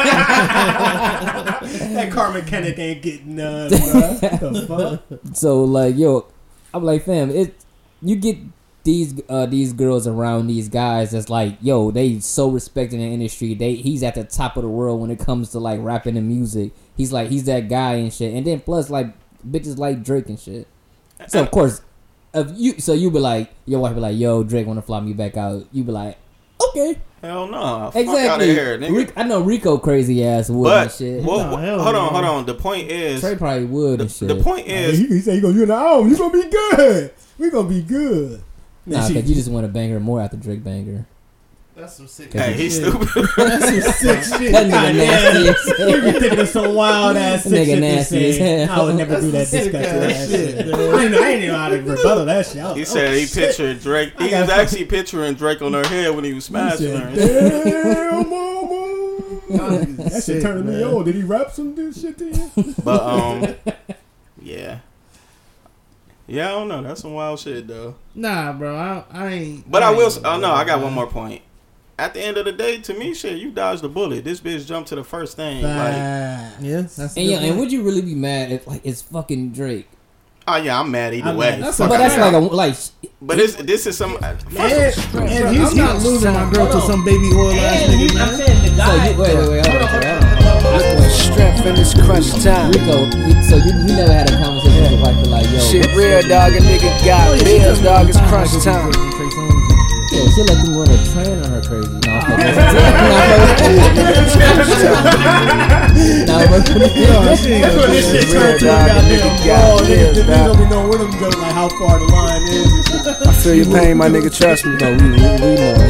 that 1.95 2.13
car 2.13 2.33
mechanic 2.33 2.79
ain't 2.79 3.03
getting 3.03 3.35
none, 3.35 3.69
the 3.71 4.65
fuck? 4.69 5.03
So 5.37 5.65
like, 5.65 5.97
yo, 5.97 6.29
I'm 6.73 6.85
like, 6.85 7.05
fam, 7.05 7.31
it 7.31 7.57
you 8.01 8.15
get 8.15 8.39
these 8.85 9.21
uh 9.29 9.47
these 9.47 9.73
girls 9.73 10.07
around 10.07 10.47
these 10.47 10.69
guys 10.69 11.11
that's 11.11 11.29
like, 11.29 11.59
yo, 11.61 11.91
they 11.91 12.21
so 12.21 12.51
respected 12.51 13.01
in 13.01 13.09
the 13.09 13.13
industry. 13.13 13.55
They 13.55 13.75
he's 13.75 14.05
at 14.05 14.15
the 14.15 14.23
top 14.23 14.57
of 14.57 14.63
the 14.63 14.69
world 14.69 15.01
when 15.01 15.11
it 15.11 15.19
comes 15.19 15.51
to 15.51 15.59
like 15.59 15.81
rapping 15.83 16.17
and 16.17 16.29
music. 16.29 16.71
He's 16.97 17.13
like 17.13 17.31
he's 17.31 17.43
that 17.45 17.69
guy 17.69 17.95
and 17.95 18.15
shit. 18.15 18.33
And 18.33 18.47
then 18.47 18.61
plus 18.61 18.91
like 18.91 19.13
bitches 19.45 19.77
like 19.77 20.05
Drake 20.05 20.29
and 20.29 20.39
shit. 20.39 20.69
So 21.27 21.43
of 21.43 21.51
course, 21.51 21.83
if 22.33 22.53
you 22.55 22.79
so 22.79 22.93
you 22.93 23.11
be 23.11 23.19
like 23.19 23.51
your 23.67 23.81
wife 23.81 23.97
be 23.97 24.01
like, 24.01 24.17
yo, 24.17 24.45
Drake 24.45 24.69
wanna 24.69 24.83
fly 24.83 25.01
me 25.01 25.15
back 25.15 25.37
out. 25.37 25.67
You 25.73 25.83
be 25.83 25.91
like, 25.91 26.17
okay, 26.69 27.01
Hell 27.21 27.49
no. 27.49 27.91
Fuck 27.93 27.97
exactly. 27.97 28.47
here, 28.47 28.79
nigga. 28.79 28.97
Rick- 28.97 29.13
I 29.17 29.25
know 29.25 29.41
Rico 29.41 29.77
crazy 29.79 30.25
ass 30.25 30.49
would 30.51 30.73
and 30.73 30.91
shit. 30.91 31.25
well, 31.25 31.51
No, 31.51 31.57
hell 31.57 31.83
hold 31.83 31.97
on, 31.97 32.13
hold 32.13 32.25
on. 32.25 32.47
The 32.47 32.55
point 32.55 32.91
is, 32.91 33.21
Trey 33.21 33.35
probably 33.35 33.65
would 33.65 33.99
the, 33.99 34.03
and 34.05 34.11
shit. 34.13 34.29
the 34.29 34.37
point 34.37 34.67
He, 34.67 34.73
is, 34.73 34.99
he 34.99 35.21
said 35.21 35.35
he 35.35 35.41
gonna 35.41 35.55
you 35.55 35.63
in 35.63 35.69
the 35.69 35.79
home. 35.79 36.09
You 36.09 36.17
gonna 36.17 36.33
be 36.33 36.49
good. 36.49 37.11
We 37.39 37.51
gonna 37.51 37.69
be 37.69 37.83
good. 37.83 38.43
Nah, 38.87 39.01
cause 39.01 39.11
you 39.11 39.35
just 39.35 39.51
want 39.51 39.65
to 39.67 39.73
bang 39.73 39.91
her 39.91 40.01
more 40.01 40.21
after 40.21 40.37
Drake 40.37 40.63
bang 40.65 40.87
her. 40.87 41.07
That's 41.79 41.95
some 41.95 42.09
sick. 42.09 42.33
hey, 42.33 42.49
shit. 42.49 42.57
he's 42.57 42.77
stupid. 42.77 43.09
That's 43.37 43.65
some 43.65 43.93
sick 43.93 44.41
shit. 44.41 44.53
That 44.53 44.67
nigga 44.67 44.97
nasty 44.97 45.49
as 45.49 45.79
hell. 45.79 45.89
You 45.91 46.03
be 46.13 46.19
thinking 46.19 46.41
of 46.41 46.49
some 46.49 46.75
wild 46.75 47.17
ass 47.17 47.45
sick 47.45 47.53
nigga 47.53 47.65
shit 47.67 47.75
to 47.77 47.81
nasty 47.81 48.29
as 48.31 48.39
hell. 48.69 48.81
I 48.81 48.85
would 48.85 48.95
never 48.97 49.21
do 49.21 49.31
that 49.31 49.33
That's 49.33 49.51
disgusting 49.51 49.81
ass 50.03 50.13
ass 50.23 50.29
shit. 50.31 50.51
shit, 50.57 50.59
I 50.59 50.63
didn't 50.67 51.13
know, 51.13 51.23
I 51.23 51.31
didn't 51.31 51.47
know 51.49 51.57
how 51.59 51.69
to 51.69 51.77
rebuttal 51.83 52.25
that 52.25 52.47
shit. 52.47 52.63
Was- 52.65 52.75
He 52.77 52.83
oh, 52.83 52.85
said 52.85 53.15
he 53.15 53.27
shit. 53.27 53.49
pictured 53.49 53.81
Drake. 53.81 54.13
He 54.19 54.29
got 54.31 54.41
was 54.41 54.49
fucking- 54.51 54.63
actually 54.65 54.85
picturing 54.87 55.35
Drake 55.35 55.63
on 55.63 55.73
her 55.75 55.87
head 55.87 56.15
when 56.17 56.25
he 56.25 56.33
was 56.35 56.47
He 56.47 56.51
smashing 56.51 56.79
said, 56.97 57.01
her. 57.01 58.13
Damn, 58.23 58.29
mama. 58.29 58.95
That 59.49 60.11
shit 60.13 60.23
Sick, 60.25 60.43
turning 60.43 60.67
me 60.67 60.83
on. 60.85 61.05
Did 61.05 61.15
he 61.15 61.23
rap 61.23 61.53
some 61.53 61.75
dude 61.77 61.95
shit 61.95 62.19
to 62.19 62.25
you? 62.27 62.75
But 62.85 63.03
um, 63.03 63.55
yeah, 64.43 64.81
yeah, 66.27 66.49
I 66.49 66.51
don't 66.51 66.69
know. 66.69 66.83
That's 66.83 67.01
some 67.03 67.15
wild 67.15 67.39
shit 67.39 67.67
though. 67.69 67.95
Nah, 68.15 68.53
bro. 68.53 68.77
I, 68.77 69.05
I 69.11 69.29
ain't. 69.29 69.71
But 69.71 69.83
I 69.85 69.91
will. 69.93 70.11
Oh 70.25 70.39
no, 70.39 70.51
I 70.53 70.65
got 70.65 70.83
one 70.83 70.93
more 70.93 71.07
point. 71.07 71.43
At 71.99 72.15
the 72.15 72.21
end 72.23 72.37
of 72.37 72.45
the 72.45 72.53
day, 72.53 72.79
to 72.83 72.95
me, 72.95 73.13
shit, 73.13 73.39
you 73.39 73.51
dodged 73.51 73.83
the 73.83 73.89
bullet. 73.89 74.23
This 74.25 74.39
bitch 74.41 74.67
jumped 74.67 74.89
to 74.91 74.95
the 74.95 75.03
first 75.03 75.37
thing. 75.37 75.63
Like, 75.65 75.73
Yeah, 75.95 76.83
that's. 76.83 76.99
And 76.99 77.15
good 77.17 77.23
yeah, 77.25 77.39
and 77.41 77.59
would 77.59 77.73
you 77.73 77.83
really 77.83 78.03
be 78.03 78.15
mad 78.15 78.53
if 78.53 78.67
like 78.69 78.83
it's 78.85 79.03
fucking 79.03 79.51
Drake? 79.51 79.89
oh 80.47 80.57
yeah, 80.57 80.81
I'm 80.81 80.91
mad 80.91 81.13
either 81.13 81.29
I'm 81.31 81.37
way. 81.37 81.51
mad. 81.51 81.63
That's 81.65 81.79
but 81.79 81.89
that's 81.89 82.15
out. 82.15 82.33
like 82.33 82.35
a 82.35 82.55
like. 82.55 82.75
But 83.21 83.37
this 83.37 83.57
this 83.57 83.87
is 83.87 83.97
some. 83.99 84.17
And, 84.23 84.25
and 84.25 85.57
he's 85.57 85.71
I'm 85.73 85.77
not 85.77 86.01
losing 86.03 86.33
my 86.33 86.49
girl 86.53 86.71
to 86.71 86.81
some 86.87 87.05
baby 87.05 87.31
oil 87.35 87.51
ass 87.51 87.83
nigga, 87.91 88.11
he, 88.11 88.19
I'm 88.19 88.35
saying 88.37 88.63
the 88.63 88.71
So 88.71 88.77
guy. 88.77 89.11
you, 89.11 89.19
wait, 89.19 89.35
wait, 89.37 89.49
wait, 89.51 89.67
hold 89.67 89.83
on, 89.83 89.89
hold 89.89 90.05
on. 90.05 91.11
Strength 91.11 91.67
in 91.67 91.75
this 91.75 91.95
crunch 91.95 92.31
time. 92.45 92.71
Rico, 92.71 93.11
so 93.51 93.57
you, 93.57 93.73
you 93.75 93.97
never 93.99 94.13
had 94.13 94.31
a 94.31 94.39
conversation 94.39 94.83
with 94.83 94.93
your 94.93 95.03
wife, 95.03 95.27
like, 95.27 95.51
yo, 95.51 95.59
Shit 95.59 95.87
real, 95.97 96.23
dog. 96.29 96.53
A 96.53 96.59
nigga 96.63 97.05
got 97.05 97.43
bills, 97.45 97.81
dog. 97.83 98.09
It's 98.09 98.19
crunch 98.31 98.55
time. 98.63 99.58
Yeah, 100.19 100.27
she 100.35 100.43
let 100.43 100.59
them 100.65 100.75
run 100.77 100.91
a 100.91 100.99
train 101.15 101.39
on 101.39 101.51
her 101.55 101.63
crazy. 101.63 101.95
No, 102.03 102.11
I'm 102.11 102.27
fucking- 102.27 103.79
no, 106.27 106.35
I'm 106.35 106.49
fucking- 106.49 106.83
Yo, 106.99 107.07
shit, 107.37 107.63
That's 107.63 107.77
what 107.77 107.87
this 107.91 108.11
shit 108.11 108.25
Real 108.33 108.43
turned 108.43 108.59
to 108.61 108.67
a 108.67 108.69
dog, 108.69 108.87
goddamn 108.89 109.09
nigga 109.09 109.31
brawl. 109.47 109.79
got 109.79 109.87
Niggas 109.87 109.89
bills, 109.89 110.17
niggas 110.19 110.27
dog. 110.27 110.47
don't 110.47 110.59
be 110.59 110.65
knowing 110.71 110.89
where 110.89 110.99
them 110.99 111.11
go, 111.19 111.29
like 111.39 111.53
how 111.53 111.69
far 111.69 111.99
the 111.99 112.05
line 112.07 112.43
is. 112.43 112.73
and 112.73 112.85
shit. 112.87 113.07
I 113.27 113.29
feel 113.33 113.55
your 113.55 113.67
pain, 113.67 113.97
my 113.97 114.09
nigga. 114.09 114.31
Trust 114.37 114.65
me. 114.67 114.73
No, 114.77 114.91
we, 114.91 114.97
we, 114.99 115.03
we 115.11 115.17
know, 115.17 115.37
we 115.39 115.45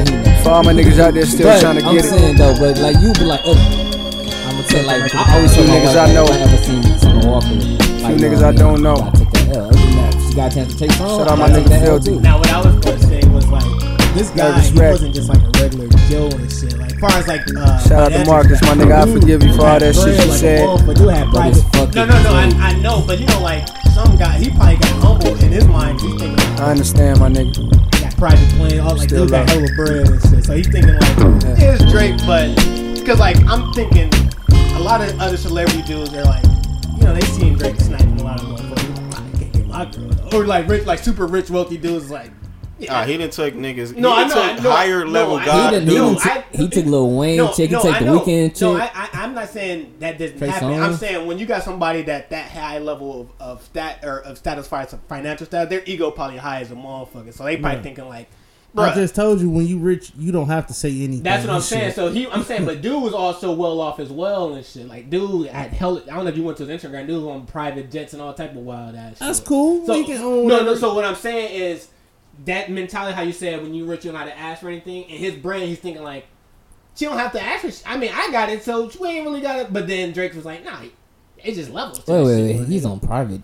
know. 0.05 0.13
For 0.43 0.51
all 0.51 0.63
my 0.63 0.73
niggas 0.73 0.99
out 0.99 1.15
there 1.15 1.27
still 1.27 1.47
But 1.49 1.61
trying 1.61 1.79
to 1.81 1.85
I'm 1.87 1.95
get 1.97 2.05
it. 2.05 2.09
saying 2.09 2.37
though, 2.37 2.55
but 2.59 2.79
like 2.79 2.97
you 3.01 3.13
be 3.15 3.25
like, 3.25 3.41
uh, 3.45 3.53
I'm 3.53 3.57
gonna 4.55 4.69
say 4.69 4.83
like 4.85 5.15
I 5.15 5.17
always 5.35 5.53
tell 5.55 5.65
Few 5.65 5.73
my 5.73 5.79
niggas 5.81 5.87
wife, 5.87 5.97
I 5.97 5.99
like, 6.05 6.15
know. 6.15 6.25
if 6.25 6.31
I 6.31 6.33
ever 6.41 6.59
seen 6.63 6.83
Summer 6.99 7.27
Walker. 7.27 7.49
Like, 7.49 7.59
Few 7.59 7.67
yo, 8.09 8.17
niggas 8.23 8.43
I 8.43 8.45
man, 8.53 8.57
don't 8.57 8.81
know. 8.83 8.97
you 8.97 9.03
gotta 9.03 9.19
take 9.19 9.31
that 9.33 9.49
L. 9.57 9.65
Other 9.67 9.79
than 9.79 9.91
that, 9.97 10.15
if 10.15 10.21
she 10.29 10.33
got 10.35 10.53
a 10.53 10.55
chance 10.55 10.73
to 10.73 10.79
take 10.79 10.93
some. 10.93 11.09
Shout 11.09 11.21
out 11.29 11.33
I 11.33 11.35
my 11.37 11.49
nigga 11.49 11.69
take 11.69 11.81
that 11.81 11.89
L 11.89 11.99
too. 12.01 12.21
Now, 12.21 12.39
what 12.39 12.51
I 12.53 12.55
was 12.63 12.75
going 12.85 12.99
this 14.19 14.31
guy, 14.31 14.61
he 14.61 14.79
wasn't 14.79 15.15
just 15.15 15.29
like 15.29 15.41
a 15.43 15.51
regular 15.63 15.89
Joe 16.11 16.29
and 16.29 16.51
shit. 16.53 16.77
Like, 16.79 16.93
as 16.93 16.99
far 16.99 17.11
as 17.13 17.29
like, 17.29 17.43
uh, 17.57 17.79
Shout 17.89 18.13
out 18.13 18.13
to 18.13 18.25
Marcus, 18.27 18.61
my 18.63 18.75
nigga. 18.75 19.09
I 19.09 19.13
forgive 19.13 19.43
you 19.43 19.55
for 19.55 19.67
all 19.67 19.79
that 19.79 19.95
shit 19.95 20.19
you 20.27 20.33
said. 20.33 20.87
But 20.87 20.97
do 20.97 21.09
have 21.09 21.29
private. 21.29 21.65
No, 21.95 22.05
no, 22.05 22.23
no. 22.23 22.33
I. 22.35 22.49
I 22.59 22.81
know, 22.81 23.03
but 23.07 23.19
you 23.21 23.27
know, 23.27 23.41
like 23.41 23.67
some 23.95 24.17
guy. 24.17 24.39
He 24.39 24.51
probably 24.51 24.77
got 24.77 25.03
humble 25.03 25.35
in 25.45 25.53
his 25.53 25.67
mind. 25.67 26.01
He's 26.01 26.11
thinking 26.19 26.37
like, 26.37 26.61
I 26.61 26.71
understand, 26.73 27.21
my 27.21 27.29
nigga. 27.29 27.55
he 27.95 28.01
got 28.03 28.17
private 28.17 28.49
plane, 28.57 28.81
all 28.81 28.97
like 28.97 29.09
Still 29.09 29.25
dude 29.25 29.31
got 29.31 29.47
love. 29.47 29.57
hella 29.57 29.69
bread 29.77 30.09
and 30.09 30.23
shit. 30.23 30.45
So 30.45 30.55
he's 30.57 30.69
thinking 30.69 30.95
like, 30.95 31.19
yeah, 31.59 31.77
it's 31.79 31.91
Drake, 31.91 32.17
but 32.27 32.55
because 32.99 33.21
like 33.21 33.37
I'm 33.47 33.73
thinking 33.73 34.11
a 34.75 34.81
lot 34.81 35.01
of 35.01 35.19
other 35.21 35.37
celebrity 35.37 35.83
dudes, 35.83 36.11
they're 36.11 36.25
like, 36.25 36.45
you 36.97 37.05
know, 37.05 37.15
they 37.15 37.21
seen 37.23 37.55
Drake 37.57 37.79
sniping 37.81 38.21
a 38.21 38.25
lot 38.25 38.41
of 38.41 38.47
motherfuckers. 38.49 39.15
I 39.15 39.39
can't 39.39 39.53
get 39.53 39.67
my 39.67 39.85
girl, 39.87 40.35
or 40.35 40.47
like 40.47 40.69
rich, 40.69 40.85
like 40.87 40.99
super 40.99 41.27
rich, 41.27 41.51
wealthy 41.51 41.77
dudes, 41.77 42.11
like. 42.11 42.33
Yeah, 42.79 43.01
Ah, 43.01 43.05
he 43.05 43.17
didn't 43.17 43.33
take 43.33 43.55
niggas. 43.55 43.97
No, 43.97 44.15
he 44.15 44.23
I 44.23 44.29
know, 44.29 44.35
took 44.35 44.43
I 44.45 44.55
know. 44.63 44.71
higher 44.71 45.05
No, 45.05 45.11
level 45.11 45.37
I- 45.37 45.45
god 45.47 45.73
he, 45.73 45.79
didn't, 45.81 45.89
he, 45.91 45.97
no, 45.97 46.15
didn't 46.15 46.53
t- 46.53 46.59
he 46.59 46.69
took 46.69 46.87
Lil 46.87 47.11
Wayne 47.17 47.47
chick. 47.55 47.71
He 47.71 47.75
no, 47.75 47.83
took 47.83 47.95
I 47.95 47.99
the 47.99 48.05
know. 48.05 48.21
Weeknd 48.21 48.49
chick. 48.51 48.61
No, 48.63 48.77
I, 48.77 48.91
I, 48.95 49.09
I'm 49.15 49.35
not 49.35 49.49
saying 49.49 49.95
that 49.99 50.19
doesn't 50.19 50.39
Trey 50.39 50.49
happen. 50.49 50.69
I'm 50.81 50.95
saying 50.95 51.27
when 51.27 51.39
you 51.39 51.47
got 51.47 51.65
somebody 51.65 52.03
that 52.03 52.31
that 52.31 52.51
high 52.53 52.79
level 52.79 53.23
of, 53.41 53.59
of 53.59 53.65
stat 53.65 54.01
or 54.05 54.19
of 54.21 54.39
status 54.39 54.69
fi- 54.69 54.85
financial 55.09 55.47
status, 55.47 55.71
their 55.71 55.83
ego 55.87 56.11
probably 56.13 56.37
high 56.37 56.61
as 56.61 56.71
a 56.71 56.75
motherfucker. 56.77 57.35
So 57.35 57.45
they 57.45 57.57
probably 57.57 57.77
Right. 57.77 57.83
thinking 57.83 58.09
like, 58.09 58.29
I 58.77 58.95
just 58.95 59.17
told 59.17 59.41
you 59.41 59.51
when 59.51 59.67
you 59.67 59.79
rich, 59.79 60.13
you 60.17 60.31
don't 60.31 60.47
have 60.47 60.69
to 60.69 60.73
say 60.75 60.91
anything. 60.91 61.23
that's 61.25 61.43
what 61.43 61.51
I'm 61.51 61.57
and 61.57 61.65
saying. 61.65 61.93
So 61.95 62.13
he, 62.13 62.29
I'm 62.29 62.45
saying, 62.45 62.65
but 62.65 62.81
dude 62.81 63.03
was 63.03 63.13
also 63.15 63.51
well 63.53 63.81
off 63.81 63.99
as 63.99 64.11
well 64.11 64.53
and 64.55 64.65
shit. 64.65 64.87
Like 64.87 65.11
dude 65.11 65.49
had 65.49 65.73
hell. 65.73 65.97
I 65.99 66.15
don't 66.15 66.25
know 66.25 66.31
if 66.31 66.37
you 66.37 66.45
went 66.45 66.59
to 66.59 66.67
his 66.67 66.81
Instagram. 66.81 67.09
Dude 67.09 67.25
was 67.25 67.35
on 67.35 67.47
private 67.47 67.91
jets 67.91 68.13
and 68.13 68.23
all 68.23 68.33
type 68.35 68.51
of 68.53 68.59
wild 68.59 68.95
ass. 68.95 69.13
shit. 69.13 69.19
That's 69.19 69.41
cool. 69.41 69.85
So 69.85 69.95
We 69.99 70.05
can 70.05 70.23
own 70.23 70.47
no, 70.47 70.63
no. 70.65 70.75
So 70.77 70.95
what 70.95 71.05
I'm 71.05 71.17
saying 71.17 71.61
is 71.61 71.89
that 72.45 72.71
mentality, 72.71 73.15
how 73.15 73.23
you 73.23 73.33
said 73.33 73.63
when 73.63 73.75
you 73.75 73.85
rich, 73.85 74.05
you 74.05 74.13
don't 74.13 74.21
have 74.21 74.29
to 74.31 74.39
ask 74.39 74.61
for 74.61 74.69
anything. 74.69 75.05
In 75.05 75.19
his 75.19 75.35
brain, 75.35 75.67
he's 75.69 75.79
thinking 75.79 76.03
like, 76.03 76.27
she 76.95 77.05
don't 77.05 77.19
have 77.19 77.33
to 77.33 77.43
ask 77.43 77.63
for. 77.65 77.71
sh- 77.71 77.83
I 77.87 77.97
mean, 77.97 78.11
I 78.15 78.31
got 78.31 78.49
it, 78.49 78.63
so 78.65 78.91
we 79.01 79.09
ain't 79.09 79.25
really 79.27 79.41
got 79.41 79.59
it. 79.59 79.73
But 79.73 79.87
then 79.87 80.13
Drake 80.13 80.35
was 80.35 80.45
like, 80.45 80.65
nah, 80.65 80.81
it's 81.43 81.57
just 81.57 81.71
levels. 81.71 82.03
to 82.05 82.13
Wait, 82.13 82.25
wait, 82.25 82.59
wait. 82.61 82.69
He's 82.69 82.85
on 82.85 83.01
private. 83.01 83.41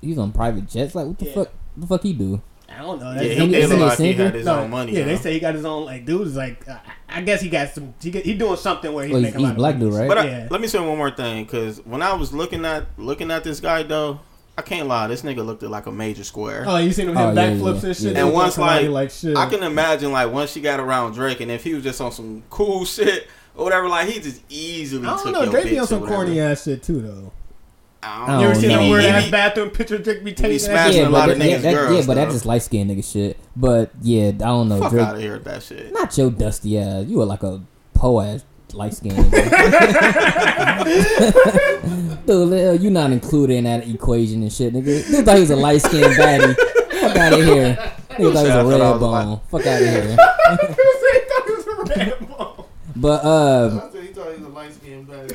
He's 0.00 0.18
on 0.18 0.32
private 0.32 0.68
jets. 0.68 0.94
Like, 0.94 1.06
what 1.06 1.18
the 1.18 1.26
Yeah. 1.26 1.34
fuck? 1.34 1.48
What 1.74 1.80
the 1.80 1.86
fuck 1.86 2.02
he 2.02 2.12
do? 2.12 2.40
I 2.70 2.82
don't 2.82 3.00
know. 3.00 3.06
yeah, 3.12 3.14
That's- 3.14 3.36
he 3.38 3.54
Isn't 3.56 3.78
he 3.78 3.82
like 3.84 3.98
he 3.98 4.12
had 4.12 4.34
his 4.34 4.46
no, 4.46 4.60
own 4.60 4.70
money. 4.70 4.92
Yeah, 4.92 4.98
you 5.00 5.04
they 5.06 5.16
say 5.16 5.32
he 5.32 5.40
got 5.40 5.54
his 5.54 5.64
own. 5.64 5.86
Like, 5.86 6.04
dude 6.04 6.26
is 6.28 6.36
like, 6.36 6.68
uh, 6.68 6.76
I 7.08 7.22
guess 7.22 7.40
he 7.40 7.48
got 7.48 7.70
some. 7.70 7.94
He, 8.00 8.10
get, 8.10 8.24
he 8.24 8.34
doing 8.34 8.56
something 8.56 8.92
where 8.92 9.04
he 9.06 9.12
Well, 9.12 9.22
make 9.22 9.34
he's- 9.34 9.38
a 9.40 9.42
lot 9.42 9.48
he's 9.48 9.50
of 9.52 9.56
black 9.56 9.74
money. 9.78 9.90
dude, 9.90 9.98
right? 9.98 10.08
But 10.08 10.18
I- 10.18 10.26
Yeah. 10.26 10.48
let 10.50 10.60
me 10.60 10.68
say 10.68 10.78
one 10.78 10.96
more 10.98 11.10
thing, 11.10 11.44
because 11.44 11.78
when 11.84 12.02
I 12.02 12.12
was 12.12 12.32
looking 12.32 12.64
at 12.64 12.84
looking 12.98 13.30
at 13.32 13.42
this 13.42 13.58
guy 13.58 13.82
though, 13.82 14.20
I 14.58 14.62
can't 14.62 14.88
lie, 14.88 15.06
this 15.06 15.22
nigga 15.22 15.46
looked 15.46 15.62
like 15.62 15.86
a 15.86 15.92
major 15.92 16.24
square. 16.24 16.64
Oh, 16.66 16.76
you 16.78 16.90
seen 16.92 17.08
him 17.08 17.16
Oh, 17.16 17.28
hit 17.28 17.36
yeah, 17.36 17.50
backflips 17.50 17.82
yeah, 17.82 17.88
and 17.88 17.96
shit. 17.96 18.04
yeah. 18.06 18.10
He 18.10 18.16
And 18.16 18.26
was 18.26 18.34
once 18.34 18.54
somebody 18.56 18.88
like, 18.88 19.10
shit. 19.10 19.36
I 19.36 19.48
can 19.48 19.62
imagine 19.62 20.10
like 20.12 20.32
once 20.32 20.50
she 20.50 20.60
got 20.60 20.80
around 20.80 21.12
Drake, 21.14 21.40
and 21.40 21.50
if 21.50 21.62
he 21.62 21.74
was 21.74 21.84
just 21.84 22.00
on 22.00 22.10
some 22.12 22.42
cool 22.50 22.84
shit 22.84 23.28
or 23.54 23.64
whatever, 23.64 23.88
like 23.88 24.08
he 24.08 24.20
just 24.20 24.42
easily 24.48 25.06
I 25.06 25.14
took 25.14 25.32
don't 25.32 25.32
know. 25.44 25.50
Drake 25.50 25.70
be 25.70 25.78
on 25.78 25.86
some 25.86 26.04
corny 26.06 26.40
ass 26.40 26.64
shit 26.64 26.82
too, 26.82 27.00
though. 27.00 27.32
I 28.02 28.24
I 28.24 28.26
don't 28.26 28.40
You 28.40 28.44
ever 28.46 28.52
don't 28.54 28.60
seen 28.62 28.70
know. 28.70 28.78
that 28.82 28.90
weird 28.90 29.04
ass 29.04 29.30
bathroom 29.30 29.70
picture 29.70 29.98
Drake 29.98 30.24
be 30.24 30.32
taking? 30.32 30.58
smashing 30.58 30.74
that 30.74 30.92
shit? 30.92 31.06
a 31.06 31.10
lot 31.10 31.28
but 31.28 31.36
of 31.36 31.42
niggas' 31.42 31.62
that, 31.62 31.74
girls, 31.74 31.96
yeah, 32.00 32.06
but 32.06 32.14
that's 32.14 32.32
just 32.32 32.46
light 32.46 32.62
skinned 32.62 32.90
nigga 32.90 33.12
shit. 33.12 33.36
But 33.56 33.90
yeah, 34.02 34.28
I 34.28 34.30
don't 34.32 34.68
know. 34.68 34.80
Fuck 34.80 34.90
Drake, 34.90 35.06
out 35.06 35.14
of 35.16 35.20
here 35.20 35.32
with 35.34 35.44
that 35.44 35.62
shit. 35.62 35.92
not 35.92 36.16
your 36.18 36.30
dusty 36.30 36.78
ass. 36.78 37.06
You 37.06 37.20
are 37.20 37.26
like 37.26 37.42
a 37.44 37.60
po 37.94 38.20
ass 38.20 38.44
light 38.76 38.94
skin. 38.94 39.14
Dude, 42.26 42.48
Lil, 42.48 42.74
you 42.76 42.90
not 42.90 43.10
included 43.12 43.54
in 43.54 43.64
that 43.64 43.86
equation 43.88 44.42
and 44.42 44.52
shit, 44.52 44.74
nigga. 44.74 45.10
Dude 45.10 45.24
thought 45.24 45.36
he 45.36 45.40
was 45.40 45.50
a 45.50 45.56
light 45.56 45.80
skinned 45.82 46.14
baddie. 46.14 46.54
Fuck 47.00 47.16
out 47.16 47.32
of 47.32 47.44
here. 47.44 47.74
Nigga 47.74 48.16
thought 48.16 48.18
he 48.18 48.24
was 48.24 48.34
said 48.34 48.50
I 48.50 48.60
a 48.60 48.64
thought 48.64 48.64
I 48.64 48.64
red 48.64 48.68
was 48.68 48.80
a 48.80 49.06
light- 49.06 49.24
bone. 49.24 49.40
Fuck 49.48 49.66
out 49.66 49.82
of 49.82 49.88
here. 49.88 50.16
oh 52.38 52.66
But 52.96 53.24
uh, 53.24 53.70
he 53.92 54.06
thought 54.08 54.26
he 54.26 54.32
was 54.34 54.42
a 54.42 54.48
light 54.48 54.72
skinned 54.74 55.06
baby. 55.08 55.34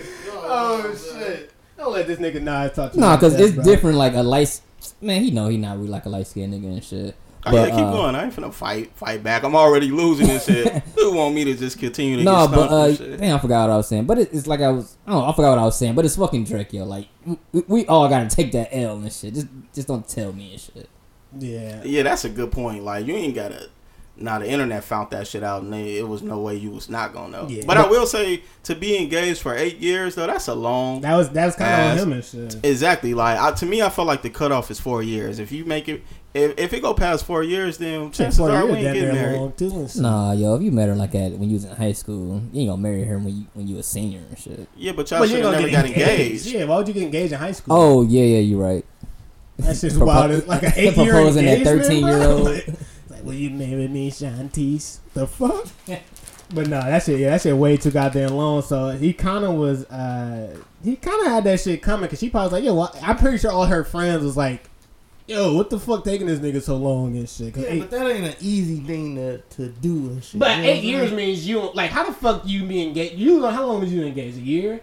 shit! 0.97 1.51
Don't 1.77 1.93
let 1.93 2.07
this 2.07 2.19
nigga 2.19 2.41
Nas 2.41 2.73
talk 2.73 2.91
to 2.91 2.97
you. 2.97 3.01
nah, 3.01 3.17
cause 3.17 3.33
that, 3.35 3.41
it's 3.43 3.53
bro. 3.55 3.63
different. 3.63 3.97
Like 3.97 4.13
a 4.15 4.21
light. 4.23 4.59
Man, 5.01 5.21
he 5.23 5.31
know 5.31 5.47
he 5.47 5.57
not 5.57 5.77
really 5.77 5.89
like 5.89 6.05
a 6.05 6.09
light 6.09 6.27
skinned 6.27 6.53
nigga 6.53 6.65
and 6.73 6.83
shit. 6.83 7.15
Oh, 7.45 7.51
But, 7.51 7.69
yeah, 7.69 7.75
keep 7.75 7.85
uh, 7.85 7.91
going. 7.91 8.15
I 8.15 8.25
ain't 8.25 8.35
finna 8.35 8.53
fight 8.53 8.91
fight 8.95 9.21
back. 9.21 9.43
I'm 9.43 9.55
already 9.55 9.89
losing 9.91 10.27
this 10.27 10.45
shit. 10.45 10.71
Who 10.95 11.15
want 11.15 11.35
me 11.35 11.43
to 11.45 11.55
just 11.55 11.77
continue 11.77 12.17
to 12.17 12.23
No, 12.23 12.47
get 12.47 12.55
but 12.55 12.71
uh, 12.71 12.91
damn, 13.17 13.35
I 13.35 13.39
forgot 13.39 13.67
what 13.67 13.73
I 13.73 13.77
was 13.77 13.87
saying. 13.87 14.05
But 14.05 14.19
it, 14.19 14.33
it's 14.33 14.47
like 14.47 14.61
I 14.61 14.69
was, 14.69 14.97
Oh, 15.07 15.25
I 15.25 15.31
forgot 15.33 15.49
what 15.49 15.59
I 15.59 15.65
was 15.65 15.77
saying. 15.77 15.95
But 15.95 16.05
it's 16.05 16.15
fucking 16.15 16.45
Drake, 16.45 16.71
yo. 16.71 16.85
Like 16.85 17.07
we, 17.25 17.63
we 17.67 17.85
all 17.87 18.07
gotta 18.07 18.33
take 18.33 18.51
that 18.53 18.69
L 18.71 18.97
and 18.97 19.11
shit. 19.11 19.33
Just, 19.33 19.47
just 19.73 19.87
don't 19.87 20.07
tell 20.07 20.31
me 20.31 20.53
and 20.53 20.61
shit. 20.61 20.89
Yeah. 21.37 21.81
Yeah, 21.83 22.03
that's 22.03 22.25
a 22.25 22.29
good 22.29 22.51
point. 22.51 22.83
Like 22.83 23.05
you 23.05 23.15
ain't 23.15 23.35
gotta. 23.35 23.69
Now 24.15 24.37
the 24.37 24.47
internet 24.47 24.83
found 24.83 25.09
that 25.09 25.25
shit 25.25 25.43
out, 25.43 25.63
and 25.63 25.73
they, 25.73 25.97
it 25.97 26.07
was 26.07 26.21
no 26.21 26.39
way 26.39 26.55
you 26.55 26.69
was 26.69 26.87
not 26.87 27.13
gonna 27.13 27.29
know. 27.29 27.47
Yeah. 27.49 27.63
But 27.65 27.77
I 27.77 27.87
will 27.87 28.05
say, 28.05 28.43
to 28.61 28.75
be 28.75 28.95
engaged 28.95 29.41
for 29.41 29.55
eight 29.55 29.79
years 29.79 30.13
though, 30.13 30.27
that's 30.27 30.47
a 30.47 30.53
long. 30.53 31.01
That 31.01 31.15
was 31.17 31.29
that 31.31 31.47
was 31.47 31.55
kind 31.55 31.73
of 31.73 31.79
on 31.79 31.97
Ass. 31.97 32.03
him 32.03 32.13
and 32.43 32.51
shit. 32.53 32.65
Exactly. 32.65 33.15
Like 33.15 33.39
I, 33.39 33.51
to 33.53 33.65
me, 33.65 33.81
I 33.81 33.89
felt 33.89 34.07
like 34.07 34.21
the 34.21 34.29
cutoff 34.29 34.69
is 34.69 34.79
four 34.79 35.01
years. 35.01 35.39
If 35.39 35.51
you 35.51 35.65
make 35.65 35.89
it, 35.89 36.03
if, 36.33 36.57
if 36.57 36.73
it 36.73 36.81
go 36.81 36.93
past 36.93 37.25
four 37.25 37.43
years, 37.43 37.77
then 37.77 38.11
chances 38.11 38.37
Four 38.39 38.49
are 38.51 38.65
we 38.65 38.73
years, 38.79 38.85
ain't 38.85 38.93
getting 38.95 39.13
married. 39.15 39.37
long 39.39 39.51
too. 39.53 39.69
and. 39.71 39.99
Nah, 40.01 40.31
yo, 40.31 40.55
if 40.55 40.61
you 40.63 40.71
met 40.71 40.89
her 40.89 40.95
like 40.95 41.11
that 41.11 41.31
when 41.33 41.49
you 41.49 41.55
was 41.55 41.65
in 41.65 41.75
high 41.75 41.91
school, 41.91 42.41
you 42.51 42.61
ain't 42.61 42.69
gonna 42.71 42.81
marry 42.81 43.03
her 43.03 43.17
when 43.19 43.35
you 43.37 43.45
when 43.53 43.67
you 43.67 43.77
a 43.77 43.83
senior 43.83 44.21
and 44.29 44.37
shit. 44.39 44.67
Yeah, 44.75 44.93
but 44.93 45.09
y'all 45.11 45.19
But 45.19 45.29
should 45.29 45.37
ain't 45.37 45.45
have 45.45 45.53
gonna 45.53 45.67
never 45.67 45.69
get 45.69 45.75
got 45.77 45.85
engaged. 45.85 46.19
engaged. 46.21 46.45
Yeah, 46.47 46.65
why 46.65 46.77
would 46.77 46.87
you 46.87 46.93
get 46.93 47.03
engaged 47.03 47.33
in 47.33 47.39
high 47.39 47.51
school? 47.51 47.75
Oh 47.75 48.01
yeah, 48.03 48.23
yeah, 48.23 48.39
you're 48.39 48.59
right. 48.61 48.85
that's 49.57 49.81
just 49.81 49.95
Propo- 49.99 50.05
wild. 50.07 50.31
It's 50.31 50.47
like 50.47 50.63
an 50.63 50.73
eight 50.75 50.97
year 50.97 51.11
proposing 51.13 51.45
at 51.47 51.61
thirteen 51.63 52.05
year 52.07 52.21
old. 52.23 52.43
Like, 52.45 52.67
like, 53.09 53.23
will 53.23 53.33
you 53.33 53.49
marry 53.51 53.87
me, 53.87 54.09
Shantice? 54.09 54.99
The 55.13 55.27
fuck? 55.27 55.67
but 56.53 56.67
no, 56.67 56.81
that 56.81 57.03
shit. 57.03 57.19
Yeah, 57.19 57.29
that 57.31 57.41
shit 57.41 57.55
way 57.55 57.77
too 57.77 57.91
goddamn 57.91 58.31
long. 58.33 58.61
So 58.63 58.89
he 58.89 59.13
kind 59.13 59.45
of 59.45 59.53
was. 59.53 59.85
uh 59.91 60.57
He 60.83 60.95
kind 60.95 61.25
of 61.27 61.31
had 61.31 61.43
that 61.43 61.59
shit 61.59 61.81
coming 61.83 62.05
because 62.07 62.19
she 62.19 62.29
probably 62.31 62.45
was 62.47 62.53
like, 62.53 62.63
yo, 62.63 62.73
what- 62.73 62.97
I'm 63.03 63.17
pretty 63.17 63.37
sure 63.37 63.51
all 63.51 63.65
her 63.65 63.83
friends 63.83 64.23
was 64.23 64.35
like. 64.35 64.69
Yo, 65.25 65.55
what 65.55 65.69
the 65.69 65.79
fuck 65.79 66.03
taking 66.03 66.27
this 66.27 66.39
nigga 66.39 66.61
so 66.61 66.75
long 66.75 67.15
and 67.15 67.29
shit? 67.29 67.55
Yeah, 67.55 67.63
eight- 67.67 67.79
but 67.79 67.91
that 67.91 68.11
ain't 68.11 68.25
an 68.25 68.35
easy 68.41 68.79
thing 68.81 69.15
to, 69.15 69.37
to 69.37 69.69
do 69.69 70.09
and 70.09 70.23
shit. 70.23 70.39
But 70.39 70.57
You 70.57 70.63
know 70.63 70.69
eight 70.69 70.83
years 70.83 71.03
saying? 71.09 71.15
means 71.15 71.47
you 71.47 71.55
don't 71.55 71.75
like. 71.75 71.91
How 71.91 72.05
the 72.05 72.11
fuck 72.13 72.41
you 72.45 72.65
be 72.65 72.83
engaged? 72.83 73.15
You 73.15 73.39
know 73.39 73.49
how 73.49 73.65
long 73.65 73.79
was 73.79 73.93
you 73.93 74.03
engaged? 74.03 74.37
A 74.37 74.41
year? 74.41 74.81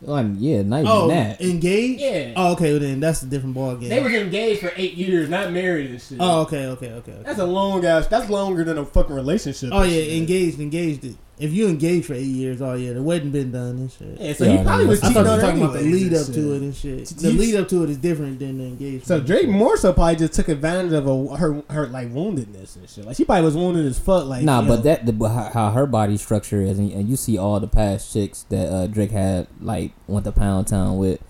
Like, 0.00 0.26
yeah, 0.38 0.62
not 0.62 0.76
even 0.80 0.90
Oh, 0.92 1.08
that. 1.08 1.40
engaged? 1.42 2.00
Yeah. 2.00 2.32
Oh, 2.36 2.52
okay, 2.52 2.70
well 2.70 2.80
then 2.80 3.00
that's 3.00 3.22
a 3.22 3.26
different 3.26 3.54
ball 3.56 3.74
game. 3.76 3.88
They 3.88 4.00
was 4.00 4.12
engaged 4.12 4.60
for 4.60 4.72
eight 4.76 4.94
years, 4.94 5.28
not 5.28 5.50
married 5.52 5.90
and 5.90 6.00
shit. 6.00 6.18
oh, 6.20 6.42
okay, 6.42 6.66
okay, 6.66 6.92
okay. 6.92 7.12
okay. 7.12 7.22
that's 7.24 7.40
a 7.40 7.44
long 7.44 7.84
ass. 7.84 8.06
That's 8.06 8.30
longer 8.30 8.62
than 8.64 8.78
a 8.78 8.84
fucking 8.86 9.14
relationship. 9.14 9.70
Oh 9.72 9.82
yeah, 9.82 10.00
shit. 10.02 10.12
engaged, 10.12 10.60
engaged. 10.60 11.04
It. 11.04 11.16
If 11.40 11.52
you 11.52 11.68
engaged 11.68 12.06
for 12.06 12.14
eight 12.14 12.22
years, 12.22 12.60
oh 12.60 12.74
yeah, 12.74 12.92
the 12.94 13.02
wedding 13.02 13.30
been 13.30 13.52
done 13.52 13.70
and 13.78 13.92
shit. 13.92 14.18
Yeah, 14.20 14.32
so 14.32 14.44
Yeah, 14.44 14.50
he 14.52 14.58
I 14.58 14.64
probably 14.64 14.84
know. 14.86 14.90
was 14.90 15.02
I 15.04 15.08
cheating 15.08 15.24
thought 15.24 15.26
you 15.26 15.30
on 15.30 15.36
were 15.36 15.40
her 15.40 15.46
talking 15.48 15.62
about 15.62 15.74
the 15.74 15.82
lead 15.82 16.14
up 16.14 16.26
to 16.26 16.52
it 16.54 16.62
and 16.62 16.74
shit. 16.74 17.06
The 17.08 17.30
lead 17.30 17.54
up 17.54 17.68
to 17.68 17.84
it 17.84 17.90
is 17.90 17.96
different 17.98 18.38
than 18.40 18.58
the 18.58 18.64
engagement. 18.64 19.06
So 19.06 19.20
Drake 19.20 19.48
more 19.48 19.76
so 19.76 19.92
probably 19.92 20.16
just 20.16 20.32
took 20.32 20.48
advantage 20.48 20.92
of 20.92 21.06
a, 21.06 21.36
her 21.36 21.62
her 21.70 21.86
like 21.86 22.12
woundedness 22.12 22.74
and 22.76 22.90
shit. 22.90 23.04
Like 23.04 23.16
she 23.16 23.24
probably 23.24 23.44
was 23.44 23.56
wounded 23.56 23.86
as 23.86 23.98
fuck. 23.98 24.24
Like 24.26 24.42
Nah, 24.42 24.62
yo, 24.62 24.68
but 24.68 24.82
that 24.82 25.06
the, 25.06 25.28
how, 25.28 25.50
how 25.52 25.70
her 25.70 25.86
body 25.86 26.16
structure 26.16 26.60
is, 26.60 26.78
and, 26.78 26.90
and 26.90 27.08
you 27.08 27.14
see 27.16 27.38
all 27.38 27.60
the 27.60 27.68
past 27.68 28.12
chicks 28.12 28.42
that 28.50 28.72
uh, 28.72 28.86
Drake 28.88 29.12
had 29.12 29.46
like 29.60 29.92
went 30.08 30.24
to 30.24 30.32
Pound 30.32 30.66
Town 30.66 30.98
with. 30.98 31.20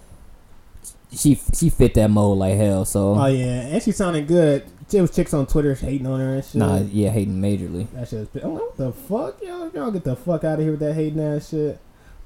She 1.10 1.40
she 1.54 1.70
fit 1.70 1.94
that 1.94 2.08
mold 2.10 2.38
like 2.38 2.56
hell. 2.56 2.84
So 2.84 3.14
Oh 3.14 3.26
yeah, 3.26 3.60
and 3.62 3.82
she 3.82 3.92
sounded 3.92 4.26
good. 4.26 4.64
There 4.88 5.02
was 5.02 5.14
chicks 5.14 5.34
on 5.34 5.46
Twitter 5.46 5.74
hating 5.74 6.06
on 6.06 6.18
her 6.20 6.34
and 6.36 6.44
shit. 6.44 6.54
nah, 6.54 6.78
yeah, 6.78 7.10
hating 7.10 7.40
majorly. 7.40 7.90
That 7.92 8.08
shit 8.08 8.32
was. 8.32 8.42
I'm 8.42 8.54
like, 8.54 8.62
what 8.62 8.76
the 8.76 8.92
fuck, 8.92 9.42
yo? 9.42 9.70
Y'all 9.74 9.90
get 9.90 10.04
the 10.04 10.16
fuck 10.16 10.44
out 10.44 10.58
of 10.58 10.60
here 10.60 10.70
with 10.70 10.80
that 10.80 10.94
hating 10.94 11.20
ass 11.20 11.50
shit. 11.50 11.78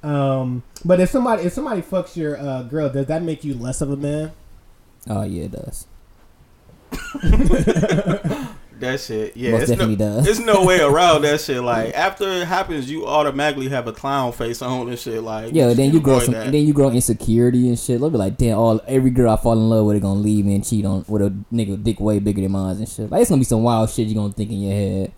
Um, 0.02 0.62
but 0.84 1.00
if 1.00 1.10
somebody 1.10 1.44
if 1.44 1.52
somebody 1.52 1.82
fucks 1.82 2.16
your 2.16 2.36
uh, 2.38 2.62
girl, 2.62 2.88
does 2.88 3.06
that 3.06 3.22
make 3.22 3.44
you 3.44 3.54
less 3.54 3.80
of 3.80 3.90
a 3.90 3.96
man? 3.96 4.32
Oh 5.08 5.22
yeah, 5.22 5.44
it 5.44 5.52
does. 5.52 5.86
That 8.82 8.98
shit, 9.00 9.36
yeah, 9.36 9.52
Most 9.52 9.60
it's 9.62 9.70
no, 9.70 9.76
definitely 9.76 9.96
does. 9.96 10.24
there's 10.24 10.40
no 10.40 10.64
way 10.64 10.80
around 10.82 11.22
that 11.22 11.40
shit. 11.40 11.62
Like 11.62 11.94
after 11.94 12.28
it 12.28 12.46
happens, 12.48 12.90
you 12.90 13.06
automatically 13.06 13.68
have 13.68 13.86
a 13.86 13.92
clown 13.92 14.32
face 14.32 14.60
on 14.60 14.88
and 14.88 14.98
shit. 14.98 15.22
Like 15.22 15.54
Yeah, 15.54 15.72
then 15.72 15.92
you 15.92 16.00
grow 16.00 16.18
some, 16.18 16.34
then 16.34 16.52
you 16.54 16.72
grow 16.72 16.90
insecurity 16.90 17.68
and 17.68 17.78
shit. 17.78 18.00
They'll 18.00 18.10
be 18.10 18.18
like, 18.18 18.36
damn, 18.36 18.58
all 18.58 18.80
every 18.88 19.10
girl 19.10 19.30
I 19.32 19.36
fall 19.36 19.52
in 19.52 19.68
love 19.68 19.86
with 19.86 19.96
is 19.96 20.02
gonna 20.02 20.18
leave 20.18 20.44
me 20.44 20.56
and 20.56 20.66
cheat 20.66 20.84
on 20.84 21.04
with 21.06 21.22
a 21.22 21.30
nigga 21.52 21.80
dick 21.82 22.00
way 22.00 22.18
bigger 22.18 22.42
than 22.42 22.50
mine 22.50 22.76
and 22.76 22.88
shit. 22.88 23.08
Like 23.08 23.20
it's 23.22 23.30
gonna 23.30 23.38
be 23.40 23.44
some 23.44 23.62
wild 23.62 23.88
shit 23.88 24.08
you 24.08 24.16
gonna 24.16 24.32
think 24.32 24.50
in 24.50 24.60
your 24.62 24.72
head. 24.74 25.12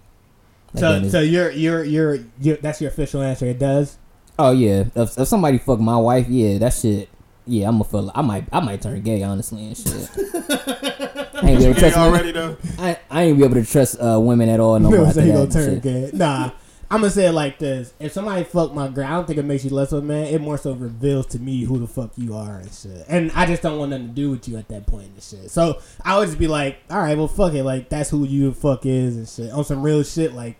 Like, 0.75 0.81
So 0.81 0.93
damn, 1.01 1.11
so 1.11 1.19
it's- 1.23 1.31
you're 1.33 1.51
you're 1.51 1.85
you're 1.85 2.19
you 2.41 2.57
that's 2.61 2.83
your 2.83 2.91
official 2.91 3.23
answer. 3.23 3.47
It 3.47 3.59
does. 3.59 3.97
oh 4.39 4.51
yeah, 4.53 4.85
if, 4.95 5.17
if 5.19 5.27
somebody 5.27 5.57
fuck 5.57 5.81
my 5.81 5.97
wife, 5.97 6.29
yeah, 6.29 6.59
that 6.59 6.75
shit. 6.75 7.09
Yeah, 7.47 7.69
I'm 7.69 7.75
gonna 7.79 7.85
feel. 7.85 8.11
I 8.15 8.23
might, 8.23 8.47
I 8.51 8.61
might 8.61 8.81
turn 8.81 9.03
gay, 9.03 9.23
honestly, 9.23 9.67
and 9.67 9.77
shit. 9.77 10.11
I 11.45 11.51
ain't 11.51 11.59
be 11.59 11.65
able 11.67 11.75
to 11.75 11.81
trust 11.81 11.97
already 11.97 12.33
women. 12.33 12.57
though. 12.77 12.83
I, 12.85 12.99
I 13.11 13.23
ain't 13.25 13.39
be 13.39 13.45
able 13.45 13.55
to 13.55 13.65
trust 13.65 13.97
uh, 14.01 14.19
women 14.21 14.49
at 14.49 14.61
all 14.61 14.79
no 14.79 14.91
more 14.97 15.01
after 15.07 15.15
so 15.15 15.21
he 15.21 15.29
that. 15.29 15.35
gonna 15.35 15.51
turn 15.51 15.75
shit. 15.75 15.83
gay. 15.83 16.11
Nah, 16.13 16.51
I'm 16.91 17.01
gonna 17.01 17.11
say 17.11 17.27
it 17.27 17.33
like 17.33 17.59
this: 17.59 17.93
If 17.99 18.13
somebody 18.13 18.45
fuck 18.45 18.73
my 18.75 18.89
girl, 18.89 19.07
I 19.07 19.11
don't 19.11 19.27
think 19.27 19.39
it 19.39 19.45
makes 19.45 19.65
you 19.65 19.71
less 19.71 19.93
of 19.93 20.03
a 20.05 20.07
man. 20.07 20.27
It 20.27 20.41
more 20.41 20.59
so 20.59 20.73
reveals 20.73 21.27
to 21.29 21.39
me 21.39 21.65
who 21.65 21.79
the 21.79 21.87
fuck 21.87 22.13
you 22.17 22.35
are 22.37 22.59
and 22.59 22.73
shit. 22.73 23.05
And 23.09 23.33
I 23.33 23.47
just 23.47 23.63
don't 23.63 23.79
want 23.79 23.91
nothing 23.91 24.09
to 24.09 24.15
do 24.15 24.31
with 24.31 24.49
you 24.49 24.57
at 24.59 24.69
that 24.69 24.87
point 24.87 25.09
and 25.09 25.23
shit. 25.23 25.51
So 25.51 25.81
I 26.05 26.19
would 26.19 26.27
just 26.27 26.39
be 26.39 26.47
like, 26.49 26.79
all 26.91 26.99
right, 26.99 27.17
well, 27.17 27.29
fuck 27.29 27.55
it. 27.55 27.65
Like 27.65 27.89
that's 27.89 28.11
who 28.11 28.25
you 28.25 28.51
the 28.51 28.55
fuck 28.55 28.87
is 28.87 29.17
and 29.17 29.29
shit 29.29 29.53
on 29.53 29.65
some 29.65 29.83
real 29.83 30.03
shit. 30.03 30.33
Like, 30.35 30.57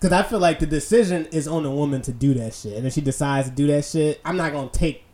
cause 0.00 0.12
I 0.12 0.22
feel 0.22 0.38
like 0.38 0.60
the 0.60 0.66
decision 0.66 1.26
is 1.32 1.48
on 1.48 1.62
the 1.64 1.70
woman 1.70 2.02
to 2.02 2.12
do 2.12 2.34
that 2.34 2.54
shit, 2.54 2.74
and 2.74 2.86
if 2.86 2.92
she 2.92 3.00
decides 3.00 3.48
to 3.48 3.54
do 3.54 3.66
that 3.68 3.84
shit, 3.84 4.20
I'm 4.24 4.36
not 4.36 4.52
gonna 4.52 4.70
take 4.70 5.04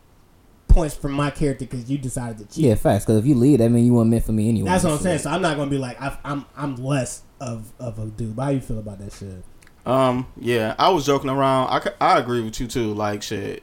points 0.75 0.95
from 0.95 1.13
my 1.13 1.31
character 1.31 1.65
because 1.65 1.91
you 1.91 1.97
decided 1.97 2.39
to 2.39 2.45
cheat. 2.45 2.65
Yeah, 2.65 2.75
facts. 2.75 3.05
Because 3.05 3.19
if 3.19 3.27
you 3.27 3.35
leave, 3.35 3.59
that 3.61 3.71
means 3.71 3.87
you 3.87 3.95
weren't 3.95 4.11
meant 4.11 4.25
for 4.25 4.33
me 4.33 4.49
anyway. 4.49 4.69
That's 4.69 4.85
what 4.85 4.93
I'm 4.93 4.99
saying. 4.99 5.21
So 5.21 5.31
I'm 5.31 5.41
not 5.41 5.57
gonna 5.57 5.71
be 5.71 5.79
like 5.79 6.01
I, 6.01 6.17
I'm 6.25 6.45
I'm 6.57 6.77
less 6.77 7.23
of 7.41 7.73
of 7.79 7.99
a 7.99 8.07
dude. 8.07 8.37
But 8.37 8.43
how 8.43 8.51
you 8.51 8.61
feel 8.61 8.79
about 8.79 8.99
that 8.99 9.13
shit? 9.13 9.45
Um, 9.87 10.27
yeah, 10.39 10.75
I 10.79 10.89
was 10.91 11.07
joking 11.07 11.31
around. 11.31 11.69
I, 11.69 12.15
I 12.15 12.19
agree 12.19 12.43
with 12.43 12.59
you 12.61 12.67
too. 12.67 12.93
Like 12.95 13.23
shit, 13.23 13.63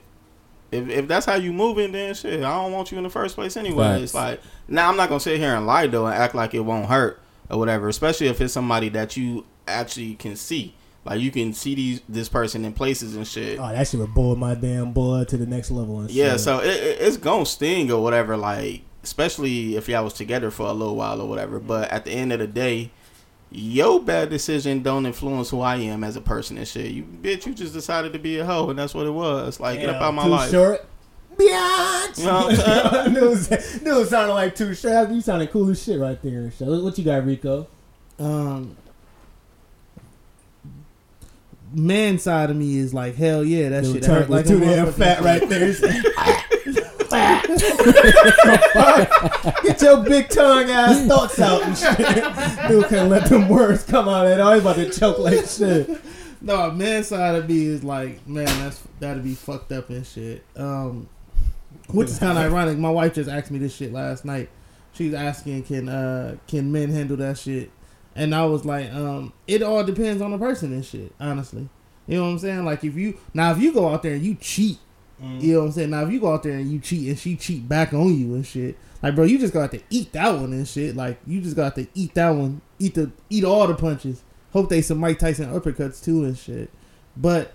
if 0.71 0.87
if 0.89 1.07
that's 1.07 1.25
how 1.25 1.35
you 1.35 1.51
moving, 1.53 1.91
then 1.91 2.13
shit, 2.15 2.43
I 2.43 2.63
don't 2.63 2.71
want 2.71 2.91
you 2.91 2.97
in 2.97 3.03
the 3.03 3.09
first 3.09 3.35
place 3.35 3.57
anyway. 3.57 3.85
Facts. 3.85 4.03
It's 4.03 4.13
like 4.13 4.41
now 4.67 4.89
I'm 4.89 4.97
not 4.97 5.09
gonna 5.09 5.19
sit 5.19 5.39
here 5.39 5.55
and 5.55 5.67
lie 5.67 5.87
though 5.87 6.07
and 6.07 6.15
act 6.15 6.33
like 6.33 6.53
it 6.53 6.61
won't 6.61 6.87
hurt 6.87 7.21
or 7.49 7.59
whatever. 7.59 7.89
Especially 7.89 8.27
if 8.27 8.39
it's 8.39 8.53
somebody 8.53 8.89
that 8.89 9.17
you 9.17 9.45
actually 9.67 10.15
can 10.15 10.35
see. 10.35 10.75
Like 11.03 11.19
you 11.19 11.31
can 11.31 11.53
see 11.53 11.73
these 11.75 12.01
this 12.07 12.29
person 12.29 12.63
in 12.63 12.73
places 12.73 13.15
and 13.15 13.27
shit. 13.27 13.59
Oh, 13.59 13.67
that 13.71 13.87
shit 13.87 13.99
would 13.99 14.13
boil 14.13 14.35
my 14.35 14.53
damn 14.55 14.93
blood 14.93 15.27
to 15.29 15.37
the 15.37 15.45
next 15.47 15.71
level. 15.71 15.99
And 16.01 16.11
Yeah, 16.11 16.31
shit. 16.33 16.41
so 16.41 16.59
it, 16.59 16.67
it, 16.67 16.97
it's 17.01 17.17
gonna 17.17 17.45
sting 17.45 17.91
or 17.91 18.03
whatever. 18.03 18.37
Like 18.37 18.81
especially 19.03 19.75
if 19.75 19.89
y'all 19.89 20.03
was 20.03 20.13
together 20.13 20.51
for 20.51 20.67
a 20.67 20.73
little 20.73 20.95
while 20.95 21.19
or 21.21 21.27
whatever. 21.27 21.59
But 21.59 21.89
at 21.91 22.05
the 22.05 22.11
end 22.11 22.31
of 22.33 22.39
the 22.39 22.47
day. 22.47 22.91
Your 23.53 23.99
bad 24.01 24.29
decision 24.29 24.81
don't 24.81 25.05
influence 25.05 25.49
who 25.49 25.59
I 25.59 25.75
am 25.75 26.05
as 26.05 26.15
a 26.15 26.21
person 26.21 26.57
and 26.57 26.65
shit. 26.65 26.91
You 26.91 27.03
bitch, 27.03 27.45
you 27.45 27.53
just 27.53 27.73
decided 27.73 28.13
to 28.13 28.19
be 28.19 28.39
a 28.39 28.45
hoe 28.45 28.69
and 28.69 28.79
that's 28.79 28.93
what 28.93 29.05
it 29.05 29.09
was. 29.11 29.59
Like 29.59 29.81
get 29.81 29.89
up 29.89 29.95
Damn, 29.95 30.03
out 30.03 30.13
my 30.13 30.23
too 30.23 30.29
life. 30.29 30.51
Short. 30.51 30.85
Biatch. 31.35 32.19
You 32.19 32.25
know 32.25 32.45
what 32.47 32.59
I'm 32.67 33.35
saying? 33.35 33.53
dude, 33.73 33.83
dude 33.83 34.07
sounded 34.07 34.33
like 34.33 34.55
too 34.55 34.73
short. 34.73 35.09
You 35.11 35.19
sounded 35.19 35.51
cool 35.51 35.69
as 35.69 35.83
shit 35.83 35.99
right 35.99 36.21
there. 36.21 36.43
and 36.43 36.53
shit. 36.53 36.65
What 36.65 36.97
you 36.97 37.03
got, 37.03 37.25
Rico? 37.25 37.67
Um, 38.19 38.77
man 41.73 42.19
side 42.19 42.49
of 42.49 42.57
me 42.57 42.77
is 42.77 42.93
like 42.93 43.15
hell 43.15 43.43
yeah, 43.43 43.69
that 43.69 43.83
Dude, 43.83 43.95
shit 43.95 44.05
hurt 44.05 44.29
like 44.29 44.45
too 44.45 44.59
damn 44.59 44.91
fat 44.91 45.21
right 45.21 45.47
there. 45.47 45.73
Get 49.63 49.81
your 49.81 50.03
big 50.03 50.29
tongue 50.29 50.69
ass 50.69 51.05
thoughts 51.07 51.39
out 51.39 51.63
and 51.63 51.77
shit. 51.77 51.97
Dude 52.67 52.87
can't 52.87 53.09
let 53.09 53.29
them 53.29 53.49
words 53.49 53.83
come 53.83 54.07
out 54.07 54.27
at 54.27 54.39
all. 54.39 54.53
He's 54.53 54.61
about 54.61 54.75
to 54.77 54.89
choke 54.89 55.19
like 55.19 55.45
shit. 55.45 55.89
No, 56.41 56.71
man 56.71 57.03
side 57.03 57.35
of 57.35 57.49
me 57.49 57.65
is 57.65 57.83
like, 57.83 58.25
man, 58.27 58.45
that's 58.45 58.81
that'd 58.99 59.23
be 59.23 59.35
fucked 59.35 59.71
up 59.71 59.89
and 59.89 60.05
shit. 60.05 60.43
Um, 60.55 61.09
which 61.89 62.09
is 62.09 62.19
kind 62.19 62.37
of 62.37 62.45
ironic. 62.45 62.77
My 62.77 62.89
wife 62.89 63.15
just 63.15 63.29
asked 63.29 63.51
me 63.51 63.59
this 63.59 63.75
shit 63.75 63.91
last 63.91 64.25
night. 64.25 64.49
She's 64.93 65.13
asking, 65.13 65.63
can 65.63 65.89
uh 65.89 66.37
can 66.47 66.71
men 66.71 66.91
handle 66.91 67.17
that 67.17 67.37
shit? 67.37 67.71
And 68.15 68.35
I 68.35 68.45
was 68.45 68.65
like, 68.65 68.91
um, 68.93 69.33
it 69.47 69.61
all 69.61 69.83
depends 69.83 70.21
on 70.21 70.31
the 70.31 70.37
person 70.37 70.73
and 70.73 70.85
shit. 70.85 71.13
Honestly, 71.19 71.69
you 72.07 72.17
know 72.17 72.25
what 72.25 72.31
I'm 72.31 72.39
saying? 72.39 72.65
Like 72.65 72.83
if 72.83 72.95
you 72.95 73.17
now 73.33 73.51
if 73.51 73.59
you 73.59 73.73
go 73.73 73.89
out 73.89 74.03
there 74.03 74.13
and 74.13 74.23
you 74.23 74.35
cheat, 74.35 74.79
you 75.19 75.53
know 75.53 75.59
what 75.59 75.65
I'm 75.67 75.71
saying? 75.71 75.89
Now 75.91 76.03
if 76.03 76.11
you 76.11 76.19
go 76.19 76.33
out 76.33 76.43
there 76.43 76.53
and 76.53 76.71
you 76.71 76.79
cheat 76.79 77.07
and 77.07 77.17
she 77.17 77.35
cheat 77.35 77.69
back 77.69 77.93
on 77.93 78.13
you 78.13 78.35
and 78.35 78.45
shit, 78.45 78.75
like 79.01 79.15
bro, 79.15 79.25
you 79.25 79.37
just 79.37 79.53
got 79.53 79.71
to 79.71 79.81
eat 79.89 80.11
that 80.13 80.33
one 80.33 80.51
and 80.51 80.67
shit. 80.67 80.95
Like 80.95 81.19
you 81.25 81.41
just 81.41 81.55
got 81.55 81.75
to 81.75 81.87
eat 81.93 82.13
that 82.15 82.31
one, 82.31 82.61
eat 82.79 82.95
the 82.95 83.11
eat 83.29 83.43
all 83.43 83.67
the 83.67 83.75
punches. 83.75 84.23
Hope 84.51 84.69
they 84.69 84.81
some 84.81 84.97
Mike 84.97 85.19
Tyson 85.19 85.51
uppercuts 85.53 86.03
too 86.03 86.25
and 86.25 86.37
shit. 86.37 86.69
But 87.15 87.53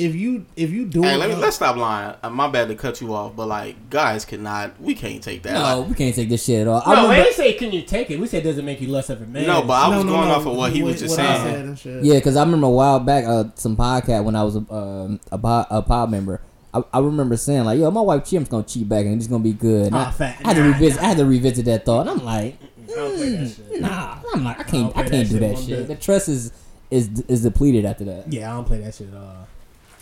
if 0.00 0.14
you 0.14 0.46
if 0.56 0.70
you 0.70 0.86
do 0.86 1.02
Hey, 1.02 1.16
let 1.16 1.28
me 1.28 1.36
let's 1.36 1.56
stop 1.56 1.76
lying. 1.76 2.14
Uh, 2.22 2.30
my 2.30 2.48
bad 2.48 2.68
to 2.68 2.74
cut 2.74 3.00
you 3.00 3.14
off, 3.14 3.36
but 3.36 3.46
like 3.46 3.90
guys 3.90 4.24
cannot, 4.24 4.80
we 4.80 4.94
can't 4.94 5.22
take 5.22 5.42
that. 5.42 5.52
No, 5.52 5.80
Like, 5.80 5.88
we 5.90 5.94
can't 5.94 6.14
take 6.14 6.28
this 6.28 6.44
shit 6.44 6.62
at 6.62 6.68
all. 6.68 6.82
I 6.84 6.94
No, 6.94 7.02
we 7.02 7.08
remember, 7.10 7.26
ain't 7.28 7.36
say 7.36 7.52
can 7.54 7.72
you 7.72 7.82
take 7.82 8.10
it. 8.10 8.18
We 8.18 8.26
said 8.26 8.42
does 8.42 8.58
it 8.58 8.64
make 8.64 8.80
you 8.80 8.88
less 8.88 9.10
of 9.10 9.20
a 9.22 9.26
man. 9.26 9.46
no, 9.46 9.62
but 9.62 9.74
I 9.74 9.90
No, 9.90 9.96
was 9.98 10.04
no, 10.06 10.12
going 10.12 10.28
no, 10.28 10.34
off 10.34 10.46
of 10.46 10.56
what 10.56 10.72
he 10.72 10.82
was 10.82 10.98
just 11.00 11.14
saying. 11.14 11.76
said 11.76 11.78
shit. 11.78 12.04
yeah, 12.04 12.14
because 12.14 12.36
I 12.36 12.42
remember 12.44 12.66
a 12.66 12.70
while 12.70 13.00
back, 13.00 13.24
uh, 13.26 13.44
some 13.54 13.76
podcast 13.76 14.24
when 14.24 14.34
I 14.36 14.42
was 14.42 14.56
a 14.56 14.74
um, 14.74 15.20
a, 15.30 15.38
pod, 15.38 15.66
a 15.70 15.82
pod 15.82 16.10
member. 16.10 16.40
I, 16.72 16.82
I 16.92 16.98
remember 17.00 17.36
saying 17.36 17.64
like, 17.64 17.78
"Yo, 17.78 17.90
my 17.90 18.00
wife 18.00 18.24
Chim's 18.24 18.48
gonna 18.48 18.62
cheat 18.62 18.88
back 18.88 19.04
and 19.04 19.16
it's 19.16 19.26
gonna 19.26 19.42
be 19.42 19.52
good." 19.52 19.86
And 19.86 19.96
Oh, 19.96 19.98
I, 19.98 20.10
fat. 20.12 20.40
I 20.44 20.48
had 20.48 20.56
to 20.56 20.62
Nah, 20.62 20.72
revisit. 20.74 21.02
I 21.02 21.06
had 21.06 21.16
to 21.18 21.24
revisit 21.26 21.64
that 21.64 21.84
thought. 21.84 22.02
And 22.02 22.10
I'm 22.10 22.24
like, 22.24 22.56
I 22.90 22.94
don't 22.94 23.16
play 23.16 23.28
that 23.30 23.48
shit. 23.48 23.80
nah, 23.80 24.18
I'm 24.32 24.44
like, 24.44 24.58
I 24.58 24.60
I 24.60 24.64
can't, 24.64 24.94
don't 24.94 24.96
I, 24.96 25.08
can't 25.08 25.10
that 25.10 25.28
do 25.28 25.38
that 25.40 25.54
one 25.54 25.66
shit. 25.66 25.88
The 25.88 25.94
trust 25.96 26.28
is 26.28 26.52
is 26.90 27.08
is 27.28 27.42
depleted 27.42 27.84
after 27.84 28.04
that. 28.04 28.32
Yeah, 28.32 28.52
I 28.52 28.54
don't 28.54 28.64
play 28.66 28.78
that 28.82 28.94
shit 28.94 29.08
at 29.08 29.14
all. 29.16 29.48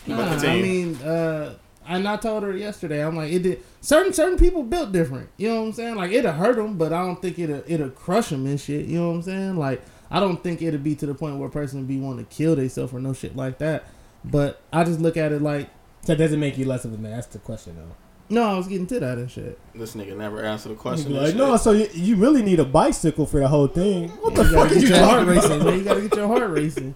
But 0.09 0.41
Nah, 0.43 0.49
I 0.49 0.61
mean, 0.61 0.95
uh, 0.97 1.55
and 1.87 2.07
I 2.07 2.17
told 2.17 2.43
her 2.43 2.55
yesterday. 2.55 3.03
I'm 3.05 3.15
like, 3.15 3.31
it 3.31 3.39
did. 3.43 3.63
Certain 3.81 4.13
certain 4.13 4.37
people 4.37 4.63
built 4.63 4.91
different. 4.91 5.29
You 5.37 5.49
know 5.49 5.61
what 5.61 5.67
I'm 5.67 5.73
saying? 5.73 5.95
Like 5.95 6.11
it'll 6.11 6.31
hurt 6.33 6.55
them, 6.57 6.77
but 6.77 6.93
I 6.93 7.03
don't 7.05 7.21
think 7.21 7.39
it'll 7.39 7.63
it'll 7.67 7.89
crush 7.89 8.29
them 8.29 8.45
and 8.45 8.59
shit. 8.59 8.85
You 8.85 8.99
know 8.99 9.09
what 9.09 9.15
I'm 9.15 9.21
saying? 9.23 9.57
Like 9.57 9.81
I 10.11 10.19
don't 10.19 10.43
think 10.43 10.61
it'll 10.61 10.79
be 10.79 10.95
to 10.95 11.05
the 11.05 11.13
point 11.15 11.37
where 11.37 11.47
a 11.47 11.51
person 11.51 11.85
be 11.85 11.99
want 11.99 12.19
to 12.19 12.25
kill 12.35 12.55
themselves 12.55 12.93
or 12.93 12.99
no 12.99 13.13
shit 13.13 13.35
like 13.35 13.57
that. 13.59 13.85
But 14.25 14.61
I 14.73 14.83
just 14.83 14.99
look 14.99 15.17
at 15.17 15.31
it 15.31 15.41
like, 15.41 15.69
So 16.05 16.13
doesn't 16.15 16.39
make 16.39 16.57
you 16.57 16.65
less 16.65 16.83
of 16.85 16.93
a 16.93 16.97
man? 16.97 17.11
That's 17.11 17.27
the 17.27 17.39
question 17.39 17.75
though. 17.77 17.95
no, 18.35 18.43
I 18.53 18.57
was 18.57 18.67
getting 18.67 18.85
to 18.87 18.99
that 18.99 19.17
and 19.17 19.31
shit. 19.31 19.57
This 19.73 19.95
nigga 19.95 20.15
never 20.17 20.43
answered 20.43 20.69
the 20.69 20.75
question. 20.75 21.13
like, 21.15 21.35
no, 21.35 21.55
so 21.57 21.71
you, 21.71 21.87
you 21.93 22.15
really 22.17 22.43
need 22.43 22.59
a 22.59 22.65
bicycle 22.65 23.25
for 23.25 23.39
the 23.39 23.47
whole 23.47 23.67
thing. 23.67 24.09
What 24.09 24.35
the 24.35 24.43
you 24.43 24.49
fuck 24.49 24.69
gotta 24.69 24.75
are 24.75 24.79
you 24.79 24.87
get 24.87 24.97
your 24.97 25.05
heart 25.07 25.27
racing. 25.27 25.63
Man. 25.63 25.77
You 25.79 25.83
gotta 25.83 26.01
get 26.01 26.15
your 26.15 26.27
heart 26.27 26.49
racing. 26.51 26.95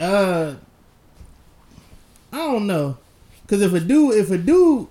Uh, 0.00 0.54
I 2.34 2.38
don't 2.38 2.66
know, 2.66 2.96
cause 3.46 3.62
if 3.62 3.72
a 3.72 3.78
dude, 3.80 4.16
if 4.16 4.30
a 4.30 4.38
dude, 4.38 4.88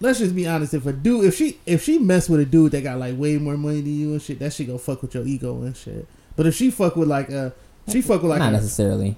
let's 0.00 0.18
just 0.18 0.34
be 0.34 0.46
honest, 0.46 0.74
if 0.74 0.84
a 0.86 0.92
dude, 0.92 1.24
if 1.24 1.34
she, 1.36 1.58
if 1.64 1.82
she 1.82 1.98
mess 1.98 2.28
with 2.28 2.40
a 2.40 2.44
dude 2.44 2.72
that 2.72 2.82
got 2.82 2.98
like 2.98 3.16
way 3.16 3.38
more 3.38 3.56
money 3.56 3.80
than 3.80 3.94
you 3.98 4.12
and 4.12 4.20
shit, 4.22 4.38
that 4.40 4.52
shit 4.52 4.66
go 4.66 4.76
fuck 4.76 5.00
with 5.02 5.14
your 5.14 5.24
ego 5.26 5.62
and 5.62 5.74
shit. 5.76 6.06
But 6.36 6.46
if 6.46 6.54
she 6.54 6.70
fuck 6.70 6.96
with 6.96 7.08
like 7.08 7.30
uh, 7.30 7.50
she 7.88 8.02
fuck 8.02 8.20
with 8.22 8.30
like 8.30 8.40
Not 8.40 8.50
a, 8.50 8.56
necessarily. 8.56 9.16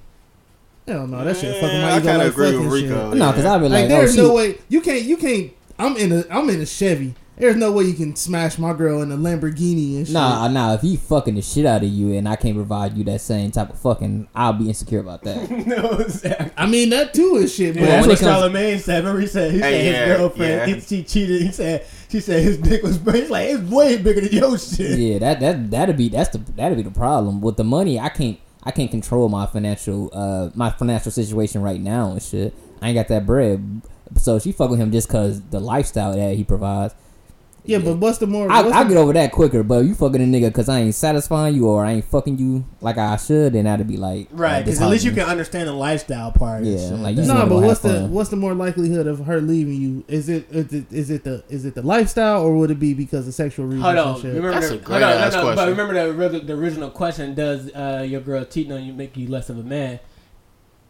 hell 0.86 1.06
no, 1.08 1.24
that 1.24 1.36
shit 1.36 1.54
fuck 1.54 1.62
with 1.62 1.72
Yeah, 1.72 1.82
my 1.82 1.90
I 1.92 1.98
ego 1.98 2.06
kind 2.06 2.18
like 2.18 2.26
of 2.28 2.32
agree 2.34 2.46
fucking 2.52 2.68
with 2.70 2.80
shit. 2.80 2.90
Rico. 2.90 3.12
No, 3.14 3.30
because 3.32 3.44
yeah. 3.44 3.54
I'd 3.54 3.58
be 3.58 3.62
Like, 3.64 3.72
like, 3.80 3.88
there's 3.88 4.18
oh, 4.18 4.28
no 4.28 4.34
way 4.34 4.58
you 4.68 4.80
can't 4.80 5.02
you 5.02 5.16
can't. 5.16 5.52
I'm 5.78 5.96
in 5.96 6.12
a 6.12 6.24
I'm 6.30 6.48
in 6.50 6.60
a 6.60 6.66
Chevy. 6.66 7.14
There's 7.38 7.56
no 7.56 7.70
way 7.70 7.84
you 7.84 7.92
can 7.92 8.16
smash 8.16 8.56
my 8.58 8.72
girl 8.72 9.02
in 9.02 9.12
a 9.12 9.16
Lamborghini 9.16 9.96
and 9.98 10.06
shit. 10.06 10.14
Nah, 10.14 10.48
nah. 10.48 10.72
If 10.74 10.80
he 10.80 10.96
fucking 10.96 11.34
the 11.34 11.42
shit 11.42 11.66
out 11.66 11.82
of 11.82 11.88
you 11.90 12.14
and 12.14 12.26
I 12.26 12.34
can't 12.36 12.54
provide 12.56 12.96
you 12.96 13.04
that 13.04 13.20
same 13.20 13.50
type 13.50 13.68
of 13.68 13.78
fucking, 13.78 14.28
I'll 14.34 14.54
be 14.54 14.68
insecure 14.68 15.00
about 15.00 15.22
that. 15.24 15.50
no, 15.66 15.90
exactly. 15.98 16.50
I 16.56 16.64
mean 16.66 16.88
that 16.90 17.12
too 17.12 17.36
is 17.36 17.54
shit, 17.54 17.74
Yeah, 17.76 17.80
but 17.82 17.88
Well, 17.88 17.90
that's 17.90 18.06
what 18.06 18.20
it 18.20 18.24
comes- 18.24 18.54
Charlamagne 18.54 18.80
said. 18.80 18.98
Remember 19.04 19.20
he 19.20 19.26
said 19.26 19.52
he 19.52 19.58
said 19.60 19.70
Hey, 19.72 19.84
his 19.84 19.92
yeah, 19.94 20.16
girlfriend 20.16 20.70
yeah. 20.70 20.74
he, 20.76 20.80
she 20.80 21.02
cheated. 21.02 21.42
He 21.42 21.52
said 21.52 21.86
she 22.08 22.20
said 22.20 22.42
his 22.42 22.56
dick 22.56 22.82
was 22.82 22.96
big. 22.96 23.14
He's 23.16 23.30
like 23.30 23.48
it's 23.50 23.70
way 23.70 23.98
bigger 23.98 24.22
than 24.22 24.32
your 24.32 24.56
shit. 24.58 24.98
yeah, 24.98 25.18
that 25.18 25.40
that 25.40 25.70
that'd 25.70 25.96
be 25.98 26.08
that's 26.08 26.30
the 26.30 26.38
that'd 26.38 26.76
be 26.78 26.82
the 26.84 26.90
problem 26.90 27.42
with 27.42 27.56
the 27.58 27.64
money. 27.64 28.00
I 28.00 28.08
can't 28.08 28.38
I 28.62 28.70
can't 28.70 28.90
control 28.90 29.28
my 29.28 29.44
financial 29.44 30.08
uh 30.14 30.48
my 30.54 30.70
financial 30.70 31.12
situation 31.12 31.60
right 31.60 31.80
now 31.82 32.12
and 32.12 32.22
shit. 32.22 32.54
I 32.80 32.88
ain't 32.88 32.94
got 32.94 33.08
that 33.08 33.26
bread, 33.26 33.82
so 34.16 34.38
she 34.38 34.52
fuck 34.52 34.70
with 34.70 34.78
him 34.78 34.90
just 34.90 35.08
cause 35.10 35.42
the 35.50 35.60
lifestyle 35.60 36.16
that 36.16 36.34
he 36.36 36.42
provides. 36.42 36.94
Yeah, 37.66 37.78
but 37.78 37.96
what's 37.96 38.18
the 38.18 38.26
more? 38.26 38.50
I 38.50 38.62
what's 38.62 38.74
I 38.76 38.82
the, 38.84 38.88
get 38.90 38.98
over 38.98 39.12
that 39.14 39.32
quicker. 39.32 39.62
But 39.62 39.84
you 39.84 39.94
fucking 39.94 40.20
a 40.22 40.24
nigga 40.24 40.52
cause 40.54 40.68
I 40.68 40.80
ain't 40.80 40.94
satisfying 40.94 41.54
you 41.54 41.66
or 41.68 41.84
I 41.84 41.92
ain't 41.92 42.04
fucking 42.04 42.38
you 42.38 42.64
like 42.80 42.96
I 42.98 43.16
should, 43.16 43.52
then 43.54 43.64
that'd 43.64 43.86
be 43.86 43.96
like 43.96 44.28
Right, 44.30 44.64
because 44.64 44.80
at 44.80 44.88
least 44.88 45.04
you 45.04 45.12
can 45.12 45.28
understand 45.28 45.68
the 45.68 45.72
lifestyle 45.72 46.30
part. 46.32 46.62
and 46.62 46.66
Yeah, 46.72 46.88
shit. 46.90 46.98
like, 46.98 47.16
you 47.16 47.22
no, 47.24 47.46
but 47.46 47.60
what's 47.62 47.80
the 47.80 47.88
fun. 47.90 48.10
what's 48.12 48.30
the 48.30 48.36
more 48.36 48.54
likelihood 48.54 49.06
of 49.06 49.26
her 49.26 49.40
leaving 49.40 49.80
you? 49.80 50.04
Is 50.08 50.28
it 50.28 50.46
is 50.50 50.72
it 50.72 50.92
is 50.92 51.10
it 51.10 51.24
the 51.24 51.44
is 51.48 51.64
it 51.64 51.74
the 51.74 51.82
lifestyle 51.82 52.42
or 52.42 52.54
would 52.56 52.70
it 52.70 52.78
be 52.78 52.94
because 52.94 53.26
of 53.28 53.34
sexual 53.34 53.66
reasons? 53.66 53.82
Hold 53.82 53.96
and 53.96 54.08
on, 54.08 54.16
shit? 54.16 54.24
remember 54.34 54.50
That's 54.52 54.68
the, 54.68 54.74
a 54.74 54.78
great 54.78 55.02
hold 55.02 55.14
on, 55.14 55.22
ass 55.22 55.32
no, 55.34 55.42
no, 55.50 55.54
But 55.56 55.68
remember 55.68 55.94
the, 55.94 56.28
ori- 56.28 56.40
the 56.44 56.52
original 56.54 56.90
question: 56.90 57.34
Does 57.34 57.70
uh, 57.74 58.04
your 58.08 58.20
girl 58.20 58.44
cheating 58.44 58.72
on 58.72 58.84
you 58.84 58.92
make 58.92 59.16
you 59.16 59.28
less 59.28 59.50
of 59.50 59.58
a 59.58 59.62
man? 59.62 60.00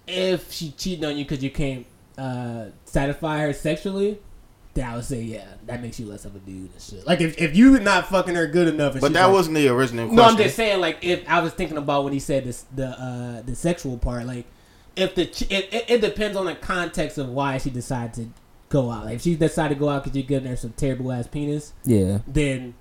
If 0.07 0.53
she 0.53 0.71
cheating 0.73 1.05
on 1.05 1.17
you 1.17 1.25
because 1.25 1.43
you 1.43 1.51
can't 1.51 1.85
uh, 2.17 2.67
satisfy 2.85 3.41
her 3.41 3.53
sexually, 3.53 4.19
then 4.77 4.89
I 4.89 4.95
would 4.95 5.05
say 5.05 5.21
yeah, 5.23 5.45
that 5.67 5.83
makes 5.83 5.99
you 5.99 6.07
less 6.07 6.25
of 6.25 6.37
a 6.37 6.39
dude 6.39 6.71
and 6.73 6.81
shit. 6.81 7.05
Like 7.05 7.21
if, 7.21 7.37
if 7.39 7.57
you're 7.57 7.81
not 7.81 8.07
fucking 8.09 8.37
her 8.37 8.47
good 8.47 8.69
enough, 8.69 8.93
and 8.93 9.01
But 9.01 9.13
that 9.15 9.25
like- 9.25 9.33
wasn't 9.35 9.57
the 9.57 9.67
original 9.69 10.07
question. 10.07 10.17
No, 10.17 10.23
I'm 10.23 10.37
just 10.37 10.55
saying, 10.55 10.81
like, 10.81 10.99
if 11.03 11.29
I 11.29 11.41
was 11.41 11.53
thinking 11.53 11.77
about 11.79 12.05
when 12.05 12.13
he 12.13 12.21
said 12.21 12.45
this, 12.45 12.65
the 12.75 12.89
uh, 12.89 13.43
the 13.43 13.57
sexual 13.57 13.99
part, 13.99 14.25
like, 14.27 14.45
if 14.95 15.17
the 15.17 15.27
ch- 15.27 15.51
it, 15.51 15.73
it, 15.75 15.85
it 15.89 16.01
depends 16.01 16.37
on 16.37 16.47
the 16.47 16.55
context 16.55 17.19
of 17.19 17.29
why 17.29 17.59
she 17.59 17.71
decided 17.71 18.15
to 18.15 18.29
go 18.69 18.91
out. 18.91 19.07
Like, 19.07 19.17
if 19.17 19.23
she 19.23 19.35
decided 19.35 19.75
to 19.75 19.81
go 19.81 19.89
out 19.89 20.05
because 20.05 20.17
you're 20.17 20.27
giving 20.27 20.49
her 20.49 20.57
some 20.57 20.73
terrible 20.75 21.11
ass 21.13 21.27
penis, 21.27 21.73
yeah. 21.85 22.19
then 22.27 22.75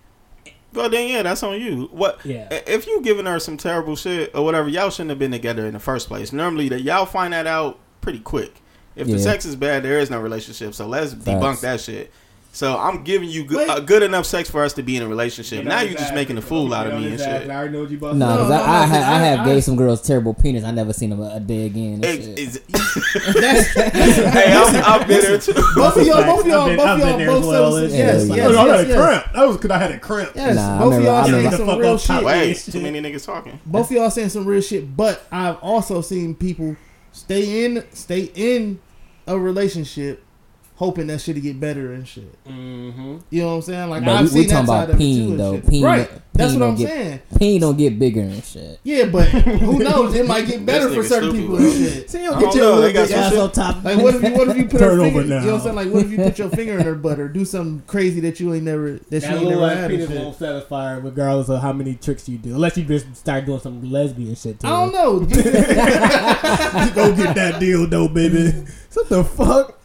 Well, 0.74 0.90
then 0.90 1.08
yeah, 1.10 1.24
that's 1.24 1.42
on 1.44 1.60
you. 1.62 1.88
What? 1.92 2.20
Yeah. 2.26 2.48
If 2.68 2.86
you 2.88 3.02
giving 3.02 3.26
her 3.26 3.40
some 3.40 3.56
terrible 3.58 3.96
shit 3.96 4.32
or 4.36 4.44
whatever, 4.44 4.68
y'all 4.70 4.90
shouldn't 4.90 5.12
have 5.12 5.20
been 5.20 5.32
together 5.32 5.66
in 5.66 5.74
the 5.74 5.80
first 5.80 6.08
place. 6.08 6.34
Normally, 6.34 6.68
that 6.70 6.82
y'all 6.82 7.06
find 7.06 7.34
that 7.34 7.48
out 7.48 7.80
pretty 8.02 8.20
quick. 8.20 8.62
If 8.96 9.08
the 9.08 9.20
sex 9.20 9.46
is 9.46 9.56
bad, 9.56 9.84
there 9.84 10.00
is 10.00 10.10
no 10.10 10.20
relationship. 10.22 10.74
So 10.74 10.88
let's 10.88 11.14
debunk 11.14 11.62
that 11.62 11.82
shit. 11.82 12.12
So 12.52 12.78
I'm 12.78 13.04
giving 13.04 13.28
you 13.28 13.44
good, 13.44 13.70
uh, 13.70 13.82
good 13.82 14.02
enough 14.02 14.26
sex 14.26 14.50
for 14.50 14.64
us 14.64 14.72
to 14.76 14.82
be 14.82 14.96
in 14.96 15.04
a 15.04 15.08
relationship. 15.10 15.66
now 15.66 15.82
you're 15.82 15.98
just 15.98 16.14
making 16.14 16.38
a 16.38 16.42
fool 16.42 16.74
out 16.74 16.88
of 16.88 16.94
me 16.98 17.10
and 17.10 17.20
shit. 17.20 17.50
already 17.50 17.74
know 17.74 17.82
what 17.82 17.90
you 17.92 17.98
about 17.98 18.16
No, 18.16 18.28
No, 18.28 18.34
because 18.38 18.50
no, 18.50 18.56
I, 18.56 18.60
I, 18.60 18.62
no, 18.88 18.96
I 18.96 18.98
I- 18.98 19.18
have 19.26 19.40
I- 19.42 19.46
gave 19.46 19.64
some 19.66 19.76
girls 19.76 20.02
terrible 20.02 20.34
penis. 20.34 20.64
I 20.64 20.72
never 20.72 20.94
seen 20.94 21.10
them 21.10 21.20
a, 21.22 21.36
a 21.36 21.40
day 21.42 21.66
again. 21.66 21.96
and 21.96 22.06
Ex- 22.06 22.24
shit. 22.26 22.40
is- 22.40 22.62
That's, 23.34 23.68
hey, 23.74 24.54
I'm, 24.54 25.02
I've 25.02 25.06
been 25.06 25.20
there 25.22 25.38
too. 25.38 25.52
both 25.76 25.98
of 25.98 26.08
y'all, 26.08 26.24
both 26.24 26.40
of 26.46 26.48
y'all, 26.48 26.76
both 26.78 26.88
of 26.88 27.00
y'all, 27.00 27.18
there 27.18 27.28
both 27.28 27.44
as 27.44 27.46
well, 27.50 27.72
said 27.74 27.92
yes, 27.92 28.28
yes, 28.30 28.52
Oh, 28.56 28.58
I 28.72 28.78
had 28.78 28.90
a 28.90 28.94
cramp. 28.96 29.34
That 29.34 29.48
was 29.48 29.58
because 29.58 29.72
I 29.72 29.78
had 29.78 29.92
a 29.92 30.00
cramp. 30.00 30.32
Yes, 30.36 30.56
Nah, 30.56 30.80
both 30.80 30.94
of 30.94 31.04
y'all 31.04 31.26
saying 31.26 31.52
some 31.52 31.78
real 31.78 31.98
shit. 31.98 32.58
Shit. 32.58 32.74
too 32.74 32.80
many 32.80 33.02
niggas 33.02 33.26
talking. 33.26 33.60
Both 33.66 33.88
of 33.92 33.98
y'all 33.98 34.10
saying 34.10 34.30
some 34.30 34.46
real 34.46 34.62
shit, 34.62 34.96
but 34.96 35.28
I've 35.30 35.58
also 35.58 36.00
seen 36.00 36.34
people 36.36 36.78
stay 37.12 37.66
in 37.66 37.84
stay 37.92 38.32
in 38.34 38.80
a 39.28 39.38
relationship 39.40 40.25
hoping 40.76 41.08
that 41.08 41.22
shit 41.22 41.36
to 41.36 41.42
get 41.42 41.58
better 41.60 41.94
and 41.94 42.08
shit. 42.08 42.44
Mm-hmm. 42.46 43.18
You 43.30 43.42
know 43.42 43.48
what 43.48 43.54
I'm 43.56 43.62
saying? 43.62 43.90
Like 43.90 44.04
But 44.06 44.12
I've 44.16 44.22
we, 44.24 44.28
seen 44.28 44.38
we 44.40 44.48
talking 44.48 44.66
that 44.66 44.68
side 44.68 44.84
about 44.84 44.90
of 44.90 44.96
it 44.96 45.00
too 45.00 45.06
peen 45.06 45.38
though. 45.38 45.54
shit. 45.56 45.70
Peen, 45.70 45.84
right? 45.84 46.12
That's 46.34 46.52
what 46.54 46.60
don't 46.60 46.70
I'm 46.72 46.76
get, 46.76 46.90
saying. 46.90 47.20
Peen 47.40 47.62
don't 47.62 47.78
get 47.78 47.98
bigger 47.98 48.20
and 48.20 48.44
shit. 48.44 48.80
Yeah, 48.84 49.06
but 49.06 49.24
who 49.30 49.80
knows? 49.80 50.14
It 50.16 50.28
might 50.28 50.46
get 50.48 50.66
better 50.66 50.90
for 50.94 51.02
certain 51.02 51.30
stupid, 51.30 51.42
people 51.42 51.56
and 51.58 51.74
shit. 51.74 52.10
So 52.10 52.18
you 52.18 52.26
I 52.26 52.28
don't 52.32 52.42
don't 52.42 52.50
get 52.52 52.56
your 52.56 52.64
know, 52.66 52.80
little 52.82 53.04
big 53.04 53.12
ass 53.12 53.36
on 53.36 53.52
top. 53.54 53.84
Like 53.86 53.98
what 54.00 54.16
if 54.16 54.24
you 54.24 54.34
what 54.34 54.48
if 54.50 54.58
you 54.58 54.66
put 54.66 54.80
Turn 54.80 54.98
her 55.00 55.06
over 55.06 55.20
finger, 55.22 55.24
now. 55.36 55.40
You 55.40 55.46
know 55.46 55.52
what 55.54 55.58
I'm 55.60 55.64
saying? 55.64 55.76
Like 55.78 55.90
what 55.94 56.04
if 56.04 56.12
you 56.12 56.18
put 56.18 56.38
your 56.40 56.50
finger 56.50 56.78
in 56.78 56.84
her 56.86 56.96
butt 56.96 57.20
or 57.22 57.30
do 57.30 57.46
something 57.46 57.88
crazy 57.88 58.20
that 58.20 58.42
you 58.42 58.54
ain't 58.54 58.66
never 58.66 59.00
that 59.00 59.24
you 59.24 59.30
ain't 59.30 59.50
never 59.50 59.70
had. 59.70 59.90
penis 59.90 60.08
and 60.08 60.14
shit. 60.14 60.24
won't 60.26 60.36
satisfy 60.38 60.96
her 60.96 61.00
regardless 61.00 61.48
of 61.48 61.62
how 61.62 61.72
many 61.72 61.96
tricks 61.96 62.28
you 62.28 62.38
do. 62.38 62.54
Unless 62.56 62.76
you 62.78 62.84
just 62.84 63.16
start 63.16 63.46
doing 63.46 63.62
some 63.62 63.90
lesbian 63.90 64.36
shit 64.36 64.60
too. 64.60 64.68
I 64.68 64.72
don't 64.72 64.94
know. 64.94 65.20
Go 66.96 67.16
get 67.16 67.34
that 67.36 67.58
deal 67.62 67.88
though, 67.88 68.10
baby. 68.10 68.52
what 68.94 69.08
the 69.08 69.24
fuck? 69.24 69.80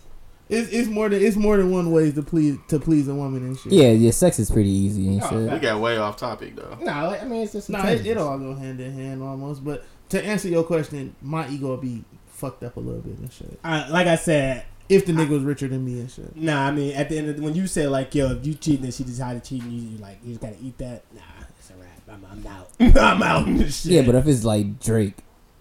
It's, 0.51 0.70
it's 0.72 0.88
more 0.88 1.09
than 1.09 1.22
it's 1.22 1.36
more 1.36 1.57
than 1.57 1.70
one 1.70 1.92
way 1.92 2.11
to 2.11 2.22
please 2.22 2.59
to 2.68 2.78
please 2.80 3.07
a 3.09 3.14
woman 3.14 3.42
and 3.44 3.59
shit. 3.59 3.72
Yeah, 3.72 3.90
yeah, 3.92 4.11
sex 4.11 4.38
is 4.38 4.51
pretty 4.51 4.68
easy 4.68 5.07
and 5.09 5.22
Oh, 5.22 5.28
shit. 5.30 5.53
We 5.53 5.59
got 5.61 5.80
way 5.80 5.96
off 5.96 6.16
topic 6.16 6.57
though. 6.57 6.76
No, 6.82 6.90
I 6.92 7.24
mean 7.24 7.42
it's 7.44 7.53
just 7.53 7.70
No, 7.70 7.78
it, 7.84 8.05
it 8.05 8.16
all 8.18 8.36
go 8.38 8.55
hand 8.55 8.80
in 8.80 8.92
hand 8.92 9.22
almost. 9.22 9.64
But 9.64 9.84
to 10.11 10.22
answer 10.24 10.48
your 10.48 10.64
question, 10.64 11.14
my 11.22 11.48
ego 11.48 11.68
would 11.68 11.80
be 11.80 12.05
fucked 12.26 12.64
up 12.64 12.76
a 12.76 12.80
little 12.80 13.01
bit 13.01 13.16
and 13.18 13.32
shit. 13.32 13.59
Uh, 13.62 13.86
like 13.90 14.09
I 14.09 14.16
said, 14.16 14.64
If 14.88 15.07
the 15.07 15.12
nigga 15.12 15.28
was 15.28 15.42
richer 15.44 15.68
than 15.68 15.84
me 15.84 16.01
and 16.01 16.11
shit. 16.11 16.34
nah. 16.36 16.66
I 16.66 16.72
mean, 16.72 16.96
at 16.96 17.09
the 17.09 17.18
end 17.18 17.28
of 17.28 17.36
the, 17.36 17.42
when 17.42 17.55
you 17.55 17.68
say 17.68 17.86
like, 17.86 18.12
yo, 18.14 18.32
if 18.32 18.44
you 18.44 18.55
cheating 18.55 18.84
and 18.86 18.92
she 18.94 19.05
decided 19.05 19.44
to 19.44 19.48
cheat, 19.51 19.62
and 19.62 19.72
you, 19.72 19.90
you 19.90 19.98
like, 19.98 20.18
you 20.24 20.30
just 20.30 20.40
gotta 20.40 20.57
eat 20.61 20.76
that. 20.78 21.05
Nah, 21.14 21.20
it's 21.59 21.70
a 21.70 21.74
wrap. 21.74 22.01
I'm, 22.11 22.26
I'm 22.28 22.46
out. 22.46 22.70
I'm 22.80 23.22
out. 23.22 23.46
shit. 23.70 23.84
Yeah, 23.92 24.03
but 24.03 24.16
if 24.16 24.26
it's 24.26 24.42
like 24.44 24.80
Drake, 24.80 25.18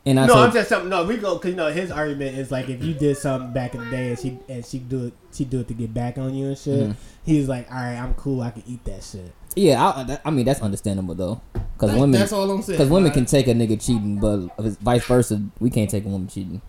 and 0.10 0.20
I 0.20 0.26
no, 0.28 0.34
told, 0.34 0.46
I'm 0.48 0.54
just 0.54 0.70
something. 0.70 0.90
No, 0.90 1.04
we 1.06 1.18
go 1.18 1.36
because 1.36 1.52
you 1.52 1.56
know 1.56 1.72
his 1.72 1.92
argument 1.92 2.38
is 2.38 2.52
like 2.52 2.68
if 2.70 2.84
you 2.84 2.94
did 2.94 3.16
something 3.18 3.54
back 3.54 3.76
in 3.76 3.84
the 3.86 3.90
day 3.92 4.10
and 4.10 4.20
she 4.20 4.40
and 4.50 4.66
she 4.66 4.80
do 4.80 5.06
it, 5.08 5.14
she 5.32 5.46
do 5.46 5.60
it 5.60 5.68
to 5.68 5.74
get 5.74 5.94
back 5.94 6.18
on 6.18 6.34
you 6.34 6.48
and 6.48 6.58
shit. 6.58 6.90
Mhm. 6.90 6.96
He's 7.26 7.48
like, 7.48 7.70
all 7.72 7.78
right, 7.78 7.96
I'm 7.96 8.14
cool. 8.16 8.42
I 8.42 8.50
can 8.52 8.64
eat 8.68 8.84
that 8.86 9.04
shit. 9.04 9.32
yeah, 9.56 9.82
I, 9.84 10.20
I 10.26 10.30
mean 10.32 10.46
that's 10.46 10.62
understandable 10.62 11.16
though, 11.16 11.42
because 11.54 11.92
women, 11.94 12.12
that's 12.12 12.32
all 12.34 12.50
I'm 12.50 12.62
saying. 12.62 12.78
because 12.78 12.90
women 12.90 13.06
Like, 13.06 13.14
can 13.14 13.26
take 13.26 13.48
a 13.48 13.54
nigga 13.54 13.80
cheating, 13.84 14.20
but 14.20 14.48
vice 14.82 15.06
versa, 15.06 15.42
we 15.60 15.70
can't 15.70 15.90
take 15.90 16.06
a 16.06 16.10
woman 16.10 16.28
cheating. 16.28 16.62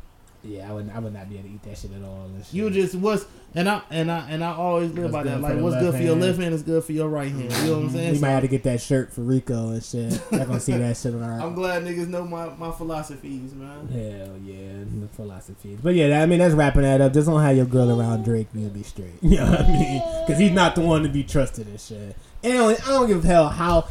Yeah, 0.43 0.71
I 0.71 0.73
would. 0.73 0.91
I 0.95 0.99
would 0.99 1.13
not 1.13 1.29
be 1.29 1.37
able 1.37 1.49
to 1.49 1.55
eat 1.55 1.63
that 1.65 1.77
shit 1.77 1.93
at 1.93 2.03
all. 2.03 2.29
shit. 2.39 2.55
You 2.55 2.71
just 2.71 2.95
what's 2.95 3.27
and 3.55 3.69
I 3.69 3.83
and 3.91 4.11
I 4.11 4.31
and 4.31 4.43
I 4.43 4.53
always 4.55 4.93
live 4.93 5.13
What's 5.13 5.13
by 5.13 5.23
that. 5.25 5.41
Like 5.41 5.59
what's 5.59 5.77
good 5.77 5.95
for 5.95 6.01
your 6.01 6.17
left 6.17 6.39
hand 6.39 6.55
is 6.55 6.63
good 6.63 6.83
for 6.85 6.93
your 6.93 7.09
right 7.09 7.31
hand. 7.31 7.53
You 7.53 7.67
know 7.67 7.77
what 7.77 7.85
I'm 7.85 7.91
saying? 7.91 8.11
We 8.13 8.19
So 8.19 8.21
might 8.23 8.31
have 8.31 8.43
to 8.43 8.49
get 8.49 8.63
that 8.63 8.81
shirt 8.81 9.13
for 9.13 9.21
Rico 9.23 9.71
and 9.71 9.85
shit. 9.85 10.13
Not 10.33 10.47
gonna 10.47 10.61
see 10.61 10.73
that 10.73 10.97
shit 10.97 11.15
on 11.15 11.23
our. 11.23 11.41
I'm 11.41 11.55
glad 11.55 11.83
niggas 11.85 12.09
know 12.09 12.25
my, 12.25 12.49
my 12.57 12.71
philosophies, 12.71 13.53
man. 13.55 13.89
Hell 13.89 14.39
yeah, 14.43 14.85
the 15.01 15.09
philosophies. 15.09 15.79
But 15.83 15.95
yeah, 15.95 16.23
I 16.23 16.27
mean 16.27 16.39
that's 16.39 16.55
wrapping 16.55 16.83
that 16.83 17.01
up. 17.01 17.13
Just 17.13 17.29
don't 17.29 17.43
have 17.43 17.57
your 17.57 17.67
girl 17.67 18.01
around 18.01 18.25
Drake. 18.25 18.49
You'll 18.55 18.71
be 18.71 18.83
straight. 18.83 19.11
You 19.23 19.37
know 19.39 19.51
what 19.51 19.61
I 19.61 19.69
mean? 19.69 20.03
Because 20.27 20.41
he's 20.41 20.51
not 20.51 20.75
the 20.75 20.81
one 20.81 21.03
to 21.03 21.09
be 21.09 21.23
trusted 21.23 21.67
and 21.69 21.81
shit. 21.81 22.17
And 22.43 22.57
I 22.63 22.75
don't 22.75 23.07
give 23.07 23.25
a 23.25 23.27
hell 23.27 23.49
how. 23.49 23.87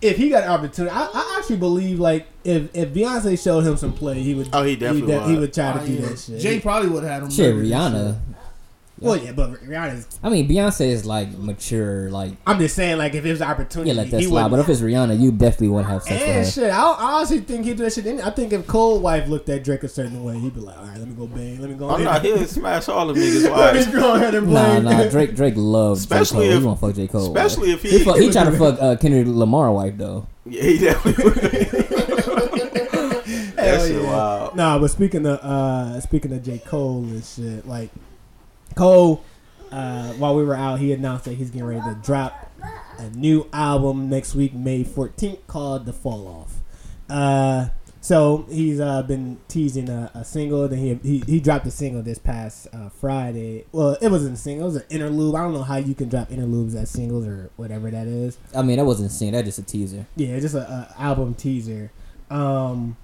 If 0.00 0.16
he 0.18 0.28
got 0.28 0.44
an 0.44 0.50
opportunity, 0.50 0.94
I, 0.94 1.04
I 1.06 1.36
actually 1.38 1.56
believe 1.56 1.98
like 1.98 2.26
if 2.44 2.68
if 2.74 2.90
Beyonce 2.90 3.42
showed 3.42 3.60
him 3.64 3.76
some 3.76 3.92
play, 3.92 4.22
he 4.22 4.34
would. 4.34 4.48
Oh, 4.52 4.62
he 4.62 4.76
definitely 4.76 5.12
he, 5.12 5.18
would. 5.18 5.30
he 5.30 5.36
would 5.38 5.54
try 5.54 5.72
to 5.72 5.80
Oh, 5.80 5.86
do 5.86 5.92
yeah. 5.94 6.00
that 6.08 6.18
shit. 6.18 6.40
Jay 6.40 6.60
probably 6.60 6.90
would 6.90 7.04
have 7.04 7.12
had 7.12 7.22
him. 7.22 7.30
Shit, 7.30 7.54
murdered 7.54 7.72
and 7.72 7.94
Rihanna. 7.94 8.18
Well, 9.00 9.16
yeah, 9.16 9.32
but 9.32 9.54
Rihanna's. 9.64 10.06
I 10.22 10.28
mean, 10.30 10.48
Beyonce 10.48 10.86
is 10.86 11.04
like 11.04 11.36
mature, 11.36 12.10
like 12.10 12.32
I'm 12.46 12.58
just 12.60 12.76
saying, 12.76 12.96
like 12.96 13.14
if 13.14 13.24
it 13.24 13.30
was 13.32 13.40
an 13.40 13.48
opportunity, 13.50 13.90
yeah, 13.90 13.96
let 13.96 14.10
that 14.12 14.20
he 14.20 14.26
slide. 14.26 14.50
But 14.50 14.60
if 14.60 14.68
it's 14.68 14.80
Rihanna, 14.80 15.18
you 15.20 15.32
definitely 15.32 15.68
want 15.70 15.86
to 15.88 15.92
have 15.92 16.02
sex 16.04 16.22
And 16.22 16.36
with 16.38 16.46
her. 16.46 16.50
shit, 16.62 16.70
I, 16.70 16.82
I 16.92 17.12
honestly 17.14 17.40
think 17.40 17.64
he'd 17.64 17.76
do 17.76 17.82
that 17.84 17.92
shit. 17.92 18.06
I 18.20 18.30
think 18.30 18.52
if 18.52 18.66
Cole 18.68 19.00
wife 19.00 19.28
looked 19.28 19.48
at 19.48 19.64
Drake 19.64 19.82
a 19.82 19.88
certain 19.88 20.22
way, 20.22 20.38
he'd 20.38 20.54
be 20.54 20.60
like, 20.60 20.78
"All 20.78 20.84
right, 20.86 20.98
let 20.98 21.08
me 21.08 21.14
go 21.14 21.26
bang, 21.26 21.60
let 21.60 21.70
me 21.70 21.76
go." 21.76 21.88
I'm 21.90 21.94
ahead. 21.96 22.04
not 22.04 22.22
here 22.24 22.36
to 22.38 22.46
smash 22.46 22.88
all 22.88 23.10
of 23.10 23.16
niggas' 23.16 23.42
Let 23.50 23.74
me 23.74 23.80
wives. 23.80 23.86
go 23.92 24.14
ahead 24.14 24.34
and 24.36 24.48
Nah, 24.52 24.78
nah, 24.78 25.08
Drake 25.08 25.34
Drake 25.34 25.54
loves 25.56 26.00
Especially 26.00 26.46
J. 26.46 26.52
Cole. 26.52 26.52
if- 26.56 26.60
he 26.60 26.66
want 26.66 26.80
to 26.80 26.86
fuck 26.86 26.94
J. 26.96 27.06
Cole. 27.08 27.32
wife. 27.32 27.44
Especially 27.46 27.72
if 27.72 27.82
he, 27.82 27.98
he, 27.98 28.04
fuck, 28.04 28.16
he 28.16 28.30
tried 28.30 28.44
to 28.44 28.52
fuck 28.58 28.78
uh, 28.80 28.96
Kendrick 28.96 29.26
Lamar 29.26 29.72
wife 29.72 29.94
though. 29.98 30.26
yeah, 30.46 30.62
he 30.62 30.78
definitely 30.78 31.24
would. 31.24 31.34
that 32.54 33.54
Hell 33.58 33.86
shit 33.86 34.02
yeah. 34.02 34.06
wild. 34.06 34.56
Nah, 34.56 34.78
but 34.78 34.88
speaking 34.88 35.26
of 35.26 35.38
uh 35.40 36.00
speaking 36.00 36.32
of 36.32 36.42
J. 36.42 36.58
Cole 36.58 37.02
and 37.04 37.24
shit, 37.24 37.66
like 37.66 37.90
Cole, 38.74 39.24
uh, 39.70 40.12
while 40.14 40.34
we 40.34 40.44
were 40.44 40.54
out, 40.54 40.78
he 40.80 40.92
announced 40.92 41.24
that 41.24 41.34
he's 41.34 41.50
getting 41.50 41.66
ready 41.66 41.80
to 41.80 41.98
drop 42.02 42.52
a 42.98 43.10
new 43.10 43.48
album 43.52 44.08
next 44.08 44.34
week, 44.34 44.54
May 44.54 44.84
14th, 44.84 45.46
called 45.46 45.86
The 45.86 45.92
Fall 45.92 46.26
Off. 46.28 46.60
Uh, 47.08 47.68
so 48.00 48.46
he's 48.50 48.80
uh, 48.80 49.02
been 49.02 49.38
teasing 49.48 49.88
a, 49.88 50.10
a 50.14 50.24
single. 50.24 50.68
Then 50.68 50.78
he, 50.78 50.94
he 51.02 51.18
he 51.26 51.40
dropped 51.40 51.66
a 51.66 51.70
single 51.70 52.02
this 52.02 52.18
past 52.18 52.66
uh, 52.72 52.90
Friday. 52.90 53.64
Well, 53.72 53.96
it 54.00 54.08
wasn't 54.08 54.34
a 54.34 54.36
single; 54.36 54.66
it 54.66 54.72
was 54.72 54.76
an 54.76 54.84
interlude. 54.90 55.34
I 55.34 55.38
don't 55.42 55.54
know 55.54 55.62
how 55.62 55.76
you 55.76 55.94
can 55.94 56.10
drop 56.10 56.30
interludes 56.30 56.74
as 56.74 56.90
singles 56.90 57.26
or 57.26 57.50
whatever 57.56 57.90
that 57.90 58.06
is. 58.06 58.36
I 58.54 58.60
mean, 58.60 58.76
that 58.76 58.84
wasn't 58.84 59.10
a 59.10 59.14
scene. 59.14 59.32
That's 59.32 59.46
just 59.46 59.58
a 59.58 59.62
teaser. 59.62 60.06
Yeah, 60.16 60.38
just 60.38 60.54
a, 60.54 60.60
a 60.60 60.94
album 61.00 61.34
teaser. 61.34 61.92
Um, 62.28 62.98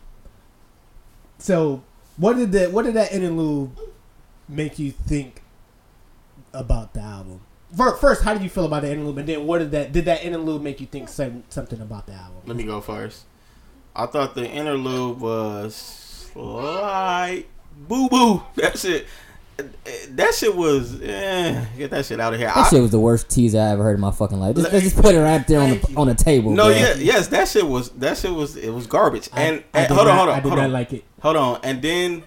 so 1.39 1.83
what 2.19 2.37
did 2.37 2.53
that 2.53 2.73
what 2.73 2.85
did 2.85 2.95
that 2.95 3.11
interlude 3.13 3.71
make 4.49 4.79
you 4.79 4.91
think 4.91 5.43
about 6.53 6.95
the 6.95 7.01
album? 7.01 7.41
First, 8.01 8.23
how 8.25 8.33
did 8.35 8.43
you 8.43 8.51
feel 8.51 8.65
about 8.65 8.83
the 8.83 8.91
interlude? 8.91 9.19
And 9.19 9.29
then, 9.29 9.47
what 9.47 9.59
did 9.59 9.71
that 9.71 9.93
did 9.93 10.05
that 10.07 10.25
interlude 10.25 10.63
make 10.63 10.81
you 10.81 10.87
think 10.87 11.09
some, 11.09 11.45
something 11.51 11.81
about 11.81 12.07
the 12.07 12.13
album? 12.15 12.39
Let 12.47 12.57
me 12.57 12.65
go 12.65 12.81
first. 12.81 13.25
I 13.95 14.07
thought 14.07 14.35
the 14.35 14.49
interlude 14.49 15.21
was 15.21 16.31
like 16.35 17.49
boo 17.89 18.09
boo. 18.09 18.43
That 18.57 18.79
shit. 18.79 19.07
That 20.13 20.35
shit 20.35 20.57
was. 20.57 21.01
Eh, 21.03 21.65
get 21.77 21.91
that 21.91 22.07
shit 22.07 22.19
out 22.19 22.33
of 22.33 22.39
here. 22.41 22.49
That 22.49 22.57
I- 22.57 22.69
shit 22.71 22.81
was 22.81 22.91
the 22.93 22.99
worst 22.99 23.29
teaser 23.29 23.61
I 23.61 23.69
ever 23.73 23.83
heard 23.83 23.95
in 23.97 24.01
my 24.01 24.11
fucking 24.11 24.41
life. 24.41 24.57
Just, 24.57 24.73
Let- 24.73 24.83
just 24.83 24.97
put 24.97 25.15
it 25.15 25.21
right 25.21 25.47
there 25.47 25.61
on 25.61 25.71
the 25.71 25.95
on 25.97 26.07
the 26.07 26.15
table. 26.15 26.51
no, 26.53 26.65
bro. 26.69 26.71
yeah, 26.77 26.95
yes, 26.95 27.27
that 27.29 27.47
shit 27.47 27.67
was. 27.67 27.91
That 27.91 28.17
shit 28.17 28.33
was. 28.33 28.57
It 28.57 28.71
was 28.71 28.87
garbage. 28.87 29.29
I- 29.33 29.43
And, 29.43 29.65
I 29.75 29.81
and 29.81 29.89
did 29.89 29.95
hold 29.95 30.09
on, 30.09 30.17
hold 30.17 30.29
on, 30.31 30.35
I 30.35 30.41
did 30.41 30.49
hold 30.49 30.57
not 30.59 30.65
on, 30.65 30.73
like 30.73 30.93
it. 30.95 31.05
hold 31.21 31.37
on. 31.37 31.61
And 31.63 31.83
then 31.83 32.23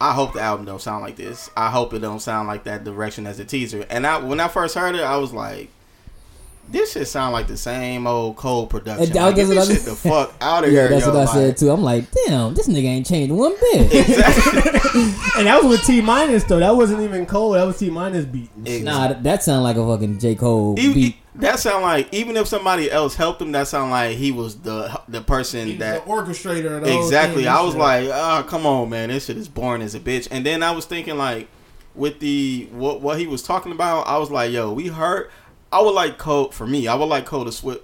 I 0.00 0.12
hope 0.12 0.34
the 0.34 0.40
album 0.40 0.66
don't 0.66 0.80
sound 0.82 1.02
like 1.02 1.16
this. 1.16 1.48
I 1.56 1.70
hope 1.70 1.94
it 1.94 2.00
don't 2.00 2.20
sound 2.20 2.48
like 2.48 2.64
that 2.64 2.84
direction 2.84 3.26
as 3.26 3.38
a 3.40 3.44
teaser. 3.44 3.86
And 3.88 4.06
I 4.06 4.18
when 4.18 4.40
I 4.40 4.48
first 4.48 4.74
heard 4.74 4.94
it, 4.94 5.02
I 5.02 5.16
was 5.16 5.32
like. 5.32 5.70
This 6.68 6.94
shit 6.94 7.06
sound 7.06 7.32
like 7.32 7.46
the 7.46 7.56
same 7.56 8.08
old 8.08 8.34
Cole 8.34 8.66
production. 8.66 9.04
And 9.04 9.12
that- 9.14 9.22
Like, 9.26 9.36
get 9.36 9.46
that's 9.46 9.68
this 9.68 9.68
what 9.68 9.70
I- 9.70 9.74
shit 9.74 9.84
the 9.84 9.94
fuck 9.94 10.34
out 10.40 10.64
of 10.64 10.72
Yeah, 10.72 10.80
here. 10.80 10.88
that's 10.88 11.06
yo. 11.06 11.12
what 11.12 11.20
I 11.20 11.24
like- 11.26 11.32
said 11.34 11.56
too. 11.58 11.70
I'm 11.70 11.82
like, 11.84 12.06
damn, 12.26 12.54
this 12.54 12.66
nigga 12.66 12.86
ain't 12.86 13.06
changed 13.06 13.32
one 13.32 13.54
bit. 13.60 13.92
Exactly. 14.08 14.72
And 15.38 15.46
that 15.46 15.62
was 15.62 15.78
with 15.78 15.86
T 15.86 16.00
minus 16.00 16.42
though. 16.42 16.58
That 16.58 16.74
wasn't 16.74 17.02
even 17.02 17.24
Cole. 17.24 17.52
That 17.52 17.62
was 17.68 17.78
T 17.78 17.88
minus 17.88 18.24
beating. 18.24 18.64
Ex- 18.66 18.82
nah, 18.82 19.06
that, 19.06 19.22
that 19.22 19.42
sound 19.44 19.62
like 19.62 19.76
a 19.76 19.86
fucking 19.86 20.18
J 20.18 20.34
Cole 20.34 20.74
He- 20.76 20.92
beat. 20.92 21.16
That 21.36 21.58
sound 21.58 21.82
like 21.82 22.12
even 22.12 22.36
if 22.36 22.46
somebody 22.46 22.90
else 22.90 23.14
helped 23.14 23.42
him, 23.42 23.52
that 23.52 23.68
sound 23.68 23.90
like 23.90 24.16
he 24.16 24.32
was 24.32 24.56
the 24.56 25.00
the 25.08 25.20
person 25.20 25.66
He 25.66 25.72
was 25.72 25.80
that 25.80 26.04
the 26.04 26.10
orchestrator 26.10 26.82
the 26.82 26.98
exactly. 26.98 27.46
I 27.46 27.62
was 27.62 27.72
shit. 27.72 27.80
like, 27.80 28.08
oh 28.12 28.44
come 28.48 28.66
on, 28.66 28.90
man, 28.90 29.08
this 29.08 29.26
shit 29.26 29.36
is 29.36 29.48
boring 29.48 29.82
as 29.82 29.94
a 29.94 30.00
bitch. 30.00 30.28
And 30.30 30.44
then 30.44 30.62
I 30.62 30.70
was 30.70 30.84
thinking 30.86 31.16
like, 31.16 31.48
with 31.94 32.20
the 32.20 32.68
what 32.72 33.00
what 33.00 33.18
he 33.18 33.26
was 33.26 33.42
talking 33.42 33.72
about, 33.72 34.06
I 34.06 34.18
was 34.18 34.30
like, 34.30 34.52
yo, 34.52 34.72
we 34.72 34.88
heard. 34.88 35.30
I 35.72 35.82
would 35.82 35.94
like 35.94 36.16
Cole 36.16 36.50
for 36.52 36.66
me. 36.66 36.86
I 36.86 36.94
would 36.94 37.06
like 37.06 37.26
Cole 37.26 37.44
to 37.44 37.52
switch, 37.52 37.80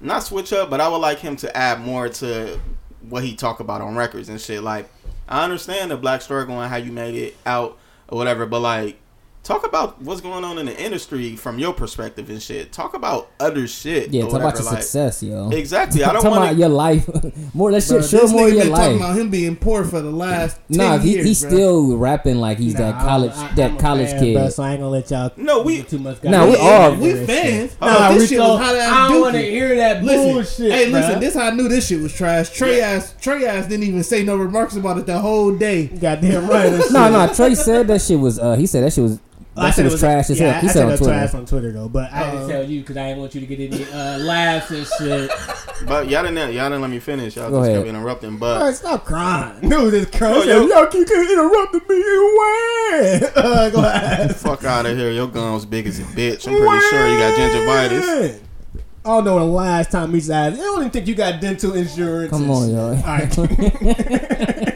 not 0.00 0.22
switch 0.22 0.52
up, 0.52 0.68
but 0.68 0.80
I 0.80 0.88
would 0.88 0.98
like 0.98 1.18
him 1.18 1.34
to 1.36 1.56
add 1.56 1.80
more 1.80 2.08
to 2.08 2.60
what 3.08 3.24
he 3.24 3.34
talk 3.34 3.60
about 3.60 3.80
on 3.80 3.96
records 3.96 4.28
and 4.28 4.40
shit. 4.40 4.62
Like, 4.62 4.88
I 5.28 5.42
understand 5.42 5.90
the 5.90 5.96
black 5.96 6.20
struggle 6.20 6.60
and 6.60 6.70
how 6.70 6.76
you 6.76 6.92
made 6.92 7.14
it 7.14 7.36
out 7.46 7.78
or 8.08 8.18
whatever, 8.18 8.46
but 8.46 8.60
like, 8.60 8.98
talk 9.46 9.64
about 9.66 10.00
what's 10.02 10.20
going 10.20 10.44
on 10.44 10.58
in 10.58 10.66
the 10.66 10.82
industry 10.82 11.36
from 11.36 11.58
your 11.58 11.72
perspective 11.72 12.28
and 12.30 12.42
shit. 12.42 12.72
Talk 12.72 12.94
about 12.94 13.30
other 13.38 13.66
shit. 13.68 14.12
yeah, 14.12 14.24
or 14.24 14.30
talk 14.30 14.40
about 14.40 14.54
your 14.56 14.64
like- 14.64 14.82
success, 14.82 15.22
yo. 15.22 15.50
Exactly. 15.50 16.02
I 16.02 16.12
don't 16.12 16.22
talk 16.22 16.32
want 16.32 16.44
about 16.44 16.56
your 16.56 16.68
life. 16.68 17.06
more 17.54 17.70
that 17.70 17.86
Bro, 17.86 18.00
shit. 18.02 18.10
Show 18.10 18.18
this 18.18 18.32
more 18.32 18.46
of 18.48 18.52
nigga 18.52 18.56
your 18.56 18.64
been 18.64 18.72
talking 18.74 18.96
about 18.96 19.16
him 19.18 19.30
being 19.30 19.56
poor 19.56 19.84
for 19.84 20.00
the 20.00 20.10
last 20.10 20.58
10 20.72 20.78
Nah, 20.78 20.98
he, 20.98 21.12
years, 21.12 21.26
he's 21.26 21.40
bro. 21.42 21.50
still 21.50 21.96
rapping 21.96 22.36
like 22.38 22.58
he's 22.58 22.74
Nah, 22.74 22.80
that 22.92 23.00
college 23.02 23.32
I- 23.32 23.46
I- 23.50 23.54
that 23.54 23.70
I'm 23.70 23.76
a 23.76 23.80
college 23.80 24.10
fan, 24.10 24.20
kid. 24.20 24.34
bro, 24.34 24.48
so 24.48 24.62
I 24.64 24.70
ain't 24.72 24.80
gonna 24.80 24.90
let 24.90 25.10
y'all. 25.10 25.30
No, 25.36 25.62
we- 25.62 25.76
get 25.78 25.88
too 25.88 25.98
much. 26.00 26.22
Nah, 26.24 26.44
we 26.46 26.52
goddamn 26.56 26.66
all- 26.92 26.96
we 27.00 27.24
fans. 27.26 27.76
Nah, 27.80 27.86
Nah, 27.86 28.08
this 28.12 28.20
we 28.22 28.26
shit 28.26 28.38
don't- 28.38 28.50
was 28.50 28.60
hot 28.66 28.74
ass 28.76 28.92
I 28.92 29.08
don't 29.08 29.20
want 29.20 29.34
to 29.34 29.42
hear 29.42 29.76
that 29.76 30.02
Listen, 30.02 30.32
bullshit. 30.34 30.72
hey, 30.72 30.86
listen, 30.86 31.14
bruh. 31.16 31.20
this 31.20 31.34
how 31.34 31.46
I 31.46 31.50
knew 31.50 31.68
this 31.68 31.86
shit 31.86 32.00
was 32.02 32.12
trash. 32.12 32.50
Trey 32.50 32.80
ass, 32.80 33.14
Trey 33.20 33.46
ass 33.46 33.66
didn't 33.68 33.84
even 33.86 34.02
say 34.02 34.24
no 34.24 34.36
remarks 34.36 34.74
about 34.76 34.98
it 34.98 35.06
the 35.06 35.18
whole 35.18 35.52
day. 35.56 35.86
Goddamn 35.86 36.48
right. 36.48 36.70
that 36.70 36.90
No, 36.90 37.10
no. 37.10 37.32
Trey 37.32 37.54
said 37.54 37.86
that 37.88 38.02
shit 38.02 38.18
was. 38.18 38.38
Uh, 38.40 38.56
he 38.56 38.66
said 38.66 38.82
that 38.82 38.92
shit 38.92 39.04
was. 39.04 39.20
I 39.56 39.66
That 39.66 39.74
said 39.74 39.82
shit 39.82 39.86
it 39.86 39.92
was 39.92 40.00
trash 40.00 40.30
as 40.30 40.38
yeah, 40.40 40.52
hell. 40.52 40.60
He 40.60 40.66
I 40.68 40.70
said 40.70 40.72
said 40.74 40.82
on 40.82 40.88
it 40.88 40.90
was 40.92 41.00
Twitter. 41.00 41.12
trash 41.14 41.34
on 41.34 41.46
Twitter 41.46 41.72
though, 41.72 41.88
but 41.88 42.12
I 42.12 42.30
didn't 42.30 42.48
tell 42.48 42.64
you 42.64 42.80
because 42.80 42.96
I 42.98 43.06
didn't 43.08 43.20
want 43.20 43.34
you 43.34 43.40
to 43.40 43.46
get 43.46 43.72
any 43.72 43.84
uh, 43.90 44.18
laughs 44.18 44.70
and 44.70 44.86
shit. 44.98 45.30
But 45.86 46.08
y'all 46.08 46.22
didn't. 46.24 46.52
Y'all 46.54 46.68
didn't 46.68 46.80
let 46.82 46.90
me 46.90 46.98
finish. 46.98 47.36
Y'all 47.36 47.50
Go 47.50 47.60
just 47.60 47.70
ahead. 47.70 47.84
kept 47.84 47.88
interrupting. 47.96 48.32
All 48.32 48.38
But 48.38 48.60
right, 48.62 48.74
stop 48.74 49.04
crying. 49.04 49.68
No, 49.68 49.90
just 49.90 50.12
crying. 50.12 50.34
Oh, 50.36 50.42
Yo, 50.42 50.66
yo. 50.66 50.68
yo, 50.68 50.86
keep 50.88 51.08
interrupting 51.10 51.80
me. 51.88 52.02
Why? 52.02 53.20
Uh, 53.36 53.70
go 53.70 53.80
ahead. 53.80 54.34
fuck 54.36 54.64
out 54.64 54.86
of 54.86 54.96
here. 54.96 55.10
Your 55.10 55.26
gun 55.26 55.52
was 55.54 55.66
big 55.66 55.86
as 55.86 55.98
a 55.98 56.02
bitch. 56.04 56.46
I'm 56.48 56.56
pretty 56.56 56.86
sure 56.88 57.06
you 57.08 57.18
got 57.18 57.34
gingivitis. 57.38 58.40
I 59.04 59.08
don't 59.08 59.24
know 59.24 59.38
the 59.38 59.44
last 59.44 59.90
time 59.92 60.12
he's 60.14 60.30
asked. 60.30 60.54
I 60.58 60.62
don't 60.62 60.78
even 60.80 60.90
think 60.90 61.06
you 61.06 61.14
got 61.14 61.40
dental 61.40 61.74
insurance. 61.74 62.30
Come 62.30 62.50
on, 62.50 62.70
y'all. 62.70 62.96
All 62.96 63.02
right. 63.02 64.72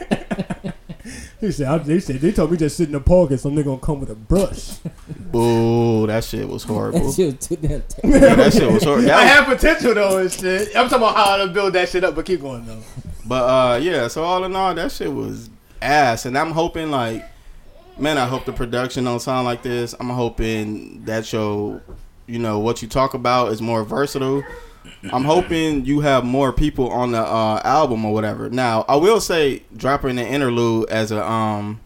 He 1.41 1.51
said, 1.51 1.67
I, 1.67 1.77
they 1.79 1.99
said 1.99 2.17
they 2.21 2.31
told 2.31 2.51
me 2.51 2.57
just 2.57 2.77
sit 2.77 2.85
in 2.87 2.93
the 2.93 2.99
park 2.99 3.31
and 3.31 3.39
some 3.39 3.53
nigga 3.55 3.65
gonna 3.65 3.79
come 3.79 3.99
with 3.99 4.11
a 4.11 4.15
brush. 4.15 4.77
Boo, 5.31 6.05
that 6.07 6.23
shit 6.23 6.47
was 6.47 6.63
horrible. 6.63 6.99
That 6.99 7.13
shit 7.15 7.35
was 7.35 7.47
too 7.47 7.55
damn 7.55 7.81
terrible. 7.89 8.27
Yeah, 8.27 8.35
that 8.35 8.53
shit 8.53 8.71
was 8.71 8.83
horrible. 8.83 9.05
I 9.05 9.25
That 9.25 9.45
have 9.47 9.57
potential 9.57 9.93
though 9.95 10.17
and 10.19 10.31
shit. 10.31 10.67
I'm 10.75 10.87
talking 10.87 10.97
about 10.99 11.15
how 11.15 11.37
to 11.37 11.47
build 11.47 11.73
that 11.73 11.89
shit 11.89 12.03
up, 12.03 12.15
but 12.15 12.25
keep 12.25 12.41
going 12.41 12.65
though. 12.65 12.79
but 13.25 13.43
uh, 13.43 13.77
yeah. 13.77 14.07
So 14.07 14.23
all 14.23 14.43
in 14.43 14.55
all, 14.55 14.73
that 14.75 14.91
shit 14.91 15.11
was 15.11 15.49
ass. 15.81 16.25
And 16.25 16.37
I'm 16.37 16.51
hoping 16.51 16.91
like, 16.91 17.27
man, 17.97 18.17
I 18.19 18.27
hope 18.27 18.45
the 18.45 18.53
production 18.53 19.03
don't 19.05 19.19
sound 19.19 19.45
like 19.45 19.63
this. 19.63 19.95
I'm 19.99 20.09
hoping 20.09 21.03
that 21.05 21.25
show, 21.25 21.81
you 22.27 22.37
know, 22.39 22.59
what 22.59 22.81
you 22.83 22.87
talk 22.87 23.15
about 23.15 23.51
is 23.51 23.61
more 23.63 23.83
versatile. 23.83 24.43
I'm 25.11 25.23
hoping 25.23 25.85
you 25.85 25.99
have 26.01 26.23
more 26.23 26.51
people 26.53 26.89
on 26.89 27.11
the 27.11 27.21
uh, 27.21 27.61
album 27.63 28.03
or 28.05 28.13
whatever. 28.13 28.49
Now, 28.49 28.85
I 28.87 28.95
will 28.95 29.21
say 29.21 29.63
dropping 29.75 30.15
the 30.15 30.25
interlude 30.27 30.89
as 30.89 31.11
a 31.11 31.23
um 31.27 31.79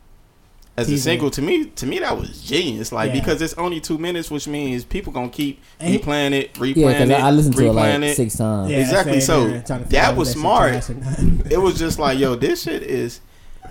as 0.77 0.89
a 0.91 0.97
single 0.97 1.29
to 1.31 1.41
me 1.41 1.65
to 1.67 1.85
me 1.85 1.99
that 1.99 2.17
was 2.17 2.41
genius. 2.41 2.91
Like 2.91 3.13
Yeah. 3.13 3.19
because 3.21 3.41
it's 3.41 3.53
only 3.55 3.79
two 3.79 3.97
minutes, 3.97 4.29
which 4.29 4.47
means 4.47 4.83
people 4.83 5.13
gonna 5.13 5.29
keep 5.29 5.61
And 5.79 5.95
replaying 6.01 6.33
it, 6.33 6.53
replaying 6.55 6.75
Yeah, 6.75 6.91
because 7.05 7.09
it, 7.09 7.13
I, 7.23 7.27
I 7.27 7.31
listened 7.31 7.55
to 7.55 7.65
it 7.65 7.69
replaying 7.71 8.01
like 8.01 8.11
it. 8.11 8.15
six 8.15 8.35
times. 8.37 8.71
Yeah, 8.71 8.77
Exactly, 8.79 9.21
same 9.21 9.21
so 9.21 9.47
here, 9.47 9.63
that 9.89 10.15
was 10.17 10.29
if 10.31 10.37
smart. 10.37 10.71
trash 10.71 10.89
or 10.89 10.93
not. 10.95 11.51
It 11.51 11.57
was 11.57 11.79
just 11.79 11.97
like, 11.99 12.19
yo, 12.19 12.35
this 12.35 12.63
shit 12.63 12.83
is. 12.83 13.21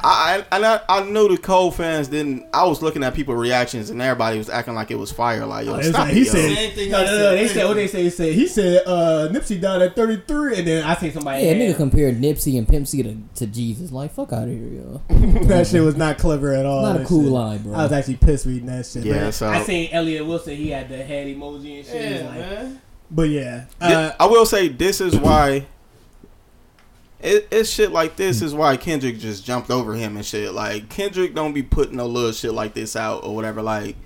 I 0.03 0.45
I, 0.51 0.57
and 0.57 0.65
I 0.67 0.81
I 0.89 1.05
knew 1.05 1.29
the 1.29 1.37
Cole 1.39 1.71
fans 1.71 2.09
didn't. 2.09 2.47
I 2.53 2.65
was 2.67 2.83
looking 2.83 3.03
at 3.05 3.15
people 3.15 3.35
reactions 3.35 3.91
and 3.91 4.01
everybody 4.03 4.39
was 4.39 4.49
acting 4.49 4.75
like 4.75 4.91
it 4.91 4.97
was 4.99 5.13
fire. 5.13 5.45
Like, 5.47 5.67
yo, 5.67 5.77
Oh, 5.77 5.83
stop 5.83 6.01
like- 6.01 6.11
it, 6.11 6.15
he 6.15 6.25
yo. 6.25 6.33
said, 6.33 6.75
Same 6.77 6.91
no, 6.91 7.05
no, 7.05 7.19
no. 7.19 7.31
They 7.33 7.49
said 7.49 7.65
what 7.67 7.75
they 7.75 7.87
say. 7.87 8.03
He 8.03 8.11
said 8.11 8.33
he 8.35 8.47
said 8.49 8.83
uh, 8.87 9.29
Nipsey 9.31 9.61
died 9.61 9.83
at 9.83 9.95
33, 9.97 10.59
and 10.59 10.67
then 10.67 10.85
I 10.85 10.95
see 10.97 11.11
somebody. 11.11 11.43
Yeah, 11.45 11.53
Yeah, 11.53 11.73
nigga 11.73 11.77
compared 11.77 12.21
Nipsey 12.21 12.59
and 12.59 12.67
Pimp 12.69 12.87
C 12.89 13.03
to, 13.03 13.17
to 13.37 13.47
Jesus. 13.47 13.93
Like, 13.93 14.13
fuck 14.13 14.33
out 14.33 14.45
of 14.45 14.49
here, 14.49 14.59
yo. 14.69 15.03
that 15.47 15.67
shit 15.67 15.83
was 15.83 15.97
not 15.97 16.19
clever 16.19 16.53
at 16.53 16.67
all. 16.67 16.83
Not 16.83 17.01
a 17.01 17.05
cool 17.05 17.23
shit. 17.25 17.33
line, 17.33 17.63
bro. 17.63 17.75
I 17.75 17.83
was 17.85 17.93
actually 17.93 18.17
pissed 18.17 18.47
reading 18.47 18.67
that 18.67 18.87
shit. 18.87 19.05
Yeah, 19.05 19.31
so- 19.31 19.49
I 19.49 19.63
seen 19.63 19.91
Elliott 19.93 20.27
Wilson. 20.27 20.57
He 20.57 20.71
had 20.71 20.89
the 20.89 20.99
head 21.03 21.27
emoji 21.27 21.79
and 21.79 21.87
shit. 21.87 22.05
He 22.05 22.13
was 22.13 22.21
Yeah, 22.23 22.29
like- 22.29 22.39
man. 22.39 22.81
But 23.11 23.29
yeah, 23.29 23.65
Thi- 23.81 23.93
uh, 23.95 24.13
I 24.19 24.27
will 24.27 24.47
say 24.47 24.69
this 24.69 25.01
is 25.01 25.15
why. 25.17 25.67
It, 27.25 27.49
it's 27.51 27.71
shit 27.71 27.91
like 27.91 28.17
this 28.17 28.43
is 28.43 28.55
why 28.55 28.77
Kendrick 28.77 29.19
just 29.19 29.45
jumped 29.45 29.71
over 29.71 29.95
him 29.95 30.17
and 30.17 30.25
shit. 30.25 30.53
Like 30.53 30.89
Kendrick 30.91 31.35
don't 31.35 31.53
be 31.55 31.63
putting 31.63 31.97
no 31.97 32.07
little 32.07 32.33
shit 32.33 32.53
like 32.53 32.75
this 32.75 32.95
out 32.97 33.25
or 33.25 33.35
whatever. 33.35 33.63
Like 33.63 33.97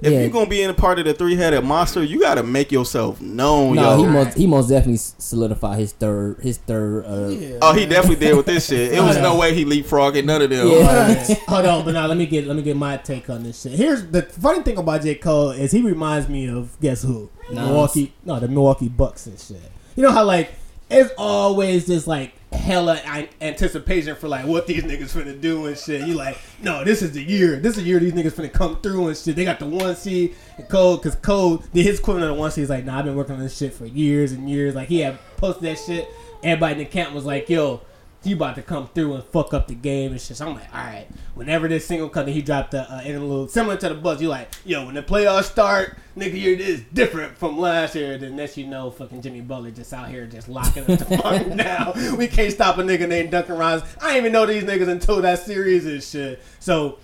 if 0.00 0.12
Yeah. 0.12 0.20
you're 0.20 0.28
gonna 0.30 0.48
be 0.48 0.60
in 0.62 0.68
a 0.68 0.74
part 0.74 0.98
of 0.98 1.06
the 1.06 1.14
three 1.14 1.36
headed 1.36 1.64
monster, 1.64 2.04
you 2.04 2.20
gotta 2.20 2.42
make 2.42 2.70
yourself 2.70 3.18
known, 3.20 3.76
no, 3.76 3.92
yo. 3.92 3.96
he 3.96 4.06
most 4.06 4.36
he 4.38 4.46
most 4.46 4.68
definitely 4.68 4.98
solidified 4.98 5.78
his 5.78 5.92
third 5.92 6.36
his 6.42 6.58
third. 6.58 7.04
Uh, 7.06 7.28
Yeah, 7.30 7.58
oh, 7.62 7.72
he 7.72 7.86
definitely 7.86 8.24
did 8.26 8.36
with 8.36 8.44
this 8.46 8.66
shit. 8.68 8.92
It 8.92 9.00
was 9.00 9.16
no 9.16 9.36
way 9.38 9.54
he 9.54 9.64
leapfrogging 9.64 10.24
none 10.26 10.42
of 10.42 10.50
them. 10.50 10.68
Yeah. 10.68 11.24
Hold 11.48 11.64
on, 11.66 11.84
but 11.84 11.94
now 11.94 12.06
let 12.06 12.16
me 12.18 12.26
get 12.26 12.46
let 12.46 12.56
me 12.56 12.62
get 12.62 12.76
my 12.76 12.98
take 12.98 13.28
on 13.30 13.42
this 13.42 13.62
shit. 13.62 13.72
Here's 13.72 14.06
the 14.06 14.22
funny 14.22 14.62
thing 14.62 14.76
about 14.76 15.02
J 15.02 15.14
Cole 15.14 15.50
is 15.52 15.72
he 15.72 15.80
reminds 15.82 16.28
me 16.28 16.48
of 16.48 16.78
guess 16.80 17.02
who? 17.02 17.30
Nas. 17.48 17.56
Milwaukee, 17.58 18.12
no, 18.24 18.38
the 18.38 18.48
Milwaukee 18.48 18.88
Bucks 18.88 19.26
and 19.26 19.40
shit. 19.40 19.62
You 19.96 20.02
know 20.02 20.12
how 20.12 20.24
like 20.24 20.52
it's 20.88 21.12
always 21.18 21.86
this 21.86 22.06
like 22.06 22.32
hella 22.52 23.00
anticipation 23.40 24.14
for 24.16 24.28
like 24.28 24.46
what 24.46 24.66
these 24.66 24.82
niggas 24.82 25.14
finna 25.14 25.38
do 25.40 25.66
and 25.66 25.76
shit. 25.76 26.06
You 26.06 26.14
like, 26.14 26.38
no, 26.62 26.84
this 26.84 27.02
is 27.02 27.12
the 27.12 27.22
year. 27.22 27.56
This 27.56 27.76
is 27.76 27.82
the 27.82 27.88
year 27.88 27.98
these 27.98 28.12
niggas 28.12 28.32
finna 28.32 28.52
come 28.52 28.80
through 28.80 29.08
and 29.08 29.16
shit. 29.16 29.36
They 29.36 29.44
got 29.44 29.58
the 29.58 29.66
one 29.66 29.96
seed. 29.96 30.34
And 30.56 30.68
Cole, 30.68 30.98
cause 30.98 31.16
Cole 31.16 31.58
did 31.72 31.84
his 31.84 31.98
equivalent 31.98 32.30
of 32.30 32.36
the 32.36 32.40
one 32.40 32.50
seed. 32.50 32.62
He's 32.62 32.70
like, 32.70 32.84
nah, 32.84 32.98
I've 32.98 33.04
been 33.04 33.16
working 33.16 33.34
on 33.34 33.40
this 33.40 33.56
shit 33.56 33.72
for 33.74 33.86
years 33.86 34.32
and 34.32 34.48
years. 34.48 34.74
Like 34.74 34.88
he 34.88 35.00
had 35.00 35.18
posted 35.36 35.64
that 35.64 35.78
shit. 35.78 36.08
Everybody 36.42 36.72
in 36.72 36.78
the 36.78 36.84
camp 36.84 37.14
was 37.14 37.24
like, 37.24 37.48
yo, 37.48 37.80
he 38.26 38.32
about 38.32 38.56
to 38.56 38.62
come 38.62 38.88
through 38.88 39.14
and 39.14 39.24
fuck 39.24 39.54
up 39.54 39.68
the 39.68 39.74
game 39.74 40.12
and 40.12 40.20
shit. 40.20 40.36
So 40.36 40.46
I'm 40.46 40.54
like, 40.54 40.74
all 40.74 40.84
right. 40.84 41.06
Whenever 41.34 41.68
this 41.68 41.86
single 41.86 42.08
comes, 42.08 42.32
he 42.32 42.42
dropped 42.42 42.72
the 42.72 42.90
uh, 42.92 43.02
interlude 43.02 43.50
similar 43.50 43.76
to 43.76 43.88
the 43.88 43.94
Bucks. 43.94 44.20
You 44.20 44.28
like, 44.28 44.50
yo, 44.64 44.86
when 44.86 44.94
the 44.94 45.02
playoffs 45.02 45.44
start, 45.44 45.96
nigga, 46.16 46.40
you're 46.40 46.56
this 46.56 46.80
different 46.92 47.36
from 47.38 47.58
last 47.58 47.94
year. 47.94 48.18
Then 48.18 48.36
next 48.36 48.56
you 48.56 48.66
know, 48.66 48.90
fucking 48.90 49.22
Jimmy 49.22 49.40
Butler 49.40 49.70
just 49.70 49.92
out 49.92 50.08
here 50.08 50.26
just 50.26 50.48
locking 50.48 50.84
us 50.84 50.98
the 50.98 51.18
fuck 51.22 51.46
now. 51.46 51.92
We 52.16 52.26
can't 52.26 52.52
stop 52.52 52.78
a 52.78 52.82
nigga 52.82 53.08
named 53.08 53.30
Duncan 53.30 53.56
Rhymes. 53.56 53.82
I 54.00 54.08
didn't 54.08 54.16
even 54.18 54.32
know 54.32 54.46
these 54.46 54.64
niggas 54.64 54.88
until 54.88 55.22
that 55.22 55.38
series 55.38 55.86
and 55.86 56.02
shit. 56.02 56.42
So 56.58 56.98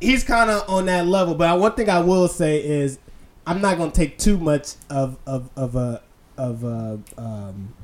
he's 0.00 0.24
kind 0.24 0.50
of 0.50 0.68
on 0.68 0.86
that 0.86 1.06
level. 1.06 1.34
But 1.34 1.58
one 1.58 1.72
thing 1.72 1.88
I 1.90 2.00
will 2.00 2.28
say 2.28 2.64
is, 2.64 2.98
I'm 3.46 3.60
not 3.60 3.76
gonna 3.76 3.90
take 3.90 4.18
too 4.18 4.38
much 4.38 4.74
of 4.88 5.18
of 5.26 5.50
of 5.56 5.76
a 5.76 6.02
of 6.38 6.64
a 6.64 7.00
um 7.18 7.74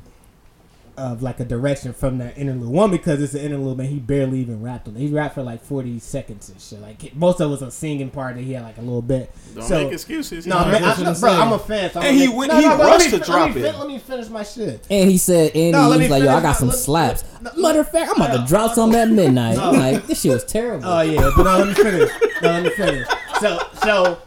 of 1.00 1.22
like 1.22 1.40
a 1.40 1.44
direction 1.44 1.92
from 1.92 2.18
that 2.18 2.36
interlude. 2.38 2.68
One 2.70 2.90
because 2.90 3.22
it's 3.22 3.34
an 3.34 3.40
interlude, 3.40 3.78
man. 3.78 3.86
He 3.88 3.98
barely 3.98 4.40
even 4.40 4.62
rapped 4.62 4.86
on 4.88 4.96
it. 4.96 5.00
He 5.00 5.08
rapped 5.08 5.34
for 5.34 5.42
like 5.42 5.62
40 5.62 5.98
seconds 5.98 6.48
and 6.50 6.60
shit. 6.60 6.80
Like 6.80 7.14
most 7.16 7.40
of 7.40 7.48
it 7.48 7.50
was 7.50 7.62
a 7.62 7.70
singing 7.70 8.10
part 8.10 8.36
that 8.36 8.42
he 8.42 8.52
had 8.52 8.62
like 8.62 8.78
a 8.78 8.82
little 8.82 9.02
bit. 9.02 9.32
Don't 9.54 9.64
So- 9.64 9.84
make 9.84 9.92
excuses. 9.92 10.46
No, 10.46 10.60
man, 10.66 10.84
I, 10.84 10.88
what 10.90 10.98
I'm 10.98 11.04
bro, 11.04 11.14
saying. 11.14 11.40
I'm 11.40 11.52
a 11.52 11.58
fan. 11.58 11.90
So 11.92 12.00
I'm 12.00 12.06
And 12.06 12.14
gonna 12.16 12.20
he 12.20 12.26
make- 12.28 12.36
went- 12.36 12.52
no, 12.52 12.58
he 12.60 12.66
no, 12.66 12.78
rushed 12.78 13.12
me, 13.12 13.18
to 13.18 13.24
drop 13.24 13.38
let 13.46 13.54
me, 13.54 13.60
it. 13.62 13.64
fin- 13.70 13.78
Let 13.80 13.88
me 13.88 13.98
finish 13.98 14.28
my 14.28 14.42
shit. 14.42 14.86
And 14.90 15.10
he 15.10 15.18
said, 15.18 15.52
and 15.54 15.72
No, 15.72 15.88
let 15.88 16.00
he 16.00 16.04
was 16.08 16.10
like, 16.10 16.22
yo, 16.24 16.34
I 16.34 16.40
got 16.42 16.56
some 16.56 16.68
let- 16.68 16.78
slaps. 16.78 17.24
no, 17.40 17.50
Matter 17.56 17.80
of 17.80 17.88
fact, 17.90 18.10
I'm 18.14 18.16
about 18.22 18.36
to 18.36 18.46
drop 18.46 18.74
some 18.74 18.94
at 18.94 19.08
midnight. 19.10 19.58
I'm 19.58 19.78
like, 19.78 20.06
this 20.06 20.20
shit 20.20 20.32
was 20.32 20.44
terrible. 20.44 20.84
Oh 20.86 21.00
yeah, 21.00 21.30
but 21.36 21.42
no, 21.44 21.58
let 21.58 21.68
me 21.68 21.74
finish. 21.74 22.10
No, 22.42 22.50
let 22.50 22.62
me 22.64 22.70
finish. 22.70 23.06
So, 23.40 23.58
so, 23.82 24.18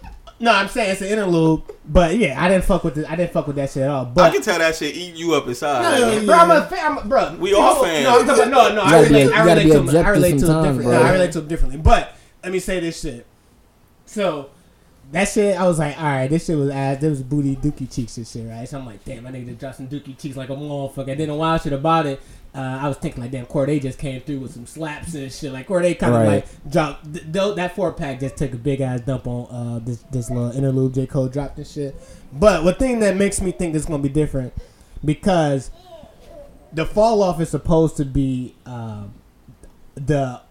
no, 0.43 0.51
I'm 0.51 0.67
saying 0.67 0.91
it's 0.91 1.01
an 1.01 1.07
interlude, 1.07 1.61
but 1.85 2.17
yeah, 2.17 2.43
I 2.43 2.49
didn't 2.49 2.65
fuck 2.65 2.83
with 2.83 2.97
it. 2.97 3.09
I 3.09 3.15
didn't 3.15 3.31
fuck 3.31 3.47
with 3.47 3.55
that 3.55 3.69
shit 3.69 3.83
at 3.83 3.89
all. 3.89 4.11
I 4.17 4.29
can 4.29 4.41
tell 4.41 4.59
that 4.59 4.75
shit 4.75 4.93
eating 4.93 5.15
you 5.15 5.33
up 5.35 5.47
inside. 5.47 5.99
No, 5.99 6.05
Like, 6.09 6.25
bro, 6.25 6.35
I'm 6.35 6.51
a 6.51 6.65
fan. 6.65 6.97
I'm, 6.97 7.07
bro, 7.07 7.35
We 7.39 7.53
all 7.53 7.75
no, 7.75 7.83
fans. 7.83 8.03
No, 8.03 8.19
I'm 8.19 8.27
talking 8.27 8.51
about, 8.51 8.75
no, 8.75 8.75
no. 8.75 8.81
I 8.81 8.91
gotta 8.91 9.03
relate. 9.07 9.23
you 9.23 9.33
I 9.33 9.45
gotta 9.45 9.61
relate 9.61 9.71
to 9.71 9.77
him. 9.77 10.05
I 10.05 10.09
relate 10.09 10.29
to 10.29 10.33
him 10.33 10.39
sometimes, 10.39 10.77
differently. 10.77 10.97
No, 10.97 11.01
I 11.01 11.11
relate 11.13 11.31
to 11.31 11.41
differently. 11.41 11.79
But 11.79 12.17
let 12.43 12.51
me 12.51 12.59
say 12.59 12.81
this 12.81 12.99
shit. 12.99 13.25
So 14.05 14.49
that 15.13 15.29
shit, 15.29 15.55
I 15.57 15.65
was 15.67 15.79
like, 15.79 15.97
all 15.97 16.03
right, 16.05 16.27
this 16.27 16.45
shit 16.45 16.57
was 16.57 16.69
ass. 16.69 16.99
This 16.99 17.09
was 17.11 17.23
booty 17.23 17.55
dookie 17.55 17.89
cheeks 17.93 18.17
and 18.17 18.27
shit, 18.27 18.47
right? 18.49 18.67
So 18.67 18.77
I'm 18.79 18.85
like, 18.85 19.05
damn, 19.05 19.25
I 19.25 19.31
need 19.31 19.45
to 19.47 19.53
drop 19.53 19.75
some 19.75 19.87
dookie 19.87 20.17
cheeks 20.17 20.35
like 20.35 20.49
a 20.49 20.55
motherfucker. 20.55 21.09
And 21.11 21.19
then 21.19 21.29
a 21.29 21.35
wild 21.35 21.61
shit 21.61 21.71
about 21.71 22.05
it. 22.07 22.19
Uh, 22.55 22.79
I 22.81 22.87
was 22.87 22.97
thinking 22.97 23.21
like, 23.21 23.31
damn, 23.31 23.45
Cordae 23.47 23.81
just 23.81 23.97
came 23.97 24.21
through 24.21 24.39
with 24.39 24.53
some 24.53 24.65
slaps 24.67 25.13
and 25.15 25.31
shit. 25.31 25.51
Like 25.53 25.67
Cordae 25.67 25.97
kind 25.97 26.13
of 26.13 26.19
Right. 26.21 26.27
like 26.27 26.71
dropped 26.71 27.11
th- 27.13 27.31
th- 27.31 27.55
that 27.55 27.75
four 27.75 27.93
pack. 27.93 28.19
Just 28.19 28.37
took 28.37 28.53
a 28.53 28.57
big 28.57 28.81
ass 28.81 29.01
dump 29.01 29.25
on 29.27 29.47
uh, 29.49 29.79
this 29.83 30.03
this 30.11 30.29
little 30.29 30.51
interlude 30.51 30.93
J 30.93 31.07
Cole 31.07 31.27
dropped 31.29 31.57
and 31.57 31.65
shit. 31.65 31.95
But 32.31 32.63
one 32.63 32.75
thing 32.75 32.99
that 32.99 33.15
makes 33.15 33.41
me 33.41 33.51
think 33.51 33.73
it's 33.75 33.85
gonna 33.85 34.03
be 34.03 34.09
different 34.09 34.53
because 35.05 35.71
the 36.71 36.85
fall 36.85 37.21
off 37.23 37.39
is 37.39 37.49
supposed 37.49 37.97
to 37.97 38.05
be 38.05 38.55
um, 38.65 39.13
the 39.95 40.41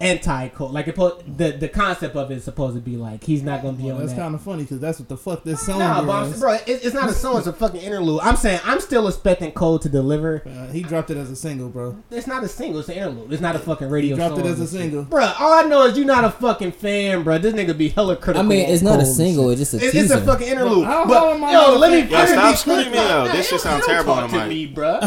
anti 0.00 0.48
Cole. 0.48 0.70
Like 0.70 0.88
it 0.88 0.96
po- 0.96 1.22
the 1.26 1.52
the 1.52 1.68
concept 1.68 2.16
of 2.16 2.30
it 2.30 2.34
is 2.36 2.44
supposed 2.44 2.74
to 2.74 2.80
be 2.80 2.96
like 2.96 3.22
he's 3.24 3.42
not 3.42 3.62
gonna 3.62 3.76
be 3.76 3.84
Well, 3.84 3.94
on 3.94 4.00
that's 4.00 4.12
that. 4.12 4.20
kind 4.20 4.34
of 4.34 4.42
funny 4.42 4.64
because 4.64 4.80
that's 4.80 4.98
what 4.98 5.08
the 5.08 5.16
fuck 5.16 5.44
this 5.44 5.60
song 5.64 5.78
Nah, 5.78 6.04
but 6.04 6.26
is. 6.28 6.40
bro, 6.40 6.52
it, 6.54 6.62
it's 6.66 6.94
not 6.94 7.08
a 7.08 7.12
song. 7.14 7.38
It's 7.38 7.46
a 7.46 7.52
fucking 7.52 7.80
interlude. 7.80 8.20
I'm 8.22 8.36
saying 8.36 8.60
I'm 8.64 8.80
still 8.80 9.06
expecting 9.08 9.52
Cole 9.52 9.78
to 9.78 9.88
deliver. 9.88 10.42
Uh, 10.46 10.66
he 10.72 10.82
dropped 10.82 11.10
it 11.10 11.16
as 11.16 11.30
a 11.30 11.36
single, 11.36 11.68
bro. 11.68 11.96
It's 12.10 12.26
not 12.26 12.42
a 12.42 12.48
single. 12.48 12.80
It's 12.80 12.88
an 12.88 12.96
interlude. 12.96 13.32
It's 13.32 13.40
not 13.42 13.54
a 13.56 13.58
fucking 13.60 13.86
He 13.86 13.92
radio. 13.92 14.16
dropped 14.16 14.38
it 14.38 14.42
song 14.42 14.50
as 14.52 14.60
a 14.60 14.66
single. 14.66 15.04
Bro, 15.04 15.32
all 15.38 15.52
I 15.52 15.62
know 15.62 15.84
is 15.86 15.96
you're 15.96 16.06
not 16.06 16.24
a 16.24 16.30
fucking 16.30 16.72
fan, 16.72 17.22
bro. 17.22 17.38
This 17.38 17.54
nigga 17.54 17.76
be 17.78 17.88
hella 17.88 18.16
critical. 18.16 18.44
I 18.44 18.48
mean, 18.48 18.68
it's 18.68 18.82
not 18.82 18.94
a 18.94 18.98
Cole 18.98 19.06
and 19.06 19.16
single. 19.16 19.50
It's 19.50 19.60
just 19.60 19.74
a 19.74 19.76
It- 19.76 19.92
teaser. 19.92 19.98
It's 19.98 20.12
a 20.12 20.20
fucking 20.26 20.48
interlude. 20.48 20.86
How- 20.86 21.06
but, 21.06 21.34
am 21.34 21.44
I 21.44 21.52
yo, 21.52 21.78
let 21.78 21.92
me. 21.92 22.10
Yo, 22.10 22.26
stop 22.26 22.50
be 22.52 22.56
screaming, 22.56 22.84
critical. 22.92 23.08
yo. 23.26 23.32
This 23.32 23.44
shit 23.46 23.50
don't- 23.52 23.60
sound 23.60 23.80
don't 23.82 23.88
terrible 23.90 24.14
talk 24.14 24.22
on 24.24 24.28
to 24.30 24.34
the 24.36 24.40
mic. 24.42 24.48
me, 24.48 24.66
bro. 24.66 24.98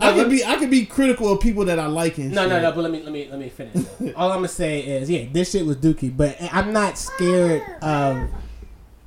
I 0.00 0.12
could 0.14 0.30
be 0.30 0.44
I 0.44 0.56
could 0.56 0.70
be 0.70 0.86
critical 0.86 1.32
of 1.32 1.40
people 1.40 1.64
that 1.66 1.78
I 1.80 1.86
like 1.86 2.18
and 2.18 2.32
No, 2.32 2.48
no, 2.48 2.60
no. 2.60 2.70
But 2.72 2.82
let 2.82 2.92
me, 2.92 3.02
let 3.02 3.12
me, 3.12 3.28
let 3.30 3.38
me 3.40 3.48
finish. 3.48 3.84
All 4.28 4.34
I'm 4.34 4.40
gonna 4.40 4.48
say 4.48 4.80
is, 4.80 5.08
yeah, 5.08 5.24
this 5.32 5.52
shit 5.52 5.64
was 5.64 5.78
dookie, 5.78 6.14
but 6.14 6.36
I'm 6.52 6.70
not 6.70 6.98
scared 6.98 7.62
of. 7.80 8.28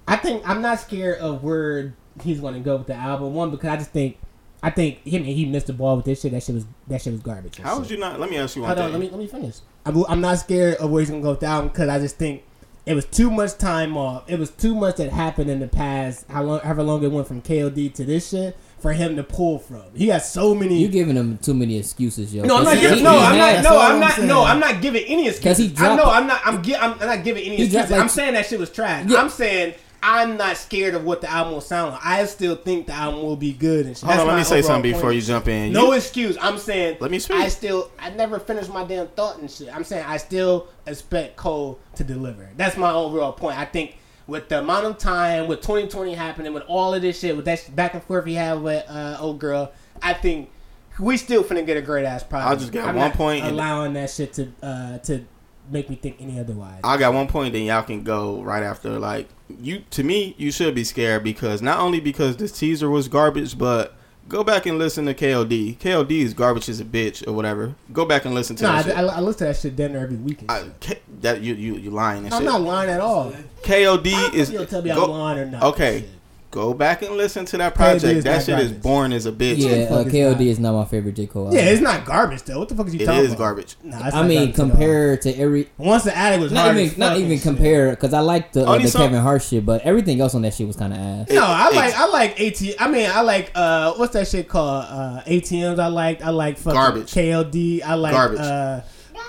I 0.07 0.15
think 0.15 0.41
I'm 0.49 0.63
not 0.63 0.79
scared 0.79 1.19
of 1.19 1.43
where 1.43 1.93
he's 2.23 2.39
gonna 2.39 2.59
go 2.59 2.77
with 2.77 2.87
the 2.87 2.95
album. 2.95 3.35
One 3.35 3.51
because 3.51 3.69
I 3.69 3.77
just 3.77 3.91
think, 3.91 4.17
I 4.63 4.71
think 4.71 5.03
him 5.05 5.23
he 5.23 5.45
missed 5.45 5.67
the 5.67 5.73
ball 5.73 5.95
with 5.97 6.05
this 6.05 6.21
shit. 6.21 6.31
That 6.31 6.41
shit 6.41 6.55
was 6.55 6.65
that 6.87 7.03
shit 7.03 7.13
was 7.13 7.21
garbage. 7.21 7.59
How 7.59 7.77
would 7.77 7.89
you 7.91 7.97
not? 7.97 8.19
Let 8.19 8.31
me 8.31 8.37
ask 8.37 8.55
you 8.55 8.63
one 8.63 8.69
Hold 8.69 8.79
on, 8.79 8.91
thing. 8.91 8.99
let 8.99 8.99
me 8.99 9.09
let 9.11 9.19
me 9.19 9.27
finish. 9.27 9.57
I'm, 9.85 10.03
I'm 10.09 10.21
not 10.21 10.39
scared 10.39 10.77
of 10.77 10.89
where 10.89 11.01
he's 11.01 11.11
gonna 11.11 11.21
go 11.21 11.29
with 11.29 11.41
the 11.41 11.45
album 11.45 11.69
because 11.69 11.87
I 11.87 11.99
just 11.99 12.17
think 12.17 12.43
it 12.87 12.95
was 12.95 13.05
too 13.05 13.29
much 13.29 13.59
time 13.59 13.95
off. 13.95 14.27
It 14.27 14.39
was 14.39 14.49
too 14.49 14.73
much 14.73 14.95
that 14.95 15.11
happened 15.11 15.51
in 15.51 15.59
the 15.59 15.67
past. 15.67 16.25
How 16.31 16.41
long, 16.41 16.61
however 16.61 16.81
long 16.81 17.03
it 17.03 17.11
went 17.11 17.27
from 17.27 17.43
KOD 17.43 17.93
to 17.93 18.05
this 18.05 18.29
shit 18.29 18.57
for 18.81 18.91
him 18.93 19.15
to 19.15 19.23
pull 19.23 19.59
from. 19.59 19.83
He 19.95 20.07
got 20.07 20.23
so 20.23 20.53
many. 20.55 20.79
You're 20.79 20.89
giving 20.91 21.15
him 21.15 21.37
too 21.37 21.53
many 21.53 21.77
excuses, 21.77 22.33
yo. 22.33 22.43
No, 22.43 22.57
I'm 22.57 22.63
not 22.63 22.75
He- 22.75 22.81
giving. 22.81 22.97
he 22.97 23.03
No, 23.03 23.17
I'm 23.17 23.37
not. 23.37 23.63
No, 23.63 23.79
I'm 23.79 23.91
I'm 23.93 23.99
not. 23.99 24.11
saying. 24.13 24.27
No, 24.27 24.43
I'm 24.43 24.59
not 24.59 24.81
giving 24.81 25.03
any 25.05 25.27
excuses. 25.27 25.65
he 25.67 25.71
I 25.71 25.75
dropped- 25.75 25.97
know. 25.97 26.11
I'm 26.11 26.27
not. 26.27 26.41
I'm. 26.43 26.63
gi- 26.63 26.75
I'm, 26.75 26.93
I'm 26.99 27.07
not 27.07 27.23
giving 27.23 27.43
any 27.45 27.57
He 27.57 27.63
dropped 27.69 27.73
excuses. 27.85 27.91
like- 27.91 28.01
I'm 28.01 28.09
saying 28.09 28.33
that 28.33 28.45
shit 28.47 28.59
was 28.59 28.69
trash. 28.71 29.05
Yeah. 29.07 29.19
I'm 29.21 29.29
saying 29.29 29.75
I'm 30.03 30.35
not 30.35 30.57
scared 30.57 30.95
of 30.95 31.03
what 31.03 31.21
the 31.21 31.29
album 31.29 31.53
will 31.53 31.61
sound 31.61 31.91
like. 31.91 32.03
I 32.03 32.25
still 32.25 32.55
think 32.55 32.87
the 32.87 32.93
album 32.93 33.21
will 33.21 33.35
be 33.35 33.53
good. 33.53 33.85
And 33.85 33.95
shit. 33.95 34.09
Hold 34.09 34.21
on, 34.21 34.27
let 34.29 34.37
me 34.37 34.43
say 34.43 34.55
overall 34.57 34.67
something 34.67 34.91
before 34.93 35.09
point. 35.09 35.15
you 35.17 35.21
jump 35.21 35.47
in. 35.47 35.71
No 35.73 35.87
You- 35.87 35.93
excuse. 35.93 36.37
I'm 36.41 36.57
saying. 36.57 36.97
Let 36.99 37.11
me 37.11 37.19
speak. 37.19 37.37
I 37.37 37.49
still. 37.49 37.91
I 37.99 38.09
never 38.09 38.39
finished 38.39 38.73
my 38.73 38.83
damn 38.83 39.07
thought 39.09 39.37
and 39.37 39.49
shit. 39.51 39.69
I'm 39.75 39.83
saying 39.83 40.03
I 40.07 40.17
still 40.17 40.67
expect 40.87 41.35
Cole 41.37 41.77
to 41.97 42.03
deliver. 42.03 42.49
That's 42.57 42.77
my 42.77 42.91
overall 42.91 43.31
point. 43.33 43.59
I 43.59 43.65
think 43.65 43.95
with 44.31 44.47
the 44.47 44.59
amount 44.59 44.85
of 44.85 44.97
time, 44.97 45.47
with 45.47 45.59
2020 45.59 46.13
happening, 46.13 46.53
with 46.53 46.63
all 46.67 46.93
of 46.93 47.01
this 47.01 47.19
shit, 47.19 47.35
with 47.35 47.43
that 47.43 47.69
back 47.75 47.93
and 47.93 48.01
forth 48.01 48.25
he 48.25 48.35
had 48.35 48.61
with 48.61 48.89
uh, 48.89 49.17
old 49.19 49.39
girl, 49.39 49.73
I 50.01 50.13
think 50.13 50.49
we 50.97 51.17
still 51.17 51.43
finna 51.43 51.65
get 51.65 51.75
a 51.75 51.81
great 51.81 52.05
ass 52.05 52.23
product. 52.23 52.49
I 52.49 52.55
just 52.55 52.71
got 52.71 52.87
I'm 52.87 52.95
one 52.95 53.11
point 53.11 53.45
allowing 53.45 53.93
that 53.93 54.09
shit 54.09 54.31
to 54.33 54.47
uh, 54.63 54.97
to 54.99 55.25
make 55.69 55.89
me 55.89 55.97
think 55.97 56.15
any 56.21 56.39
otherwise. 56.39 56.79
I 56.81 56.95
got 56.97 57.13
one 57.13 57.27
point, 57.27 57.51
then 57.51 57.63
y'all 57.63 57.83
can 57.83 58.03
go 58.03 58.41
right 58.41 58.63
after. 58.63 58.97
Like 58.97 59.27
you, 59.49 59.83
to 59.91 60.03
me, 60.03 60.33
you 60.37 60.49
should 60.51 60.73
be 60.73 60.85
scared 60.85 61.25
because 61.25 61.61
not 61.61 61.79
only 61.79 61.99
because 61.99 62.37
this 62.37 62.57
teaser 62.57 62.89
was 62.89 63.09
garbage, 63.09 63.57
but 63.57 63.95
go 64.31 64.43
back 64.45 64.65
and 64.65 64.79
listen 64.79 65.05
to 65.05 65.13
KLD. 65.13 65.77
KLD 65.77 66.11
is 66.21 66.33
garbage 66.33 66.69
as 66.69 66.79
a 66.79 66.85
bitch 66.85 67.27
or 67.27 67.33
whatever. 67.33 67.75
Go 67.91 68.05
back 68.05 68.23
and 68.25 68.33
listen 68.33 68.55
to 68.55 68.63
no, 68.63 68.69
I, 68.71 68.81
shit. 68.81 68.97
I, 68.97 69.01
I 69.01 69.19
listen 69.19 69.39
to 69.39 69.43
that 69.45 69.57
shit 69.57 69.75
damn 69.75 69.91
near 69.91 70.03
every 70.03 70.15
weekend. 70.15 70.49
I- 70.49 70.69
K- 70.79 70.99
that 71.21 71.41
you 71.41 71.53
you 71.53 71.75
you 71.75 71.89
lying 71.91 72.23
and 72.25 72.33
I'm 72.33 72.41
shit. 72.41 72.45
not 72.51 72.61
lying 72.61 72.89
at 72.89 73.01
all. 73.01 73.33
KLD 73.63 74.33
is 74.33 74.49
You'll 74.51 74.65
tell 74.65 74.81
me 74.81 74.89
go- 74.89 75.03
I'm 75.03 75.09
lying 75.11 75.39
or 75.39 75.45
not. 75.47 75.63
okay. 75.63 76.05
Shit. 76.51 76.61
Go 76.61 76.73
back 76.73 77.01
and 77.01 77.15
listen 77.15 77.45
to 77.45 77.57
that 77.57 77.75
project. 77.75 78.03
is 78.03 78.23
That 78.25 78.33
not 78.37 78.43
shit 78.43 78.59
is 78.59 78.65
garbage. 78.71 78.81
boring 78.83 79.13
as 79.13 79.25
a 79.25 79.31
bitch. 79.31 79.57
Yeah, 79.57 79.87
fuck 79.87 80.05
uh, 80.05 80.09
is 80.09 80.13
KOD 80.13 80.37
that? 80.37 80.41
is 80.41 80.59
not 80.59 80.73
my 80.73 80.85
favorite 80.85 81.15
J 81.15 81.27
Cole. 81.27 81.53
Yeah, 81.53 81.61
it's 81.61 81.81
not 81.81 82.05
garbage 82.05 82.43
though. 82.43 82.59
What 82.59 82.69
the 82.69 82.75
fuck 82.75 82.87
is 82.87 82.93
you 82.95 83.01
It 83.01 83.05
talking 83.05 83.21
is 83.21 83.27
about? 83.33 83.37
garbage. 83.39 83.75
Nah, 83.83 83.97
I 83.97 84.01
mean, 84.01 84.11
garbage 84.11 84.53
at 84.55 84.59
all. 84.59 84.69
compared 84.69 85.21
to 85.23 85.37
every 85.37 85.69
Once 85.77 86.03
the 86.03 86.15
addict 86.15 86.43
was 86.43 86.51
not 86.51 86.61
hard 86.65 86.77
even 86.77 86.91
as 86.91 86.97
not 86.97 87.17
even 87.17 87.31
shit. 87.37 87.41
compare 87.43 87.89
because 87.91 88.13
I 88.13 88.19
like 88.19 88.51
the 88.51 88.67
uh, 88.67 88.77
the 88.77 88.87
some- 88.87 89.01
Kevin 89.01 89.21
Hart 89.21 89.41
shit, 89.43 89.65
but 89.65 89.81
everything 89.83 90.19
else 90.19 90.35
on 90.35 90.41
that 90.43 90.53
shit 90.53 90.67
was 90.67 90.75
kind 90.75 90.93
of 90.93 90.99
ass. 90.99 91.29
No, 91.29 91.43
I 91.43 91.69
It- 91.69 91.75
like 91.75 91.87
it's- 91.89 91.99
I 92.01 92.07
like 92.07 92.41
AT. 92.41 92.75
I 92.79 92.87
mean, 92.91 93.09
I 93.09 93.21
like 93.21 93.51
uh, 93.55 93.93
what's 93.93 94.13
that 94.13 94.27
shit 94.27 94.47
called? 94.49 94.85
Uh, 94.89 95.21
ATMs. 95.25 95.79
I 95.79 95.87
like 95.87 96.21
I 96.21 96.29
like 96.29 96.57
fucking 96.57 96.73
Garbage. 96.79 97.11
KLD. 97.13 97.81
I 97.83 97.93
like 97.95 98.13
Garbage. 98.13 98.39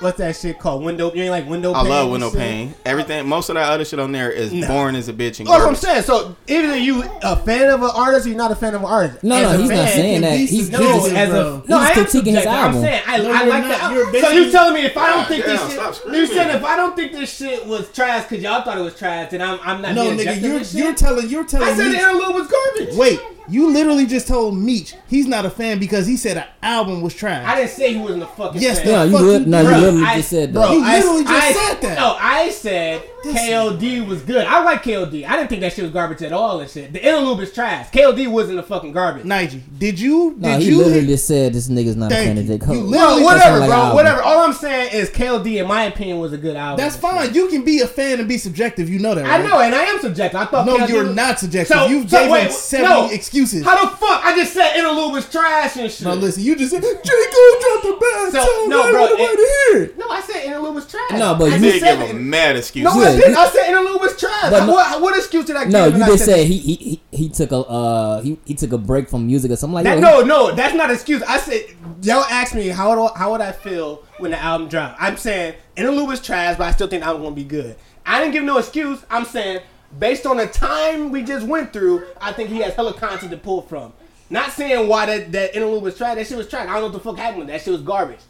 What's 0.03 0.19
that 0.19 0.37
shit 0.37 0.59
called? 0.59 0.83
Window. 0.85 1.13
You 1.15 1.23
ain't 1.23 1.31
like 1.31 1.49
window. 1.49 1.73
I 1.75 1.83
pane 1.83 1.89
love 1.91 2.03
and 2.05 2.13
window 2.13 2.31
shit? 2.31 2.39
pane. 2.39 2.75
Everything, 2.85 3.27
most 3.29 3.49
of 3.49 3.55
that 3.55 3.71
other 3.71 3.85
shit 3.85 3.99
on 3.99 4.13
there 4.13 4.31
is 4.31 4.53
Nah. 4.53 4.67
boring 4.67 4.97
as 4.97 5.09
a 5.09 5.13
bitch 5.13 5.39
and 5.41 5.49
That's 5.49 5.61
what 5.61 5.69
I'm 5.69 5.75
saying. 5.77 6.03
So 6.03 6.37
either 6.49 6.77
you 6.77 7.05
a 7.23 7.37
fan 7.37 7.69
of 7.71 7.83
an 7.83 7.91
artist 7.95 8.27
or 8.27 8.31
you're 8.31 8.39
not 8.39 8.51
a 8.51 8.57
fan 8.57 8.75
of 8.75 8.83
an 8.83 8.89
artist. 8.89 9.23
No, 9.23 9.37
As 9.37 9.43
no, 9.43 9.49
a 9.51 9.57
he's 9.63 9.71
not 9.71 9.89
saying 9.89 10.21
that. 10.23 10.39
He's 10.39 10.71
No, 10.71 10.79
subjective, 10.79 11.17
as 11.17 11.29
bro. 11.31 11.41
a 11.41 11.43
no, 11.43 11.59
He's 11.61 11.73
I 11.73 11.91
am 11.91 11.95
critiquing 11.95 12.03
his 12.05 12.13
subjective. 12.13 12.47
I'm 12.53 12.57
album. 12.65 12.83
saying 12.83 13.03
I, 13.07 13.19
No, 13.19 13.31
I 13.33 13.45
like 13.45 13.63
not. 13.63 13.69
that. 13.81 13.93
You're 13.93 14.21
So 14.23 14.29
you 14.31 14.51
telling 14.51 14.75
me 14.75 14.81
if 14.87 14.97
I 14.97 15.07
don't 15.07 15.29
think 15.29 15.45
this 15.45 15.61
shit, 15.71 16.13
you 16.15 16.27
said 16.27 16.55
if 16.57 16.65
I 16.65 16.77
don't 16.77 16.97
think 16.97 17.13
this 17.13 17.33
shit 17.37 17.67
was 17.67 17.91
trash 17.93 18.25
because 18.29 18.43
y'all 18.43 18.63
thought 18.63 18.79
it 18.79 18.83
was 18.83 18.95
trash, 18.97 19.31
then 19.31 19.41
I'm 19.41 19.59
I'm 19.63 19.81
not 19.83 19.95
No, 19.95 20.11
nigga, 20.11 20.41
you're 20.43 20.57
and 20.59 20.67
shit. 20.67 20.75
you're 20.75 20.95
telling 20.95 21.29
you're 21.29 21.45
telling 21.45 21.69
I 21.69 21.75
said 21.77 21.93
the 21.93 21.99
interlude 21.99 22.35
was 22.35 22.49
garbage. 22.49 22.97
Wait, 22.97 23.21
you 23.49 23.71
literally 23.73 24.07
just 24.07 24.27
told 24.29 24.57
Meech 24.57 24.95
he's 25.09 25.27
not 25.27 25.45
a 25.47 25.51
fan 25.51 25.79
because 25.79 26.07
he 26.07 26.17
said 26.17 26.37
an 26.39 26.45
album 26.63 27.03
was 27.03 27.15
trash. 27.15 27.45
I 27.47 27.57
didn't 27.57 27.71
say 27.71 27.95
he 27.95 28.01
wasn't 28.01 28.23
a 28.23 28.27
fucking 28.27 28.61
Yes, 28.61 28.79
fan. 28.79 28.87
the 28.87 28.93
No, 28.93 29.03
you 29.05 29.13
fuck 29.13 29.23
li- 29.23 29.33
you 29.33 29.47
no, 29.47 29.61
you 29.61 29.67
Bro, 29.69 29.79
literally 29.93 30.13
I- 30.13 30.17
just 30.17 30.31
said 30.31 30.53
that. 30.53 30.61
Bro, 30.61 30.73
You 30.73 30.85
I- 30.85 30.97
literally 30.99 31.23
just 31.25 31.45
I- 31.45 31.53
said 31.53 31.81
that. 31.83 31.99
No, 31.99 32.17
I 32.19 32.51
said 32.51 33.03
KLD 33.25 34.07
was 34.07 34.23
good. 34.23 34.45
I 34.47 34.63
like 34.65 34.83
KLD. 34.83 35.27
I 35.27 35.37
didn't 35.37 35.49
think 35.49 35.61
that 35.63 35.73
shit 35.73 35.83
was 35.85 35.93
garbage 35.93 36.23
at 36.23 36.33
all 36.33 36.61
and 36.61 36.69
shit. 36.71 36.93
The 36.93 37.05
interlude 37.07 37.41
is 37.41 37.53
trash. 37.53 37.91
KLD 37.91 38.29
wasn't 38.29 38.59
a 38.59 38.63
fucking 38.63 38.93
garbage. 38.93 39.25
Nige, 39.25 39.61
did 39.79 39.99
you? 40.01 40.35
No, 40.39 40.51
did 40.59 40.63
he 40.63 40.71
you? 40.71 40.79
literally 40.79 41.07
just 41.07 41.27
said 41.27 41.53
this 41.53 41.69
nigga's 41.69 41.97
not 41.97 42.11
a 42.11 42.15
Thank 42.15 42.29
fan 42.29 42.39
of 42.39 42.47
you. 42.49 42.59
J 42.59 42.65
Cole. 42.65 42.75
You 42.77 43.25
whatever, 43.25 43.59
like 43.59 43.69
bro. 43.71 43.95
Whatever. 43.95 44.23
All 44.23 44.41
I'm 44.41 44.53
saying 44.53 44.93
is 44.93 45.11
KLD, 45.11 45.61
in 45.61 45.67
my 45.69 45.85
opinion, 45.85 46.19
was 46.19 46.33
a 46.33 46.39
good 46.39 46.57
album. 46.57 46.83
That's 46.85 46.97
and 46.97 47.05
shit. 47.05 47.13
fine. 47.27 47.35
You 47.35 47.49
can 47.49 47.65
be 47.65 47.81
a 47.81 47.87
fan 47.87 48.19
and 48.19 48.29
be 48.29 48.39
subjective. 48.39 48.89
You 48.89 48.99
know 48.99 49.15
that, 49.15 49.23
Right? 49.25 49.41
I 49.41 49.47
know, 49.47 49.61
and 49.61 49.75
I 49.75 49.85
am 49.85 50.01
subjective. 50.01 50.41
I 50.41 50.45
thought 50.47 50.67
No, 50.67 50.77
KLD 50.79 50.89
you're 50.89 51.05
was- 51.07 51.17
not 51.17 51.39
subjective. 51.39 51.77
So- 51.77 51.87
you 51.87 52.09
so 52.09 52.19
gave 52.23 52.31
wait, 52.31 52.47
him 52.47 52.53
seventy 52.53 52.89
no. 52.93 53.11
excuses. 53.11 53.65
How 53.65 53.81
the 53.85 53.97
fuck? 53.97 54.25
I 54.25 54.35
just 54.37 54.53
said 54.53 54.77
interlude 54.77 55.13
was 55.13 55.29
trash 55.31 55.77
and 55.77 55.91
shit. 55.91 56.03
no, 56.07 56.15
listen. 56.15 56.43
You 56.43 56.57
just 56.57 56.71
said 56.73 56.83
J 56.83 56.89
Cole 56.89 57.61
dropped 57.61 57.83
the 57.85 57.99
bad 58.01 58.33
So, 58.33 58.45
song. 58.45 58.69
no, 58.69 58.83
I 58.83 58.91
bro, 58.91 59.07
don't 59.09 59.19
want 59.21 59.39
to 59.39 59.79
hear. 59.79 59.93
No, 59.99 60.09
I 60.11 60.21
said 60.23 60.45
interlude 60.45 60.75
was 60.75 60.87
trash. 60.87 61.11
No, 61.13 61.35
but 61.35 61.53
I 61.53 61.57
you 61.57 61.63
just 61.63 61.73
They 61.75 61.79
said 61.81 61.99
give 61.99 62.09
him 62.17 62.31
mad 62.31 62.57
excuse. 62.57 62.85
No, 62.85 63.01
Yeah, 63.19 63.25
I 63.25 63.27
didn't. 63.27 63.31
you- 63.33 63.39
I 63.39 63.49
said 63.51 63.69
interlude 63.69 64.01
was 64.01 64.17
trash. 64.19 64.51
No- 64.53 64.73
what, 64.73 65.01
what 65.03 65.17
excuse 65.17 65.45
did 65.45 65.57
I 65.57 65.65
give? 65.65 65.73
No, 65.73 65.87
you 65.87 65.99
just 65.99 66.25
said 66.25 66.37
said 66.37 66.47
he, 66.47 66.59
he 66.59 67.03
he 67.11 67.29
took 67.29 67.53
a 67.53 67.57
uh 67.59 68.21
he, 68.23 68.39
he 68.45 68.55
took 68.55 68.73
a 68.73 68.79
break 68.79 69.09
from 69.09 69.27
music 69.27 69.51
or 69.51 69.57
something 69.57 69.75
like 69.75 69.85
That, 69.85 69.99
no, 70.01 70.23
no, 70.23 70.53
that's 70.53 70.75
not 70.75 70.91
an 70.91 70.95
excuse. 70.95 71.23
I 71.23 71.39
said 71.39 71.65
y'all 72.03 72.25
asked 72.25 72.55
me 72.55 72.69
how 72.69 73.01
would, 73.01 73.13
how 73.17 73.33
would 73.33 73.41
I 73.41 73.53
feel 73.53 74.03
when 74.19 74.31
the 74.31 74.39
album 74.39 74.69
dropped. 74.69 75.01
I'm 75.01 75.17
saying 75.17 75.55
interlude 75.77 76.09
was 76.09 76.21
trash, 76.21 76.57
but 76.59 76.65
I 76.65 76.71
still 76.73 76.89
think 76.89 77.03
the 77.03 77.07
album 77.09 77.23
gonna 77.23 77.35
be 77.35 77.45
good. 77.45 77.77
I 78.07 78.21
didn't 78.21 78.33
give 78.33 78.45
no 78.45 78.59
excuse. 78.59 79.05
I'm 79.11 79.25
saying 79.25 79.61
based 79.99 80.27
on 80.27 80.39
the 80.39 80.47
time 80.47 81.11
we 81.11 81.23
just 81.23 81.47
went 81.47 81.73
through, 81.73 82.05
I 82.21 82.33
think 82.33 82.49
he 82.51 82.59
has 82.59 82.75
hella 82.75 82.95
content 82.95 83.31
to 83.31 83.37
pull 83.37 83.63
from. 83.63 83.93
Not 84.31 84.51
saying 84.53 84.89
why 84.89 85.05
that, 85.07 85.33
that 85.33 85.55
interlude 85.55 85.83
was 85.83 85.97
trash. 85.99 86.17
That 86.17 86.27
shit 86.27 86.39
was 86.39 86.49
trash. 86.49 86.63
I 86.67 86.73
don't 86.73 86.77
know 86.81 86.87
what 86.87 86.93
the 86.95 87.01
fuck 87.01 87.19
happened. 87.19 87.41
with 87.41 87.49
That 87.49 87.61
shit 87.61 87.73
was 87.73 87.83
garbage. 87.83 88.21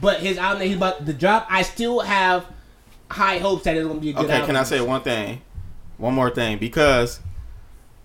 But 0.00 0.20
his 0.20 0.38
album 0.38 0.60
that 0.60 0.66
he's 0.66 0.76
about 0.76 1.04
to 1.04 1.12
drop, 1.12 1.46
I 1.50 1.62
still 1.62 2.00
have 2.00 2.46
high 3.10 3.38
hopes 3.38 3.64
that 3.64 3.76
it's 3.76 3.86
gonna 3.86 4.00
be 4.00 4.10
a 4.10 4.12
good 4.12 4.24
Okay, 4.24 4.32
album. 4.34 4.46
can 4.46 4.56
I 4.56 4.62
say 4.62 4.80
one 4.80 5.02
thing? 5.02 5.42
One 5.98 6.14
more 6.14 6.30
thing. 6.30 6.58
Because 6.58 7.20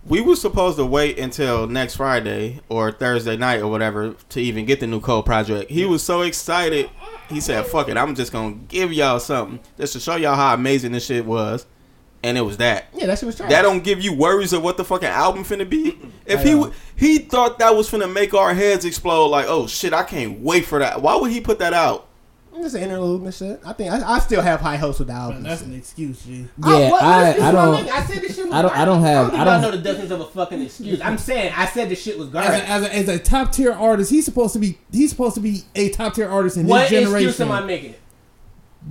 we 0.06 0.22
were 0.22 0.36
supposed 0.36 0.78
to 0.78 0.86
wait 0.86 1.18
until 1.18 1.68
next 1.68 1.96
Friday 1.96 2.60
or 2.70 2.92
Thursday 2.92 3.38
night 3.38 3.62
or 3.62 3.68
whatever 3.68 4.16
to 4.30 4.40
even 4.42 4.66
get 4.66 4.80
the 4.80 4.88
new 4.88 5.00
Cole 5.00 5.24
project. 5.24 5.72
He 5.72 5.86
was 5.86 6.04
so 6.04 6.22
excited. 6.22 6.90
He 7.30 7.40
said, 7.40 7.66
fuck 7.66 7.90
it, 7.90 7.98
I'm 7.98 8.14
just 8.14 8.32
to 8.34 8.60
give 8.68 8.94
y'all 8.94 9.20
something 9.20 9.60
just 9.80 9.94
to 9.94 10.00
show 10.00 10.16
y'all 10.16 10.36
how 10.36 10.54
amazing 10.54 10.92
this 10.92 11.06
shit 11.06 11.26
was. 11.26 11.66
And 12.24 12.38
it 12.40 12.42
was 12.42 12.58
that. 12.58 12.86
Yeah, 12.94 13.06
that 13.06 13.20
shit 13.20 13.28
was 13.28 13.36
trash. 13.36 13.52
That 13.52 13.62
don't 13.62 13.84
give 13.84 14.02
you 14.02 14.12
worries 14.14 14.52
of 14.52 14.64
what 14.64 14.78
the 14.78 14.84
fucking 14.84 15.08
album 15.08 15.44
finna 15.44 15.70
be. 15.70 15.98
If 16.26 16.42
he 16.42 16.52
w- 16.52 16.74
he 16.96 17.20
thought 17.20 17.60
that 17.60 17.76
was 17.76 17.88
finna 17.90 18.12
make 18.12 18.34
our 18.34 18.52
heads 18.54 18.84
explode, 18.84 19.28
like 19.28 19.46
oh 19.48 19.68
shit, 19.68 19.94
I 19.94 20.02
can't 20.04 20.40
wait 20.40 20.66
for 20.66 20.80
that. 20.80 21.04
Why 21.04 21.16
would 21.16 21.30
he 21.32 21.40
put 21.40 21.60
that 21.60 21.74
out? 21.74 22.08
It's 22.66 22.74
an 22.74 22.82
interlude 22.82 23.22
and 23.22 23.34
shit. 23.34 23.62
I 23.66 23.74
think 23.74 23.92
I, 23.94 24.16
I 24.16 24.20
still 24.20 24.42
have 24.42 24.60
high 24.60 24.76
hopes 24.78 25.00
with 25.00 25.08
the 25.10 25.14
album. 25.14 25.44
That's 25.44 25.62
an 25.62 25.74
excuse, 25.76 26.24
G. 26.26 26.32
Yeah, 26.32 26.46
what- 26.58 26.92
what 26.92 27.04
I 27.04 27.30
excuse 27.30 27.46
I 27.48 27.52
don't. 27.52 27.72
making? 27.74 27.92
I 27.92 28.04
said 28.06 28.22
this 28.24 28.36
shit 28.36 28.46
was 28.46 28.54
I 28.56 28.62
don't- 28.64 28.78
I 28.78 28.86
don't 28.86 29.02
have- 29.02 29.28
think 29.30 29.40
I 29.40 29.46
y'all 29.46 29.46
don't- 29.46 29.62
know 29.62 29.78
the 29.78 29.84
definition 29.84 30.12
of 30.14 30.22
a 30.22 30.26
fucking 30.26 30.62
excuse. 30.62 31.02
I'm 31.02 31.18
saying 31.18 31.54
I 31.56 31.66
said 31.68 31.90
the 31.90 31.96
shit 31.96 32.18
was 32.18 32.28
As 32.30 32.34
garbage. 32.34 32.62
a, 32.62 32.68
as 32.70 32.84
a, 32.84 32.96
as 32.96 33.08
a 33.10 33.20
top 33.20 33.52
tier 33.52 33.72
artist, 33.72 34.10
he's 34.10 34.26
supposed 34.26 34.54
to 34.54 34.60
be 34.60 34.78
he's 34.92 35.12
supposed 35.12 35.36
to 35.36 35.42
be 35.42 35.62
a 35.76 35.90
top 35.90 36.16
tier 36.16 36.28
artist 36.28 36.58
in 36.58 36.66
his 36.66 36.72
generation. 36.90 37.12
what 37.12 37.22
excuse 37.22 37.40
am 37.42 37.52
I 37.52 37.62
making? 37.62 37.96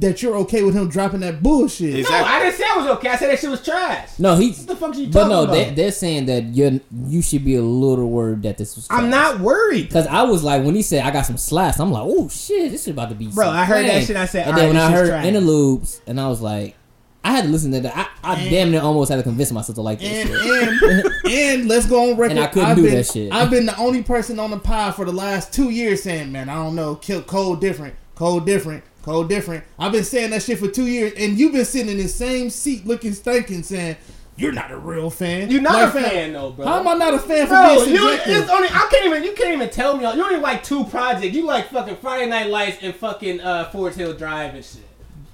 That 0.01 0.23
you're 0.23 0.37
okay 0.39 0.63
with 0.63 0.75
him 0.75 0.89
dropping 0.89 1.21
that 1.21 1.43
bullshit. 1.43 1.95
Is- 2.01 2.11
No, 2.11 2.17
I 2.17 2.41
didn't 2.41 2.57
say 2.57 2.65
I 2.69 2.77
was 2.79 2.87
okay. 2.99 3.09
I 3.09 3.17
said 3.17 3.31
that 3.31 3.39
shit 3.39 3.51
was 3.51 3.63
trash. 3.65 4.19
No, 4.19 4.35
he's. 4.37 4.59
What 4.59 4.67
the 4.67 4.77
fuck 4.77 4.95
are 4.95 4.99
you 4.99 5.07
But 5.07 5.13
talking 5.13 5.29
no, 5.31 5.43
about? 5.45 5.53
they, 5.55 5.71
they're 5.75 5.93
saying 5.93 6.27
that 6.27 6.45
you 6.45 6.81
you 7.07 7.23
should 7.23 7.45
be 7.45 7.55
a 7.57 7.63
little 7.63 8.11
worried 8.11 8.43
that 8.43 8.59
this 8.59 8.77
was. 8.77 8.87
I'm 8.91 9.11
not 9.11 9.41
worried. 9.41 9.91
Cause 9.91 10.07
I 10.07 10.23
was 10.23 10.43
like, 10.43 10.65
when 10.65 10.75
he 10.75 10.83
said 10.83 11.05
I 11.05 11.11
got 11.11 11.23
some 11.27 11.37
slaps, 11.37 11.79
I'm 11.79 11.93
like, 11.93 12.03
oh 12.05 12.29
shit, 12.29 12.71
this 12.73 12.83
is 12.83 12.89
about 12.89 13.09
to 13.11 13.15
be. 13.15 13.27
Bro, 13.29 13.45
some 13.47 13.55
I 13.57 13.65
heard 13.65 13.87
that 13.87 14.05
shit, 14.05 14.17
I 14.17 14.27
said, 14.27 14.49
and 14.49 14.57
then 14.57 14.69
when 14.69 14.77
"Alright, 14.77 14.93
I 14.93 14.97
heard 14.97 15.05
shit's 15.05 15.11
trash." 15.11 15.27
interludes, 15.27 16.01
and 16.07 16.21
I 16.21 16.29
was 16.29 16.41
like, 16.41 16.77
I 17.23 17.31
had 17.33 17.45
to 17.45 17.51
listen 17.51 17.73
to 17.73 17.81
that. 17.81 18.11
I, 18.23 18.33
I 18.33 18.49
damn 18.51 18.71
near 18.71 18.83
almost 18.83 19.11
had 19.11 19.17
to 19.17 19.23
convince 19.23 19.51
myself 19.53 19.77
to 19.77 19.83
like 19.83 20.01
this. 20.01 20.29
And, 20.29 20.41
shit. 20.43 20.83
and 20.83 21.15
and 21.63 21.69
let's 21.69 21.87
go 21.87 22.11
on 22.11 22.17
record. 22.19 22.33
And 22.37 22.41
I 22.41 22.49
couldn't 22.49 22.69
I've 22.71 22.77
do 22.77 22.83
been, 22.83 22.95
that 22.95 23.07
shit. 23.07 23.33
I've 23.33 23.49
been 23.51 23.65
the 23.67 23.77
only 23.79 24.03
person 24.03 24.39
on 24.39 24.51
the 24.51 24.59
pod 24.59 24.95
for 24.97 25.05
the 25.05 25.13
last 25.13 25.53
two 25.53 25.71
years 25.71 26.03
saying, 26.03 26.33
"Man, 26.33 26.49
I 26.49 26.55
don't 26.57 26.75
know, 26.75 26.97
kill 26.97 27.23
Cole 27.23 27.57
different, 27.57 27.95
Cole 28.15 28.41
different, 28.41 28.85
Cole 29.05 29.25
different." 29.25 29.65
I've 29.79 29.93
been 29.93 30.05
saying 30.05 30.31
that 30.31 30.43
shit 30.43 30.59
for 30.59 30.69
two 30.69 30.87
years, 30.87 31.13
and 31.17 31.39
you've 31.39 31.53
been 31.53 31.65
sitting 31.65 31.91
in 31.91 31.99
the 31.99 32.09
same 32.09 32.51
seat, 32.51 32.87
looking 32.87 33.13
stinking, 33.13 33.63
saying, 33.63 33.97
"You're 34.37 34.53
not 34.53 34.71
a 34.71 34.77
real 34.77 35.11
fan. 35.11 35.51
You're 35.51 35.61
not 35.63 35.75
Like, 35.75 35.89
a 35.89 35.93
fam, 35.93 36.05
fan 36.11 36.33
though, 36.33 36.51
bro. 36.51 36.67
How 36.67 36.81
am 36.81 36.89
I 36.89 36.95
not 36.95 37.15
a 37.15 37.19
fan 37.19 37.47
for 37.47 37.55
Bro, 37.55 37.77
being 37.85 37.91
you 37.91 37.99
subjective? 38.11 38.37
it's 38.43 38.51
only 38.51 38.69
I 38.69 38.89
can't 38.91 39.07
even 39.07 39.23
you 39.25 39.33
can't 39.33 39.55
even 39.55 39.71
tell 39.71 39.97
me 39.97 40.05
you 40.09 40.17
don't 40.17 40.43
like 40.43 40.63
two 40.65 40.85
projects. 40.85 41.35
You 41.35 41.45
like 41.45 41.69
fucking 41.71 41.97
Friday 41.97 42.27
Night 42.29 42.49
Lights 42.49 42.79
and 42.83 42.95
fucking 42.95 43.41
uh 43.41 43.71
Forest 43.71 43.99
Hill 43.99 44.15
Drive 44.15 44.55
and 44.55 44.65
shit. 44.65 44.83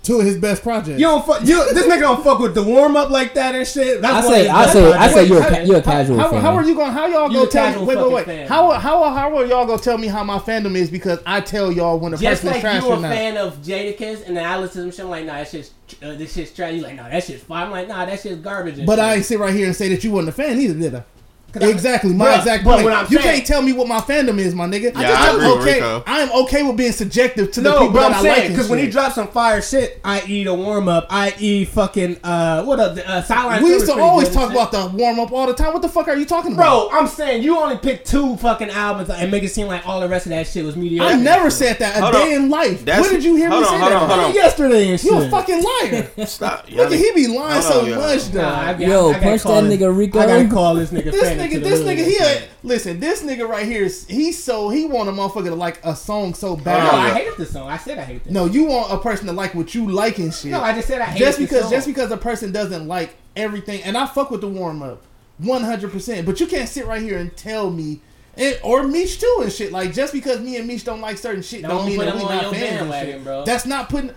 Two 0.02 0.18
of 0.18 0.24
his 0.24 0.39
best 0.39 0.62
projects. 0.62 0.98
You 0.98 1.05
don't 1.06 1.27
fuck 1.27 1.43
you 1.43 1.74
this 1.74 1.86
nigga 1.86 2.01
don't 2.01 2.24
fuck 2.24 2.39
with 2.39 2.55
the 2.55 2.62
warm 2.62 2.97
up 2.97 3.10
like 3.10 3.35
that 3.35 3.55
and 3.55 3.66
shit. 3.68 3.98
I 3.98 4.01
That's 4.01 4.27
one 4.27 4.35
of 4.35 4.40
say, 4.40 4.48
I 4.48 4.62
best 4.62 4.72
say, 4.72 4.93
I 4.93 5.09
say, 5.09 5.24
you're 5.27 5.43
a, 5.43 5.64
you're 5.66 5.77
a 5.77 5.82
casual 5.82 6.18
how, 6.18 6.31
fan. 6.31 6.40
how 6.40 6.55
are 6.55 6.64
you 6.64 6.74
going? 6.74 6.90
How 6.93 7.06
y'all 7.06 7.31
You 7.31 7.39
gonna 7.40 7.51
tell 7.51 7.66
me? 7.66 7.72
casual 7.72 7.86
Wait, 7.86 7.98
wait, 7.98 8.12
wait. 8.12 8.24
fan. 8.24 8.48
How 8.48 8.70
how 8.72 9.10
how 9.10 9.36
are 9.36 9.44
y'all 9.44 9.66
gonna 9.66 9.78
tell 9.78 9.98
me 9.98 10.06
how 10.09 10.24
my 10.24 10.39
fandom 10.39 10.74
is 10.74 10.90
because 10.90 11.18
I 11.27 11.43
tell 11.43 11.70
y'all 11.70 11.98
when 11.98 12.14
a 12.14 12.16
Just 12.16 12.43
person 12.43 12.48
is 12.48 12.52
like 12.55 12.60
trash 12.62 12.82
you 12.82 12.89
or 12.89 12.97
a 12.97 13.01
fan 13.02 13.36
of 13.36 13.59
Jadakiss, 13.60 14.27
and 14.27 14.35
then 14.36 14.47
I 14.47 14.56
listen 14.59 14.86
to 14.86 14.90
shit. 14.90 15.05
I'm 15.05 15.10
like, 15.10 15.27
nah, 15.27 15.35
that 15.35 15.48
shit's 15.48 15.70
uh, 16.02 16.14
this 16.14 16.32
shit's 16.32 16.52
trash. 16.55 16.72
You 16.72 16.81
like, 16.81 16.97
nah, 16.97 17.10
that 17.10 17.22
shit's 17.22 17.43
fine. 17.43 17.64
I'm 17.64 17.70
like, 17.70 17.89
nah, 17.89 18.06
that 18.06 18.18
shit's 18.20 18.40
garbage. 18.40 18.85
But 18.86 18.97
shit. 18.97 19.05
I 19.05 19.14
ain't 19.16 19.24
sit 19.27 19.39
right 19.39 19.52
here 19.52 19.66
and 19.66 19.77
say 19.77 19.90
that 19.90 20.02
you 20.02 20.12
wasn't 20.12 20.31
a 20.31 20.32
fan 20.32 20.59
either, 20.59 20.78
did 20.78 20.94
I? 20.94 21.05
'Cause 21.52 21.62
I- 21.62 21.66
Exactly, 21.66 22.12
my 22.12 22.27
Bruh, 22.27 22.39
exact 22.39 22.64
point. 22.64 22.85
what 22.85 22.93
I'm 22.93 23.06
you 23.10 23.18
saying- 23.18 23.35
can't 23.36 23.47
tell 23.47 23.62
me 23.62 23.72
what 23.72 23.89
my 23.89 24.01
fandom 24.01 24.39
is, 24.39 24.55
my 24.55 24.66
nigga. 24.66 24.93
Yeah, 25.01 25.10
I 25.12 25.28
I'm 25.31 25.36
agree 25.36 25.48
with 25.48 25.56
okay. 25.62 25.74
Rico. 25.74 26.02
I 26.06 26.20
am 26.20 26.31
okay 26.44 26.62
with 26.62 26.77
being 26.77 26.93
subjective 26.93 27.51
to 27.52 27.60
the 27.60 27.70
No, 27.70 27.78
people 27.81 27.94
but 27.94 28.01
that 28.01 28.10
I'm 28.12 28.18
I 28.18 28.22
saying 28.22 28.40
like. 28.40 28.48
because 28.51 28.68
when 28.68 28.78
he 28.78 28.86
drops 28.89 29.14
some 29.16 29.28
fire 29.28 29.60
shit, 29.62 30.01
i.e. 30.05 30.44
the 30.44 30.55
warm 30.55 30.89
up, 30.89 31.06
i.e. 31.10 31.64
fucking 31.64 32.18
uh, 32.24 32.62
what 32.64 32.78
up, 32.81 32.94
the 32.94 33.09
uh, 33.09 33.22
Sideline. 33.22 33.62
we 33.62 33.70
used 33.70 33.86
to 33.86 33.94
always 34.01 34.28
talk 34.28 34.51
about 34.51 34.72
the 34.72 34.86
warm 34.94 35.18
up 35.20 35.32
all 35.32 35.47
the 35.47 35.55
time. 35.55 35.72
What 35.72 35.82
the 35.82 35.89
fuck 35.89 36.09
are 36.09 36.16
you 36.16 36.24
talking 36.27 36.52
about? 36.52 36.90
Bro, 36.90 36.98
I'm 37.01 37.06
saying 37.09 37.43
you 37.43 37.59
only 37.59 37.78
picked 37.78 38.06
two 38.09 38.36
fucking 38.36 38.70
albums 38.70 39.10
and 39.10 39.31
make 39.31 39.43
it 39.43 39.48
seem 39.51 39.66
like 39.66 39.86
all 39.89 40.01
the 40.01 40.09
rest 40.09 40.27
of 40.27 40.31
that 40.31 40.47
shit 40.47 40.64
was 40.64 40.77
mediocre. 40.77 41.12
I 41.14 41.16
never 41.16 41.51
said 41.51 41.78
that 41.81 41.97
a 41.98 42.01
Hold 42.02 42.12
day 42.14 42.35
on. 42.36 42.43
in 42.44 42.51
life. 42.51 42.85
That's- 42.85 43.05
when 43.05 43.14
did 43.14 43.24
you 43.24 43.36
hear 43.36 43.48
me 43.51 43.56
on, 43.56 43.64
say 43.64 43.70
hold 43.78 43.81
that? 43.93 43.93
on, 44.02 44.09
hold 44.09 44.20
on. 44.27 44.35
yesterday 44.35 44.89
and 44.90 45.01
shit. 45.01 45.10
You 45.10 45.18
a 45.22 45.31
fucking 45.31 45.62
liar. 45.82 46.10
Stop. 46.27 46.66
Look, 46.70 46.93
at 46.93 46.98
he 46.98 47.12
be 47.14 47.27
lying 47.27 47.62
so 47.62 47.85
much, 47.97 48.27
though. 48.31 48.77
Yo, 48.78 49.10
I, 49.12 49.16
I 49.16 49.20
punch 49.20 49.43
that 49.43 49.64
nigga 49.64 49.97
Rico. 49.97 50.18
I 50.20 50.27
gotta 50.27 50.48
call 50.48 50.74
this 50.74 50.90
nigga. 50.90 51.10
This 51.48 51.58
nigga, 51.58 51.62
this 51.62 51.80
nigga, 51.80 51.98
and 51.98 52.06
he 52.10 52.18
a, 52.18 52.48
listen. 52.62 53.00
This 53.00 53.22
nigga 53.22 53.48
right 53.48 53.66
here, 53.66 53.84
is 53.84 54.06
he's 54.06 54.42
so 54.42 54.68
he 54.68 54.84
want 54.86 55.08
a 55.08 55.12
motherfucker 55.12 55.44
to 55.46 55.54
like 55.54 55.84
a 55.84 55.94
song 55.96 56.34
so 56.34 56.56
bad. 56.56 56.80
Hold 56.88 56.94
on, 56.94 57.06
I 57.06 57.08
yo. 57.08 57.14
hated 57.14 57.36
this 57.36 57.50
song. 57.52 57.68
I 57.68 57.76
said 57.76 57.98
I 57.98 58.02
hate 58.02 58.24
this. 58.24 58.32
No, 58.32 58.46
you 58.46 58.64
want 58.64 58.92
a 58.92 58.98
person 58.98 59.26
to 59.26 59.32
like 59.32 59.54
what 59.54 59.74
you 59.74 59.90
like 59.90 60.18
and 60.18 60.32
shit. 60.32 60.50
no, 60.50 60.60
I 60.60 60.72
just 60.74 60.88
said 60.88 61.00
I 61.00 61.06
hated 61.06 61.24
just 61.24 61.38
because 61.38 61.62
song. 61.62 61.70
just 61.70 61.86
because 61.86 62.10
a 62.10 62.16
person 62.16 62.52
doesn't 62.52 62.86
like 62.86 63.16
everything, 63.36 63.82
and 63.82 63.96
I 63.96 64.06
fuck 64.06 64.30
with 64.30 64.40
the 64.40 64.48
warm 64.48 64.82
up, 64.82 65.02
one 65.38 65.62
hundred 65.62 65.92
percent. 65.92 66.26
But 66.26 66.40
you 66.40 66.46
can't 66.46 66.68
sit 66.68 66.86
right 66.86 67.02
here 67.02 67.18
and 67.18 67.36
tell 67.36 67.70
me, 67.70 68.00
and, 68.36 68.58
or 68.62 68.82
Meech 68.84 69.20
too 69.20 69.38
and 69.42 69.52
shit. 69.52 69.72
Like 69.72 69.92
just 69.92 70.12
because 70.12 70.40
me 70.40 70.56
and 70.56 70.66
Meech 70.66 70.84
don't 70.84 71.00
like 71.00 71.18
certain 71.18 71.42
shit, 71.42 71.62
Don't 71.62 71.70
don't, 71.70 71.86
mean 71.86 71.98
that 71.98 72.14
we 72.14 72.22
on 72.22 72.36
not 72.36 72.54
fans 72.54 72.92
and 72.92 73.06
shit. 73.08 73.24
bro. 73.24 73.44
That's 73.44 73.66
not 73.66 73.88
putting. 73.88 74.12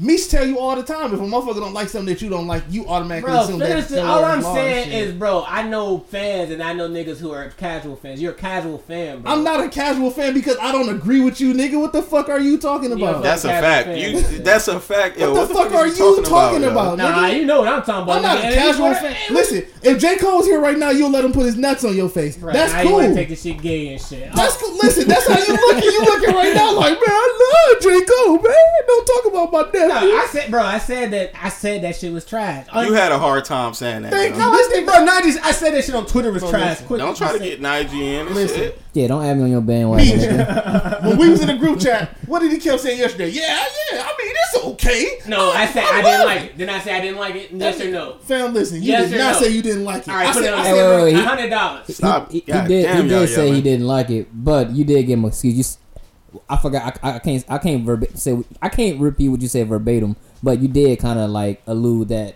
Meech 0.00 0.28
tell 0.28 0.46
you 0.46 0.60
all 0.60 0.76
the 0.76 0.82
time 0.84 1.12
if 1.12 1.18
a 1.18 1.22
motherfucker 1.24 1.56
don't 1.56 1.72
like 1.72 1.88
something 1.88 2.14
that 2.14 2.22
you 2.22 2.28
don't 2.30 2.46
like, 2.46 2.62
you 2.70 2.86
automatically 2.86 3.32
Bro, 3.32 3.40
assume 3.40 3.58
that. 3.58 3.68
finish 3.68 3.84
it. 3.86 3.88
somewhere 3.88 4.06
all 4.06 4.24
I'm 4.24 4.38
is 4.38 4.44
law 4.44 4.56
and 4.56 4.84
saying 4.84 4.92
is, 5.08 5.12
bro, 5.14 5.44
I 5.48 5.62
know 5.64 5.98
fans 5.98 6.52
and 6.52 6.62
I 6.62 6.72
know 6.72 6.88
niggas 6.88 7.18
who 7.18 7.32
are 7.32 7.48
casual 7.50 7.96
fans. 7.96 8.22
You're 8.22 8.30
a 8.30 8.36
casual 8.36 8.78
fan, 8.78 9.22
bro. 9.22 9.32
I'm 9.32 9.42
not 9.42 9.58
a 9.64 9.68
casual 9.68 10.12
fan 10.12 10.34
because 10.34 10.56
I 10.60 10.70
don't 10.70 10.88
agree 10.88 11.20
with 11.20 11.40
you, 11.40 11.52
nigga. 11.52 11.80
What 11.80 11.92
the 11.92 12.02
fuck 12.02 12.28
are 12.28 12.38
you 12.38 12.58
talking 12.58 12.96
Yeah, 12.96 13.08
about? 13.10 13.22
That's 13.24 13.44
a 13.44 13.48
fact. 13.48 13.86
fan. 13.88 13.98
You, 13.98 14.20
that's 14.38 14.68
a 14.68 14.78
fact. 14.78 15.18
Yo, 15.18 15.32
what 15.32 15.48
the 15.48 15.54
fuck 15.54 15.66
is 15.68 15.72
are 15.72 15.86
you 15.88 16.22
talking 16.22 16.62
yo? 16.62 16.70
about? 16.70 16.96
Nah, 16.96 17.10
nigga? 17.24 17.36
you 17.36 17.44
know 17.46 17.60
what 17.62 17.68
I'm 17.68 17.82
talking 17.82 18.02
about. 18.04 18.16
I'm 18.18 18.22
not 18.22 18.38
nigga. 18.38 18.52
a 18.52 18.54
casual 18.54 18.94
fan. 18.94 19.16
and- 19.26 19.34
Listen, 19.34 19.64
if 19.82 19.98
J. 20.00 20.16
Cole's 20.18 20.46
here 20.46 20.60
right 20.60 20.78
now, 20.78 20.90
you'll 20.90 21.10
let 21.10 21.24
him 21.24 21.32
put 21.32 21.46
his 21.46 21.56
nuts 21.56 21.82
on 21.84 21.96
your 21.96 22.08
face. 22.08 22.38
Right, 22.38 22.52
That's 22.54 22.72
now 22.72 22.82
You 22.82 22.88
cool. 22.88 22.98
want 22.98 23.08
to 23.08 23.14
take 23.14 23.28
the 23.30 23.36
shit 23.36 23.60
gay 23.60 23.92
and 23.94 24.00
shit. 24.00 24.32
That's 24.32 24.56
oh. 24.62 24.66
cool. 24.68 24.76
Listen, 24.76 25.08
that's 25.08 25.26
how 25.26 25.38
you 25.38 25.54
looking. 25.54 25.90
You 25.90 26.02
looking 26.04 26.34
right 26.36 26.54
now 26.54 26.72
like, 26.76 26.92
man, 26.92 27.00
I 27.04 27.72
love 27.74 27.82
J. 27.82 28.04
Cole, 28.04 28.34
man. 28.38 28.54
Don't 28.86 29.06
talk 29.06 29.24
about 29.32 29.52
my 29.52 29.62
No, 29.88 29.94
nephew. 29.94 30.10
I 30.10 30.26
said, 30.26 30.50
bro, 30.50 30.62
I 30.62 30.78
said 30.78 31.10
that. 31.12 31.32
I 31.34 31.48
said 31.48 31.82
that 31.82 31.96
shit 31.96 32.12
was 32.12 32.24
trash. 32.24 32.66
You 32.74 32.92
had 32.92 33.12
a 33.12 33.18
hard 33.18 33.44
time 33.44 33.74
saying 33.74 34.02
that. 34.02 34.12
Thank 34.12 34.34
yo. 34.34 34.40
no, 34.40 34.50
listen, 34.50 34.84
bro. 34.84 35.04
Not 35.04 35.22
just. 35.24 35.44
I 35.44 35.52
said 35.52 35.74
that 35.74 35.84
shit 35.84 35.94
on 35.94 36.06
Twitter 36.06 36.32
was 36.32 36.42
Bro, 36.42 36.50
trash. 36.50 36.70
listen, 36.70 36.86
Quit- 36.86 37.00
Don't 37.00 37.16
try 37.16 37.32
to 37.32 37.38
get 37.38 37.60
Nige 37.60 37.92
in 37.94 38.26
and 38.26 38.34
Listen. 38.34 38.58
shit. 38.58 38.82
Yeah, 38.94 39.06
don't 39.06 39.24
add 39.24 39.36
me 39.36 39.44
on 39.44 39.50
your 39.50 39.60
bandwagon. 39.60 40.18
Meech. 40.18 40.26
when 41.02 41.18
we 41.18 41.28
was 41.30 41.40
in 41.40 41.46
the 41.46 41.56
group 41.56 41.78
chat, 41.78 42.16
what 42.26 42.40
did 42.40 42.50
he 42.50 42.58
keep 42.58 42.78
saying 42.80 42.98
yesterday? 42.98 43.28
Yeah, 43.28 43.42
yeah. 43.92 44.02
I 44.02 44.16
mean, 44.18 44.34
it's 44.34 44.64
okay. 44.64 45.18
No, 45.28 45.50
I 45.50 45.66
said 45.66 45.84
I, 45.84 46.00
love 46.00 46.04
didn't 46.04 46.26
like 46.26 46.42
it. 46.42 46.58
Then 46.58 46.70
I 46.70 46.80
said 46.80 46.94
I 46.96 47.00
didn't 47.00 47.18
like 47.18 47.34
it. 47.36 47.50
Yes 47.52 47.80
or 47.80 47.90
no? 47.90 48.18
Fam, 48.18 48.54
listen, 48.54 48.82
you 48.82 48.92
Yes 48.92 49.10
did 49.10 49.20
or 49.20 49.22
not 49.22 49.32
no? 49.34 49.40
say 49.40 49.50
you 49.50 49.62
didn't 49.62 49.84
like 49.84 50.02
it. 50.02 50.08
All 50.08 50.16
right, 50.16 50.28
I 50.28 50.32
put 50.32 50.42
said, 50.42 50.52
it 50.52 50.58
on. 50.58 50.64
Said, 50.64 50.72
wait, 50.72 50.96
wait, 51.04 51.14
wait. 51.14 51.24
Hundred 51.24 51.50
dollars. 51.50 51.96
Stop. 51.96 52.32
He, 52.32 52.40
he, 52.40 52.52
he 52.52 52.66
did. 52.66 53.02
he 53.02 53.08
did 53.08 53.28
say 53.28 53.52
he 53.52 53.60
didn't 53.60 53.86
like 53.86 54.10
it, 54.10 54.28
but 54.32 54.70
you 54.70 54.84
did 54.84 55.02
give 55.04 55.18
him 55.18 55.26
excuse. 55.26 55.78
You, 56.32 56.40
s- 56.40 56.44
I 56.48 56.56
forgot. 56.56 56.98
I, 57.02 57.14
I 57.14 57.18
can't. 57.18 57.44
I 57.48 57.58
can't 57.58 57.84
verba- 57.86 58.16
say. 58.16 58.38
I 58.62 58.68
can't 58.68 59.00
repeat 59.00 59.28
what 59.30 59.40
you 59.40 59.48
said 59.48 59.68
verbatim, 59.68 60.16
but 60.42 60.60
you 60.60 60.68
did 60.68 60.98
kind 60.98 61.18
of 61.18 61.30
like 61.30 61.62
allude 61.66 62.08
that 62.08 62.34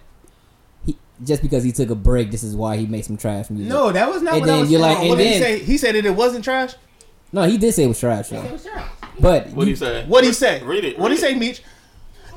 he 0.85 0.97
just 1.25 1.43
because 1.43 1.63
he 1.65 1.73
took 1.73 1.91
a 1.91 1.95
break, 1.95 2.31
this 2.31 2.43
is 2.43 2.57
why 2.57 2.77
he 2.77 2.87
makes 2.87 3.07
some 3.07 3.17
trash 3.17 3.51
music. 3.51 3.69
No, 3.69 3.93
that 3.93 4.09
was 4.11 4.23
not 4.23 4.35
And 4.35 4.41
what 4.43 4.49
I 4.51 4.53
then 4.53 4.61
was 4.63 4.71
you're 4.71 4.81
saying. 4.81 4.95
like- 4.99 5.09
what 5.09 5.11
and 5.11 5.19
did 5.19 5.27
he 5.35 5.39
then- 5.39 5.43
say? 5.59 5.65
He 5.65 5.79
said 5.79 5.95
that 5.95 6.05
it 6.07 6.17
wasn't 6.17 6.45
trash. 6.45 6.75
no, 7.33 7.43
he 7.43 7.59
did 7.59 7.73
say 7.75 7.85
it 7.85 7.89
was 7.89 8.01
trash. 8.01 8.29
Though. 8.31 8.43
It 8.43 8.53
was 8.53 8.65
trash. 8.65 8.91
But 9.21 9.49
What 9.49 9.65
do 9.65 9.67
you- 9.67 9.71
you 9.71 9.77
say? 9.77 10.05
What 10.07 10.25
he 10.25 10.33
say? 10.33 10.63
Read 10.65 10.85
it. 10.85 10.99
What 10.99 11.11
he 11.13 11.17
read 11.17 11.21
say, 11.21 11.35
Meech? 11.35 11.63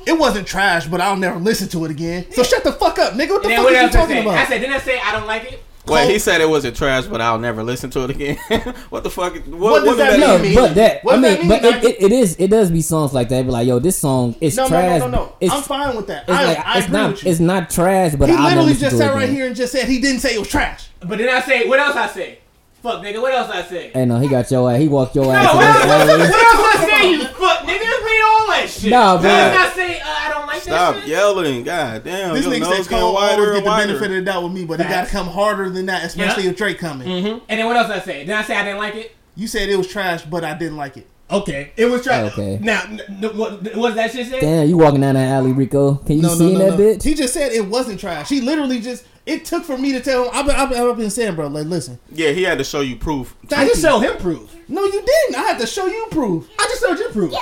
It 0.06 0.16
wasn't 0.16 0.46
trash, 0.46 0.86
but 0.86 1.00
I'll 1.00 1.16
never 1.16 1.38
listen 1.40 1.68
to 1.70 1.84
it 1.84 1.90
again. 1.90 2.26
So 2.30 2.42
shut 2.44 2.62
the 2.62 2.70
fuck 2.72 2.98
up, 3.00 3.14
nigga. 3.14 3.30
What 3.30 3.42
the 3.42 3.48
And 3.48 3.50
then 3.50 3.56
fuck 3.56 3.64
what 3.64 3.72
are 3.72 3.76
you 3.76 3.82
else 3.82 3.94
I 3.94 3.98
talking 3.98 4.16
said? 4.16 4.22
about? 4.26 4.38
I 4.38 4.44
said, 4.46 4.58
didn't 4.60 4.74
I 4.76 4.78
say 4.78 5.00
I 5.00 5.12
don't 5.12 5.26
like 5.26 5.52
it? 5.52 5.62
Wait, 5.88 6.10
he 6.10 6.18
said 6.18 6.40
it 6.40 6.48
wasn't 6.48 6.76
trash, 6.76 7.06
but 7.06 7.20
I'll 7.20 7.38
never 7.38 7.62
listen 7.62 7.90
to 7.90 8.00
it 8.04 8.10
again. 8.10 8.36
what 8.90 9.04
the 9.04 9.10
fuck? 9.10 9.34
What, 9.46 9.46
What 9.58 9.78
does 9.80 9.86
what 9.88 9.96
that 9.98 10.10
did 10.16 10.20
no, 10.20 10.38
mean? 10.38 10.54
but 10.54 10.74
that 10.74 11.04
What 11.04 11.18
I 11.18 11.22
does 11.22 11.38
mean, 11.38 11.48
that 11.48 11.62
but 11.62 11.84
it, 11.84 11.84
it, 11.84 12.02
it 12.02 12.12
is. 12.12 12.36
It 12.38 12.48
does 12.48 12.70
be 12.70 12.82
songs 12.82 13.12
like 13.14 13.28
that. 13.28 13.44
Be 13.44 13.50
like, 13.50 13.66
yo, 13.68 13.78
this 13.78 13.96
song 13.98 14.34
is 14.40 14.56
no, 14.56 14.64
no, 14.64 14.68
trash. 14.68 15.00
no, 15.00 15.06
no, 15.08 15.16
no. 15.26 15.36
It's, 15.40 15.54
I'm 15.54 15.62
fine 15.62 15.96
with 15.96 16.06
that. 16.08 16.22
it's 16.24 16.30
I, 16.32 16.44
like 16.44 16.58
I 16.66 16.78
it's 16.78 16.86
agree 16.86 16.98
not. 16.98 17.10
with 17.12 17.24
you. 17.24 17.30
It's 17.30 17.40
not 17.40 17.70
trash, 17.70 18.14
but 18.16 18.28
he 18.28 18.34
I'll 18.34 18.44
literally 18.48 18.66
listen 18.68 18.80
just 18.80 18.98
sat 18.98 19.14
right 19.14 19.22
again. 19.24 19.34
here 19.36 19.46
and 19.46 19.56
just 19.56 19.72
said 19.72 19.88
he 19.88 20.00
didn't 20.00 20.20
say 20.20 20.34
it 20.34 20.38
was 20.38 20.48
trash. 20.48 20.88
But 21.00 21.18
then 21.18 21.28
I 21.28 21.40
say, 21.40 21.68
what 21.68 21.78
else 21.78 21.94
I 21.96 22.08
say? 22.08 22.38
Fuck, 22.82 23.02
nigga, 23.02 23.20
what 23.20 23.32
else 23.34 23.50
I 23.50 23.62
say? 23.62 23.90
Hey, 23.92 24.04
no, 24.04 24.18
he 24.20 24.28
got 24.28 24.48
your 24.50 24.70
ass. 24.70 24.78
He 24.78 24.86
walked 24.88 25.16
your 25.16 25.24
No, 25.24 25.32
ass 25.32 25.54
what 25.54 25.64
else, 25.64 26.08
what 26.08 26.20
else 26.20 26.76
I 26.76 26.86
say, 27.00 27.10
you 27.10 27.24
fuck, 27.24 27.58
nigga? 27.60 27.80
Read 27.80 28.22
all 28.24 28.46
that 28.48 28.66
shit. 28.68 28.90
Nah, 28.90 29.20
bro. 29.20 29.22
Did 29.28 29.30
I 29.32 29.70
say 29.74 30.00
uh, 30.00 30.04
I 30.06 30.30
don't 30.32 30.46
like 30.46 30.62
Stop 30.62 30.94
that 30.94 31.00
shit? 31.00 31.08
yelling. 31.10 31.64
God 31.64 32.04
damn. 32.04 32.34
This 32.34 32.44
your 32.44 32.54
nigga 32.54 32.60
nose 32.60 32.68
said 32.76 32.82
getting 32.84 32.98
Cole 32.98 33.14
wider 33.14 33.32
always 33.42 33.48
and 33.48 33.54
get 33.56 33.64
the 33.64 33.68
wider. 33.70 33.86
benefit 33.88 34.10
of 34.10 34.16
the 34.16 34.22
doubt 34.22 34.42
with 34.44 34.52
me, 34.52 34.64
but 34.64 34.80
it 34.80 34.88
got 34.88 35.06
to 35.06 35.10
come 35.10 35.26
harder 35.26 35.68
than 35.70 35.86
that, 35.86 36.04
especially 36.04 36.44
Yeah. 36.44 36.50
if 36.50 36.56
Drake 36.56 36.78
coming. 36.78 37.08
Mm-hmm. 37.08 37.38
And 37.48 37.60
then 37.60 37.66
what 37.66 37.76
else 37.76 37.90
I 37.90 37.98
say? 38.00 38.24
Did 38.24 38.34
I 38.34 38.42
say 38.42 38.54
I 38.56 38.62
didn't 38.64 38.78
like 38.78 38.94
it? 38.94 39.16
You 39.34 39.48
said 39.48 39.68
it 39.68 39.76
was 39.76 39.88
trash, 39.88 40.22
but 40.24 40.44
I 40.44 40.54
didn't 40.54 40.76
like 40.76 40.96
it. 40.96 41.08
Okay, 41.28 41.72
it 41.76 41.86
was 41.86 42.02
trash. 42.04 42.32
Okay. 42.32 42.58
Now, 42.62 42.82
n- 42.84 43.00
n- 43.08 43.36
what, 43.36 43.60
what 43.76 43.88
does 43.88 43.94
that 43.96 44.12
shit 44.12 44.28
say? 44.28 44.40
Damn, 44.40 44.68
you 44.68 44.76
walking 44.78 45.00
down 45.00 45.14
that 45.16 45.28
alley, 45.28 45.50
Rico? 45.52 45.96
Can 45.96 46.16
you 46.16 46.22
No, 46.22 46.28
no, 46.28 46.34
see 46.36 46.52
no, 46.52 46.58
that 46.58 46.70
no. 46.70 46.76
bitch? 46.78 47.02
He 47.02 47.14
just 47.14 47.34
said 47.34 47.50
it 47.52 47.66
wasn't 47.66 47.98
trash. 47.98 48.28
He 48.28 48.40
literally 48.40 48.80
just. 48.80 49.04
It 49.26 49.44
took 49.44 49.64
for 49.64 49.76
me 49.76 49.90
to 49.90 50.00
tell 50.00 50.24
him. 50.26 50.30
I've 50.32 50.46
been, 50.46 50.54
I've 50.54 50.68
been, 50.70 50.80
I've 50.88 50.96
been 50.96 51.10
saying, 51.10 51.34
bro. 51.34 51.48
Like, 51.48 51.66
listen. 51.66 51.98
Yeah, 52.12 52.30
he 52.30 52.44
had 52.44 52.58
to 52.58 52.64
show 52.64 52.80
you 52.80 52.94
proof. 52.94 53.34
I 53.50 53.64
just 53.66 53.82
you. 53.82 53.88
showed 53.88 54.00
him 54.02 54.16
proof. 54.18 54.54
No, 54.68 54.84
you 54.84 54.92
didn't. 55.04 55.34
I 55.34 55.40
had 55.48 55.58
to 55.58 55.66
show 55.66 55.86
you 55.86 56.06
proof. 56.12 56.48
I 56.60 56.64
just 56.68 56.80
showed 56.84 56.98
you 57.00 57.08
proof. 57.08 57.34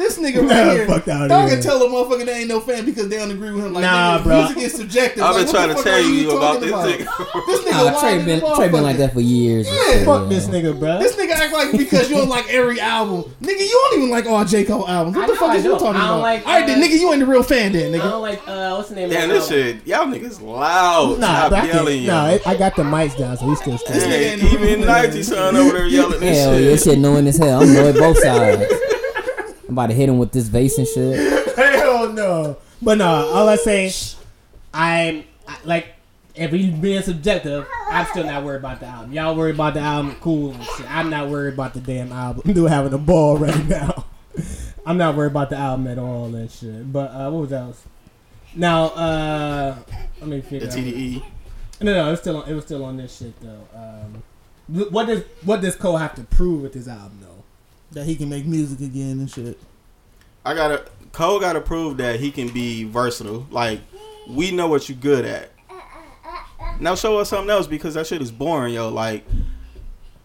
This 0.00 0.18
nigga 0.18 0.42
Nah, 0.48 0.48
right 0.54 0.72
here. 0.78 0.86
fuck 0.86 1.06
outta 1.08 1.28
Dog 1.28 1.46
here. 1.48 1.56
can 1.56 1.62
tell 1.62 1.82
a 1.82 1.86
motherfucker 1.86 2.24
they 2.24 2.38
ain't 2.40 2.48
no 2.48 2.58
fan 2.58 2.86
because 2.86 3.08
they 3.10 3.18
don't 3.18 3.30
agree 3.30 3.50
with 3.52 3.66
him. 3.66 3.74
Like, 3.74 3.82
Nah, 3.82 4.18
nigga, 4.18 4.22
bro. 4.24 4.38
Music 4.44 4.58
is 4.62 4.72
subjective. 4.74 5.22
I've 5.22 5.34
like, 5.36 5.44
been 5.44 5.54
what 5.54 5.62
trying 5.62 5.76
to 5.76 5.82
tell 5.82 5.94
are 5.94 6.00
you 6.00 6.30
about 6.30 6.40
talking 6.40 6.60
this 6.62 6.70
about? 6.70 7.46
This 7.46 7.60
nigga 7.66 7.92
Nah, 7.92 8.00
Trey 8.00 8.24
been 8.24 8.40
Trey 8.56 8.68
been 8.68 8.82
like 8.82 8.96
that 8.96 9.12
for 9.12 9.20
years. 9.20 9.68
and 9.68 9.76
Yeah, 9.76 10.04
Fuck 10.06 10.28
this 10.30 10.46
nigga, 10.46 10.78
bro. 10.80 10.98
This 11.00 11.16
nigga 11.16 11.32
act 11.32 11.52
like 11.52 11.72
because 11.72 12.08
you 12.08 12.16
don't 12.16 12.30
like 12.30 12.48
every 12.48 12.80
album, 12.80 13.24
nigga. 13.42 13.60
You 13.60 13.68
don't 13.90 13.98
even 13.98 14.10
like 14.10 14.24
all 14.24 14.42
J 14.46 14.64
Cole 14.64 14.88
albums. 14.88 15.16
What 15.16 15.24
I 15.24 15.26
the 15.26 15.32
know 15.34 15.38
fuck 15.38 15.50
I 15.50 15.56
is 15.56 15.64
you 15.64 15.70
don't. 15.70 15.78
talking 15.80 16.00
I 16.00 16.06
don't 16.06 16.10
about? 16.16 16.22
like, 16.22 16.46
all 16.46 16.52
right, 16.54 16.66
then, 16.66 16.82
uh, 16.82 16.86
nigga, 16.86 16.98
you 16.98 17.10
ain't 17.12 17.20
the 17.20 17.26
real 17.26 17.42
fan, 17.42 17.72
then, 17.72 17.92
nigga. 17.92 18.00
I 18.00 18.10
don't 18.10 18.22
like, 18.22 18.48
uh, 18.48 18.74
what's 18.76 18.88
the 18.88 18.94
name 18.94 19.10
Damn, 19.10 19.30
of 19.30 19.36
this 19.36 19.48
shit. 19.48 19.86
Y'all 19.86 20.06
niggas 20.06 20.40
loud. 20.40 21.18
Nah, 21.20 21.26
Stop 21.26 21.50
but 21.50 21.58
I 21.58 21.66
yelling, 21.66 21.86
can't. 21.98 22.06
yo. 22.06 22.12
Nah, 22.14 22.26
it, 22.30 22.46
I 22.46 22.56
got 22.56 22.74
the 22.74 22.82
mics 22.84 23.18
down, 23.18 23.36
so 23.36 23.46
we 23.46 23.54
still 23.54 23.76
straight. 23.76 23.94
This 23.96 24.04
nigga 24.04 24.08
Hey, 24.08 24.32
ain't 24.32 24.40
the 24.40 24.46
real 24.46 24.64
even 24.70 24.78
fan. 24.86 25.02
90 25.04 25.22
son 25.24 25.56
over 25.56 25.72
there 25.76 25.86
yelling 25.86 26.20
this 26.20 26.38
Hell, 26.38 26.54
shit. 26.54 26.64
your 26.64 26.78
shit 26.78 26.98
knowing 26.98 27.26
as 27.28 27.36
hell. 27.36 27.60
I'm 27.62 27.74
knowing 27.74 27.94
both 27.94 28.16
sides. 28.18 28.72
I'm 29.70 29.74
about 29.74 29.86
to 29.86 29.94
hit 29.94 30.08
him 30.08 30.18
with 30.18 30.32
this 30.32 30.48
vase 30.48 30.76
and 30.78 30.86
shit. 30.88 31.54
Hell 31.56 32.12
no. 32.12 32.56
But 32.82 32.98
no, 32.98 33.06
all 33.06 33.48
I 33.48 33.54
say, 33.54 33.92
I'm 34.74 35.22
I, 35.46 35.58
like, 35.64 35.94
if 36.34 36.50
we 36.50 36.70
being 36.70 37.00
subjective, 37.02 37.68
I'm 37.88 38.04
still 38.06 38.24
not 38.24 38.42
worried 38.42 38.56
about 38.58 38.80
the 38.80 38.86
album. 38.86 39.12
Y'all 39.12 39.36
worried 39.36 39.54
about 39.54 39.74
the 39.74 39.80
album, 39.80 40.16
cool 40.20 40.58
shit. 40.76 40.90
I'm 40.90 41.08
not 41.08 41.28
worried 41.28 41.54
about 41.54 41.74
the 41.74 41.78
damn 41.80 42.10
album. 42.10 42.42
I'm 42.46 42.66
having 42.66 42.92
a 42.92 42.98
ball 42.98 43.36
right 43.38 43.64
now. 43.68 44.06
I'm 44.86 44.96
not 44.96 45.14
worried 45.14 45.30
about 45.30 45.50
the 45.50 45.56
album 45.56 45.86
at 45.86 45.98
all 46.00 46.34
and 46.34 46.50
shit. 46.50 46.92
But 46.92 47.12
uh, 47.12 47.30
what 47.30 47.42
was 47.42 47.52
else? 47.52 47.84
Now, 48.56 48.86
uh, 48.86 49.76
let 50.18 50.28
me 50.28 50.40
The 50.40 50.42
figure. 50.42 50.66
out. 50.66 50.74
TDE. 50.74 51.22
No, 51.82 51.94
no, 51.94 52.08
it 52.08 52.10
was 52.10 52.20
still 52.20 52.36
on, 52.42 52.48
it 52.50 52.54
was 52.54 52.64
still 52.64 52.84
on 52.84 52.96
this 52.96 53.18
shit 53.18 53.34
though. 53.40 53.68
Um, 53.72 54.22
what 54.90 55.06
does 55.06 55.22
what 55.44 55.60
does 55.60 55.76
Cole 55.76 55.98
have 55.98 56.16
to 56.16 56.22
prove 56.24 56.62
with 56.62 56.72
this 56.72 56.88
album 56.88 57.18
though? 57.20 57.44
That 57.92 58.04
he 58.06 58.16
can 58.16 58.28
make 58.28 58.46
music 58.46 58.80
again 58.80 59.18
and 59.18 59.30
shit. 59.30 59.58
I 60.44 60.54
gotta 60.54 60.84
Cole 61.12 61.40
gotta 61.40 61.60
prove 61.60 61.96
that 61.98 62.20
he 62.20 62.30
can 62.30 62.48
be 62.48 62.84
versatile. 62.84 63.46
Like 63.50 63.80
we 64.28 64.50
know 64.50 64.68
what 64.68 64.88
you 64.88 64.94
good 64.94 65.24
at. 65.24 65.50
Now 66.78 66.94
show 66.94 67.18
us 67.18 67.28
something 67.28 67.50
else 67.50 67.66
because 67.66 67.94
that 67.94 68.06
shit 68.06 68.22
is 68.22 68.30
boring, 68.30 68.74
yo. 68.74 68.88
Like 68.88 69.24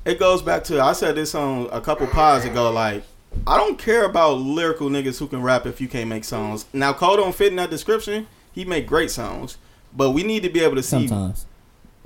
it 0.06 0.20
goes 0.20 0.42
back 0.42 0.64
to 0.66 0.82
I 0.82 0.94
said 0.94 1.16
this 1.16 1.36
on 1.36 1.68
a 1.72 1.82
couple 1.82 2.08
pods 2.08 2.46
ago. 2.46 2.72
Like 2.72 3.04
I 3.48 3.58
don't 3.58 3.78
care 3.78 4.06
about 4.06 4.36
lyrical 4.36 4.90
niggas 4.90 5.20
who 5.20 5.28
can 5.28 5.42
rap 5.42 5.66
if 5.66 5.82
you 5.82 5.88
can't 5.88 6.08
make 6.08 6.24
songs. 6.24 6.66
Now 6.72 6.94
Cole 6.94 7.18
don't 7.18 7.36
fit 7.36 7.48
in 7.48 7.56
that 7.58 7.70
description. 7.70 8.28
He 8.54 8.64
make 8.64 8.88
great 8.88 9.12
songs, 9.12 9.58
but 9.94 10.12
we 10.12 10.24
need 10.24 10.44
to 10.44 10.50
be 10.50 10.62
able 10.62 10.76
to 10.76 10.84
see 10.84 11.08
Sometimes. 11.08 11.46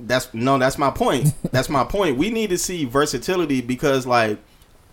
that's 0.00 0.32
no, 0.34 0.58
that's 0.58 0.78
my 0.78 0.90
point. 0.90 1.32
that's 1.52 1.68
my 1.68 1.84
point. 1.84 2.16
We 2.16 2.30
need 2.30 2.50
to 2.50 2.58
see 2.58 2.86
versatility 2.86 3.60
because 3.60 4.06
like 4.06 4.38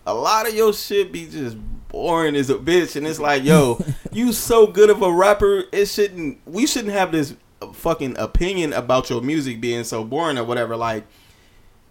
a 0.07 0.13
lot 0.13 0.47
of 0.47 0.55
your 0.55 0.73
shit 0.73 1.11
be 1.11 1.27
just 1.27 1.57
boring 1.89 2.35
as 2.35 2.49
a 2.49 2.55
bitch, 2.55 2.95
and 2.95 3.05
it's 3.05 3.19
like, 3.19 3.43
yo, 3.43 3.83
you 4.11 4.31
so 4.31 4.65
good 4.65 4.89
of 4.89 5.01
a 5.01 5.11
rapper, 5.11 5.65
it 5.71 5.87
shouldn't. 5.87 6.39
We 6.45 6.65
shouldn't 6.65 6.93
have 6.93 7.11
this 7.11 7.35
fucking 7.73 8.17
opinion 8.17 8.71
about 8.71 9.09
your 9.09 9.21
music 9.21 9.59
being 9.59 9.83
so 9.83 10.03
boring 10.03 10.37
or 10.37 10.45
whatever. 10.45 10.77
Like 10.77 11.05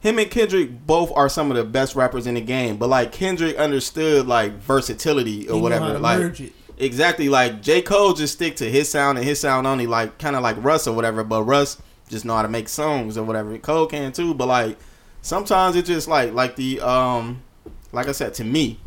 him 0.01 0.18
and 0.18 0.30
Kendrick 0.30 0.86
both 0.86 1.12
are 1.14 1.28
some 1.28 1.51
of 1.51 1.59
the 1.59 1.64
best 1.64 1.94
rappers 1.94 2.26
in 2.26 2.34
the 2.34 2.40
game, 2.40 2.78
but 2.78 2.88
like 2.88 3.12
Kendrick 3.12 3.56
understood 3.56 4.26
like 4.26 4.55
versatility 4.55 5.48
or 5.48 5.56
He 5.56 5.60
whatever. 5.60 5.98
Like. 5.98 6.52
Exactly, 6.78 7.30
like 7.30 7.62
J. 7.62 7.80
Cole 7.80 8.12
just 8.12 8.34
stick 8.34 8.56
to 8.56 8.70
his 8.70 8.90
sound 8.90 9.16
and 9.16 9.26
his 9.26 9.40
sound 9.40 9.66
only, 9.66 9.86
like 9.86 10.18
kind 10.18 10.36
of 10.36 10.43
like 10.43 10.62
Russ 10.62 10.86
or 10.86 10.94
whatever. 10.94 11.24
But 11.24 11.44
Russ 11.44 11.80
just 12.10 12.26
know 12.26 12.36
how 12.36 12.43
to 12.43 12.48
make 12.48 12.68
songs 12.68 13.16
or 13.16 13.24
whatever. 13.24 13.56
Cole 13.56 13.86
can 13.86 14.12
too, 14.12 14.34
but 14.34 14.47
like 14.47 14.76
sometimes 15.22 15.74
it 15.74 15.86
just 15.86 16.06
like 16.06 16.34
like 16.34 16.55
the 16.56 16.78
um 16.82 17.43
like 17.92 18.08
I 18.08 18.12
said 18.12 18.34
to 18.34 18.44
me, 18.44 18.78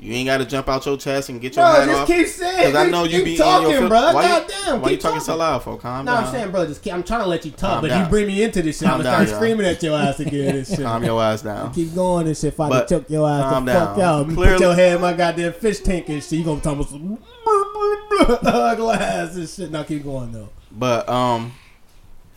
you 0.00 0.12
ain't 0.14 0.26
got 0.26 0.38
to 0.38 0.44
jump 0.46 0.68
out 0.68 0.84
your 0.86 0.96
chest 0.96 1.28
and 1.28 1.40
get 1.40 1.56
your 1.56 1.64
Bro, 1.64 1.72
hat 1.80 1.86
just 1.86 1.98
off. 2.00 2.06
keep 2.08 2.26
saying. 2.28 2.72
Cause 2.72 2.74
I 2.76 2.88
know 2.88 3.02
you 3.04 3.24
be 3.24 3.36
talking, 3.36 3.70
in 3.70 3.80
your 3.80 3.88
bro. 3.88 4.12
Why 4.12 4.22
you, 4.22 4.28
Goddamn, 4.28 4.80
why 4.80 4.90
you 4.90 4.96
keep 4.96 5.00
talking 5.02 5.20
so 5.20 5.36
loud 5.36 5.62
for? 5.64 5.76
Calm 5.76 6.04
No, 6.04 6.12
down. 6.14 6.24
I'm 6.24 6.30
saying, 6.32 6.50
bro, 6.52 6.66
just 6.66 6.82
keep, 6.82 6.92
I'm 6.92 7.02
trying 7.02 7.20
to 7.20 7.26
let 7.26 7.44
you 7.44 7.50
talk, 7.50 7.60
Calm 7.74 7.80
but 7.82 7.88
down. 7.88 8.04
you 8.04 8.10
bring 8.10 8.26
me 8.28 8.42
into 8.42 8.62
this 8.62 8.78
shit. 8.78 8.88
I'm 8.88 8.98
gonna 8.98 9.04
start 9.04 9.18
down, 9.18 9.26
y'all. 9.28 9.36
screaming 9.36 9.66
at 9.66 9.82
your 9.82 9.96
ass 9.98 10.20
again 10.20 10.56
and 10.56 10.66
shit. 10.68 10.80
Calm 10.80 11.02
your 11.04 11.20
ass 11.22 11.42
down. 11.42 11.72
Keep 11.74 11.94
going 11.96 12.26
and 12.28 12.36
shit. 12.36 12.52
If 12.52 12.60
I 12.60 12.84
choke 12.84 13.10
your 13.10 13.28
ass 13.28 13.52
calm 13.52 13.64
the 13.64 13.72
fuck 13.72 13.96
down. 13.96 14.20
out, 14.20 14.28
you 14.28 14.34
put 14.36 14.60
your 14.60 14.74
head 14.74 14.94
in 14.96 15.00
my 15.00 15.12
goddamn 15.14 15.52
fish 15.54 15.80
tank 15.80 16.08
and 16.08 16.22
shit. 16.22 16.38
You 16.38 16.44
gonna 16.44 16.60
talk 16.60 16.74
about 16.74 16.88
some 16.88 17.16
glass 18.76 19.34
and 19.36 19.48
shit. 19.48 19.70
Now 19.70 19.82
keep 19.82 20.04
going 20.04 20.30
though. 20.32 20.48
But 20.70 21.08
um, 21.08 21.52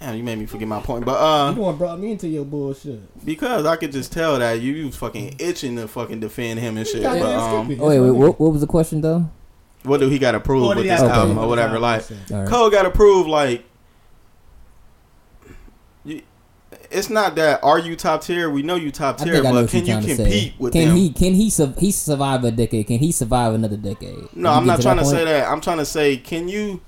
damn, 0.01 0.17
you 0.17 0.23
made 0.23 0.37
me 0.37 0.45
forget 0.45 0.67
my 0.67 0.81
point. 0.81 1.05
But 1.05 1.13
You 1.13 1.17
uh, 1.17 1.51
the 1.53 1.61
one 1.61 1.77
brought 1.77 1.99
me 1.99 2.11
into 2.11 2.27
your 2.27 2.43
bullshit. 2.43 3.25
because 3.25 3.65
I 3.65 3.75
could 3.77 3.91
just 3.91 4.11
tell 4.11 4.39
that 4.39 4.59
you, 4.59 4.73
you 4.73 4.91
fucking 4.91 5.35
itching 5.39 5.75
to 5.77 5.87
fucking 5.87 6.19
defend 6.19 6.59
him 6.59 6.77
and 6.77 6.85
shit. 6.87 7.03
But 7.03 7.21
um. 7.21 7.77
Oh, 7.79 7.87
wait, 7.87 7.99
wait, 7.99 8.11
what, 8.11 8.39
what 8.39 8.51
was 8.51 8.61
the 8.61 8.67
question 8.67 9.01
though? 9.01 9.29
what 9.83 9.99
do 9.99 10.07
he 10.09 10.19
got 10.19 10.33
to 10.33 10.39
prove 10.39 10.67
with 10.75 10.85
this 10.85 10.99
have 10.99 11.09
to 11.09 11.15
album 11.15 11.39
or 11.39 11.47
whatever? 11.47 11.79
Like 11.79 12.07
and 12.11 12.19
shit? 12.27 12.31
All 12.31 12.41
right. 12.41 12.49
Cole 12.49 12.69
got 12.69 12.83
to 12.83 12.91
prove 12.91 13.25
like 13.25 13.63
you, 16.03 16.21
it's 16.89 17.09
not 17.09 17.35
that 17.35 17.63
are 17.63 17.79
you 17.79 17.95
top 17.95 18.23
tier? 18.23 18.49
We 18.49 18.61
know 18.63 18.75
you 18.75 18.91
top 18.91 19.17
tier, 19.17 19.33
think 19.33 19.45
I 19.45 19.51
know 19.51 19.61
but 19.63 19.69
can 19.71 19.85
you're 19.85 19.97
you 19.99 20.03
trying 20.03 20.17
to 20.17 20.23
compete 20.23 20.51
say. 20.51 20.55
with 20.59 20.73
can 20.73 20.87
them? 20.89 20.97
he? 20.97 21.09
Can 21.11 21.33
he? 21.33 21.49
Su- 21.49 21.73
he 21.79 21.91
survive 21.91 22.43
a 22.43 22.51
decade? 22.51 22.87
Can 22.87 22.99
he 22.99 23.11
survive 23.11 23.53
another 23.53 23.77
decade? 23.77 24.17
No, 24.35 24.49
Did 24.49 24.57
I'm 24.57 24.65
not 24.67 24.81
trying 24.81 24.97
to 24.97 25.03
point? 25.03 25.15
say 25.15 25.25
that. 25.25 25.47
I'm 25.47 25.61
trying 25.61 25.77
to 25.79 25.85
say, 25.85 26.17
can 26.17 26.47
you? 26.47 26.81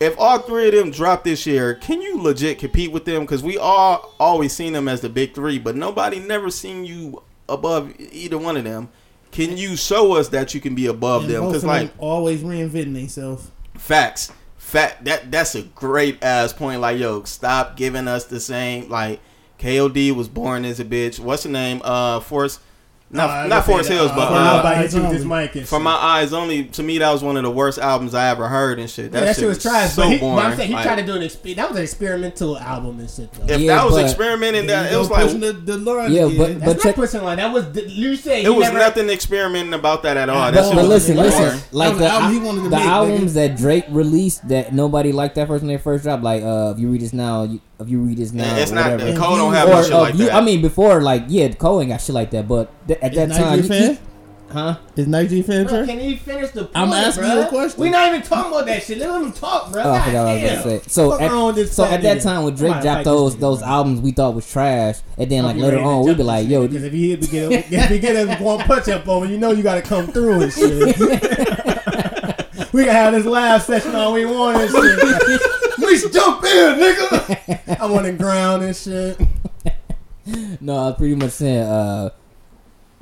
If 0.00 0.18
all 0.18 0.38
three 0.38 0.68
of 0.68 0.74
them 0.74 0.90
drop 0.90 1.24
this 1.24 1.46
year, 1.46 1.74
can 1.74 2.00
you 2.00 2.22
legit 2.22 2.58
compete 2.58 2.90
with 2.90 3.04
them? 3.04 3.20
Because 3.22 3.42
we 3.42 3.58
all 3.58 4.14
always 4.18 4.54
seen 4.54 4.72
them 4.72 4.88
as 4.88 5.02
the 5.02 5.10
big 5.10 5.34
three, 5.34 5.58
but 5.58 5.76
nobody 5.76 6.18
never 6.18 6.50
seen 6.50 6.86
you 6.86 7.22
above 7.50 7.92
either 7.98 8.38
one 8.38 8.56
of 8.56 8.64
them. 8.64 8.88
Can 9.30 9.58
you 9.58 9.76
show 9.76 10.14
us 10.14 10.28
that 10.30 10.54
you 10.54 10.60
can 10.60 10.74
be 10.74 10.86
above 10.86 11.24
And 11.24 11.30
them? 11.30 11.46
Because 11.46 11.64
like 11.64 11.90
them 11.90 11.98
always 11.98 12.42
reinventing 12.42 12.94
themselves. 12.94 13.50
facts, 13.74 14.32
fact 14.56 15.04
that 15.04 15.30
that's 15.30 15.54
a 15.54 15.62
great 15.62 16.22
ass 16.24 16.52
point. 16.54 16.80
Like 16.80 16.98
yo, 16.98 17.24
stop 17.24 17.76
giving 17.76 18.08
us 18.08 18.24
the 18.24 18.40
same. 18.40 18.88
Like 18.88 19.20
KOD 19.58 20.12
was 20.12 20.28
born 20.28 20.64
as 20.64 20.80
a 20.80 20.84
bitch. 20.84 21.20
What's 21.20 21.42
the 21.42 21.50
name? 21.50 21.82
Uh, 21.84 22.20
Force. 22.20 22.58
Not, 23.12 23.28
Uh, 23.28 23.46
not 23.48 23.66
Forest 23.66 23.88
Hills, 23.90 24.12
uh, 24.12 24.14
but 24.14 24.28
for 24.28 24.34
uh, 24.34 24.56
nobody 24.58 24.76
Eyes 24.84 24.92
hit 24.92 24.92
you 24.92 24.98
with 25.00 25.06
Only. 25.06 25.18
this 25.18 25.26
mic 25.26 25.56
and 25.56 25.68
for 25.68 25.80
my 25.80 25.90
eyes 25.94 26.32
only, 26.32 26.64
to 26.66 26.82
me 26.84 26.98
that 26.98 27.10
was 27.12 27.24
one 27.24 27.36
of 27.36 27.42
the 27.42 27.50
worst 27.50 27.80
albums 27.80 28.14
I 28.14 28.28
ever 28.30 28.46
heard 28.46 28.78
and 28.78 28.88
shit. 28.88 29.10
That, 29.10 29.18
Yeah, 29.18 29.24
that 29.24 29.34
shit 29.34 29.40
shit 29.40 29.48
was 29.48 29.62
trash. 29.62 29.90
So 29.94 30.02
but, 30.02 30.12
he, 30.12 30.18
boring. 30.18 30.36
but 30.36 30.44
I'm 30.44 30.56
saying 30.56 30.68
he 30.68 30.74
Like, 30.74 30.84
tried 30.84 30.96
to 31.00 31.06
do 31.06 31.14
an 31.16 31.22
exp- 31.22 31.56
that 31.56 31.68
was 31.68 31.76
an 31.78 31.82
experimental 31.82 32.56
album 32.56 33.00
and 33.00 33.10
shit 33.10 33.32
though. 33.32 33.52
If 33.52 33.60
Yeah, 33.62 33.74
that 33.78 33.84
was 33.86 33.94
but- 33.96 34.04
experimenting, 34.04 34.66
that 34.68 34.92
it 34.92 34.96
was 34.96 35.10
like 35.10 35.22
pushing 35.24 35.40
the, 35.40 35.52
the 35.54 35.76
line 35.78 36.12
Yeah, 36.12 36.26
again. 36.26 36.36
but- 36.38 36.60
That's 36.60 36.74
but 36.74 36.84
not 36.84 36.94
pushing 36.94 37.22
line. 37.24 37.36
That 37.38 37.52
was 37.52 37.64
you 37.88 38.14
say 38.14 38.40
it 38.42 38.44
he 38.44 38.48
was 38.48 38.60
never, 38.68 38.78
nothing 38.78 39.10
experimenting 39.10 39.74
about 39.74 40.04
that 40.04 40.16
at 40.16 40.28
all. 40.28 40.52
That 40.52 40.54
But, 40.54 40.64
shit 40.66 40.74
but 40.76 40.80
was 40.82 40.88
listen, 40.88 41.16
boring. 41.16 41.30
listen. 41.32 41.60
Like 41.72 41.92
the, 41.94 41.98
the 41.98 42.08
album 42.10 42.32
he 42.32 42.38
wanted 42.38 42.62
to 42.62 42.68
the 42.68 42.76
make, 42.76 42.84
nigga. 42.84 42.90
albums 42.90 43.34
that 43.34 43.56
Drake 43.56 43.84
released 43.88 44.46
that 44.50 44.72
nobody 44.72 45.10
liked 45.10 45.34
that 45.34 45.48
first 45.48 45.62
when 45.64 45.68
they 45.72 45.78
first 45.78 46.04
dropped. 46.04 46.22
Like, 46.22 46.44
uh, 46.44 46.72
if 46.76 46.78
you 46.78 46.88
read 46.88 47.00
this 47.00 47.12
now, 47.12 47.42
you, 47.42 47.60
if 47.80 47.88
you 47.88 47.98
read 48.00 48.18
this 48.18 48.30
now, 48.32 48.56
It's 48.56 48.70
or 48.70 48.74
not 48.76 48.90
whatever. 48.92 49.18
Cole 49.18 49.36
don't 49.36 49.54
have 49.54 49.68
or 49.68 49.82
shit 49.82 49.92
uh, 49.94 50.00
like 50.00 50.14
you, 50.14 50.26
that. 50.26 50.34
I 50.34 50.40
mean, 50.42 50.60
before 50.62 51.00
like 51.00 51.24
yeah, 51.28 51.48
Cole 51.48 51.80
ain't 51.80 51.90
got 51.90 52.00
shit 52.02 52.14
like 52.14 52.30
that. 52.32 52.46
But 52.46 52.70
th- 52.86 52.99
at 53.02 53.14
that 53.14 53.30
Is 53.30 53.36
time, 53.36 53.58
you, 53.58 53.62
fan? 53.64 53.98
huh? 54.52 54.78
Is 54.96 55.06
Nike 55.06 55.42
fan 55.42 55.66
Bro, 55.66 55.86
can 55.86 55.98
he 55.98 56.16
finish 56.16 56.50
the 56.50 56.64
point, 56.64 56.76
I'm 56.76 56.92
asking 56.92 57.24
you 57.24 57.40
a 57.40 57.48
question. 57.48 57.80
We're 57.80 57.90
not 57.90 58.08
even 58.08 58.22
talking 58.22 58.52
about 58.52 58.66
that 58.66 58.82
shit. 58.82 58.98
Let 58.98 59.22
him 59.22 59.32
talk, 59.32 59.72
bro. 59.72 59.82
Oh, 59.82 59.92
I 59.92 60.04
forgot 60.04 60.24
what 60.24 60.30
I 60.30 60.34
was 60.34 60.42
gonna 60.42 60.62
say. 60.80 60.88
So 60.88 61.20
at, 61.20 61.30
wrong 61.30 61.46
with 61.48 61.56
this 61.56 61.72
so 61.74 61.84
at 61.84 62.02
that 62.02 62.22
time 62.22 62.44
when 62.44 62.54
Drake 62.54 62.72
about 62.72 62.82
dropped 62.82 62.96
fight 62.98 63.04
those 63.04 63.36
those 63.36 63.62
albums 63.62 64.00
we 64.00 64.12
thought 64.12 64.34
was 64.34 64.50
trash, 64.50 64.98
and 65.16 65.30
then 65.30 65.44
like 65.44 65.56
later 65.56 65.78
on 65.78 66.04
we'd 66.04 66.12
be 66.12 66.16
this 66.18 66.26
like, 66.26 66.42
shit, 66.42 66.50
yo, 66.50 66.66
because 66.66 66.84
if 66.84 66.92
he 66.92 67.10
hit, 67.10 67.20
we 67.20 67.26
get, 67.28 67.52
if 67.72 67.88
he 67.90 67.98
get 67.98 68.16
us 68.16 68.40
one 68.40 68.58
punch 68.60 68.88
up 68.88 69.06
on 69.08 69.24
him, 69.24 69.30
you 69.30 69.38
know 69.38 69.52
you 69.52 69.62
got 69.62 69.76
to 69.76 69.82
come 69.82 70.06
through 70.08 70.42
and 70.42 70.52
shit. 70.52 70.98
we 72.72 72.84
can 72.84 72.92
have 72.92 73.12
this 73.12 73.26
live 73.26 73.62
session 73.62 73.94
all 73.94 74.12
we 74.12 74.26
want 74.26 74.58
and 74.58 74.70
shit. 74.70 75.78
we 75.78 75.98
should 75.98 76.12
jump 76.12 76.44
in, 76.44 76.78
nigga. 76.78 77.78
I 77.80 77.86
want 77.86 78.06
to 78.06 78.12
ground 78.12 78.62
and 78.64 78.76
shit. 78.76 79.18
No, 80.60 80.76
I 80.76 80.86
was 80.88 80.96
pretty 80.96 81.14
much 81.14 81.32
saying. 81.32 81.62
Uh, 81.62 82.10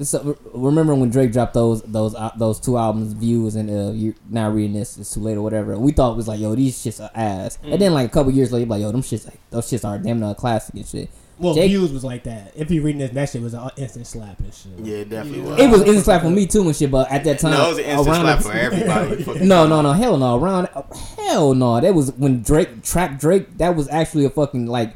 so, 0.01 0.39
remember 0.55 0.95
when 0.95 1.11
Drake 1.11 1.33
dropped 1.33 1.55
those 1.55 1.83
those 1.83 2.15
uh, 2.15 2.31
those 2.37 2.61
two 2.61 2.77
albums, 2.79 3.13
Views, 3.15 3.57
and 3.57 3.69
uh, 3.71 3.93
you 3.93 4.15
now 4.31 4.49
reading 4.51 4.75
this, 4.75 4.97
it's 4.97 5.13
too 5.13 5.21
late 5.21 5.37
or 5.37 5.43
whatever. 5.43 5.77
We 5.79 5.93
thought 5.93 6.13
it 6.13 6.17
was 6.17 6.29
like, 6.29 6.39
yo, 6.41 6.55
these 6.55 6.77
shits 6.77 7.03
are 7.03 7.11
ass. 7.15 7.59
And 7.65 7.81
then 7.81 7.93
like 7.95 8.07
a 8.07 8.13
couple 8.13 8.31
years 8.33 8.53
later, 8.53 8.61
you're 8.67 8.69
like, 8.71 8.81
yo, 8.83 8.93
them 8.93 9.03
shits, 9.03 9.27
like, 9.27 9.39
those 9.51 9.67
shits 9.67 9.85
are 9.85 9.99
damn 9.99 10.21
near 10.21 10.35
classic 10.35 10.75
and 10.77 10.87
shit. 10.87 11.11
Well, 11.41 11.55
Jake- 11.55 11.71
views 11.71 11.93
was 11.93 12.03
like 12.03 12.25
that. 12.25 12.53
If 12.57 12.69
you 12.71 12.83
reading 12.83 12.99
this, 12.99 13.11
that 13.13 13.29
shit 13.31 13.41
was 13.43 13.55
an 13.55 13.71
instant 13.77 14.09
slap 14.09 14.41
and 14.41 14.53
shit. 14.53 14.73
Yeah, 14.83 14.97
it 14.99 15.09
definitely 15.09 15.43
was. 15.43 15.61
It 15.61 15.71
was 15.71 15.81
instant 15.83 16.05
slap 16.05 16.23
for 16.23 16.31
me 16.31 16.47
too 16.47 16.63
and 16.63 16.75
shit, 16.75 16.91
but 16.91 17.09
at 17.13 17.23
that 17.25 17.39
time, 17.39 17.53
no, 17.53 17.67
it 17.67 17.69
was 17.69 17.79
an 17.79 17.85
instant 17.85 18.09
around 18.09 18.23
slap 18.23 18.43
for 18.43 18.59
everybody. 18.59 19.23
Fucking- 19.23 19.47
No, 19.49 19.67
no, 19.69 19.81
no, 19.81 19.93
hell 19.93 20.17
no. 20.19 20.37
Around, 20.37 20.69
hell 21.17 21.55
no. 21.55 21.81
That 21.81 21.95
was 21.95 22.13
when 22.13 22.43
Drake 22.43 22.83
trapped 22.83 23.21
Drake. 23.21 23.57
That 23.59 23.77
was 23.77 23.89
actually 23.89 24.25
a 24.25 24.31
fucking 24.31 24.67
like 24.67 24.95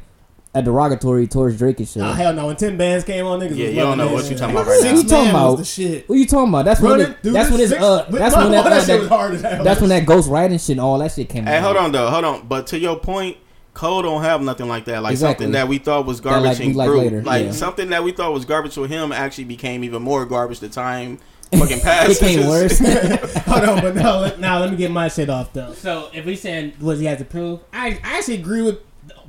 a 0.55 0.61
derogatory 0.61 1.25
towards 1.27 1.57
Drake 1.57 1.79
and 1.79 1.87
shit. 1.87 2.03
Oh 2.03 2.11
hell 2.13 2.33
no! 2.33 2.47
When 2.47 2.55
ten 2.55 2.77
bands 2.77 3.03
came 3.03 3.25
on, 3.25 3.39
niggas. 3.39 3.55
Yeah, 3.55 3.65
was 3.65 3.73
you 3.75 3.79
don't 3.81 3.97
know 3.97 4.11
what 4.13 4.23
you 4.23 4.29
shit. 4.29 4.37
talking 4.37 4.55
about 4.55 4.67
right 4.67 4.79
Six 4.81 4.91
now. 4.91 4.97
Six 4.99 5.09
talking 5.11 5.29
about- 5.31 5.51
was 5.51 5.59
the 5.59 5.65
shit. 5.65 6.09
What 6.09 6.15
you 6.15 6.27
talking 6.27 6.49
about? 6.49 6.65
That's 6.65 6.79
when 6.81 6.99
it, 7.01 7.17
that's 7.23 7.49
when 7.51 7.59
it's 7.59 7.69
six- 7.71 7.81
uh 7.83 8.05
that's 8.09 8.35
when 8.35 8.51
that, 8.51 8.63
that 8.65 8.85
shit 8.85 8.99
was 9.01 9.09
that 9.09 9.49
hard 9.49 9.65
that's 9.65 9.79
when 9.81 9.89
that 9.89 10.05
Ghost 10.05 10.29
Riding 10.29 10.57
shit 10.59 10.69
and 10.71 10.79
all 10.81 10.99
that 10.99 11.11
shit 11.11 11.27
came 11.29 11.45
Hey, 11.45 11.57
out. 11.57 11.63
hold 11.63 11.77
on 11.77 11.91
though, 11.91 12.09
hold 12.09 12.23
on. 12.25 12.47
But 12.47 12.67
to 12.67 12.77
your 12.79 12.99
point, 12.99 13.37
Cole 13.73 14.03
don't 14.03 14.21
have 14.21 14.41
nothing 14.43 14.67
like 14.67 14.85
that. 14.85 15.01
Like 15.01 15.13
Exactly. 15.13 15.45
something 15.45 15.51
that 15.53 15.67
we 15.67 15.79
thought 15.79 16.05
was 16.05 16.21
That, 16.21 16.29
garbage 16.29 16.59
like, 16.59 16.67
and 16.67 16.75
like 16.75 16.87
grew. 16.89 16.97
later, 16.99 17.23
Like 17.23 17.45
yeah. 17.45 17.51
something 17.51 17.89
that 17.89 18.03
we 18.03 18.11
thought 18.11 18.31
was 18.31 18.45
garbage 18.45 18.77
with 18.77 18.91
him 18.91 19.11
actually 19.11 19.45
became 19.45 19.83
even 19.83 20.03
more 20.03 20.23
garbage. 20.27 20.59
The 20.59 20.69
time 20.69 21.17
fucking 21.51 21.79
passed. 21.79 22.11
It 22.21 22.25
became 22.35 22.47
worse. 22.47 22.77
Hold 22.77 23.63
on, 23.63 23.81
but 23.81 23.95
no, 23.95 24.19
let, 24.19 24.39
now 24.39 24.59
let 24.59 24.69
me 24.69 24.77
get 24.77 24.91
my 24.91 25.07
shit 25.07 25.29
off 25.31 25.51
though. 25.53 25.73
So 25.73 26.09
if 26.13 26.25
we 26.25 26.35
saying 26.35 26.73
what 26.79 26.97
he 26.97 27.05
has 27.05 27.17
to 27.17 27.25
prove, 27.25 27.61
I, 27.73 27.99
I 28.03 28.17
actually 28.19 28.35
agree 28.35 28.61
with 28.61 28.77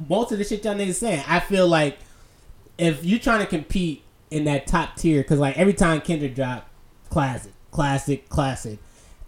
most 0.08 0.32
of 0.32 0.38
the 0.38 0.44
shit 0.44 0.64
y'all 0.64 0.74
niggas 0.74 0.94
saying. 0.94 1.24
I 1.26 1.40
feel 1.40 1.66
like 1.68 1.98
if 2.78 3.04
you're 3.04 3.18
trying 3.18 3.40
to 3.40 3.46
compete 3.46 4.02
in 4.30 4.44
that 4.44 4.66
top 4.66 4.96
tier, 4.96 5.22
because 5.22 5.38
like 5.38 5.56
every 5.56 5.74
time 5.74 6.00
Kendrick 6.00 6.34
dropped, 6.34 6.68
classic, 7.10 7.52
classic, 7.70 8.28
classic, 8.28 8.78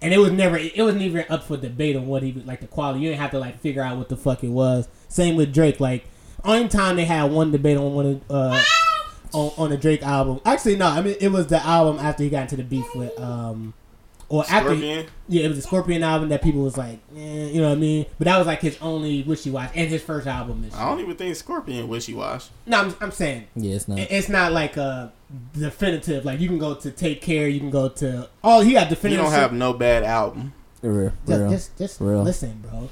and 0.02 0.12
it 0.12 0.18
was 0.18 0.32
never, 0.32 0.56
it 0.56 0.78
wasn't 0.78 1.02
even 1.02 1.24
up 1.28 1.44
for 1.44 1.56
debate 1.56 1.97
on 1.97 2.06
what 2.06 2.22
he 2.22 2.32
like 2.32 2.60
the 2.60 2.66
quality. 2.66 3.01
You 3.01 3.10
didn't 3.10 3.20
have 3.20 3.30
to 3.32 3.38
like 3.38 3.60
figure 3.60 3.82
out 3.82 3.97
what 3.97 4.09
the 4.09 4.16
fuck 4.16 4.44
it 4.44 4.48
was. 4.48 4.88
Same 5.09 5.36
with 5.36 5.55
Drake. 5.55 5.80
Like 5.80 6.06
only 6.44 6.68
time 6.68 6.97
they 6.97 7.05
had 7.05 7.30
one 7.30 7.51
debate 7.51 7.76
on 7.76 7.94
one 7.94 8.06
of 8.06 8.30
uh 8.30 8.62
on, 9.32 9.52
on 9.56 9.70
the 9.70 9.76
Drake 9.76 10.02
album. 10.02 10.40
Actually, 10.44 10.76
no, 10.76 10.86
I 10.86 11.01
mean 11.01 11.16
it 11.20 11.28
was 11.28 11.47
the 11.47 11.64
album 11.64 11.98
after 11.98 12.22
he 12.22 12.30
got 12.30 12.43
into 12.43 12.56
the 12.56 12.62
beef 12.62 12.86
with 12.94 13.18
um 13.18 13.74
or 14.28 14.44
after 14.48 14.74
yeah, 14.74 15.05
it 15.28 15.48
was 15.48 15.59
a 15.59 15.62
Scorpion 15.62 16.03
album 16.03 16.28
that 16.31 16.43
people 16.43 16.62
was 16.62 16.77
like, 16.77 16.98
eh, 17.16 17.47
you 17.47 17.61
know 17.61 17.69
what 17.69 17.77
I 17.77 17.81
mean. 17.81 18.07
But 18.19 18.24
that 18.24 18.39
was 18.39 18.47
like 18.47 18.61
his 18.61 18.77
only 18.81 19.23
wishy 19.23 19.51
wash 19.51 19.70
and 19.74 19.89
his 19.89 20.03
first 20.03 20.27
album. 20.27 20.62
And 20.65 20.73
shit. 20.73 20.81
I 20.81 20.89
don't 20.89 21.01
even 21.01 21.16
think 21.16 21.36
Scorpion 21.36 21.86
wishy 21.89 22.12
wash. 22.15 22.48
No, 22.66 22.81
I'm, 22.81 22.94
I'm 23.01 23.11
saying 23.12 23.47
yeah, 23.55 23.74
it's 23.77 23.86
not. 23.89 23.98
it- 23.98 24.11
it's 24.11 24.28
not 24.28 24.53
like 24.53 24.77
a 24.77 25.12
definitive. 25.53 26.24
Like 26.24 26.40
you 26.40 26.48
can 26.48 26.59
go 26.59 26.74
to 26.74 26.90
Take 26.90 27.23
Care, 27.23 27.48
you 27.48 27.61
can 27.61 27.70
go 27.70 27.89
to 27.89 28.28
oh 28.43 28.61
he 28.61 28.73
got 28.73 28.89
definitive. 28.89 29.24
You 29.24 29.31
don't 29.31 29.39
have 29.39 29.53
no 29.53 29.73
bad 29.73 30.03
album. 30.05 30.53
real, 30.82 31.12
just 31.27 31.51
just, 31.51 31.78
just 31.78 32.01
Real. 32.01 32.23
listen, 32.23 32.62
bro. 32.69 32.89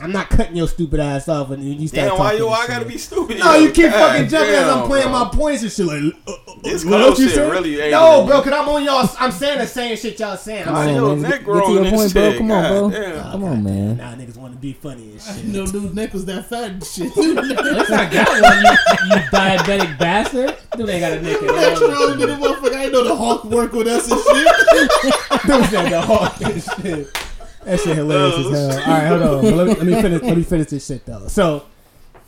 I'm 0.00 0.12
not 0.12 0.30
cutting 0.30 0.54
your 0.56 0.68
stupid 0.68 1.00
ass 1.00 1.28
off 1.28 1.50
and 1.50 1.62
you 1.64 1.88
start 1.88 2.10
Damn, 2.10 2.18
why 2.18 2.36
talking 2.36 2.38
you? 2.38 2.46
and 2.46 2.54
I 2.54 2.60
shit. 2.60 2.68
gotta 2.68 2.84
be 2.84 2.98
stupid? 2.98 3.38
No, 3.40 3.54
you 3.56 3.72
keep 3.72 3.90
God 3.90 4.12
fucking 4.12 4.28
jumping 4.28 4.54
as 4.54 4.68
I'm 4.68 4.86
playing 4.86 5.08
bro. 5.08 5.24
my 5.24 5.30
points 5.32 5.62
and 5.64 5.72
shit. 5.72 5.86
Like, 5.86 6.14
uh, 6.28 6.32
uh, 6.32 6.54
This 6.62 6.84
what 6.84 7.00
Cole 7.00 7.08
you 7.20 7.26
shit 7.28 7.34
say? 7.34 7.50
really 7.50 7.80
ain't 7.80 7.90
No, 7.90 8.14
even- 8.18 8.26
bro, 8.28 8.42
cause 8.42 8.52
I'm 8.52 8.68
on 8.68 8.84
y'all. 8.84 9.10
I'm 9.18 9.32
saying 9.32 9.58
the 9.58 9.66
same 9.66 9.96
shit 9.96 10.20
y'all 10.20 10.36
saying. 10.36 10.60
I'm 10.68 10.74
Come 10.74 10.76
saying, 10.84 10.98
on, 10.98 11.04
your 11.04 11.16
man. 11.16 11.22
neck 11.30 11.30
Get, 11.44 11.46
get 11.46 11.64
to 11.64 11.72
your 11.72 11.82
and 11.84 11.96
point, 11.96 12.12
bro. 12.12 12.22
shit. 12.30 12.38
Come 12.38 12.50
on, 12.52 12.62
bro. 12.70 12.88
God 12.90 12.92
damn. 12.92 13.32
Come 13.32 13.44
on, 13.44 13.64
man. 13.64 13.96
Now 13.96 14.14
niggas 14.14 14.36
want 14.36 14.52
to 14.52 14.58
be 14.60 14.72
funny 14.72 15.10
and 15.12 15.20
shit. 15.22 15.44
No 15.46 15.66
dude's 15.66 15.94
neck 15.94 16.12
was 16.12 16.24
that 16.26 16.46
fat 16.48 16.70
and 16.70 16.84
shit. 16.84 17.12
That's 17.16 17.90
not 17.90 18.12
got 18.12 18.28
one, 18.40 18.62
you, 18.62 19.16
you 19.16 19.22
diabetic 19.32 19.98
bastard. 19.98 20.56
Dude 20.76 20.88
ain't 20.90 21.00
got 21.00 21.12
a 21.12 21.22
nick 21.22 21.42
at 21.42 21.48
That's 21.48 21.82
all. 21.82 21.88
wrong 21.90 22.18
with 22.18 22.20
the 22.20 22.26
motherfucker. 22.36 22.74
I 22.76 22.84
ain't 22.84 22.92
know 22.92 23.02
the 23.02 23.16
Hawk 23.16 23.44
work 23.46 23.72
with 23.72 23.88
us 23.88 24.08
and 24.08 24.20
shit. 24.20 25.42
Dude 25.44 25.64
said 25.70 25.90
the 25.90 26.00
hawk 26.00 26.40
and 26.40 26.62
shit. 26.62 27.08
That 27.64 27.80
shit 27.80 27.96
hilarious 27.96 28.46
as 28.46 28.76
hell. 28.76 28.80
All 28.80 28.98
right, 28.98 29.06
hold 29.06 29.22
on. 29.22 29.56
Let, 29.56 29.66
me, 29.66 29.74
let 29.74 29.86
me 29.86 30.02
finish. 30.02 30.22
Let 30.22 30.36
me 30.36 30.42
finish 30.42 30.66
this 30.68 30.86
shit 30.86 31.04
though. 31.04 31.28
So, 31.28 31.66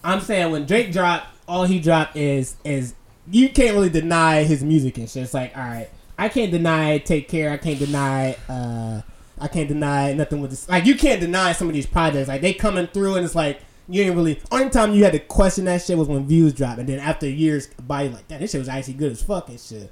I'm 0.03 0.21
saying 0.21 0.51
when 0.51 0.67
Drake 0.67 0.93
dropped, 0.93 1.27
all 1.47 1.65
he 1.65 1.81
dropped 1.81 2.17
is 2.17 2.57
is 2.65 2.95
you 3.31 3.49
can't 3.49 3.75
really 3.75 3.91
deny 3.91 4.43
his 4.45 4.63
music 4.63 4.99
and 4.99 5.09
shit. 5.09 5.23
It's 5.23 5.35
like, 5.35 5.57
all 5.57 5.65
right, 5.65 5.89
I 6.19 6.29
can't 6.29 6.51
deny 6.51 6.99
Take 6.99 7.29
Care. 7.29 7.51
I 7.51 7.57
can't 7.57 7.79
deny. 7.79 8.37
uh 8.49 9.03
I 9.41 9.49
can't 9.49 9.69
deny 9.69 10.13
nothing 10.13 10.41
with 10.41 10.51
this. 10.51 10.69
Like 10.69 10.85
you 10.85 10.95
can't 10.95 11.21
deny 11.21 11.53
some 11.53 11.67
of 11.69 11.75
these 11.75 11.87
projects. 11.87 12.29
Like 12.29 12.43
they 12.43 12.53
coming 12.53 12.87
through 12.87 13.15
and 13.15 13.25
it's 13.25 13.35
like 13.35 13.61
you 13.89 14.03
ain't 14.03 14.15
really. 14.15 14.41
Only 14.53 14.71
time 14.71 14.95
you 14.95 15.03
had 15.03 15.15
to 15.15 15.19
question 15.19 15.65
that 15.65 15.83
shit 15.83 15.97
was 15.97 16.09
when 16.09 16.27
views 16.27 16.53
dropped, 16.53 16.79
and 16.79 16.89
then 16.89 17.01
after 17.01 17.29
years 17.29 17.69
you 17.79 17.85
like, 17.89 18.29
that, 18.29 18.41
this 18.41 18.53
shit 18.53 18.59
was 18.61 18.69
actually 18.69 18.95
good 18.95 19.13
as 19.13 19.23
fucking 19.23 19.59
shit. 19.59 19.91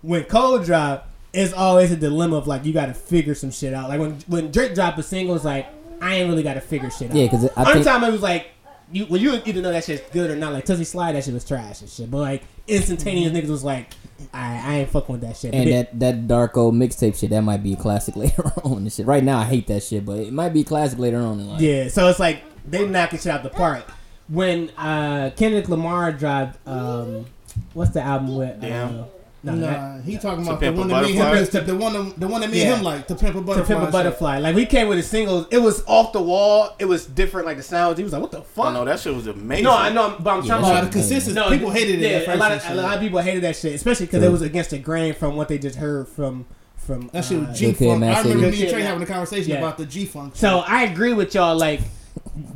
When 0.00 0.24
Cole 0.24 0.58
dropped, 0.60 1.08
it's 1.32 1.52
always 1.52 1.92
a 1.92 1.96
dilemma 1.96 2.36
of 2.36 2.46
like 2.46 2.64
you 2.64 2.72
got 2.72 2.86
to 2.86 2.94
figure 2.94 3.34
some 3.34 3.50
shit 3.50 3.74
out. 3.74 3.88
Like 3.88 4.00
when 4.00 4.12
when 4.28 4.50
Drake 4.50 4.74
dropped 4.74 4.98
a 4.98 5.02
single, 5.02 5.34
it's 5.36 5.44
like 5.44 5.66
I 6.00 6.16
ain't 6.16 6.28
really 6.30 6.42
got 6.42 6.54
to 6.54 6.60
figure 6.60 6.90
shit 6.90 7.10
out. 7.10 7.16
Yeah, 7.16 7.28
'cause 7.28 7.48
I 7.56 7.60
Only 7.62 7.72
think- 7.74 7.86
time 7.86 8.04
it 8.04 8.12
was 8.12 8.22
like 8.22 8.48
you 8.90 9.06
well 9.10 9.20
you 9.20 9.34
either 9.44 9.60
know 9.60 9.70
that 9.72 9.84
shit's 9.84 10.02
good 10.12 10.30
or 10.30 10.36
not. 10.36 10.52
Like 10.52 10.64
Toosie 10.64 10.86
Slide, 10.86 11.12
that 11.12 11.24
shit 11.24 11.34
was 11.34 11.44
trash 11.44 11.80
and 11.82 11.90
shit. 11.90 12.10
But 12.10 12.18
like 12.18 12.42
instantaneous 12.66 13.32
niggas 13.32 13.48
was 13.50 13.64
like, 13.64 13.92
I 14.32 14.62
I 14.64 14.74
ain't 14.78 14.90
fucking 14.90 15.12
with 15.12 15.20
that 15.22 15.36
shit. 15.36 15.52
And 15.54 15.66
then- 15.68 15.74
that 15.74 16.00
that 16.00 16.28
dark 16.28 16.56
old 16.56 16.74
mixtape 16.74 17.18
shit, 17.18 17.30
that 17.30 17.42
might 17.42 17.62
be 17.62 17.74
a 17.74 17.76
classic 17.76 18.16
later 18.24 18.50
on 18.64 18.78
and 18.78 18.92
shit. 18.92 19.06
Right 19.06 19.22
now, 19.24 19.38
I 19.38 19.44
hate 19.44 19.66
that 19.66 19.82
shit, 19.82 20.06
but 20.06 20.18
it 20.18 20.32
might 20.32 20.50
be 20.54 20.60
a 20.60 20.64
classic 20.64 20.98
later 20.98 21.18
on 21.18 21.40
in 21.40 21.48
life. 21.50 21.60
Yeah, 21.60 21.88
so 21.88 22.08
it's 22.08 22.18
like 22.18 22.42
they 22.66 22.86
knocking 22.86 23.18
shit 23.18 23.32
out 23.32 23.42
the 23.42 23.50
park. 23.50 23.84
When 24.28 24.70
uh, 24.76 25.30
Kendrick 25.36 25.68
Lamar 25.70 26.12
dropped, 26.12 26.58
um, 26.68 27.24
what's 27.72 27.92
the 27.92 28.02
album 28.02 28.36
with? 28.36 28.60
Damn. 28.60 28.88
Uh, 28.88 28.90
no, 28.92 29.08
that- 29.44 29.54
Nah, 29.54 30.00
he 30.02 30.18
talking 30.18 30.44
about 30.46 30.58
the 30.60 30.72
one 30.72 30.88
that 30.88 31.02
me 31.04 31.10
and 31.10 31.18
him, 31.18 31.24
Butterfly? 31.30 31.60
the, 31.60 31.66
the 31.66 31.76
one, 31.76 32.14
the 32.18 32.26
one 32.28 32.40
that 32.40 32.50
me 32.50 32.58
Yeah. 32.60 32.64
and 32.70 32.78
him 32.78 32.84
like 32.84 33.06
to 33.06 33.14
pimp 33.14 33.36
a 33.36 33.38
to 33.38 33.44
butterfly. 33.44 33.66
Pimp 33.74 33.80
a 33.80 33.84
shit. 33.86 33.92
Butterfly. 33.92 34.38
Like 34.38 34.56
we 34.56 34.66
came 34.66 34.88
with 34.88 34.98
a 34.98 35.02
single. 35.02 35.46
it 35.50 35.58
was 35.58 35.82
off 35.86 36.12
the 36.12 36.20
wall. 36.22 36.74
It 36.78 36.86
was 36.86 37.06
different, 37.06 37.46
like 37.46 37.56
the 37.56 37.62
sounds. 37.62 37.98
He 37.98 38.04
was 38.04 38.12
like, 38.12 38.20
"What 38.22 38.32
the 38.32 38.42
fuck?" 38.42 38.66
Oh 38.66 38.72
no, 38.72 38.84
that 38.84 38.98
shit 39.00 39.14
was 39.14 39.26
amazing. 39.28 39.64
No, 39.64 39.76
I 39.76 39.90
know, 39.92 40.16
but 40.18 40.30
I'm 40.30 40.42
Yeah, 40.42 40.48
talking 40.48 40.64
that 40.66 40.70
about 40.78 40.84
the 40.86 40.90
consistency. 40.98 41.34
No, 41.38 41.48
people 41.50 41.70
hated 41.70 42.02
it. 42.02 42.10
Yeah, 42.26 42.32
at 42.32 42.36
a 42.36 42.38
lot 42.38 42.52
of 42.52 42.62
a 42.68 42.74
lot 42.74 42.94
of 42.96 43.00
people 43.00 43.20
hated 43.20 43.42
that 43.44 43.54
shit, 43.56 43.74
especially 43.74 44.06
because 44.06 44.22
it 44.22 44.30
was 44.32 44.42
against 44.42 44.70
the 44.70 44.78
grain 44.78 45.14
from 45.14 45.36
what 45.36 45.48
they 45.48 45.58
just 45.58 45.76
heard 45.76 46.08
from 46.08 46.44
from. 46.76 47.08
That 47.12 47.24
shit 47.24 47.38
uh, 47.38 47.46
was 47.46 47.58
G 47.58 47.72
Funk. 47.72 48.02
I 48.02 48.20
remember 48.22 48.50
me 48.50 48.62
and 48.62 48.70
Trey 48.72 48.82
having 48.82 49.02
a 49.02 49.06
conversation 49.06 49.50
Yeah. 49.52 49.58
about 49.58 49.78
the 49.78 49.86
G 49.86 50.04
Funk. 50.04 50.34
So 50.34 50.64
I 50.66 50.82
agree 50.84 51.12
with 51.12 51.34
y'all. 51.34 51.56
Like 51.56 51.80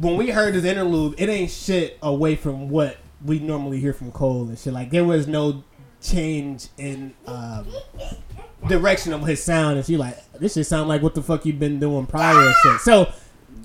when 0.01 0.17
we 0.17 0.31
heard 0.31 0.55
this 0.55 0.65
interlude, 0.65 1.15
it 1.19 1.29
ain't 1.29 1.51
shit 1.53 1.97
away 2.03 2.35
from 2.35 2.69
what 2.69 2.97
we 3.25 3.39
normally 3.39 3.79
hear 3.79 3.93
from 3.93 4.11
Cole 4.11 4.49
and 4.49 4.59
shit. 4.59 4.73
Like 4.73 4.91
there 4.91 5.05
was 5.05 5.29
no 5.29 5.63
change 6.03 6.69
in 6.79 7.15
um, 7.27 7.67
direction 8.69 9.13
of 9.13 9.27
his 9.27 9.43
sound. 9.43 9.77
And 9.77 9.87
she 9.87 9.97
like 9.97 10.19
this 10.35 10.55
shit 10.55 10.67
sound 10.67 10.89
like 10.89 11.03
what 11.03 11.15
the 11.15 11.23
fuck 11.23 11.47
you've 11.47 11.59
been 11.59 11.81
doing 11.81 12.07
prior 12.07 12.47
and 12.47 12.55
shit. 12.63 12.81
So 12.81 13.13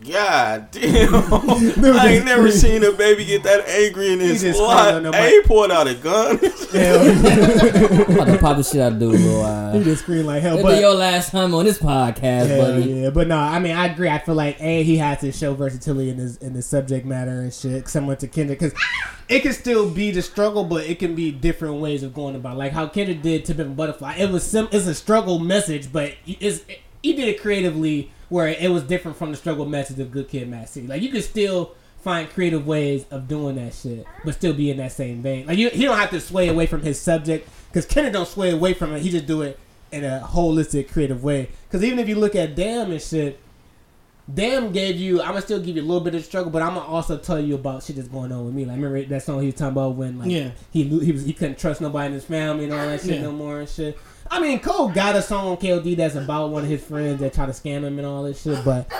God 0.06 0.72
damn. 0.72 1.14
I 1.34 2.08
ain't 2.08 2.26
never 2.26 2.52
seen 2.52 2.84
a 2.84 2.92
baby 2.92 3.26
get 3.26 3.44
that 3.44 3.68
angry 3.68 4.14
in 4.14 4.20
his 4.20 4.42
just 4.42 4.60
lot. 4.60 5.02
called 5.04 5.16
Hey, 5.16 5.32
he 5.32 5.42
pulled 5.42 5.72
out 5.72 5.88
a 5.88 5.96
gun. 5.96 6.40
yeah, 6.74 6.94
I'm 8.08 8.12
about 8.16 8.26
to 8.28 8.38
pop 8.40 8.58
the 8.58 8.64
shit 8.64 8.82
out 8.82 8.94
of 8.94 9.00
dude, 9.00 9.14
little 9.14 9.44
he 9.72 9.80
uh, 9.80 9.84
just 9.84 10.04
scream 10.04 10.26
like 10.26 10.42
hell. 10.42 10.58
It'll 10.58 10.70
But 10.70 10.76
be 10.76 10.82
your 10.82 10.94
last 10.94 11.32
time 11.32 11.54
on 11.54 11.66
this 11.66 11.80
podcast, 11.80 12.50
yeah, 12.50 12.58
buddy. 12.58 12.84
yeah, 12.84 13.10
but 13.10 13.28
no, 13.28 13.38
I 13.38 13.60
mean 13.60 13.76
I 13.76 13.88
agree. 13.88 14.10
I 14.10 14.20
feel 14.20 14.36
like 14.36 14.60
a 14.62 14.84
he 14.84 14.98
has 14.98 15.20
to 15.22 15.32
show 15.32 15.54
versatility 15.54 16.10
in 16.10 16.18
his 16.18 16.38
in 16.38 16.54
the 16.54 16.62
subject 16.62 17.06
matter 17.06 17.42
and 17.42 17.54
shit, 17.54 17.88
similar 17.88 18.16
to 18.18 18.28
Kendrick, 18.28 18.60
because 18.60 18.74
it 19.30 19.42
can 19.42 19.54
still 19.54 19.90
be 19.90 20.12
the 20.12 20.22
struggle, 20.22 20.64
but 20.64 20.86
it 20.86 21.00
can 21.00 21.16
be 21.16 21.32
different 21.32 21.76
ways 21.82 22.04
of 22.04 22.14
going 22.14 22.36
about. 22.36 22.58
Like 22.58 22.72
how 22.72 22.88
Kendrick 22.88 23.22
did 23.22 23.46
"To 23.46 23.56
Pimp 23.56 23.70
a 23.72 23.74
Butterfly," 23.74 24.16
it 24.18 24.30
was 24.32 24.44
sim- 24.44 24.70
it's 24.72 24.88
a 24.88 24.96
struggle 24.96 25.40
message, 25.40 25.92
but 25.92 26.14
it's 26.26 26.62
he 27.04 27.14
did 27.14 27.28
it 27.28 27.42
creatively 27.42 28.12
where 28.30 28.48
it 28.48 28.70
was 28.72 28.84
different 28.84 29.18
from 29.18 29.32
the 29.32 29.38
struggle 29.38 29.66
message 29.66 30.00
of 30.00 30.12
Good 30.12 30.28
Kid, 30.30 30.50
Mad 30.50 30.68
City. 30.70 30.88
Like 30.88 31.02
you 31.02 31.10
can 31.10 31.22
still 31.22 31.76
find 32.02 32.30
creative 32.30 32.66
ways 32.68 33.06
of 33.12 33.28
doing 33.28 33.56
that 33.56 33.74
shit, 33.74 34.06
but 34.24 34.34
still 34.34 34.54
be 34.54 34.70
in 34.72 34.78
that 34.78 34.92
same 34.92 35.22
vein. 35.22 35.48
Like 35.48 35.58
you, 35.58 35.70
he 35.70 35.84
don't 35.84 35.98
have 35.98 36.10
to 36.12 36.20
sway 36.22 36.48
away 36.48 36.66
from 36.68 36.82
his 36.82 37.00
subject 37.00 37.50
because 37.70 37.86
Kendrick 37.86 38.14
don't 38.14 38.28
sway 38.28 38.52
away 38.52 38.74
from 38.74 38.94
it. 38.94 39.02
He 39.02 39.10
just 39.10 39.26
do 39.26 39.42
it 39.42 39.60
in 39.92 40.04
a 40.04 40.22
holistic, 40.32 40.92
creative 40.92 41.24
way. 41.24 41.50
Because 41.68 41.84
even 41.84 42.00
if 42.00 42.08
you 42.10 42.16
look 42.16 42.36
at 42.36 42.56
Damn 42.56 42.92
and 42.92 43.02
shit, 43.02 43.40
Damn 44.34 44.74
gave 44.74 44.98
you. 44.98 45.22
I'm 45.22 45.30
gonna 45.30 45.42
still 45.42 45.60
give 45.62 45.78
you 45.78 45.82
a 45.82 45.86
little 45.86 46.02
bit 46.04 46.14
of 46.14 46.24
struggle, 46.26 46.52
but 46.52 46.62
I'm 46.62 46.74
gonna 46.76 46.86
also 46.86 47.18
tell 47.18 47.40
you 47.40 47.56
about 47.56 47.84
shit 47.84 47.96
that's 47.96 48.10
going 48.10 48.34
on 48.34 48.44
with 48.46 48.54
me. 48.54 48.66
Like 48.66 48.76
remember 48.76 49.02
that 49.06 49.24
song 49.24 49.40
he 49.40 49.46
was 49.46 49.56
talking 49.56 49.72
about 49.72 49.96
when 49.96 50.20
like 50.20 50.30
Yeah. 50.30 50.52
he 50.72 50.84
he 50.84 51.14
was 51.14 51.24
he 51.24 51.32
couldn't 51.32 51.58
trust 51.58 51.80
nobody 51.80 52.08
in 52.08 52.12
his 52.14 52.26
family 52.26 52.66
and 52.66 52.74
all 52.74 52.86
that 52.86 53.00
shit 53.00 53.16
Yeah. 53.16 53.22
no 53.22 53.32
more 53.32 53.62
and 53.62 53.70
shit. 53.70 53.98
I 54.30 54.40
mean, 54.40 54.60
Cole 54.60 54.90
got 54.90 55.16
a 55.16 55.22
song 55.22 55.48
on 55.48 55.58
KOD 55.58 55.96
that's 55.96 56.16
about 56.16 56.50
one 56.50 56.64
of 56.64 56.70
his 56.70 56.84
friends 56.84 57.20
that 57.20 57.34
try 57.34 57.46
to 57.46 57.52
scam 57.52 57.84
him 57.84 57.98
and 57.98 58.06
all 58.06 58.24
this 58.24 58.42
shit, 58.42 58.64
but 58.64 58.92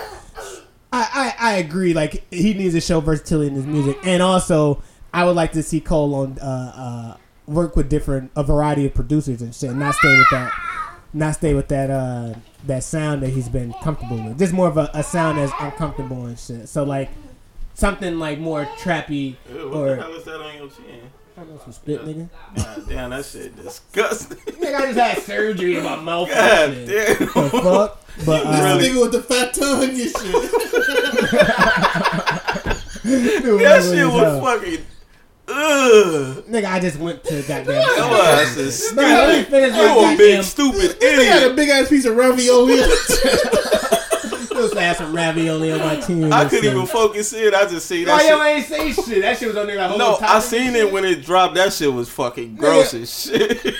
I, 0.92 1.34
I 1.38 1.52
I 1.52 1.52
agree. 1.56 1.94
Like 1.94 2.24
he 2.32 2.54
needs 2.54 2.74
to 2.74 2.80
show 2.80 3.00
versatility 3.00 3.48
in 3.48 3.54
his 3.54 3.66
music, 3.66 3.98
and 4.04 4.22
also 4.22 4.82
I 5.12 5.24
would 5.24 5.36
like 5.36 5.52
to 5.52 5.62
see 5.62 5.80
Cole 5.80 6.14
on 6.14 6.38
uh, 6.38 7.14
uh, 7.14 7.16
work 7.46 7.76
with 7.76 7.88
different 7.88 8.30
a 8.36 8.42
variety 8.42 8.86
of 8.86 8.94
producers 8.94 9.42
and 9.42 9.54
shit, 9.54 9.70
and 9.70 9.78
not 9.78 9.94
stay 9.94 10.16
with 10.16 10.30
that, 10.30 10.52
not 11.12 11.34
stay 11.34 11.54
with 11.54 11.68
that 11.68 11.90
uh, 11.90 12.34
that 12.66 12.84
sound 12.84 13.22
that 13.22 13.30
he's 13.30 13.48
been 13.48 13.72
comfortable 13.82 14.22
with. 14.22 14.38
Just 14.38 14.52
more 14.52 14.68
of 14.68 14.76
a, 14.76 14.90
a 14.94 15.02
sound 15.02 15.38
that's 15.38 15.52
uncomfortable 15.60 16.26
and 16.26 16.38
shit. 16.38 16.68
So 16.68 16.84
like 16.84 17.10
something 17.74 18.18
like 18.18 18.38
more 18.38 18.64
trappy 18.78 19.36
Ew, 19.52 19.68
what 19.68 19.76
or 19.76 19.96
the 19.96 20.02
hell 20.02 20.14
is 20.14 20.24
that 20.24 20.40
on 20.40 20.56
your 20.56 20.68
chin? 20.68 21.10
I 21.38 21.44
know 21.44 21.58
some 21.62 21.72
spit 21.72 22.04
nigga. 22.04 22.28
God 22.56 22.88
damn, 22.88 23.10
that 23.10 23.24
shit 23.24 23.54
disgusting. 23.56 24.36
Nigga, 24.60 24.74
I 24.74 24.86
just 24.92 24.98
had 24.98 25.18
surgery 25.22 25.76
in 25.76 25.84
my 25.84 25.94
mouth. 26.00 26.28
God 26.28 26.70
and 26.70 26.88
shit. 26.88 27.18
damn. 27.18 27.28
The 27.28 27.50
fuck? 27.62 28.04
But 28.26 28.44
uh, 28.46 28.50
Really? 28.50 28.88
nigga 28.88 29.00
with 29.02 29.12
the 29.12 29.22
fat 29.22 29.54
tongue 29.54 29.84
and 29.84 29.96
shit. 29.96 30.12
dude, 33.44 33.60
That 33.60 33.82
shit 33.84 34.06
was, 34.06 34.14
was 34.14 34.42
fucking. 34.42 34.84
Ugh. 35.46 36.44
Nigga, 36.50 36.64
I 36.64 36.80
just 36.80 36.98
went 36.98 37.22
to 37.24 37.40
goddamn. 37.42 37.66
That 37.66 38.54
was 38.56 38.92
Bro, 38.92 39.04
let 39.04 39.28
me 39.38 39.44
stupid. 39.44 39.76
You 39.76 40.14
a 40.14 40.16
big 40.16 40.42
stupid 40.42 40.96
He 41.00 41.24
had 41.26 41.50
a 41.52 41.54
big 41.54 41.68
ass 41.68 41.88
piece 41.88 42.04
of 42.06 42.16
ravioli. 42.16 42.80
Supposed 44.58 44.74
to 44.74 44.80
have 44.80 44.96
some 44.96 45.14
ravioli 45.14 45.72
on 45.72 45.78
my 45.78 45.96
team. 45.96 46.32
I 46.32 46.44
couldn't 46.48 46.64
even 46.72 46.86
focus 46.86 47.32
in. 47.32 47.54
I 47.54 47.64
just 47.66 47.86
see 47.86 48.04
Why 48.04 48.22
that 48.22 48.28
yo 48.28 48.38
shit. 48.66 48.80
ain't 48.80 48.94
say 48.96 49.02
shit? 49.12 49.22
That 49.22 49.38
shit 49.38 49.48
was 49.48 49.56
on 49.56 49.66
there 49.68 49.76
like 49.76 49.88
whole 49.90 49.98
No, 49.98 50.18
I 50.20 50.40
seen 50.40 50.74
it 50.74 50.90
when 50.92 51.04
it 51.04 51.24
dropped. 51.24 51.54
That 51.54 51.72
shit 51.72 51.92
was 51.92 52.08
fucking 52.08 52.56
gross 52.56 52.92
as 52.94 53.22
shit. 53.22 53.74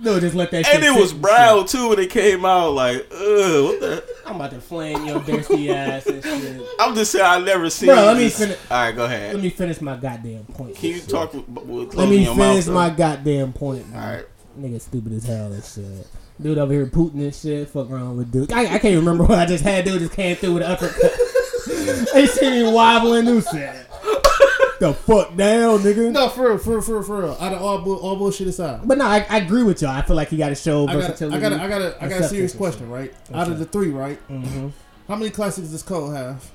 No, 0.00 0.20
just 0.20 0.36
let 0.36 0.52
that 0.52 0.64
shit. 0.64 0.76
and 0.76 0.84
it 0.84 0.98
was 0.98 1.12
brown 1.12 1.66
too 1.66 1.88
when 1.88 1.98
it 1.98 2.08
came 2.10 2.44
out. 2.44 2.70
Like, 2.70 3.06
ugh, 3.10 3.64
what 3.64 3.80
the? 3.80 4.04
I'm 4.26 4.36
about 4.36 4.52
to 4.52 4.60
flame 4.60 5.04
your 5.04 5.18
thirsty 5.20 5.70
ass 5.72 6.06
and 6.06 6.22
shit. 6.22 6.62
I'm 6.78 6.94
just 6.94 7.10
saying 7.10 7.24
I 7.26 7.40
never 7.40 7.68
seen. 7.68 7.88
Bro, 7.88 7.96
let 7.96 8.16
me 8.16 8.28
finish- 8.28 8.58
All 8.70 8.76
right, 8.84 8.92
go 8.94 9.06
ahead. 9.06 9.34
Let 9.34 9.42
me 9.42 9.50
finish 9.50 9.80
my 9.80 9.96
goddamn 9.96 10.44
point. 10.44 10.76
Can 10.76 10.90
you 10.90 11.00
talk 11.00 11.34
with, 11.34 11.48
with 11.48 11.94
Let 11.94 12.08
me 12.08 12.24
mouth? 12.26 12.36
finish 12.36 12.64
though? 12.66 12.74
my 12.74 12.90
goddamn 12.90 13.52
point. 13.52 13.86
All 13.92 14.00
right. 14.00 14.24
Nigga 14.58 14.80
stupid 14.80 15.12
as 15.14 15.24
hell 15.24 15.52
and 15.52 15.64
shit. 15.64 16.06
Dude 16.40 16.56
over 16.58 16.72
here 16.72 16.86
Putin 16.86 17.14
and 17.14 17.34
shit. 17.34 17.68
Fuck 17.68 17.90
around 17.90 18.16
with 18.16 18.30
dude. 18.30 18.52
I, 18.52 18.74
I 18.74 18.78
can't 18.78 18.96
remember 18.96 19.24
what 19.24 19.38
I 19.38 19.46
just 19.46 19.64
had. 19.64 19.84
Dude 19.84 19.98
just 20.00 20.12
came 20.12 20.36
through 20.36 20.54
with 20.54 20.62
an 20.62 20.70
uppercut. 20.70 21.12
they 22.14 22.26
see 22.26 22.50
me 22.62 22.72
wobbling. 22.72 23.24
Dude 23.24 23.42
said, 23.44 23.86
"The 24.78 24.94
fuck 24.94 25.34
down, 25.36 25.80
nigga." 25.80 26.12
no, 26.12 26.28
for 26.28 26.50
real, 26.50 26.58
for 26.58 26.70
real, 26.74 26.80
for 26.82 26.92
real, 26.94 27.02
for 27.02 27.20
real. 27.22 27.36
Out 27.40 27.52
of 27.54 27.60
all, 27.62 27.78
bull, 27.80 27.96
all 27.96 28.14
bullshit 28.16 28.46
aside. 28.46 28.82
But 28.84 28.98
no, 28.98 29.06
I, 29.06 29.26
I 29.28 29.38
agree 29.38 29.64
with 29.64 29.82
y'all. 29.82 29.90
I 29.90 30.02
feel 30.02 30.14
like 30.14 30.28
he 30.28 30.36
got 30.36 30.50
to 30.50 30.54
show 30.54 30.84
I 30.86 30.92
got, 30.94 31.00
versatility. 31.02 31.36
I 31.36 31.40
got, 31.40 31.52
I 31.60 31.68
got, 31.68 31.82
a, 31.82 32.04
I 32.04 32.08
got 32.08 32.20
a 32.20 32.28
serious 32.28 32.54
question, 32.54 32.88
right? 32.88 33.12
Out 33.34 33.48
of 33.50 33.58
the 33.58 33.64
three, 33.64 33.88
right? 33.90 34.18
Mhm. 34.28 34.72
How 35.08 35.16
many 35.16 35.30
classics 35.30 35.68
does 35.68 35.82
Cole 35.82 36.10
have? 36.10 36.48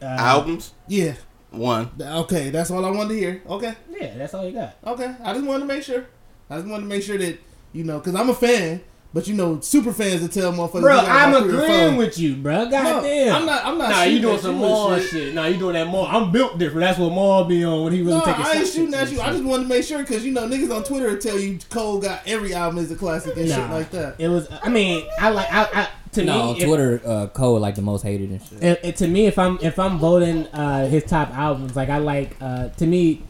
Uh, 0.00 0.04
Albums 0.04 0.72
Yeah. 0.86 1.14
one. 1.50 1.90
Okay, 2.00 2.50
that's 2.50 2.70
all 2.70 2.84
I 2.84 2.90
wanted 2.90 3.14
to 3.14 3.18
hear. 3.18 3.42
Okay, 3.48 3.74
Yeah, 3.90 4.16
that's 4.16 4.32
all 4.34 4.46
you 4.46 4.52
got. 4.52 4.76
okay. 4.86 5.14
I 5.24 5.32
just 5.34 5.44
wanted 5.44 5.60
to 5.60 5.66
make 5.66 5.82
sure. 5.82 6.06
I 6.48 6.56
just 6.56 6.68
wanted 6.68 6.82
to 6.84 6.88
make 6.88 7.02
sure 7.02 7.18
that 7.18 7.38
you 7.72 7.84
know, 7.84 7.98
because 7.98 8.14
I'm 8.14 8.28
a 8.30 8.34
fan, 8.34 8.80
but 9.12 9.26
you 9.26 9.34
know, 9.34 9.58
super 9.60 9.92
fans 9.92 10.20
that 10.22 10.32
tell 10.32 10.52
motherfuckers. 10.52 10.80
Bro, 10.82 10.94
you 11.00 11.06
got 11.06 11.08
I'm 11.28 11.34
about 11.34 11.42
three 11.48 11.58
or 11.58 11.64
agreeing 11.64 11.96
with 11.96 12.18
you, 12.18 12.36
bro. 12.36 12.64
No, 12.64 12.70
Goddamn. 12.70 13.34
I'm 13.34 13.46
not. 13.46 13.64
I'm 13.64 13.78
not. 13.78 13.90
Nah, 13.90 14.02
you 14.04 14.20
doing 14.20 14.34
at 14.36 14.40
some 14.40 14.54
you 14.54 14.60
more 14.60 14.94
and 14.94 15.02
shit. 15.02 15.34
Nah, 15.34 15.46
you 15.46 15.56
doing 15.58 15.74
that 15.74 15.86
more. 15.88 16.06
I'm 16.06 16.30
built 16.30 16.58
different. 16.58 16.80
That's 16.80 16.98
what 16.98 17.10
Mal 17.12 17.44
be 17.44 17.64
on 17.64 17.82
when 17.84 17.92
he 17.92 18.02
really 18.02 18.18
No, 18.18 18.24
taking 18.24 18.44
I 18.44 18.52
ain't 18.52 18.66
shooting 18.68 18.94
at 18.94 19.02
at 19.08 19.12
you. 19.12 19.20
I 19.20 19.30
just 19.32 19.42
wanted 19.44 19.64
to 19.64 19.68
make 19.68 19.84
sure 19.84 19.98
because 19.98 20.24
you 20.24 20.32
know 20.32 20.46
niggas 20.48 20.74
on 20.74 20.84
Twitter 20.84 21.08
will 21.10 21.18
tell 21.18 21.38
you 21.38 21.58
Cole 21.70 21.98
got 22.00 22.22
every 22.26 22.54
album 22.54 22.78
as 22.78 22.90
a 22.92 22.96
classic 22.96 23.36
and 23.36 23.48
Nah. 23.48 23.56
shit 23.56 23.70
like 23.70 23.90
that. 23.90 24.14
It 24.18 24.28
was. 24.28 24.48
I 24.62 24.68
mean, 24.68 25.04
I 25.18 25.30
like. 25.30 25.52
I, 25.52 25.62
I 25.72 25.88
to 26.12 26.24
No, 26.24 26.32
me, 26.34 26.40
on 26.40 26.56
if- 26.56 26.64
Twitter, 26.66 27.00
uh, 27.06 27.26
Cole 27.28 27.58
like 27.60 27.76
the 27.76 27.82
most 27.82 28.02
hated 28.02 28.30
and 28.30 28.42
shit. 28.42 28.62
it, 28.62 28.80
it- 28.84 28.96
to 28.96 29.06
me, 29.08 29.26
if 29.26 29.38
I'm 29.38 29.58
if 29.62 29.78
I'm 29.78 29.98
voting 29.98 30.46
uh, 30.48 30.86
his 30.88 31.04
top 31.04 31.30
albums, 31.30 31.74
like 31.76 31.88
I 31.88 31.98
like 31.98 32.36
uh, 32.40 32.68
to 32.68 32.86
me, 32.86 33.22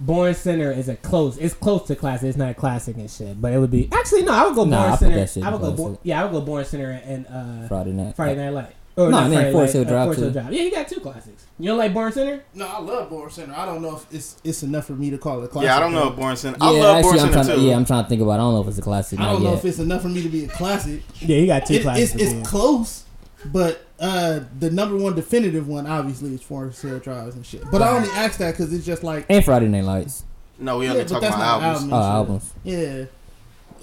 Born 0.00 0.32
Sinner 0.34 0.70
is 0.70 0.88
a 0.88 0.96
close. 0.96 1.36
It's 1.38 1.54
close 1.54 1.86
to 1.88 1.96
classic. 1.96 2.28
It's 2.28 2.38
not 2.38 2.50
a 2.50 2.54
classic 2.54 2.96
and 2.96 3.10
shit, 3.10 3.40
but 3.40 3.52
it 3.52 3.58
would 3.58 3.70
be 3.70 3.88
actually 3.92 4.22
no. 4.22 4.32
I 4.32 4.44
would 4.46 4.54
go 4.54 4.64
Nah, 4.64 4.76
Born 4.78 4.86
I 4.88 4.90
put 4.92 4.98
Center. 5.00 5.16
that 5.16 5.30
shit 5.30 5.42
I 5.44 5.50
would 5.50 5.60
go. 5.60 5.66
classic. 5.68 5.76
Born, 5.76 5.98
yeah, 6.04 6.20
I 6.20 6.24
would 6.24 6.32
go 6.32 6.40
Born 6.40 6.64
Sinner 6.64 7.00
and 7.04 7.26
uh, 7.26 7.68
Friday 7.68 7.92
night. 7.92 8.14
Friday 8.16 8.40
Night 8.40 8.50
Light. 8.50 8.74
Or 8.96 9.04
No, 9.04 9.10
not 9.10 9.24
and 9.24 9.32
then 9.32 9.52
Forest 9.52 9.72
Hill 9.74 9.82
uh, 9.82 9.88
Drive, 9.88 10.04
Forest 10.06 10.20
Hill. 10.22 10.30
Drive. 10.32 10.52
Yeah, 10.52 10.62
you 10.62 10.70
got 10.72 10.88
two 10.88 10.98
classics. 11.00 11.46
You 11.58 11.66
don't 11.68 11.78
like 11.78 11.94
Born 11.94 12.10
Sinner? 12.12 12.42
No, 12.54 12.66
I 12.66 12.78
love 12.80 13.10
Born 13.10 13.30
Sinner. 13.30 13.54
I 13.56 13.64
don't 13.66 13.80
know 13.82 13.96
if 13.96 14.12
it's 14.12 14.36
it's 14.44 14.62
enough 14.64 14.86
for 14.86 14.92
me 14.94 15.10
to 15.10 15.18
call 15.18 15.40
it 15.40 15.44
a 15.44 15.48
classic. 15.48 15.66
Yeah, 15.68 15.76
I 15.76 15.80
don't 15.80 15.92
know 15.92 16.08
if 16.10 16.16
Born 16.16 16.36
Sinner. 16.36 16.56
Yeah, 16.60 16.66
I 16.66 16.70
love 16.70 17.02
Born 17.02 17.14
I'm 17.14 17.20
Center 17.20 17.32
trying 17.44 17.46
too. 17.58 17.60
yeah, 17.66 17.76
I'm 17.76 17.84
trying 17.84 18.02
to 18.04 18.08
think 18.08 18.22
about. 18.22 18.30
it. 18.32 18.34
I 18.34 18.36
don't 18.38 18.54
know 18.54 18.60
if 18.62 18.68
it's 18.68 18.78
a 18.78 18.82
classic. 18.82 19.20
I 19.20 19.32
don't 19.32 19.42
know 19.42 19.50
yet. 19.50 19.58
if 19.58 19.64
it's 19.64 19.78
enough 19.80 20.02
for 20.02 20.08
me 20.08 20.22
to 20.22 20.28
be 20.28 20.44
a 20.44 20.48
classic. 20.48 21.02
Yeah, 21.20 21.36
you 21.38 21.46
got 21.46 21.66
two 21.66 21.74
It, 21.74 21.82
classics. 21.82 22.14
it's 22.14 22.32
it's 22.32 22.48
close, 22.48 23.04
but 23.46 23.84
uh, 24.00 24.40
the 24.58 24.70
number 24.70 24.96
one 24.96 25.14
definitive 25.14 25.66
one 25.68 25.86
obviously 25.86 26.34
is 26.34 26.42
Forest 26.42 26.82
Hill 26.82 26.98
Drives 27.00 27.34
and 27.34 27.44
shit. 27.44 27.62
But 27.70 27.82
I 27.82 27.96
only 27.96 28.08
ask 28.10 28.38
that 28.38 28.52
because 28.52 28.72
it's 28.72 28.86
just 28.86 29.02
like 29.02 29.26
and 29.28 29.44
Friday 29.44 29.68
Night 29.68 29.84
Lights. 29.84 30.24
no, 30.58 30.78
we 30.78 30.84
Yeah, 30.86 30.92
only 30.92 31.02
but 31.04 31.08
talking 31.08 31.22
that's 31.22 31.36
about 31.36 31.60
not 31.60 31.74
albums. 31.74 31.92
album. 31.92 32.52
Oh, 32.64 32.64
shit. 32.64 32.72
albums. 32.74 33.08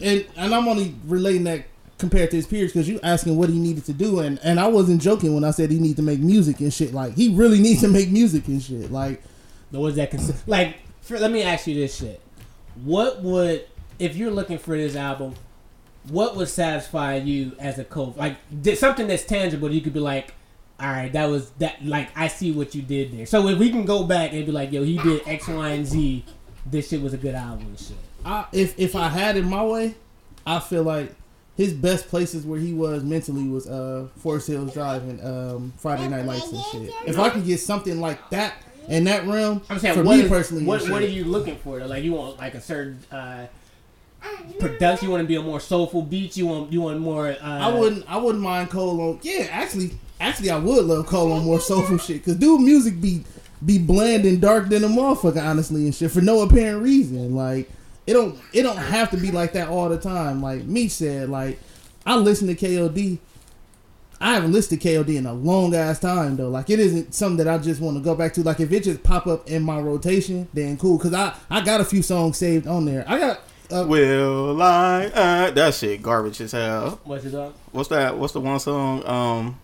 Yeah, 0.01 0.07
and 0.09 0.25
and 0.37 0.55
I'm 0.55 0.67
only 0.67 0.95
relating 1.05 1.43
that 1.45 1.65
compared 1.97 2.29
to 2.31 2.35
his 2.35 2.45
peers 2.47 2.73
because 2.73 2.89
you 2.89 2.99
asking 3.03 3.37
what 3.37 3.49
he 3.49 3.57
needed 3.59 3.85
to 3.85 3.93
do, 3.93 4.19
and 4.19 4.39
and 4.43 4.59
I 4.59 4.67
wasn't 4.67 5.01
joking 5.01 5.33
when 5.33 5.43
I 5.43 5.51
said 5.51 5.71
he 5.71 5.79
needs 5.79 5.95
to 5.95 6.01
make 6.01 6.19
music 6.19 6.59
and 6.59 6.73
shit. 6.73 6.93
Like 6.93 7.13
he 7.15 7.33
really 7.35 7.59
needs 7.59 7.81
to 7.81 7.87
make 7.87 8.09
music 8.09 8.47
and 8.47 8.61
shit. 8.61 8.91
Like 8.91 9.21
But 9.71 9.79
what 9.81 9.87
does 9.89 9.95
that 9.97 10.11
consider? 10.11 10.37
Like, 10.47 10.77
for, 11.01 11.17
let 11.19 11.31
me 11.31 11.43
ask 11.43 11.67
you 11.67 11.75
this 11.75 11.95
shit: 11.97 12.19
What 12.83 13.21
would, 13.21 13.65
if 13.99 14.15
you're 14.15 14.31
looking 14.31 14.57
for 14.57 14.75
this 14.77 14.95
album, 14.95 15.35
what 16.09 16.35
would 16.35 16.47
satisfy 16.49 17.15
you 17.17 17.53
as 17.59 17.79
a 17.79 17.83
co? 17.83 18.13
Like, 18.17 18.37
did 18.61 18.77
something 18.77 19.07
that's 19.07 19.25
tangible. 19.25 19.71
You 19.71 19.81
could 19.81 19.93
be 19.93 19.99
like, 19.99 20.33
all 20.79 20.89
right, 20.89 21.11
that 21.13 21.25
was 21.29 21.51
that. 21.59 21.85
Like, 21.85 22.09
I 22.17 22.27
see 22.27 22.51
what 22.51 22.75
you 22.75 22.81
did 22.81 23.11
there. 23.17 23.25
So 23.25 23.47
if 23.47 23.57
we 23.57 23.69
can 23.69 23.85
go 23.85 24.03
back 24.03 24.33
and 24.33 24.45
be 24.45 24.51
like, 24.51 24.71
yo, 24.71 24.83
he 24.83 24.97
did 24.97 25.21
X, 25.27 25.47
Y, 25.47 25.69
and 25.69 25.85
Z. 25.85 26.25
This 26.65 26.89
shit 26.89 27.01
was 27.01 27.13
a 27.13 27.17
good 27.17 27.35
album 27.35 27.67
and 27.67 27.79
shit. 27.79 27.95
I, 28.25 28.45
if 28.51 28.77
if 28.79 28.95
I 28.95 29.07
had 29.09 29.37
it 29.37 29.43
my 29.45 29.63
way, 29.63 29.95
I 30.47 30.59
feel 30.59 30.81
like 30.83 31.13
his 31.55 31.73
best 31.73 32.07
places 32.09 32.43
where 32.45 32.59
he 32.59 32.73
was 32.73 33.03
mentally 33.03 33.47
was 33.47 33.67
uh 33.67 34.07
Forest 34.17 34.47
Hills 34.47 34.73
Drive 34.73 35.03
and 35.03 35.21
um 35.23 35.73
Friday 35.77 36.07
Night 36.07 36.25
Lights 36.25 36.51
and 36.51 36.61
shit. 36.71 36.91
If 37.05 37.19
I 37.19 37.29
can 37.29 37.43
get 37.43 37.59
something 37.59 38.01
like 38.01 38.29
that 38.31 38.55
in 38.89 39.03
that 39.05 39.25
realm, 39.27 39.61
I'm 39.69 39.77
saying, 39.79 39.93
for 39.95 40.03
me 40.03 40.21
is- 40.23 40.29
personally, 40.29 40.65
what 40.65 40.89
what 40.89 41.03
are 41.03 41.07
you 41.07 41.23
looking 41.25 41.57
for? 41.57 41.79
Like, 41.85 42.03
you 42.03 42.13
want 42.13 42.37
like 42.39 42.55
a 42.55 42.61
certain 42.61 42.99
uh, 43.11 43.45
production? 44.59 45.07
You 45.07 45.11
want 45.11 45.21
to 45.21 45.27
be 45.27 45.35
a 45.35 45.41
more 45.41 45.59
soulful 45.59 46.01
beat? 46.01 46.37
You 46.37 46.47
want 46.47 46.71
you 46.71 46.81
want 46.81 46.99
more? 46.99 47.29
Uh, 47.29 47.37
I 47.41 47.73
wouldn't 47.73 48.09
I 48.09 48.17
wouldn't 48.17 48.43
mind 48.43 48.69
Cole 48.69 48.99
on. 49.01 49.19
Yeah, 49.21 49.47
actually, 49.51 49.91
actually, 50.19 50.51
I 50.51 50.57
would 50.57 50.85
love 50.85 51.07
Cole 51.07 51.31
on 51.31 51.43
more 51.43 51.59
soulful 51.59 51.97
shit 51.97 52.17
because 52.17 52.35
dude, 52.35 52.61
music 52.61 52.99
be 53.01 53.23
be 53.65 53.77
bland 53.77 54.25
and 54.25 54.41
dark 54.41 54.69
than 54.69 54.83
a 54.83 54.87
motherfucker, 54.87 55.43
honestly, 55.43 55.85
and 55.85 55.95
shit 55.95 56.11
for 56.11 56.21
no 56.21 56.41
apparent 56.41 56.83
reason. 56.83 57.35
Like 57.35 57.69
it 58.07 58.13
don't 58.13 58.39
it 58.53 58.63
don't 58.63 58.77
have 58.77 59.11
to 59.11 59.17
be 59.17 59.31
like 59.31 59.53
that 59.53 59.69
all 59.69 59.89
the 59.89 59.99
time. 59.99 60.41
Like 60.41 60.63
me 60.63 60.87
said, 60.87 61.29
like 61.29 61.59
I 62.05 62.15
listen 62.15 62.47
to 62.47 62.55
KOD 62.55 63.19
I 64.19 64.33
haven't 64.33 64.53
listened 64.53 64.81
to 64.81 64.87
KOD 64.87 65.17
in 65.17 65.25
a 65.25 65.33
long 65.33 65.75
ass 65.75 65.99
time 65.99 66.37
though. 66.37 66.49
Like 66.49 66.69
it 66.69 66.79
isn't 66.79 67.13
something 67.13 67.45
that 67.45 67.47
I 67.47 67.57
just 67.57 67.81
want 67.81 67.97
to 67.97 68.03
go 68.03 68.15
back 68.15 68.33
to. 68.35 68.43
Like 68.43 68.59
if 68.59 68.71
it 68.71 68.83
just 68.83 69.03
pop 69.03 69.27
up 69.27 69.49
in 69.49 69.63
my 69.63 69.79
rotation, 69.79 70.47
then 70.53 70.77
cool. 70.77 70.97
Cause 70.97 71.13
I 71.13 71.35
I 71.49 71.61
got 71.61 71.81
a 71.81 71.85
few 71.85 72.01
songs 72.01 72.37
saved 72.37 72.67
on 72.67 72.85
there. 72.85 73.03
I 73.07 73.19
got 73.19 73.41
uh, 73.71 73.85
Will 73.87 74.61
I? 74.61 75.05
Uh, 75.07 75.51
that 75.51 75.73
shit 75.73 76.01
garbage 76.01 76.41
as 76.41 76.51
hell. 76.51 76.99
What's 77.03 77.23
your 77.23 77.33
dog? 77.33 77.53
What's 77.71 77.89
that? 77.89 78.17
What's 78.17 78.33
the 78.33 78.41
one 78.41 78.59
song? 78.59 79.05
Um, 79.07 79.59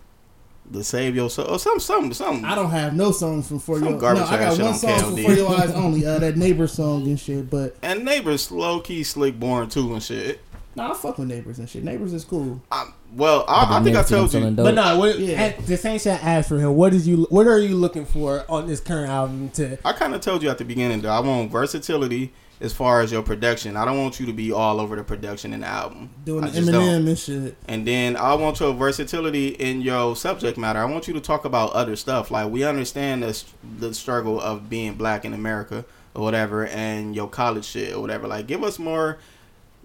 the 0.70 0.82
Save 0.84 1.14
Your 1.16 1.28
Soul 1.28 1.46
or 1.50 1.58
some 1.58 1.78
something, 1.80 2.12
something. 2.14 2.44
I 2.44 2.54
don't 2.54 2.70
have 2.70 2.94
no 2.94 3.10
songs 3.12 3.48
from 3.48 3.58
For 3.58 3.78
Some 3.78 3.88
Your. 3.88 4.14
No, 4.14 4.24
I 4.24 4.38
got 4.38 4.58
one 4.58 4.74
song 4.74 4.98
from 5.00 5.16
For 5.16 5.32
Your 5.32 5.50
Eyes 5.50 5.70
only. 5.72 6.06
Uh, 6.06 6.18
that 6.18 6.36
neighbor 6.36 6.66
song 6.66 7.02
and 7.06 7.18
shit. 7.20 7.50
But 7.50 7.76
and 7.82 8.04
neighbors 8.04 8.50
low 8.50 8.80
key 8.80 9.02
slick 9.04 9.38
born 9.38 9.68
too 9.68 9.92
and 9.92 10.02
shit. 10.02 10.40
nah, 10.74 10.92
I 10.92 10.94
fuck 10.94 11.18
with 11.18 11.28
neighbors 11.28 11.58
and 11.58 11.68
shit. 11.68 11.84
Neighbors 11.84 12.14
is 12.14 12.24
cool. 12.24 12.62
I, 12.70 12.90
well, 13.14 13.44
I, 13.46 13.78
I 13.78 13.82
think 13.82 13.96
I 13.96 14.00
never 14.00 14.14
him 14.14 14.28
told 14.28 14.34
you. 14.34 14.40
dope. 14.50 14.56
But 14.64 14.74
no, 14.74 14.98
what, 14.98 15.18
Yeah. 15.18 15.42
at 15.42 15.66
the 15.66 15.76
same 15.76 15.98
shit 15.98 16.14
I 16.24 16.36
asked 16.36 16.48
for 16.48 16.58
him. 16.58 16.74
What 16.74 16.94
is 16.94 17.06
you? 17.06 17.26
What 17.28 17.46
are 17.46 17.58
you 17.58 17.76
looking 17.76 18.06
for 18.06 18.44
on 18.48 18.66
this 18.66 18.80
current 18.80 19.10
album? 19.10 19.50
To 19.50 19.76
I 19.86 19.92
kind 19.92 20.14
of 20.14 20.22
told 20.22 20.42
you 20.42 20.48
at 20.48 20.56
the 20.58 20.64
beginning 20.64 21.02
though. 21.02 21.10
I 21.10 21.20
want 21.20 21.50
versatility 21.50 22.32
as 22.62 22.72
far 22.72 23.00
as 23.00 23.10
your 23.10 23.22
production. 23.22 23.76
I 23.76 23.84
don't 23.84 23.98
want 23.98 24.20
you 24.20 24.26
to 24.26 24.32
be 24.32 24.52
all 24.52 24.80
over 24.80 24.94
the 24.94 25.02
production 25.02 25.52
in 25.52 25.60
the 25.60 25.66
album. 25.66 26.10
Doing 26.24 26.44
just 26.44 26.70
don't. 26.70 26.74
Eminem 26.74 27.08
and 27.08 27.18
shit. 27.18 27.56
And 27.66 27.86
then 27.86 28.16
I 28.16 28.34
want 28.34 28.60
your 28.60 28.72
versatility 28.72 29.48
in 29.48 29.82
your 29.82 30.14
subject 30.14 30.56
matter. 30.56 30.78
I 30.78 30.84
want 30.84 31.08
you 31.08 31.14
to 31.14 31.20
talk 31.20 31.44
about 31.44 31.72
other 31.72 31.96
stuff. 31.96 32.30
Like 32.30 32.50
we 32.50 32.64
understand 32.64 33.24
the 33.24 33.44
the 33.78 33.92
struggle 33.92 34.40
of 34.40 34.70
being 34.70 34.94
black 34.94 35.24
in 35.24 35.34
America 35.34 35.84
or 36.14 36.22
whatever, 36.22 36.66
and 36.66 37.16
your 37.16 37.28
college 37.28 37.64
shit 37.64 37.92
or 37.94 38.00
whatever. 38.00 38.28
Like 38.28 38.46
give 38.46 38.62
us 38.62 38.78
more. 38.78 39.18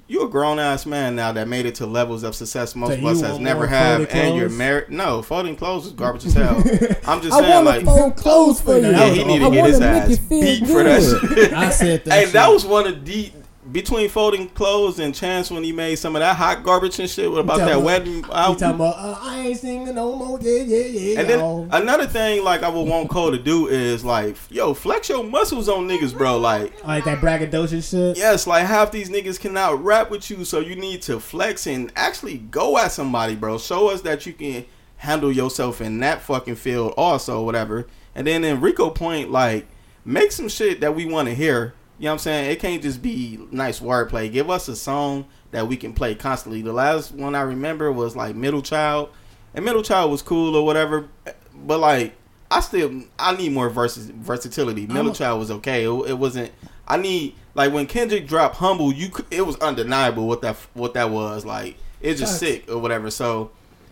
You 0.10 0.24
a 0.24 0.30
grown 0.30 0.58
ass 0.58 0.86
man 0.86 1.18
now 1.18 1.34
that 1.34 1.50
made 1.50 1.66
it 1.66 1.76
to 1.76 1.86
levels 1.86 2.24
of 2.24 2.34
success 2.34 2.76
most 2.76 2.92
So 2.92 2.98
of 2.98 3.04
us 3.06 3.22
has 3.22 3.40
never 3.40 3.68
have, 3.68 4.08
and 4.10 4.38
you're 4.38 4.48
married. 4.48 4.90
No, 4.90 5.22
folding 5.22 5.58
clothes 5.58 5.86
is 5.86 5.92
garbage 5.92 6.26
as 6.26 6.34
hell. 6.34 6.56
I'm 7.06 7.22
just 7.22 7.34
I 7.34 7.42
saying, 7.42 7.66
like, 7.66 7.84
fold 7.84 8.16
clothes 8.16 8.62
for 8.62 8.78
you. 8.78 8.90
yeah, 8.90 9.10
he 9.10 9.26
need 9.26 9.40
to 9.40 9.48
I 9.48 9.50
get 9.50 9.66
his 9.66 9.82
ass 9.82 10.18
beat 10.20 10.66
for 10.66 10.84
that 10.84 11.02
shit. 11.36 11.52
I 11.52 11.70
said 11.70 12.04
that. 12.06 12.14
Hey, 12.14 12.24
shit. 12.24 12.34
that 12.34 12.48
was 12.50 12.66
one 12.66 12.88
of 12.88 13.04
the 13.04 13.32
between 13.72 14.10
folding 14.10 14.50
clothes 14.50 15.00
and 15.00 15.14
Chance 15.14 15.52
when 15.52 15.64
he 15.64 15.72
made 15.72 15.96
some 15.96 16.16
of 16.16 16.22
that 16.22 16.36
hot 16.36 16.64
garbage 16.64 17.00
and 17.00 17.10
shit. 17.10 17.30
What 17.30 17.40
about 17.40 17.58
that 17.58 17.74
about- 17.74 17.84
wedding 17.84 18.24
album? 18.32 18.58
talking 18.58 18.76
about? 18.76 18.96
Uh, 18.98 19.18
I 19.22 19.40
ain't 19.48 19.58
singing 19.60 19.96
no 19.96 20.16
more. 20.16 20.40
Yeah, 20.42 20.62
yeah, 20.64 20.86
yeah. 20.86 21.20
And 21.20 21.30
then 21.30 21.70
another 21.72 22.08
thing, 22.08 22.44
like 22.44 22.64
I 22.64 22.70
would 22.70 22.88
want 22.88 23.10
Cole 23.10 23.32
to 23.32 23.38
do 23.38 23.68
is 23.68 24.06
like, 24.06 24.38
yo, 24.50 24.74
flex 24.74 25.10
your 25.10 25.24
muscles 25.24 25.68
on 25.68 25.88
niggas, 25.88 26.18
bro. 26.18 26.38
Like, 26.38 26.86
like 26.86 27.04
that 27.06 27.20
braggadocious 27.20 27.90
shit. 27.90 28.18
yes, 28.18 28.48
like 28.48 28.66
half 28.66 28.92
these 28.92 29.10
niggas 29.10 29.40
cannot 29.40 29.84
rap 29.84 30.10
with 30.10 30.30
you, 30.30 30.46
so 30.46 30.60
you 30.60 30.76
need 30.76 31.02
to 31.04 31.20
flex 31.20 31.68
and 31.68 31.92
actually 31.96 32.38
go 32.38 32.78
at 32.78 32.92
somebody, 32.92 33.36
bro. 33.36 33.58
Show 33.58 33.90
us 33.90 34.02
that 34.02 34.26
you 34.26 34.34
can 34.34 34.66
handle 34.98 35.32
yourself 35.32 35.82
in 35.82 36.00
that 36.00 36.22
fucking 36.22 36.56
field, 36.56 36.94
also, 36.98 37.44
whatever. 37.44 37.88
And 38.16 38.26
then 38.26 38.44
in 38.44 38.62
Rico 38.62 38.90
Point, 38.90 39.30
like, 39.30 39.68
make 40.04 40.32
some 40.32 40.50
shit 40.50 40.80
that 40.82 40.96
we 40.96 41.06
want 41.06 41.28
to 41.28 41.36
hear. 41.36 41.74
You 42.00 42.06
know 42.06 42.12
what 42.12 42.14
I'm 42.14 42.20
saying? 42.20 42.52
It 42.52 42.60
can't 42.60 42.82
just 42.82 43.02
be 43.02 43.40
nice 43.50 43.80
wordplay. 43.80 44.32
Give 44.32 44.50
us 44.50 44.68
a 44.68 44.76
song 44.76 45.26
that 45.52 45.68
we 45.68 45.78
can 45.78 45.94
play 45.94 46.14
constantly. 46.14 46.62
The 46.62 46.74
last 46.74 47.12
one 47.12 47.34
I 47.34 47.42
remember 47.42 47.92
was 47.92 48.16
like 48.16 48.36
Middle 48.36 48.62
Child, 48.62 49.10
and 49.54 49.66
Middle 49.66 49.82
Child 49.82 50.12
was 50.12 50.22
cool 50.22 50.56
or 50.56 50.66
whatever, 50.66 51.08
but 51.56 51.80
like 51.80 52.14
I 52.52 52.60
still 52.60 53.04
I 53.18 53.36
need 53.36 53.52
more 53.52 53.70
vers- 53.70 53.98
versatility. 53.98 54.84
Uh-huh. 54.84 54.94
Middle 54.94 55.12
a- 55.12 55.16
Child 55.16 55.40
was 55.40 55.52
okay. 55.52 55.86
It, 55.86 56.10
it 56.10 56.18
wasn't. 56.18 56.52
I 56.88 56.98
need 56.98 57.36
like 57.56 57.74
when 57.74 57.88
Kendrick 57.88 58.28
dropped 58.28 58.58
Humble, 58.58 58.94
you 58.94 59.10
it 59.32 59.46
was 59.46 59.56
undeniable 59.58 60.28
what 60.28 60.42
that 60.42 60.56
what 60.74 60.94
that 60.94 61.10
was 61.10 61.46
like. 61.46 61.78
It's 62.00 62.20
just 62.20 62.40
sick 62.40 62.70
or 62.70 62.78
whatever. 62.78 63.10
So 63.10 63.52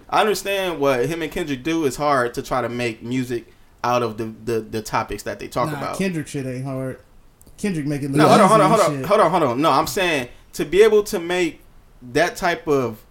I 0.09 0.21
understand 0.21 0.79
what 0.79 1.07
him 1.07 1.21
and 1.21 1.31
Kendrick 1.31 1.63
do. 1.63 1.85
It's 1.85 1.95
hard 1.95 2.35
to 2.35 2.43
try 2.43 2.61
to 2.61 2.69
make 2.69 3.01
music 3.01 3.47
out 3.83 4.03
of 4.03 4.17
the 4.17 4.25
the, 4.43 4.59
the 4.61 4.81
topics 4.81 5.23
that 5.23 5.39
they 5.39 5.47
talk 5.47 5.71
nah, 5.71 5.77
about. 5.77 5.97
Kendrick 5.97 6.27
shit 6.27 6.45
ain't 6.45 6.65
hard. 6.65 6.99
Kendrick 7.57 7.85
make 7.85 8.01
it 8.01 8.09
look 8.11 8.17
No, 8.17 8.27
hold 8.27 8.41
on, 8.41 8.49
hold 8.49 8.61
on, 8.61 8.69
hold 8.69 8.81
on, 8.81 9.03
hold 9.05 9.21
on, 9.21 9.31
hold 9.31 9.43
on. 9.43 9.61
No, 9.61 9.71
I'm 9.71 9.87
saying 9.87 10.29
to 10.53 10.65
be 10.65 10.81
able 10.83 11.03
to 11.03 11.19
make 11.19 11.61
that 12.13 12.35
type 12.35 12.67
of 12.67 13.01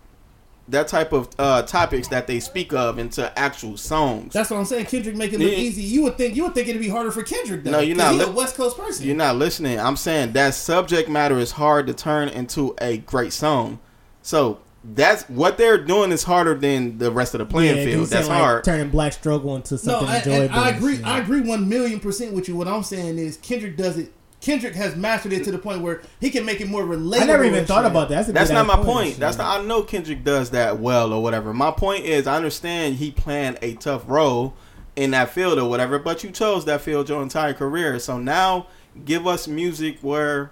that 0.68 0.88
type 0.88 1.12
of 1.12 1.28
uh, 1.38 1.60
topics 1.62 2.08
that 2.08 2.26
they 2.26 2.40
speak 2.40 2.72
of 2.72 2.98
into 2.98 3.38
actual 3.38 3.76
songs. 3.76 4.32
That's 4.32 4.48
what 4.48 4.56
I'm 4.56 4.64
saying. 4.64 4.86
Kendrick 4.86 5.14
make 5.14 5.32
it 5.34 5.38
look 5.38 5.50
Yeah. 5.50 5.58
easy. 5.58 5.82
You 5.82 6.02
would 6.04 6.16
think 6.16 6.34
you 6.36 6.44
would 6.44 6.54
think 6.54 6.68
it'd 6.68 6.80
be 6.80 6.88
harder 6.88 7.10
for 7.10 7.22
Kendrick 7.22 7.64
though. 7.64 7.70
No, 7.72 7.80
you're 7.80 7.96
not 7.96 8.14
He 8.14 8.20
a 8.22 8.30
West 8.30 8.56
Coast 8.56 8.78
person. 8.78 9.06
You're 9.06 9.14
not 9.16 9.36
listening. 9.36 9.78
I'm 9.78 9.96
saying 9.96 10.32
that 10.32 10.54
subject 10.54 11.08
matter 11.10 11.38
is 11.38 11.52
hard 11.52 11.86
to 11.88 11.92
turn 11.94 12.28
into 12.30 12.74
a 12.80 12.96
great 12.98 13.34
song. 13.34 13.78
So 14.22 14.60
that's 14.82 15.24
what 15.28 15.58
they're 15.58 15.76
doing 15.82 16.12
is 16.12 16.22
harder 16.24 16.54
than 16.54 16.96
the 16.96 17.10
rest 17.10 17.34
of 17.34 17.40
the 17.40 17.44
playing 17.46 17.76
Yeah, 17.76 17.84
'cause 17.84 17.92
field. 17.94 18.08
That's 18.08 18.28
like, 18.28 18.38
hard. 18.38 18.64
Turning 18.64 18.88
Black 18.88 19.12
Struggle 19.12 19.56
into 19.56 19.74
no, 19.74 19.78
something 19.78 20.08
I, 20.08 20.18
enjoyable. 20.18 20.42
and 20.44 20.52
I 20.54 20.68
and 20.68 20.76
agree. 20.78 20.96
shit. 20.96 21.06
I 21.06 21.18
agree 21.18 21.40
one 21.42 21.68
million 21.68 22.00
percent 22.00 22.32
with 22.32 22.48
you. 22.48 22.56
What 22.56 22.68
I'm 22.68 22.82
saying 22.82 23.18
is 23.18 23.36
Kendrick 23.36 23.76
does 23.76 23.98
it. 23.98 24.12
Kendrick 24.44 24.74
has 24.74 24.94
mastered 24.94 25.32
it 25.32 25.42
to 25.44 25.50
the 25.50 25.56
point 25.58 25.80
where 25.80 26.02
he 26.20 26.28
can 26.28 26.44
make 26.44 26.60
it 26.60 26.68
more 26.68 26.82
relatable. 26.82 27.22
I 27.22 27.24
never 27.24 27.44
even 27.44 27.64
thought 27.64 27.84
shit. 27.84 27.90
about 27.90 28.10
that. 28.10 28.26
That's, 28.26 28.32
That's 28.32 28.50
not 28.50 28.66
my 28.66 28.76
point. 28.76 29.14
and 29.14 29.22
That's 29.22 29.38
not. 29.38 29.60
I 29.60 29.64
know 29.64 29.82
Kendrick 29.82 30.22
does 30.22 30.50
that 30.50 30.78
well 30.78 31.14
or 31.14 31.22
whatever. 31.22 31.54
My 31.54 31.70
point 31.70 32.04
is, 32.04 32.26
I 32.26 32.36
understand 32.36 32.96
he 32.96 33.10
playing 33.10 33.56
a 33.62 33.72
tough 33.74 34.04
role 34.06 34.52
in 34.96 35.12
that 35.12 35.30
field 35.30 35.58
or 35.58 35.70
whatever, 35.70 35.98
but 35.98 36.22
you 36.22 36.30
chose 36.30 36.66
that 36.66 36.82
field 36.82 37.08
your 37.08 37.22
entire 37.22 37.54
career. 37.54 37.98
So 37.98 38.18
now, 38.18 38.66
give 39.06 39.26
us 39.26 39.48
music 39.48 39.96
where 40.02 40.50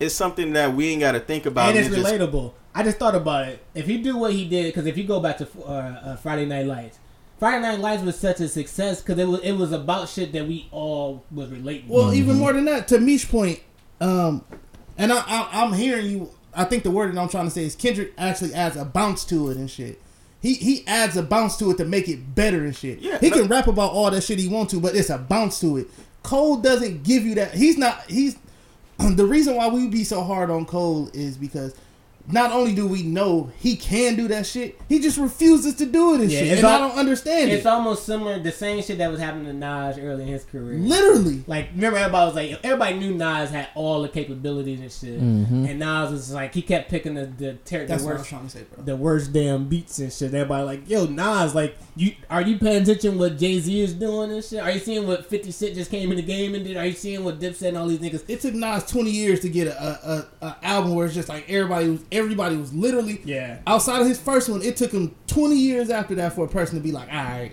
it's 0.00 0.14
something 0.14 0.54
that 0.54 0.74
we 0.74 0.88
ain't 0.88 1.00
got 1.00 1.12
to 1.12 1.20
think 1.20 1.44
about. 1.44 1.68
and 1.68 1.78
it's 1.78 1.88
and 1.88 1.96
just- 1.96 2.10
relatable. 2.10 2.54
I 2.74 2.82
just 2.82 2.98
thought 2.98 3.14
about 3.14 3.48
it. 3.48 3.62
If 3.74 3.88
you 3.88 4.02
do 4.02 4.16
what 4.16 4.32
he 4.32 4.48
did, 4.48 4.66
because 4.66 4.86
if 4.86 4.96
you 4.96 5.04
go 5.04 5.20
back 5.20 5.36
to 5.38 5.48
uh, 5.66 5.70
uh, 5.70 6.16
Friday 6.16 6.46
Night 6.46 6.64
Lights, 6.64 6.98
Friday 7.38 7.62
Night 7.62 7.78
Lights 7.78 8.02
was 8.02 8.18
such 8.18 8.40
a 8.40 8.48
success 8.48 9.00
because 9.00 9.18
it 9.18 9.28
was 9.28 9.40
it 9.40 9.52
was 9.52 9.72
about 9.72 10.08
shit 10.08 10.32
that 10.32 10.46
we 10.48 10.68
all 10.72 11.24
was 11.30 11.50
relating. 11.50 11.88
Well, 11.88 12.10
to. 12.10 12.16
even 12.16 12.36
more 12.36 12.52
than 12.52 12.64
that, 12.64 12.88
to 12.88 12.98
Mish 12.98 13.28
point, 13.28 13.60
um, 14.00 14.44
and 14.96 15.12
I, 15.12 15.18
I, 15.18 15.48
I'm 15.52 15.72
hearing 15.72 16.06
you. 16.06 16.30
I 16.52 16.64
think 16.64 16.82
the 16.82 16.90
word 16.90 17.14
that 17.14 17.20
I'm 17.20 17.28
trying 17.28 17.44
to 17.44 17.50
say 17.50 17.64
is 17.64 17.76
Kendrick 17.76 18.12
actually 18.18 18.54
adds 18.54 18.76
a 18.76 18.84
bounce 18.84 19.24
to 19.26 19.50
it 19.50 19.56
and 19.56 19.70
shit. 19.70 20.00
He 20.40 20.54
he 20.54 20.84
adds 20.86 21.16
a 21.16 21.22
bounce 21.22 21.56
to 21.58 21.70
it 21.70 21.76
to 21.76 21.84
make 21.84 22.08
it 22.08 22.34
better 22.34 22.64
and 22.64 22.74
shit. 22.74 22.98
Yeah, 22.98 23.18
he 23.18 23.30
can 23.30 23.46
rap 23.46 23.68
about 23.68 23.92
all 23.92 24.10
that 24.10 24.22
shit 24.22 24.40
he 24.40 24.48
wants 24.48 24.72
to, 24.72 24.80
but 24.80 24.96
it's 24.96 25.10
a 25.10 25.18
bounce 25.18 25.60
to 25.60 25.76
it. 25.76 25.86
Cole 26.24 26.56
doesn't 26.56 27.04
give 27.04 27.24
you 27.24 27.36
that. 27.36 27.54
He's 27.54 27.78
not. 27.78 28.02
He's 28.10 28.36
the 28.98 29.24
reason 29.24 29.54
why 29.54 29.68
we 29.68 29.86
be 29.86 30.02
so 30.02 30.22
hard 30.24 30.50
on 30.50 30.66
Cole 30.66 31.08
is 31.12 31.36
because. 31.36 31.74
Not 32.30 32.52
only 32.52 32.74
do 32.74 32.86
we 32.86 33.02
know 33.02 33.50
he 33.58 33.76
can 33.76 34.16
do 34.16 34.28
that 34.28 34.46
shit, 34.46 34.78
he 34.88 34.98
just 35.00 35.16
refuses 35.18 35.74
to 35.76 35.86
do 35.86 36.14
it 36.14 36.20
and 36.20 36.30
Yeah, 36.30 36.38
shit. 36.40 36.48
it's 36.48 36.58
And 36.58 36.66
I 36.66 36.78
don't 36.78 36.98
understand 36.98 37.50
it. 37.50 37.54
it's 37.54 37.64
it. 37.64 37.68
almost 37.68 38.04
similar, 38.04 38.38
the 38.38 38.52
same 38.52 38.82
shit 38.82 38.98
that 38.98 39.10
was 39.10 39.18
happening 39.20 39.46
to 39.46 39.52
Nas 39.54 39.98
early 39.98 40.22
in 40.24 40.28
his 40.28 40.44
career. 40.44 40.78
Literally. 40.78 41.42
Like, 41.46 41.70
remember 41.74 41.98
everybody 41.98 42.26
was 42.26 42.34
like, 42.34 42.64
everybody 42.64 42.98
knew 42.98 43.14
Nas 43.14 43.50
had 43.50 43.68
all 43.74 44.02
the 44.02 44.08
capabilities 44.08 44.80
and 44.80 44.92
shit, 44.92 45.20
mm-hmm. 45.20 45.64
and 45.66 45.78
Nas 45.78 46.10
was 46.10 46.32
like, 46.32 46.54
he 46.54 46.62
kept 46.62 46.90
picking 46.90 47.14
the 47.14 47.26
the, 47.26 47.54
ter- 47.64 47.80
the 47.80 47.86
That's 47.86 48.02
what 48.02 48.10
I 48.10 48.12
was 48.14 48.18
worst 48.20 48.28
trying 48.30 48.44
to 48.44 48.50
say, 48.50 48.62
bro. 48.74 48.84
the 48.84 48.96
worst 48.96 49.32
damn 49.32 49.68
beats 49.68 49.98
and 49.98 50.12
shit. 50.12 50.34
Everybody 50.34 50.64
like, 50.64 50.88
yo, 50.90 51.06
Nas, 51.06 51.54
like, 51.54 51.76
you 51.96 52.12
are 52.28 52.42
you 52.42 52.58
paying 52.58 52.82
attention 52.82 53.18
what 53.18 53.38
Jay 53.38 53.58
Z 53.58 53.80
is 53.80 53.94
doing 53.94 54.32
and 54.32 54.44
shit? 54.44 54.60
Are 54.60 54.70
you 54.70 54.80
seeing 54.80 55.06
what 55.06 55.26
Fifty 55.26 55.50
Cent 55.50 55.74
just 55.74 55.90
came 55.90 56.10
in 56.10 56.16
the 56.16 56.22
game 56.22 56.54
and 56.54 56.64
did? 56.64 56.76
Are 56.76 56.84
you 56.86 56.92
seeing 56.92 57.24
what 57.24 57.38
Dipset 57.40 57.68
and 57.68 57.76
all 57.78 57.86
these 57.86 57.98
niggas? 58.00 58.24
it 58.28 58.40
took 58.40 58.54
Nas 58.54 58.84
twenty 58.86 59.10
years 59.10 59.40
to 59.40 59.48
get 59.48 59.68
a, 59.68 59.82
a, 59.82 60.26
a, 60.42 60.46
a 60.46 60.56
album 60.62 60.94
where 60.94 61.06
it's 61.06 61.14
just 61.14 61.28
like 61.28 61.48
everybody 61.48 61.88
was 61.88 62.00
everybody 62.18 62.56
was 62.56 62.72
literally 62.74 63.20
Yeah. 63.24 63.58
outside 63.66 64.00
of 64.02 64.06
his 64.08 64.18
first 64.18 64.48
one. 64.48 64.62
It 64.62 64.76
took 64.76 64.92
him 64.92 65.14
twenty 65.26 65.56
years 65.56 65.88
after 65.90 66.14
that 66.16 66.34
for 66.34 66.44
a 66.44 66.48
person 66.48 66.76
to 66.76 66.82
be 66.82 66.92
like, 66.92 67.08
all 67.08 67.14
right, 67.24 67.52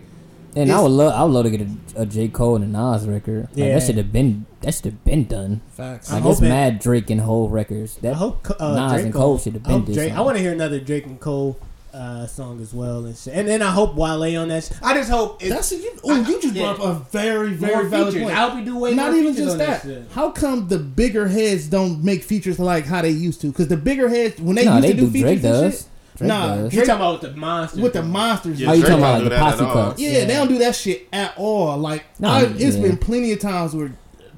And 0.57 0.71
I 0.71 0.81
would 0.81 0.91
love, 0.91 1.13
I 1.13 1.23
would 1.23 1.33
love 1.33 1.43
to 1.45 1.49
get 1.51 1.61
a, 1.61 2.01
a 2.01 2.05
J 2.05 2.27
Cole 2.29 2.55
and 2.55 2.63
a 2.63 2.67
Nas 2.67 3.05
record. 3.07 3.43
Like, 3.49 3.57
Yeah. 3.57 3.73
that 3.77 3.85
should 3.85 3.97
have 3.97 4.11
been, 4.13 4.45
that 4.61 4.73
should 4.73 4.85
have 4.85 5.03
been 5.03 5.25
done. 5.25 5.61
facts. 5.71 6.09
I'm 6.11 6.23
Like 6.23 6.31
it's 6.31 6.39
hoping- 6.39 6.49
mad 6.49 6.79
Drake 6.79 7.09
and 7.09 7.21
Hov 7.21 7.51
records. 7.51 7.97
That 7.97 8.13
I 8.13 8.17
hope 8.17 8.47
uh, 8.59 8.73
Nas 8.75 8.91
Drake 8.93 9.05
and 9.05 9.13
Cole 9.13 9.37
should 9.37 9.53
have 9.53 9.63
been 9.63 9.71
hope 9.71 9.85
this. 9.87 9.95
Drake. 9.95 10.13
I 10.13 10.21
want 10.21 10.37
to 10.37 10.41
hear 10.43 10.53
another 10.53 10.79
Drake 10.79 11.05
and 11.05 11.19
Cole 11.19 11.57
uh, 11.95 12.27
song 12.27 12.61
as 12.61 12.73
well 12.73 13.05
and 13.05 13.15
shit. 13.17 13.33
And 13.33 13.47
then 13.47 13.61
I 13.61 13.71
hope 13.71 13.95
Wale 13.95 14.41
on 14.41 14.49
that. 14.49 14.63
Sh- 14.65 14.71
I 14.83 14.93
just 14.93 15.09
hope 15.09 15.41
it's 15.41 15.49
That's 15.49 15.71
a, 15.71 15.77
you. 15.77 15.91
Oh, 16.03 16.15
you 16.15 16.41
just 16.41 16.53
Yeah. 16.53 16.73
brought 16.73 16.79
up 16.87 16.97
a 16.97 17.09
very 17.11 17.49
more 17.51 17.57
very 17.57 17.87
valid 17.89 18.13
features. 18.13 18.23
point. 18.27 18.37
I 18.37 18.41
hope 18.41 18.55
we 18.55 18.63
do 18.65 18.77
way 18.77 18.93
Not 18.93 19.11
more 19.11 19.21
even 19.21 19.35
just 19.35 19.51
on 19.53 19.57
that. 19.59 19.81
shit. 19.83 20.03
How 20.11 20.29
come 20.31 20.67
the 20.67 20.77
bigger 20.79 21.27
heads 21.27 21.67
don't 21.67 22.03
make 22.03 22.23
features 22.23 22.59
like 22.59 22.85
how 22.85 23.01
they 23.01 23.09
used 23.11 23.41
to? 23.41 23.47
Because 23.47 23.67
the 23.69 23.77
bigger 23.77 24.09
heads 24.09 24.39
when 24.41 24.55
they 24.55 24.65
no, 24.65 24.73
used 24.75 24.83
they 24.83 24.91
to 24.93 24.99
do 24.99 25.05
do. 25.07 25.11
features 25.11 25.21
Drake 25.21 25.33
and 25.35 25.41
does. 25.43 25.73
shit, 25.81 25.85
Drake 26.17 26.27
Nah, 26.27 26.55
does. 26.55 26.73
You 26.73 26.79
talking 26.81 26.95
about 26.95 27.21
with 27.21 27.31
the 27.33 27.37
monsters? 27.39 27.79
with 27.81 27.93
the 27.93 28.03
monsters. 28.03 28.61
Yeah, 28.61 28.69
Oh, 28.69 28.73
you 28.73 28.81
talking 28.81 28.97
about 28.97 29.21
like 29.21 29.29
the 29.31 29.37
posse 29.37 29.63
at 29.65 29.73
cuts? 29.73 30.01
Yeah, 30.01 30.09
Yeah. 30.11 30.25
they 30.25 30.33
don't 30.33 30.47
do 30.49 30.57
that 30.59 30.75
shit 30.75 31.07
at 31.13 31.33
all. 31.37 31.77
Like 31.77 32.03
No, 32.19 32.29
I, 32.29 32.41
it's 32.43 32.75
yeah. 32.75 32.81
been 32.81 32.97
plenty 32.97 33.31
of 33.31 33.39
times 33.39 33.73
where 33.75 33.91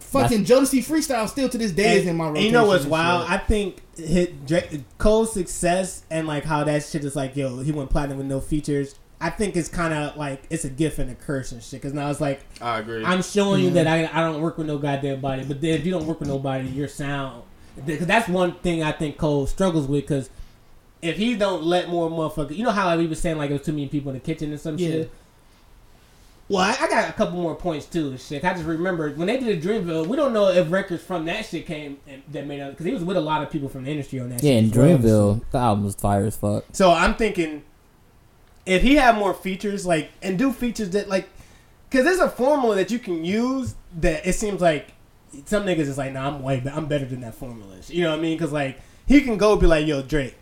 fucking 0.07 0.45
Jodeci 0.45 0.79
freestyle 0.79 1.27
still 1.29 1.49
to 1.49 1.57
this 1.57 1.71
day 1.71 1.97
is 1.99 2.05
in 2.07 2.15
my 2.17 2.25
And 2.27 2.33
rotation. 2.35 2.45
you 2.47 2.51
know 2.51 2.65
what's 2.65 2.85
wild? 2.85 3.23
shit. 3.23 3.31
I 3.31 3.37
think 3.37 3.81
hit 3.97 4.45
Drake, 4.45 4.81
Cole's 4.97 5.33
success 5.33 6.03
and 6.09 6.27
like 6.27 6.43
how 6.45 6.63
that 6.63 6.83
shit 6.83 7.03
is 7.03 7.15
like, 7.15 7.35
yo, 7.35 7.59
he 7.59 7.71
went 7.71 7.89
platinum 7.89 8.17
with 8.17 8.27
no 8.27 8.39
features. 8.39 8.95
I 9.19 9.31
think 9.31 9.55
it's 9.55 9.67
kind 9.67 9.93
of 9.93 10.15
like 10.15 10.43
it's 10.51 10.63
a 10.63 10.69
gift 10.69 10.99
and 10.99 11.09
a 11.09 11.15
curse 11.15 11.51
and 11.51 11.61
shit. 11.63 11.81
Because 11.81 11.93
now 11.93 12.09
it's 12.09 12.21
like 12.21 12.41
I 12.61 12.79
agree. 12.79 13.03
I'm 13.03 13.21
showing 13.23 13.63
you 13.63 13.69
that 13.71 13.87
I, 13.87 14.05
I 14.13 14.21
don't 14.21 14.41
work 14.41 14.57
with 14.57 14.67
no 14.67 14.77
goddamn 14.77 15.21
body. 15.21 15.43
But 15.43 15.59
then 15.61 15.71
if 15.71 15.85
you 15.85 15.91
don't 15.91 16.05
work 16.05 16.19
with 16.19 16.29
nobody, 16.29 16.67
your 16.69 16.87
sound. 16.87 17.43
Because 17.85 18.05
that's 18.07 18.27
one 18.29 18.53
thing 18.55 18.83
I 18.83 18.91
think 18.91 19.17
Cole 19.17 19.47
struggles 19.47 19.87
with. 19.87 20.03
Because 20.03 20.29
if 21.01 21.17
he 21.17 21.35
don't 21.35 21.63
let 21.63 21.89
more 21.89 22.09
motherfuckers, 22.09 22.55
you 22.57 22.63
know 22.63 22.71
how 22.71 22.85
like, 22.87 22.99
we 22.99 23.07
was 23.07 23.19
saying 23.19 23.37
like 23.37 23.49
it 23.49 23.53
was 23.53 23.63
too 23.63 23.71
many 23.73 23.87
people 23.87 24.09
in 24.11 24.15
the 24.15 24.19
kitchen 24.19 24.51
and 24.51 24.59
some 24.61 24.77
Yeah. 24.77 24.87
shit. 24.89 25.11
Well, 26.49 26.63
I, 26.63 26.85
I 26.85 26.89
got 26.89 27.09
a 27.09 27.13
couple 27.13 27.39
more 27.39 27.55
points 27.55 27.85
too. 27.85 28.17
Shit, 28.17 28.43
I 28.45 28.53
just 28.53 28.65
remembered 28.65 29.17
when 29.17 29.27
they 29.27 29.37
did 29.37 29.57
a 29.57 29.67
Dreamville. 29.67 30.07
We 30.07 30.15
don't 30.15 30.31
know 30.33 30.47
if 30.47 30.71
records 30.71 31.03
from 31.03 31.25
that 31.25 31.45
shit 31.45 31.65
came 31.65 31.97
and, 32.07 32.23
that 32.31 32.47
made 32.47 32.61
it 32.61 32.71
because 32.71 32.85
he 32.85 32.93
was 32.93 33.03
with 33.03 33.17
a 33.17 33.21
lot 33.21 33.43
of 33.43 33.51
people 33.51 33.67
from 33.67 33.83
the 33.83 33.91
industry 33.91 34.19
on 34.19 34.29
that. 34.29 34.41
Yeah, 34.41 34.53
shit 34.53 34.63
in 34.63 34.69
as 34.69 34.77
well. 34.77 34.97
Dreamville, 34.97 35.41
the 35.51 35.57
album 35.57 35.83
was 35.83 35.95
fire 35.95 36.25
as 36.25 36.37
fuck. 36.37 36.65
So 36.71 36.91
I'm 36.91 37.15
thinking 37.15 37.63
if 38.65 38.81
he 38.81 38.95
had 38.95 39.15
more 39.15 39.33
features, 39.33 39.85
like 39.85 40.11
and 40.21 40.39
do 40.39 40.53
features 40.53 40.91
that 40.91 41.09
like, 41.09 41.27
because 41.89 42.05
there's 42.05 42.19
a 42.19 42.29
formula 42.29 42.75
that 42.75 42.91
you 42.91 42.99
can 42.99 43.25
use 43.25 43.75
that 43.97 44.25
it 44.25 44.33
seems 44.33 44.61
like 44.61 44.93
some 45.45 45.65
niggas 45.65 45.79
is 45.79 45.97
like, 45.97 46.13
nah, 46.13 46.27
I'm 46.27 46.41
way, 46.41 46.61
be- 46.61 46.69
I'm 46.69 46.85
better 46.85 47.05
than 47.05 47.21
that 47.21 47.35
formula. 47.35 47.75
You 47.87 48.03
know 48.03 48.11
what 48.11 48.19
I 48.19 48.21
mean? 48.21 48.37
Because 48.37 48.53
like 48.53 48.79
he 49.05 49.19
can 49.19 49.37
go 49.37 49.57
be 49.57 49.67
like, 49.67 49.85
yo, 49.85 50.01
Drake, 50.01 50.35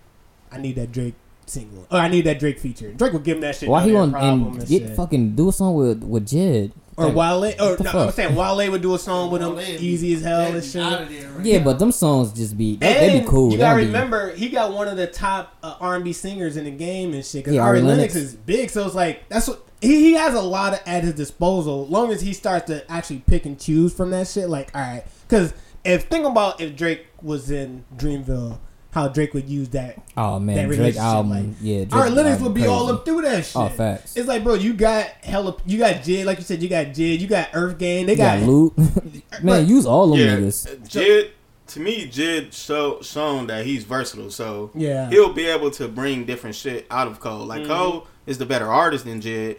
I 0.52 0.60
need 0.60 0.76
that 0.76 0.92
Drake 0.92 1.16
single, 1.50 1.86
or 1.92 2.00
I 2.00 2.08
need 2.08 2.22
that 2.26 2.40
Drake 2.40 2.60
feature. 2.60 2.92
Drake 2.94 3.14
will 3.14 3.20
give 3.20 3.38
him 3.38 3.42
that 3.42 3.56
shit. 3.56 3.70
Why 3.70 3.80
no 3.82 3.86
he 3.86 3.92
damn 3.92 4.00
want 4.00 4.12
problem 4.14 4.48
and 4.60 4.68
get 4.68 4.82
shit. 4.84 4.96
fucking 4.96 5.36
do 5.36 5.50
a 5.50 5.52
song 5.54 5.76
with 5.76 6.04
with 6.04 6.28
Jid? 6.28 6.72
or 6.98 7.08
Like, 7.08 7.16
Wale, 7.16 7.44
or 7.62 7.70
what 7.72 7.78
the 7.80 7.84
no, 7.84 8.00
I'm 8.06 8.12
saying 8.12 8.36
Wale 8.36 8.72
would 8.72 8.82
do 8.82 8.96
a 8.96 9.00
song 9.00 9.30
with 9.30 9.42
him, 9.42 9.60
easy 9.60 10.14
as 10.14 10.22
hell 10.22 10.54
and 10.54 10.64
shit. 10.64 10.82
right 10.82 11.46
Yeah, 11.46 11.58
now. 11.58 11.66
but 11.66 11.78
them 11.80 11.92
songs 11.92 12.32
just 12.32 12.58
be 12.58 12.78
they, 12.78 12.88
And 12.88 13.14
they 13.16 13.20
be 13.20 13.26
cool. 13.28 13.52
You 13.52 13.58
gotta 13.58 13.82
don't 13.82 13.88
be- 13.88 13.94
remember, 13.94 14.34
he 14.34 14.48
got 14.48 14.72
one 14.72 14.88
of 14.88 14.96
the 14.96 15.06
top 15.08 15.54
uh, 15.62 15.76
R&B 15.82 16.14
singers 16.14 16.56
in 16.56 16.64
the 16.64 16.72
game 16.72 17.14
and 17.14 17.26
shit. 17.26 17.44
Because 17.44 17.56
Yeah, 17.56 17.62
Ari 17.64 17.80
Ari 17.80 17.82
Lennox 17.88 18.16
Lennox. 18.16 18.32
is 18.32 18.36
big, 18.38 18.70
so 18.70 18.86
it's 18.86 18.96
like 18.96 19.28
that's 19.28 19.48
what 19.50 19.62
he, 19.82 19.96
he 20.06 20.14
has 20.14 20.34
a 20.36 20.42
lot 20.42 20.74
of, 20.74 20.80
at 20.86 21.04
his 21.04 21.16
disposal. 21.16 21.86
Long 21.88 22.14
as 22.14 22.22
he 22.22 22.32
starts 22.32 22.68
to 22.68 22.90
actually 22.90 23.24
pick 23.28 23.46
and 23.46 23.60
choose 23.60 23.94
from 23.94 24.12
that 24.12 24.28
shit, 24.30 24.48
like 24.48 24.72
all 24.74 24.80
right. 24.82 25.04
Because 25.28 25.54
if 25.84 26.06
think 26.06 26.26
about 26.26 26.62
if 26.62 26.78
Drake 26.78 27.08
was 27.22 27.52
in 27.52 27.84
Dreamville, 27.98 28.58
how 28.96 29.08
Drake 29.10 29.34
would 29.36 29.48
use 29.50 29.70
that. 29.70 30.02
Oh 30.18 30.36
that 30.36 30.40
man, 30.40 30.68
Drake 30.70 30.96
album, 30.96 31.30
like, 31.50 31.56
yeah. 31.62 31.84
Drake 31.84 31.94
Ari 31.94 32.10
Lennox 32.12 32.30
album 32.32 32.44
would 32.46 32.54
be 32.56 32.62
crazy. 32.62 32.74
all 32.74 32.90
up 32.92 33.06
through 33.06 33.22
that 33.24 33.46
shit. 33.46 33.56
Oh, 33.58 33.68
facts. 33.70 34.16
It's 34.16 34.28
like, 34.28 34.44
bro, 34.44 34.54
you 34.56 34.74
got 34.74 35.06
hella, 35.22 35.56
you 35.68 35.78
got 35.78 35.96
Jid, 35.98 36.26
like 36.26 36.38
you 36.40 36.44
said, 36.46 36.64
you 36.64 36.70
got 36.70 36.88
Jid, 36.88 37.20
you 37.20 37.28
got 37.28 37.50
Earth 37.54 37.78
Gang, 37.78 38.06
they 38.08 38.14
You 38.14 38.18
got 38.18 38.40
got, 38.40 38.48
Lute. 38.50 38.74
But- 39.30 39.44
man, 39.44 39.68
use 39.68 39.86
all 39.86 40.08
them 40.08 40.20
Yeah, 40.20 40.38
niggas. 40.38 40.78
Jid. 40.88 41.30
To 41.68 41.80
me, 41.80 42.08
Jid 42.08 42.54
show, 42.54 43.02
shown 43.02 43.48
that 43.48 43.66
he's 43.66 43.84
versatile, 43.84 44.30
so 44.32 44.72
Yeah. 44.76 45.10
he'll 45.10 45.34
be 45.34 45.46
able 45.48 45.72
to 45.72 45.88
bring 45.88 46.24
different 46.26 46.56
shit 46.56 46.86
out 46.90 47.08
of 47.08 47.20
Cole. 47.20 47.46
Like 47.46 47.64
Mhm. 47.64 47.68
Cole 47.68 48.08
is 48.28 48.38
the 48.38 48.46
better 48.46 48.72
artist 48.72 49.06
than 49.06 49.20
Jid, 49.20 49.58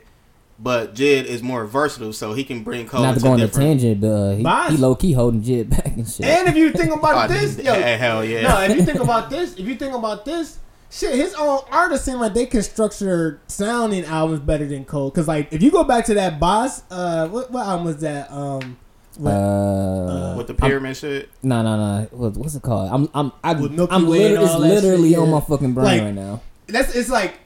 but 0.59 0.95
Jid 0.95 1.25
is 1.25 1.43
more 1.43 1.67
versatile, 1.67 2.13
so 2.13 2.33
he 2.33 2.45
can 2.45 2.63
bring 2.63 2.87
Cole 2.87 3.03
Not 3.03 3.17
to 3.17 3.21
go 3.21 3.33
on 3.33 3.41
a 3.41 3.49
tangent, 3.49 4.01
but 4.01 4.07
uh, 4.09 4.37
he, 4.37 4.43
Boss. 4.43 4.71
he 4.71 4.77
low 4.79 4.95
key 4.95 5.13
holding 5.13 5.43
Jid 5.43 5.69
back 5.71 5.87
and 5.87 6.09
shit. 6.09 6.25
And 6.27 6.49
if 6.49 6.57
you 6.57 6.73
think 6.73 6.95
about 6.95 7.31
Oh, 7.31 7.33
this, 7.33 7.59
yo, 7.59 7.75
hell 7.75 8.25
yeah. 8.25 8.43
No, 8.43 8.61
if 8.63 8.77
you 8.77 8.85
think 8.85 9.01
about 9.03 9.31
this, 9.31 9.55
if 9.55 9.67
you 9.67 9.77
think 9.77 9.95
about 9.95 10.25
this, 10.25 10.59
shit, 10.91 11.15
his 11.15 11.35
own 11.35 11.61
artists 11.71 12.07
seem 12.07 12.19
like 12.19 12.35
they 12.35 12.47
can 12.47 12.63
structure 12.63 13.41
sounding 13.49 14.05
albums 14.05 14.41
better 14.41 14.67
than 14.67 14.85
Cole. 14.85 15.11
Cause 15.11 15.29
like 15.29 15.53
if 15.53 15.63
you 15.63 15.71
go 15.71 15.85
back 15.85 16.07
to 16.07 16.15
that 16.15 16.41
Bas, 16.41 16.83
uh, 16.91 17.29
what, 17.29 17.51
what 17.51 17.67
album 17.67 17.87
was 17.87 17.99
that? 17.99 18.31
Um, 18.33 18.79
what, 19.19 19.31
uh, 19.33 20.35
with 20.37 20.47
the 20.47 20.55
pyramid 20.55 20.95
shit. 20.97 21.31
no, 21.43 21.63
no, 21.63 21.77
no. 21.77 22.07
What's 22.31 22.55
it 22.55 22.63
called? 22.63 22.91
I'm, 22.93 23.09
I'm, 23.15 23.33
I, 23.43 23.55
With 23.55 23.73
Milky 23.73 23.95
I'm 23.95 24.07
Way 24.07 24.35
and 24.35 24.43
literally, 24.43 24.69
it's 24.69 24.83
literally 24.85 25.11
shit, 25.11 25.19
on 25.19 25.29
yeah. 25.29 25.35
my 25.35 25.41
fucking 25.41 25.73
brain 25.73 25.87
Like, 25.87 26.03
right 26.03 26.15
now. 26.15 26.43
That's 26.67 26.95
it's 26.95 27.09
like, 27.09 27.39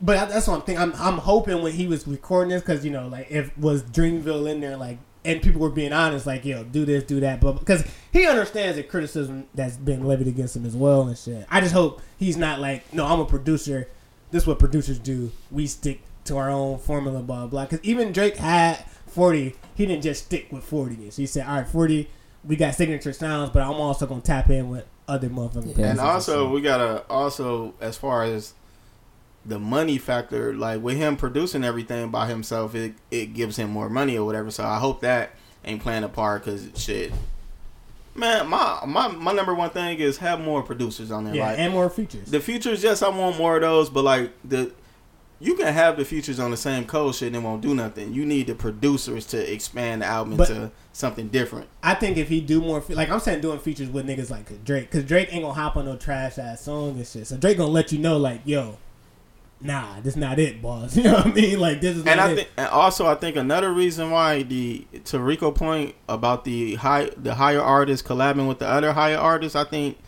but 0.00 0.28
that's 0.28 0.46
what 0.46 0.54
I'm 0.54 0.62
thinking. 0.62 0.82
I'm, 0.82 0.92
I'm 0.94 1.18
hoping 1.18 1.62
when 1.62 1.72
he 1.72 1.86
was 1.86 2.06
recording 2.06 2.50
this, 2.50 2.62
cause 2.62 2.84
you 2.84 2.90
know, 2.90 3.08
like 3.08 3.30
if 3.30 3.56
was 3.58 3.82
Dreamville 3.82 4.50
in 4.50 4.60
there, 4.60 4.76
like. 4.76 4.98
And 5.24 5.42
people 5.42 5.60
were 5.60 5.68
being 5.68 5.92
honest, 5.92 6.26
like, 6.26 6.44
yo, 6.46 6.64
do 6.64 6.86
this, 6.86 7.04
do 7.04 7.20
that, 7.20 7.40
but 7.40 7.54
because 7.54 7.84
he 8.12 8.26
understands 8.26 8.76
the 8.76 8.82
criticism 8.82 9.46
that's 9.52 9.76
been 9.76 10.06
levied 10.06 10.28
against 10.28 10.56
him 10.56 10.64
as 10.64 10.74
well 10.74 11.02
and 11.02 11.18
shit. 11.18 11.44
I 11.50 11.60
just 11.60 11.74
hope 11.74 12.00
he's 12.16 12.38
not 12.38 12.60
like, 12.60 12.94
no, 12.94 13.04
I'm 13.04 13.20
a 13.20 13.26
producer. 13.26 13.88
This 14.30 14.44
is 14.44 14.46
what 14.46 14.58
producers 14.58 14.98
do. 14.98 15.32
We 15.50 15.66
stick 15.66 16.00
to 16.26 16.36
our 16.38 16.48
own 16.48 16.78
formula, 16.78 17.20
blah 17.20 17.46
blah. 17.46 17.64
Because 17.64 17.84
even 17.84 18.12
Drake 18.12 18.36
had 18.36 18.84
40. 19.08 19.54
He 19.74 19.86
didn't 19.86 20.02
just 20.02 20.26
stick 20.26 20.50
with 20.50 20.64
40. 20.64 21.10
So 21.10 21.20
he 21.20 21.26
said, 21.26 21.46
all 21.46 21.56
right, 21.56 21.68
40. 21.68 22.08
We 22.44 22.56
got 22.56 22.74
signature 22.74 23.12
sounds, 23.12 23.50
but 23.50 23.62
I'm 23.62 23.74
also 23.74 24.06
gonna 24.06 24.22
tap 24.22 24.48
in 24.48 24.70
with 24.70 24.86
other 25.08 25.28
motherfuckers. 25.28 25.76
Yeah. 25.76 25.90
And 25.90 26.00
also, 26.00 26.50
we 26.50 26.60
gotta 26.60 27.04
also 27.08 27.74
as 27.80 27.96
far 27.96 28.22
as 28.24 28.54
the 29.44 29.58
money 29.58 29.98
factor, 29.98 30.54
like 30.54 30.82
with 30.82 30.96
him 30.96 31.16
producing 31.16 31.64
everything 31.64 32.10
by 32.10 32.26
himself, 32.26 32.74
it 32.74 32.94
it 33.10 33.34
gives 33.34 33.56
him 33.56 33.70
more 33.70 33.88
money 33.88 34.16
or 34.16 34.24
whatever. 34.24 34.50
So 34.50 34.64
I 34.64 34.78
hope 34.78 35.00
that 35.00 35.30
ain't 35.64 35.82
playing 35.82 36.04
a 36.04 36.08
part 36.08 36.44
because 36.44 36.68
shit. 36.76 37.12
Man, 38.14 38.48
my, 38.48 38.84
my 38.84 39.08
my 39.08 39.32
number 39.32 39.54
one 39.54 39.70
thing 39.70 39.98
is 39.98 40.18
have 40.18 40.40
more 40.40 40.62
producers 40.62 41.10
on 41.10 41.24
there. 41.24 41.34
yeah, 41.34 41.50
like 41.50 41.58
and 41.58 41.72
more 41.72 41.88
features. 41.88 42.30
the 42.30 42.40
features, 42.40 42.82
yes, 42.82 43.00
I 43.00 43.08
want 43.08 43.38
more 43.38 43.56
of 43.56 43.62
those, 43.62 43.90
but 43.90 44.02
like 44.04 44.32
the 44.44 44.72
you 45.40 45.54
can 45.54 45.72
have 45.72 45.96
the 45.96 46.04
features 46.04 46.40
on 46.40 46.50
the 46.50 46.56
same 46.56 46.84
code 46.84 47.14
shit 47.14 47.28
and 47.28 47.36
it 47.36 47.42
won't 47.42 47.60
do 47.62 47.74
nothing. 47.74 48.12
You 48.12 48.26
need 48.26 48.48
the 48.48 48.54
producers 48.54 49.24
to 49.26 49.52
expand 49.52 50.02
the 50.02 50.06
album 50.06 50.36
But- 50.36 50.50
into 50.50 50.70
something 50.92 51.28
different. 51.28 51.68
I 51.82 51.94
think 51.94 52.16
if 52.16 52.28
he 52.28 52.40
do 52.40 52.60
more, 52.60 52.82
like 52.88 53.08
I'm 53.08 53.20
saying, 53.20 53.40
doing 53.40 53.58
features 53.60 53.88
with 53.88 54.06
niggas 54.06 54.30
like 54.30 54.64
Drake, 54.64 54.90
because 54.90 55.04
Drake 55.04 55.32
ain't 55.32 55.42
gonna 55.42 55.54
hop 55.54 55.76
on 55.76 55.84
no 55.84 55.96
trash 55.96 56.38
ass 56.38 56.62
song 56.62 56.96
and 56.96 57.06
shit. 57.06 57.26
So 57.26 57.36
Drake 57.36 57.56
gonna 57.58 57.70
let 57.70 57.92
you 57.92 57.98
know, 58.00 58.16
like, 58.18 58.40
yo, 58.44 58.78
nah, 59.60 60.00
this 60.00 60.16
not 60.16 60.38
it, 60.40 60.60
boss. 60.60 60.96
You 60.96 61.04
know 61.04 61.14
what 61.14 61.26
I 61.26 61.32
mean? 61.32 61.60
Like 61.60 61.80
this 61.80 61.96
is 61.96 62.04
And 62.04 62.20
I 62.20 62.30
it. 62.32 62.34
think, 62.36 62.48
and 62.56 62.66
also, 62.68 63.06
I 63.06 63.14
think 63.14 63.36
another 63.36 63.72
reason 63.72 64.10
why 64.10 64.42
the 64.42 64.86
to 65.04 65.20
Rico 65.20 65.50
point 65.52 65.94
about 66.08 66.44
the 66.44 66.74
high, 66.76 67.10
the 67.16 67.34
higher 67.36 67.60
artists 67.62 68.06
collabing 68.06 68.48
with 68.48 68.58
the 68.58 68.66
other 68.66 68.92
higher 68.92 69.18
artists, 69.18 69.54
I 69.54 69.64
think 69.64 69.98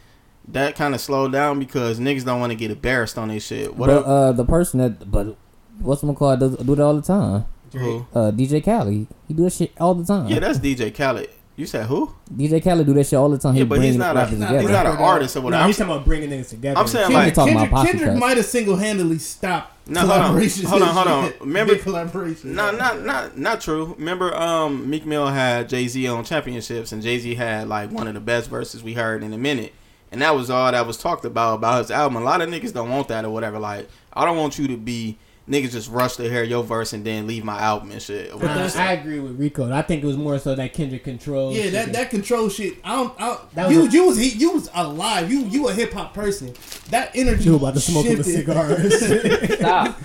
that 0.52 0.76
kind 0.76 0.94
of 0.94 1.00
slowed 1.00 1.32
down 1.32 1.58
because 1.58 1.98
niggas 2.00 2.24
don't 2.24 2.40
want 2.40 2.50
to 2.50 2.56
get 2.56 2.70
embarrassed 2.70 3.18
on 3.18 3.28
their 3.28 3.40
shit. 3.40 3.74
What 3.76 3.86
but 3.88 3.96
up? 3.98 4.06
uh, 4.06 4.32
the 4.32 4.44
person 4.44 4.80
that, 4.80 5.10
but 5.10 5.36
what's 5.80 6.02
my 6.02 6.14
call 6.14 6.36
does 6.36 6.56
do 6.56 6.74
that 6.74 6.82
all 6.82 6.94
the 6.96 7.02
time. 7.02 7.46
Who? 7.72 8.06
Uh, 8.12 8.30
DJ 8.32 8.64
Khaled, 8.64 9.06
he 9.28 9.34
do 9.34 9.44
that 9.44 9.52
shit 9.52 9.72
all 9.78 9.94
the 9.94 10.04
time. 10.04 10.26
Yeah, 10.28 10.40
that's 10.40 10.58
DJ 10.58 10.92
Khaled. 10.94 11.30
You 11.56 11.66
said 11.66 11.86
who? 11.86 12.14
DJ 12.34 12.64
Khaled 12.64 12.86
do 12.86 12.94
that 12.94 13.04
shit 13.06 13.18
all 13.18 13.28
the 13.28 13.36
time. 13.38 13.52
He 13.54 13.60
Yeah, 13.60 13.66
but 13.66 13.82
he's 13.82 13.94
not 13.96 14.16
a 14.16 14.20
rappers 14.20 14.30
he's 14.30 14.38
not, 14.40 14.60
he's 14.60 14.70
not 14.70 14.86
an 14.86 14.96
artist 14.96 15.36
or 15.36 15.40
no, 15.40 15.44
whatever. 15.44 15.66
he's 15.66 15.78
I'm, 15.80 15.86
talking 15.88 15.96
about 15.98 16.06
bringing 16.06 16.30
niggas 16.30 16.48
together. 16.48 16.80
I'm 16.80 16.86
saying, 16.88 17.10
Kendrick 17.10 17.24
like- 17.26 17.34
talking 17.34 17.52
Kendrick, 17.52 17.70
posse 17.70 17.90
Kendrick 17.90 18.16
might 18.18 18.36
have 18.38 18.46
single 18.46 18.76
handedly 18.76 19.18
stopped 19.18 19.88
No, 19.88 20.00
hold 20.00 20.10
on. 20.12 20.34
collaborations. 20.40 20.64
Hold 20.64 20.82
on, 20.82 20.88
and 20.88 20.96
hold 20.96 21.06
on. 21.08 21.32
Remember- 21.40 21.74
Big 21.74 21.82
collaborations. 21.84 22.44
No, 22.46 22.70
not 22.72 23.02
not 23.04 23.36
not 23.38 23.60
true. 23.60 23.94
Remember, 23.98 24.34
um, 24.34 24.88
Meek 24.88 25.04
Mill 25.04 25.26
had 25.26 25.68
Jay 25.68 25.86
Z 25.86 26.08
on 26.08 26.24
championships, 26.24 26.92
and 26.92 27.02
Jay 27.02 27.18
Z 27.18 27.34
had 27.34 27.68
like 27.68 27.90
one 27.92 28.08
of 28.08 28.14
the 28.14 28.20
best 28.20 28.48
verses 28.48 28.82
we 28.82 28.94
heard 28.94 29.22
in 29.22 29.32
a 29.34 29.38
minute, 29.38 29.74
and 30.12 30.22
that 30.22 30.34
was 30.34 30.50
all 30.50 30.70
that 30.72 30.86
was 30.86 30.96
talked 30.96 31.24
about 31.24 31.54
about 31.54 31.78
his 31.78 31.90
album. 31.90 32.16
A 32.22 32.24
lot 32.24 32.40
of 32.42 32.48
niggas 32.48 32.72
don't 32.72 32.90
want 32.90 33.08
that 33.08 33.24
or 33.24 33.30
whatever. 33.30 33.58
Like, 33.58 33.88
I 34.12 34.24
don't 34.24 34.36
want 34.36 34.58
you 34.58 34.68
to 34.68 34.76
be 34.76 35.18
niggas 35.48 35.72
just 35.72 35.90
rush 35.90 36.14
to 36.16 36.22
hear 36.30 36.44
your 36.44 36.62
verse 36.62 36.92
and 36.92 37.04
then 37.04 37.26
leave 37.26 37.42
my 37.44 37.58
album 37.58 37.90
and 37.90 38.00
shit. 38.00 38.32
or 38.32 38.44
I 38.46 38.92
agree 38.92 39.18
with 39.18 39.38
Rico. 39.38 39.72
I 39.72 39.82
think 39.82 40.02
it 40.04 40.06
was 40.06 40.16
more 40.16 40.38
so 40.38 40.54
that 40.54 40.72
Kendrick 40.72 41.02
control. 41.02 41.52
Yeah, 41.52 41.70
that, 41.70 41.92
that 41.92 42.10
control 42.10 42.48
shit. 42.48 42.76
I 42.84 42.94
don't. 42.96 43.20
I 43.20 43.38
That 43.54 43.62
don't 43.64 43.72
you 43.72 43.80
was 43.80 43.88
a- 43.88 43.92
you 43.96 44.06
was 44.06 44.16
he, 44.18 44.28
you 44.30 44.52
was 44.52 44.70
alive. 44.74 45.30
You 45.30 45.40
you 45.46 45.68
a 45.68 45.72
hip 45.72 45.92
hop 45.92 46.14
person. 46.14 46.54
That 46.90 47.10
energy. 47.14 47.44
You 47.44 47.56
about 47.56 47.74
to 47.74 47.80
smoke 47.80 48.06
him 48.06 48.20
a 48.20 48.24
shifted. 48.24 48.90
cigar. 48.90 48.90
Stop. 49.56 50.00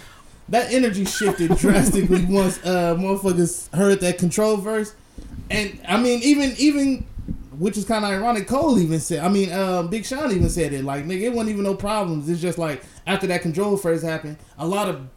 that 0.49 0.71
energy 0.71 1.05
shifted 1.05 1.55
drastically 1.57 2.23
once 2.25 2.59
uh 2.63 2.95
motherfuckers 2.95 3.73
heard 3.75 3.99
that 4.01 4.17
control 4.19 4.57
verse, 4.57 4.93
and 5.49 5.79
I 5.87 5.97
mean 5.97 6.21
even 6.23 6.53
even. 6.57 7.05
Which 7.57 7.77
is 7.77 7.85
kind 7.85 8.03
of 8.05 8.11
ironic. 8.11 8.47
Cole 8.47 8.77
even 8.79 8.99
said, 8.99 9.19
I 9.23 9.29
mean, 9.29 9.51
um, 9.53 9.87
Big 9.89 10.05
Sean 10.05 10.31
even 10.31 10.49
said 10.49 10.73
it. 10.73 10.83
Like, 10.83 11.05
nigga, 11.05 11.21
it 11.21 11.33
wasn't 11.33 11.51
even 11.51 11.63
no 11.63 11.75
problems. 11.75 12.29
It's 12.29 12.41
just 12.41 12.57
like 12.57 12.83
after 13.07 13.27
that 13.27 13.41
control 13.41 13.77
first 13.77 14.03
happened, 14.03 14.37
a 14.57 14.67
lot 14.67 14.89
of 14.89 15.07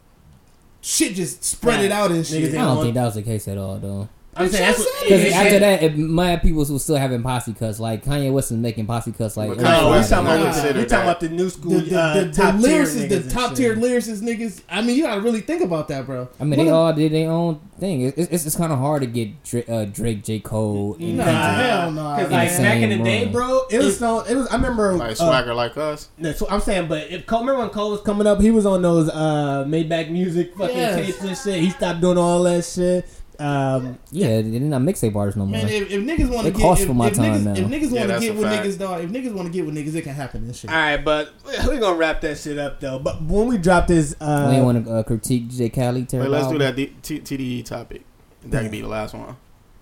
shit 0.81 1.13
just 1.15 1.43
spread 1.43 1.83
it 1.83 1.91
out 1.91 2.11
and 2.11 2.21
Niggas 2.21 2.29
shit. 2.29 2.53
I 2.53 2.57
don't 2.57 2.67
want- 2.75 2.81
think 2.83 2.95
that 2.95 3.05
was 3.05 3.15
the 3.15 3.21
case 3.23 3.47
at 3.47 3.57
all, 3.57 3.77
though. 3.77 4.09
I'm 4.35 4.47
saying 4.47 4.63
that's 4.63 4.79
what. 4.79 5.03
Because 5.03 5.33
after 5.33 5.59
that, 5.59 5.83
it 5.83 5.97
might 5.97 6.37
people 6.43 6.63
who 6.63 6.79
still 6.79 6.95
having 6.95 7.23
posse 7.23 7.51
cuts. 7.53 7.79
Like 7.79 8.05
Kanye 8.05 8.31
West 8.31 8.51
is 8.51 8.57
making 8.57 8.85
posse 8.85 9.11
cuts. 9.11 9.35
Like 9.35 9.49
But 9.49 9.57
every 9.59 9.69
No, 9.69 9.85
we 9.85 9.91
West 9.97 10.09
talking 10.11 10.25
not 10.25 10.39
about 10.39 10.53
considered 10.53 10.77
we 10.77 10.85
talking 10.85 10.89
that. 10.89 11.03
about 11.03 11.19
the 11.19 11.29
new 11.29 11.49
school 11.49 11.71
The, 11.71 11.79
the, 11.81 11.99
uh, 11.99 12.13
the, 12.13 12.25
the 12.25 12.31
top 12.31 12.55
tier 12.61 12.85
lyricists, 12.85 13.07
niggas 13.09 13.23
the 13.23 13.29
top 13.29 13.55
tier 13.55 13.75
lyricists, 13.75 14.19
niggas. 14.21 14.61
I 14.69 14.81
mean, 14.81 14.95
you 14.97 15.03
gotta 15.03 15.21
really 15.21 15.41
think 15.41 15.61
about 15.63 15.87
that, 15.89 16.05
bro. 16.05 16.29
I 16.39 16.43
mean, 16.43 16.57
What 16.57 16.63
they 16.65 16.69
a- 16.69 16.73
all 16.75 16.93
did 16.93 17.11
their 17.11 17.31
own 17.31 17.59
thing. 17.79 18.01
It- 18.01 18.17
It's, 18.17 18.45
it's, 18.45 18.55
kind 18.55 18.71
of 18.71 18.79
hard 18.79 19.01
to 19.01 19.07
get 19.07 19.43
Drake, 19.43 19.67
uh, 19.69 19.85
Drake 19.85 20.23
J. 20.23 20.39
Cole, 20.39 20.95
and 20.99 21.17
Nah, 21.17 21.23
hell 21.25 21.91
no. 21.91 22.15
Because 22.15 22.31
like 22.31 22.49
back 22.57 22.77
in 22.83 22.89
the 22.89 22.95
same 22.95 23.03
day, 23.03 23.25
bro, 23.25 23.61
it 23.71 23.79
was 23.79 23.97
so. 23.97 24.19
It 24.21 24.35
was. 24.35 24.47
I 24.47 24.55
remember. 24.55 24.93
like 24.93 25.11
uh, 25.11 25.15
swagger 25.15 25.53
like 25.53 25.75
us. 25.75 26.09
No, 26.17 26.31
so 26.33 26.47
I'm 26.49 26.59
saying, 26.61 26.87
but 26.87 27.09
if 27.09 27.25
Cole, 27.25 27.41
remember 27.41 27.61
when 27.61 27.69
Cole 27.71 27.91
was 27.91 28.01
coming 28.01 28.27
up, 28.27 28.39
he 28.39 28.51
was 28.51 28.65
on 28.65 28.81
those 28.83 29.09
uh 29.09 29.65
Maybach 29.67 30.09
music 30.11 30.55
fucking 30.55 30.77
Yes. 30.77 31.05
tapes 31.05 31.21
and 31.23 31.37
shit. 31.37 31.63
He 31.63 31.69
stopped 31.71 31.99
doing 32.01 32.17
all 32.17 32.43
that 32.43 32.63
shit. 32.63 33.05
Um, 33.39 33.97
Yeah, 34.11 34.41
they're 34.41 34.59
not 34.59 34.81
mixtape 34.81 35.15
artists 35.15 35.37
no 35.37 35.45
more. 35.45 35.57
Man, 35.57 35.67
if, 35.69 35.89
if 35.91 36.01
niggas 36.03 36.29
want 36.29 36.41
to 36.43 36.47
It 36.49 36.55
get, 36.55 36.61
costs 36.61 36.81
if, 36.83 36.87
for 36.89 36.93
my 36.93 37.07
if 37.07 37.13
time 37.13 37.41
niggas, 37.41 37.43
now. 37.43 37.51
if 37.53 37.57
niggas 37.59 37.71
Yeah, 37.71 37.79
want 37.79 38.01
to 38.01 38.07
that's 38.07 38.19
get 38.25 38.29
a 38.29 38.33
with 38.33 38.43
fact. 38.43 38.65
niggas, 38.67 38.79
dog, 38.79 39.03
if 39.03 39.09
niggas 39.11 39.33
want 39.33 39.47
to 39.47 39.53
get 39.53 39.65
with 39.65 39.75
niggas, 39.75 39.95
it 39.95 40.01
can 40.03 40.13
happen 40.13 40.43
and 40.45 40.55
shit. 40.55 40.69
all 40.69 40.75
right, 40.75 40.97
but 40.97 41.33
we're 41.65 41.79
gonna 41.79 41.95
wrap 41.97 42.21
that 42.21 42.37
shit 42.37 42.57
up 42.57 42.79
though. 42.79 42.99
But 42.99 43.21
when 43.21 43.47
we 43.47 43.57
drop 43.57 43.87
this, 43.87 44.15
uh, 44.19 44.47
we 44.49 44.55
ain't 44.57 44.65
want 44.65 44.85
to 44.85 44.93
uh, 44.93 45.03
critique 45.03 45.49
J. 45.49 45.69
Khaled. 45.69 46.11
Wait, 46.11 46.27
let's 46.27 46.47
do 46.47 46.57
that 46.59 46.75
D- 46.75 46.93
T- 47.01 47.19
TDE 47.21 47.65
topic. 47.65 48.03
That 48.45 48.63
could 48.63 48.71
be 48.71 48.81
the 48.81 48.87
last 48.87 49.13
one. 49.13 49.35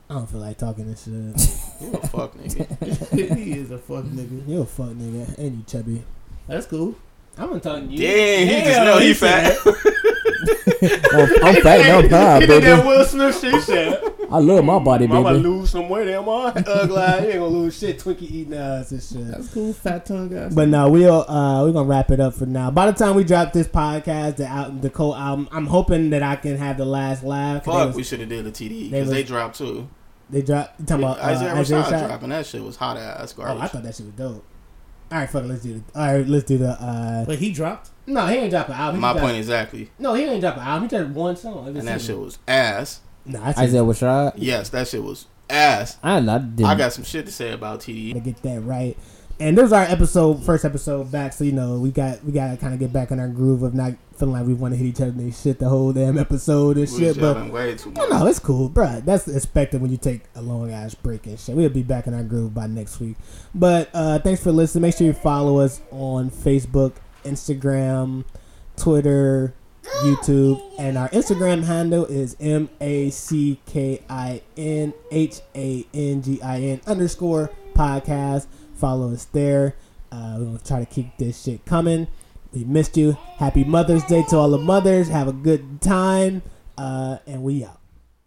I 0.10 0.14
don't 0.14 0.30
feel 0.30 0.40
like 0.40 0.58
talking 0.58 0.88
this 0.90 1.04
shit. 1.04 1.58
You 1.82 1.94
a 1.94 2.08
fuck 2.08 2.34
nigga. 2.36 3.36
he 3.38 3.52
is 3.54 3.70
a 3.72 3.78
fuck 3.78 4.04
nigga. 4.06 4.48
you 4.48 4.62
a 4.62 4.66
fuck 4.66 4.88
nigga, 4.90 5.38
and 5.38 5.58
you 5.58 5.64
chubby. 5.68 6.04
That's 6.48 6.66
cool. 6.66 6.96
I'm 7.40 7.48
gonna 7.50 7.60
tell 7.60 7.80
you. 7.80 7.98
Damn, 7.98 8.48
he 8.48 8.62
just 8.70 8.82
know 8.84 9.00
he 9.00 9.14
said 9.14 9.58
fat. 9.58 9.74
I'm, 10.82 11.46
I'm 11.46 11.62
fat 11.62 11.80
and 11.82 12.06
I'm 12.06 12.10
proud, 12.10 12.42
He 12.42 12.48
did 12.48 12.64
that. 12.64 12.86
Will 12.86 13.06
Smith 13.06 13.40
shit. 13.40 13.54
He 13.54 13.62
said, 13.62 14.02
I 14.30 14.40
love 14.40 14.64
my 14.66 14.78
body, 14.80 15.06
"I'm 15.06 15.12
gonna 15.12 15.34
baby. 15.38 15.44
lose 15.48 15.70
some 15.70 15.88
weight. 15.90 16.08
Am 16.10 16.28
I 16.28 16.32
ugly? 16.68 16.96
You 16.96 17.32
ain't 17.32 17.34
gonna 17.34 17.46
lose 17.48 17.78
shit. 17.78 18.00
Twinkie 18.00 18.24
eating 18.24 18.54
ass 18.54 18.92
and 18.92 19.02
shit." 19.02 19.28
That's 19.32 19.48
cool, 19.54 19.72
fat 19.74 20.06
tongue 20.06 20.28
guys. 20.30 20.54
But 20.54 20.68
no, 20.68 20.90
we'll 20.90 21.22
uh 21.30 21.64
we're 21.64 21.72
gonna 21.72 21.88
wrap 21.88 22.12
it 22.12 22.20
up 22.20 22.34
for 22.34 22.46
now. 22.46 22.70
By 22.70 22.92
the 22.92 22.98
time 22.98 23.16
we 23.16 23.24
drop 23.24 23.54
this 23.54 23.68
podcast, 23.68 24.36
the 24.38 24.48
out 24.48 24.82
the 24.82 24.90
Cole 24.90 25.16
album, 25.16 25.48
I'm 25.52 25.66
hoping 25.68 26.10
that 26.12 26.24
I 26.24 26.36
can 26.36 26.58
have 26.58 26.78
the 26.78 26.86
last 26.86 27.24
laugh. 27.24 27.64
'cause 27.64 27.74
Fuck, 27.74 27.92
They, 27.92 27.98
we 27.98 28.04
should 28.04 28.20
have 28.20 28.30
did 28.30 28.46
a 28.46 28.52
TD 28.52 28.90
because 28.92 29.02
was- 29.08 29.10
they 29.12 29.24
dropped 29.24 29.58
too. 29.58 29.88
they 30.30 30.42
dropped. 30.42 30.80
You 30.82 30.86
talking 30.86 31.04
about 31.06 31.20
uh, 31.20 31.24
Isaiah 31.24 31.54
Isaiah 31.56 31.84
Rashad 31.84 32.08
dropping 32.08 32.30
that 32.30 32.46
shit 32.46 32.64
was 32.64 32.76
hot 32.76 32.98
ass 32.98 33.34
Oh. 33.38 33.44
I 33.58 33.68
thought 33.68 33.84
that 33.84 33.96
shit 33.96 34.06
was 34.08 34.16
dope. 34.16 34.44
All 35.12 35.20
right, 35.20 35.30
fuck 35.30 35.44
it. 35.44 35.48
Let's 35.48 35.64
do 35.64 35.76
it. 35.76 35.82
All 35.96 36.14
right, 36.18 36.28
let's 36.28 36.46
do 36.46 36.58
the. 36.58 36.70
uh 36.72 37.26
but 37.26 37.40
he 37.40 37.52
dropped. 37.52 37.92
No, 38.06 38.26
he 38.28 38.36
ain't 38.38 38.52
drop 38.52 38.68
an 38.70 38.76
album. 38.76 38.96
He 38.96 39.02
My 39.02 39.12
dropped- 39.14 39.26
point 39.26 39.38
exactly, 39.38 39.90
No, 40.00 40.14
he 40.14 40.24
ain't 40.24 40.42
drop 40.42 40.56
an 40.58 40.64
album. 40.64 40.90
He 40.90 40.96
just 40.98 41.10
one 41.12 41.36
song. 41.36 41.68
and 41.78 41.88
that 41.88 42.02
shit 42.02 42.18
was 42.18 42.38
ass. 42.48 43.02
Nah, 43.26 43.44
I 43.44 43.64
Isaiah 43.64 43.82
Rashad. 43.84 44.34
Yes, 44.38 44.70
that 44.70 44.88
shit 44.88 45.04
was 45.04 45.26
ass. 45.50 45.98
I, 46.04 46.18
I 46.18 46.20
didn't. 46.22 46.64
I 46.66 46.76
got 46.76 46.94
some 46.94 47.04
shit 47.04 47.26
to 47.26 47.32
say 47.32 47.52
about 47.52 47.82
TD. 47.82 48.14
to 48.14 48.20
get 48.22 48.42
that 48.44 48.62
right. 48.62 48.98
And 49.40 49.56
this 49.56 49.64
was 49.64 49.74
our 49.74 49.84
episode, 49.84 50.44
first 50.44 50.66
episode 50.66 51.12
back. 51.12 51.32
So 51.32 51.44
you 51.44 51.52
know, 51.52 51.78
we 51.80 51.92
got 51.92 52.24
we 52.24 52.32
got 52.32 52.50
to 52.52 52.58
kind 52.58 52.74
of 52.74 52.80
get 52.80 52.92
back 52.92 53.12
in 53.12 53.20
our 53.20 53.28
groove 53.28 53.62
of 53.62 53.76
not 53.76 53.94
feeling 54.18 54.34
like 54.34 54.48
we 54.48 54.56
want 54.56 54.74
to 54.74 54.78
hit 54.80 54.88
each 54.88 55.00
other 55.00 55.12
and 55.12 55.34
shit 55.36 55.60
the 55.60 55.70
whole 55.70 55.94
damn 55.94 56.18
episode 56.18 56.78
and 56.78 56.90
We 56.92 56.98
shit. 57.00 57.20
But 57.20 57.52
way 57.52 57.76
too 57.76 57.92
No, 57.92 58.02
much. 58.02 58.10
no, 58.10 58.26
it's 58.26 58.40
cool, 58.40 58.68
bro. 58.68 59.00
That's 59.06 59.28
expected 59.28 59.80
when 59.80 59.92
you 59.92 59.98
take 59.98 60.22
a 60.36 60.42
long 60.42 60.72
ass 60.72 60.96
break 60.96 61.28
and 61.28 61.40
shit. 61.40 61.56
We'll 61.56 61.70
be 61.70 61.84
back 61.84 62.08
in 62.08 62.16
our 62.16 62.24
groove 62.24 62.56
by 62.56 62.66
next 62.66 63.00
week. 63.00 63.16
But 63.54 63.92
uh, 63.94 64.18
thanks 64.20 64.42
for 64.42 64.52
listening. 64.52 64.82
Make 64.82 64.98
sure 64.98 65.06
you 65.06 65.14
follow 65.14 65.60
us 65.60 65.82
on 65.92 66.32
Facebook, 66.32 66.94
Instagram, 67.24 68.26
Twitter, 68.76 69.54
YouTube, 70.02 70.60
and 70.80 70.98
our 70.98 71.10
Instagram 71.10 71.64
handle 71.64 72.06
is 72.06 72.36
M 72.40 72.70
A 72.82 73.12
C 73.12 73.60
K 73.68 74.02
I 74.10 74.42
N 74.58 74.94
H 75.12 75.42
A 75.56 75.86
N 75.94 76.24
G 76.24 76.42
I 76.42 76.60
N 76.60 76.82
underscore 76.88 77.52
podcast. 77.76 78.48
Follow 78.78 79.12
us 79.12 79.26
there. 79.26 79.76
Uh, 80.12 80.38
gonna 80.38 80.60
try 80.60 80.80
to 80.80 80.86
keep 80.86 81.18
this 81.18 81.44
shit 81.44 81.66
coming. 81.66 82.08
We 82.54 82.64
missed 82.64 82.96
you. 82.96 83.18
Happy 83.38 83.64
Mother's 83.64 84.04
Day 84.04 84.24
to 84.30 84.38
all 84.38 84.50
the 84.50 84.58
mothers. 84.58 85.10
Have 85.10 85.28
a 85.28 85.34
good 85.34 85.82
time. 85.82 86.42
Uh, 86.78 87.18
and 87.26 87.44
we 87.44 87.66
out. 87.66 87.80